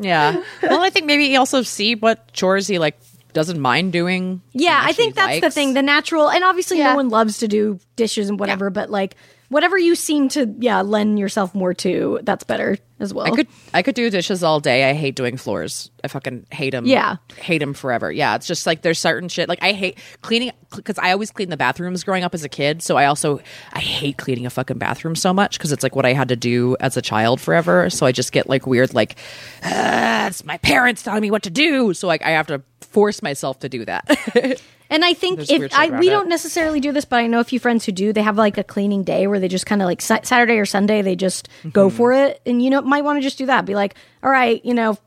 Yeah. 0.00 0.42
Well, 0.62 0.82
I 0.82 0.90
think 0.90 1.06
maybe 1.06 1.26
you 1.26 1.38
also 1.38 1.62
see 1.62 1.94
what 1.94 2.32
chores 2.32 2.66
he 2.66 2.78
like 2.78 2.98
doesn't 3.32 3.60
mind 3.60 3.92
doing. 3.92 4.42
Yeah, 4.52 4.80
I 4.82 4.92
think 4.92 5.16
actually 5.16 5.40
that's 5.40 5.54
the 5.54 5.60
thing. 5.60 5.74
The 5.74 5.82
natural, 5.82 6.28
and 6.28 6.42
obviously, 6.42 6.78
Yeah. 6.78 6.90
no 6.90 6.96
one 6.96 7.08
loves 7.08 7.38
to 7.38 7.48
do 7.48 7.78
dishes 7.94 8.28
and 8.28 8.40
whatever, 8.40 8.70
but 8.70 8.90
like 8.90 9.14
whatever 9.50 9.76
you 9.76 9.94
seem 9.94 10.28
to, 10.30 10.52
yeah, 10.58 10.80
lend 10.80 11.18
yourself 11.18 11.54
more 11.54 11.74
to, 11.74 12.20
that's 12.22 12.44
better 12.44 12.78
as 13.00 13.12
well. 13.12 13.26
I 13.26 13.30
could 13.30 13.48
I 13.74 13.82
could 13.82 13.94
do 13.94 14.08
dishes 14.08 14.42
all 14.42 14.60
day. 14.60 14.88
I 14.88 14.94
hate 14.94 15.16
doing 15.16 15.36
floors. 15.36 15.90
I 16.04 16.08
fucking 16.08 16.46
hate 16.50 16.70
them. 16.70 16.86
Yeah. 16.86 17.16
hate 17.36 17.58
them 17.58 17.74
forever. 17.74 18.10
Yeah, 18.12 18.36
it's 18.36 18.46
just 18.46 18.66
like 18.66 18.82
there's 18.82 18.98
certain 18.98 19.28
shit. 19.28 19.48
Like 19.48 19.62
I 19.62 19.72
hate 19.72 19.98
cleaning 20.22 20.52
because 20.74 20.98
I 20.98 21.12
always 21.12 21.30
clean 21.30 21.50
the 21.50 21.56
bathrooms 21.56 22.04
growing 22.04 22.22
up 22.24 22.34
as 22.34 22.44
a 22.44 22.48
kid. 22.48 22.82
So 22.82 22.96
I 22.96 23.06
also 23.06 23.40
I 23.72 23.80
hate 23.80 24.18
cleaning 24.18 24.46
a 24.46 24.50
fucking 24.50 24.78
bathroom 24.78 25.16
so 25.16 25.34
much 25.34 25.58
because 25.58 25.72
it's 25.72 25.82
like 25.82 25.96
what 25.96 26.06
I 26.06 26.12
had 26.12 26.28
to 26.28 26.36
do 26.36 26.76
as 26.78 26.96
a 26.96 27.02
child 27.02 27.40
forever. 27.40 27.90
So 27.90 28.06
I 28.06 28.12
just 28.12 28.32
get 28.32 28.48
like 28.48 28.66
weird 28.66 28.94
like 28.94 29.16
ah, 29.64 30.26
it's 30.28 30.44
my 30.44 30.58
parents 30.58 31.02
telling 31.02 31.22
me 31.22 31.30
what 31.30 31.42
to 31.42 31.50
do. 31.50 31.92
So 31.94 32.06
like 32.06 32.22
I 32.22 32.30
have 32.30 32.46
to 32.48 32.62
force 32.80 33.22
myself 33.22 33.58
to 33.60 33.68
do 33.68 33.84
that. 33.84 34.62
And 34.90 35.04
I 35.04 35.14
think 35.14 35.36
There's 35.38 35.50
if 35.50 35.72
I 35.74 35.88
we 35.98 36.08
it. 36.08 36.10
don't 36.10 36.28
necessarily 36.28 36.80
do 36.80 36.90
this, 36.90 37.04
but 37.04 37.16
I 37.20 37.26
know 37.28 37.38
a 37.40 37.44
few 37.44 37.60
friends 37.60 37.84
who 37.86 37.92
do. 37.92 38.12
They 38.12 38.22
have 38.22 38.36
like 38.36 38.58
a 38.58 38.64
cleaning 38.64 39.04
day 39.04 39.26
where 39.28 39.38
they 39.38 39.46
just 39.48 39.64
kind 39.64 39.80
of 39.82 39.86
like 39.86 40.02
sa- 40.02 40.18
Saturday 40.24 40.58
or 40.58 40.66
Sunday 40.66 41.00
they 41.02 41.14
just 41.16 41.48
go 41.72 41.86
Mm-hmm. 41.88 41.96
for 41.96 42.12
it, 42.12 42.42
and 42.44 42.60
you 42.60 42.70
know 42.70 42.80
might 42.82 43.04
want 43.04 43.16
to 43.18 43.22
just 43.22 43.38
do 43.38 43.46
that. 43.46 43.64
Be 43.66 43.74
like, 43.76 43.94
all 44.22 44.30
right, 44.30 44.62
you 44.64 44.74
know, 44.74 44.98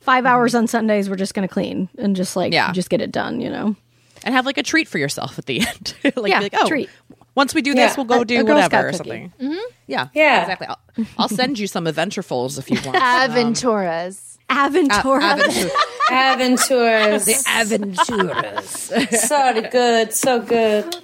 5 0.00 0.26
hours 0.26 0.54
on 0.54 0.66
Sundays 0.66 1.08
we're 1.08 1.16
just 1.16 1.32
gonna 1.34 1.48
clean 1.48 1.88
and 1.98 2.14
just 2.14 2.36
like 2.36 2.48
Mm-hmm. 2.52 2.68
Yeah. 2.68 2.72
just 2.72 2.90
get 2.90 3.00
it 3.00 3.10
done. 3.12 3.40
You 3.40 3.48
know, 3.48 3.76
and 4.24 4.34
have 4.34 4.44
like 4.44 4.58
a 4.58 4.62
treat 4.62 4.88
for 4.88 4.98
yourself 4.98 5.38
at 5.38 5.46
the 5.46 5.60
end. 5.66 5.94
like, 6.16 6.30
Yeah, 6.30 6.40
like, 6.40 6.54
oh, 6.56 6.68
treat. 6.68 6.90
once 7.34 7.54
we 7.54 7.62
do 7.62 7.72
this, 7.74 7.92
Yeah. 7.92 7.94
we'll 7.96 8.04
go 8.06 8.20
A- 8.20 8.24
do 8.26 8.40
a 8.40 8.44
Girl 8.44 8.58
Scout 8.58 8.72
whatever 8.72 8.88
or 8.88 8.92
cookie. 8.92 9.32
something. 9.38 9.58
Yeah, 9.86 10.08
Yeah. 10.12 10.42
exactly. 10.42 10.66
I'll, 10.66 10.78
I'll 11.16 11.28
send 11.30 11.58
you 11.58 11.66
some 11.66 11.86
adventurefuls 11.86 12.58
if 12.58 12.70
you 12.70 12.76
want. 12.84 12.96
Aventuras. 12.98 13.32
Aventura. 13.38 14.33
Aventures. 14.50 15.70
Aventuras. 16.10 17.24
the 17.24 17.34
Aventuras. 17.48 19.16
so 19.28 19.70
good. 19.70 20.12
So 20.12 20.40
good. 20.40 20.94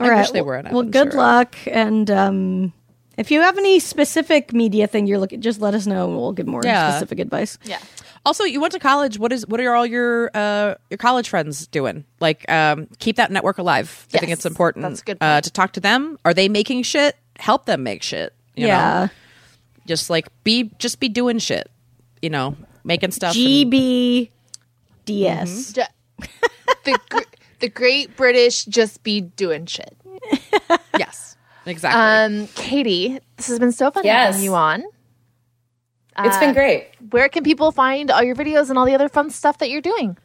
All 0.00 0.06
I 0.06 0.10
right. 0.10 0.18
wish 0.20 0.30
they 0.30 0.42
were 0.42 0.56
an 0.56 0.68
Well, 0.72 0.82
good 0.84 1.14
luck, 1.14 1.56
and 1.66 2.10
um, 2.10 2.72
if 3.18 3.30
you 3.30 3.40
have 3.42 3.58
any 3.58 3.78
specific 3.80 4.52
media 4.52 4.86
thing 4.86 5.06
you're 5.06 5.18
looking, 5.18 5.40
just 5.40 5.60
let 5.60 5.74
us 5.74 5.86
know, 5.86 6.06
and 6.06 6.16
we'll 6.16 6.32
give 6.32 6.46
more 6.46 6.62
Yeah. 6.64 6.90
specific 6.92 7.18
advice. 7.18 7.58
Yeah. 7.64 7.78
Also, 8.24 8.44
you 8.44 8.60
went 8.60 8.72
to 8.74 8.78
college. 8.78 9.18
What 9.18 9.32
is 9.32 9.46
what 9.46 9.60
are 9.60 9.74
all 9.74 9.86
your 9.86 10.30
uh, 10.34 10.74
your 10.90 10.98
college 10.98 11.28
friends 11.28 11.66
doing? 11.66 12.04
Like, 12.20 12.50
um, 12.50 12.86
keep 12.98 13.16
that 13.16 13.30
network 13.32 13.58
alive. 13.58 14.06
I 14.14 14.18
think 14.18 14.32
it's 14.32 14.44
important. 14.46 14.82
that's 14.84 15.02
good 15.02 15.18
uh, 15.20 15.40
to 15.40 15.50
talk 15.50 15.72
to 15.72 15.80
them. 15.80 16.18
Are 16.24 16.34
they 16.34 16.48
making 16.48 16.82
shit? 16.82 17.16
Help 17.38 17.64
them 17.64 17.82
make 17.82 18.02
shit. 18.02 18.34
you 18.56 18.66
know? 18.68 19.08
Yeah. 19.90 19.94
just 19.96 20.10
like 20.10 20.28
be 20.44 20.70
just 20.78 21.00
be 21.00 21.08
doing 21.08 21.38
shit. 21.38 21.70
You 22.22 22.30
know, 22.30 22.56
making 22.84 23.10
stuff. 23.12 23.34
and- 23.36 23.72
GBDS. 23.72 24.30
Ju- 25.74 25.82
the 26.84 26.98
gr- 27.08 27.20
the 27.60 27.68
Great 27.68 28.16
British 28.16 28.64
just 28.64 29.02
be 29.02 29.20
doing 29.20 29.66
shit. 29.66 29.96
yes, 30.98 31.36
exactly. 31.66 32.40
Um, 32.40 32.46
Katie, 32.54 33.18
this 33.36 33.48
has 33.48 33.58
been 33.58 33.72
so 33.72 33.90
fun 33.90 34.04
Yes. 34.04 34.34
having 34.34 34.44
you 34.44 34.54
on. 34.54 34.84
It's 36.22 36.36
been 36.38 36.52
great. 36.52 36.88
Where 37.10 37.30
can 37.30 37.42
people 37.44 37.72
find 37.72 38.10
all 38.10 38.22
your 38.22 38.36
videos 38.36 38.68
and 38.68 38.78
all 38.78 38.84
the 38.84 38.94
other 38.94 39.08
fun 39.08 39.30
stuff 39.30 39.56
that 39.58 39.70
you're 39.70 39.80
doing? 39.80 40.18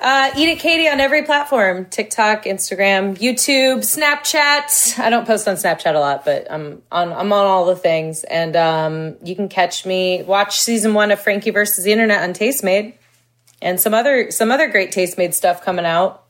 Uh, 0.00 0.32
Eat 0.36 0.48
It 0.48 0.58
Katie 0.58 0.88
on 0.88 0.98
every 0.98 1.22
platform 1.22 1.84
TikTok, 1.84 2.44
Instagram, 2.44 3.16
YouTube, 3.18 3.78
Snapchat. 3.78 4.98
I 4.98 5.10
don't 5.10 5.26
post 5.26 5.46
on 5.46 5.54
Snapchat 5.54 5.94
a 5.94 5.98
lot, 5.98 6.24
but 6.24 6.50
I'm 6.50 6.82
on, 6.90 7.12
I'm 7.12 7.32
on 7.32 7.46
all 7.46 7.66
the 7.66 7.76
things. 7.76 8.24
And 8.24 8.56
um, 8.56 9.16
you 9.22 9.36
can 9.36 9.48
catch 9.48 9.86
me, 9.86 10.22
watch 10.24 10.60
season 10.60 10.94
one 10.94 11.12
of 11.12 11.20
Frankie 11.20 11.50
versus 11.50 11.84
the 11.84 11.92
Internet 11.92 12.22
on 12.22 12.32
Tastemade 12.34 12.94
and 13.60 13.78
some 13.78 13.94
other, 13.94 14.32
some 14.32 14.50
other 14.50 14.68
great 14.68 14.90
Tastemade 14.92 15.34
stuff 15.34 15.62
coming 15.62 15.84
out. 15.84 16.24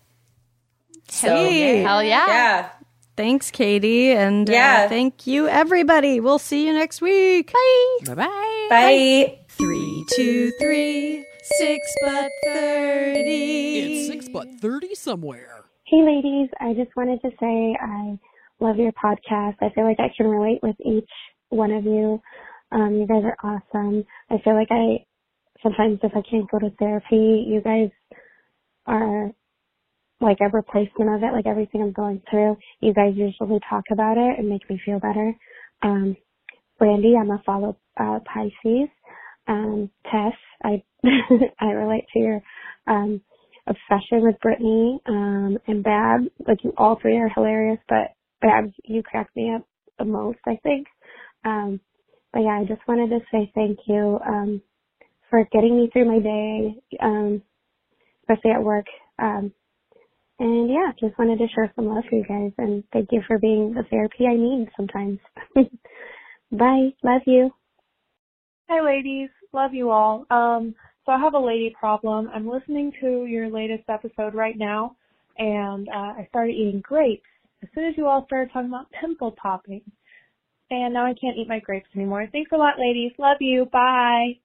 So, 1.09 1.29
Hey. 1.35 1.83
Hell 1.83 2.03
yeah. 2.03 2.27
yeah. 2.27 2.69
Thanks, 3.17 3.51
Katie, 3.51 4.11
and 4.13 4.49
Yeah. 4.49 4.83
uh, 4.85 4.89
thank 4.89 5.27
you, 5.27 5.47
everybody. 5.49 6.21
We'll 6.21 6.39
see 6.39 6.67
you 6.67 6.73
next 6.75 7.01
week. 7.01 7.53
Bye. 7.53 7.99
bye 8.07 8.15
bye. 8.15 8.67
Bye. 8.71 9.39
Three, 9.49 10.05
two, 10.17 10.51
three, 10.59 11.25
six 11.43 11.95
butt 12.05 12.31
thirty. 12.45 13.81
It's 13.81 14.07
six 14.09 14.29
butt 14.29 14.49
thirty 14.61 14.95
somewhere. 14.95 15.65
Hey 15.87 16.03
ladies, 16.03 16.49
I 16.61 16.75
just 16.75 16.95
wanted 16.97 17.21
to 17.23 17.31
say 17.41 17.77
I 17.81 18.19
love 18.61 18.77
your 18.77 18.93
podcast. 18.93 19.57
I 19.61 19.71
feel 19.75 19.85
like 19.85 20.01
I 20.01 20.13
can 20.17 20.27
relate 20.27 20.61
with 20.63 20.77
each 20.85 21.11
one 21.49 21.73
of 21.73 21.85
you. 21.85 22.21
Um, 22.71 22.95
you 22.95 23.07
guys 23.07 23.25
are 23.25 23.37
awesome. 23.43 24.05
I 24.31 24.39
feel 24.43 24.55
like 24.55 24.71
I 24.71 25.05
sometimes 25.63 25.99
if 26.03 26.13
I 26.15 26.23
can't 26.29 26.51
go 26.51 26.59
to 26.59 26.71
therapy, 26.79 27.45
you 27.47 27.61
guys 27.63 27.91
are 28.87 29.33
like 30.21 30.39
a 30.41 30.49
replacement 30.49 31.15
of 31.15 31.23
it. 31.23 31.33
Like 31.33 31.47
everything 31.47 31.83
I'm 31.83 31.93
going 31.93 32.23
through, 32.31 32.57
you 32.81 32.95
guys 32.95 33.15
usually 33.17 33.61
talk 33.69 33.85
about 33.91 34.17
it 34.17 34.39
and 34.39 34.49
make 34.49 34.69
me 34.71 34.81
feel 34.85 35.01
better. 35.01 35.35
Um, 35.83 36.17
Brandy, 36.79 37.15
I'm 37.17 37.31
a 37.31 37.43
follow 37.45 37.77
uh, 37.99 38.21
Pisces. 38.33 38.89
Um, 39.49 39.91
Tess, 40.11 40.35
I 40.65 40.83
I 41.61 41.67
relate 41.73 42.05
to 42.15 42.19
your 42.19 42.43
um 42.89 43.23
obsession 43.67 44.23
with 44.23 44.37
Britney 44.45 44.99
um, 45.09 45.59
and 45.69 45.85
Bab. 45.85 46.23
Like 46.47 46.65
you, 46.65 46.73
all 46.77 46.99
three 47.01 47.19
are 47.19 47.31
hilarious, 47.35 47.79
but 47.89 48.13
Bab, 48.43 48.73
you 48.85 49.03
crack 49.03 49.31
me 49.37 49.55
up 49.55 49.67
the 49.99 50.05
most, 50.07 50.39
I 50.47 50.59
think. 50.63 50.87
Um, 51.45 51.81
but 52.33 52.41
yeah, 52.41 52.61
I 52.61 52.65
just 52.67 52.87
wanted 52.89 53.11
to 53.11 53.21
say 53.33 53.51
thank 53.55 53.79
you 53.89 54.19
um, 54.27 54.63
for 55.31 55.45
getting 55.53 55.77
me 55.79 55.91
through 55.93 56.07
my 56.07 56.21
day, 56.21 56.77
um, 57.03 57.43
especially 58.23 58.53
at 58.53 58.65
work. 58.65 58.87
Um, 59.21 59.53
and 60.41 60.71
yeah, 60.71 60.93
just 61.01 61.19
wanted 61.19 61.39
to 61.39 61.49
share 61.55 61.73
some 61.77 61.87
love 61.87 62.05
for 62.11 62.17
you 62.17 62.25
guys, 62.29 62.53
and 62.59 62.85
thank 62.93 63.09
you 63.13 63.23
for 63.27 63.39
being 63.39 63.75
the 63.75 63.85
therapy 63.91 64.27
I 64.29 64.35
need 64.35 64.69
sometimes. 64.77 65.21
Bye, 66.53 66.91
love 67.05 67.23
you. 67.27 67.51
Hi, 68.69 68.81
ladies. 68.85 69.29
Love 69.53 69.75
you 69.75 69.91
all. 69.91 70.25
Um, 70.31 70.75
so 71.05 71.13
I 71.13 71.19
have 71.21 71.35
a 71.35 71.39
lady 71.39 71.75
problem. 71.79 72.31
I'm 72.35 72.49
listening 72.49 72.93
to 73.01 73.27
your 73.27 73.51
latest 73.51 73.85
episode 73.89 74.35
right 74.35 74.57
now, 74.57 74.97
and 75.39 75.89
uh, 75.89 76.15
I 76.19 76.27
started 76.31 76.53
eating 76.55 76.81
grapes 76.81 77.27
as 77.63 77.69
soon 77.75 77.85
as 77.85 77.95
you 77.97 78.07
all 78.07 78.25
started 78.27 78.53
talking 78.53 78.69
about 78.69 78.91
pimple 79.01 79.33
popping. 79.33 79.83
And 80.71 80.95
now 80.95 81.05
I 81.05 81.15
can't 81.21 81.37
eat 81.37 81.49
my 81.49 81.61
grapes 81.61 81.89
anymore. 81.95 82.29
Thanks 82.33 82.51
a 82.53 82.57
lot, 82.57 82.79
ladies. 82.79 83.13
Love 83.19 83.39
you. 83.41 83.67
Bye. 83.67 84.39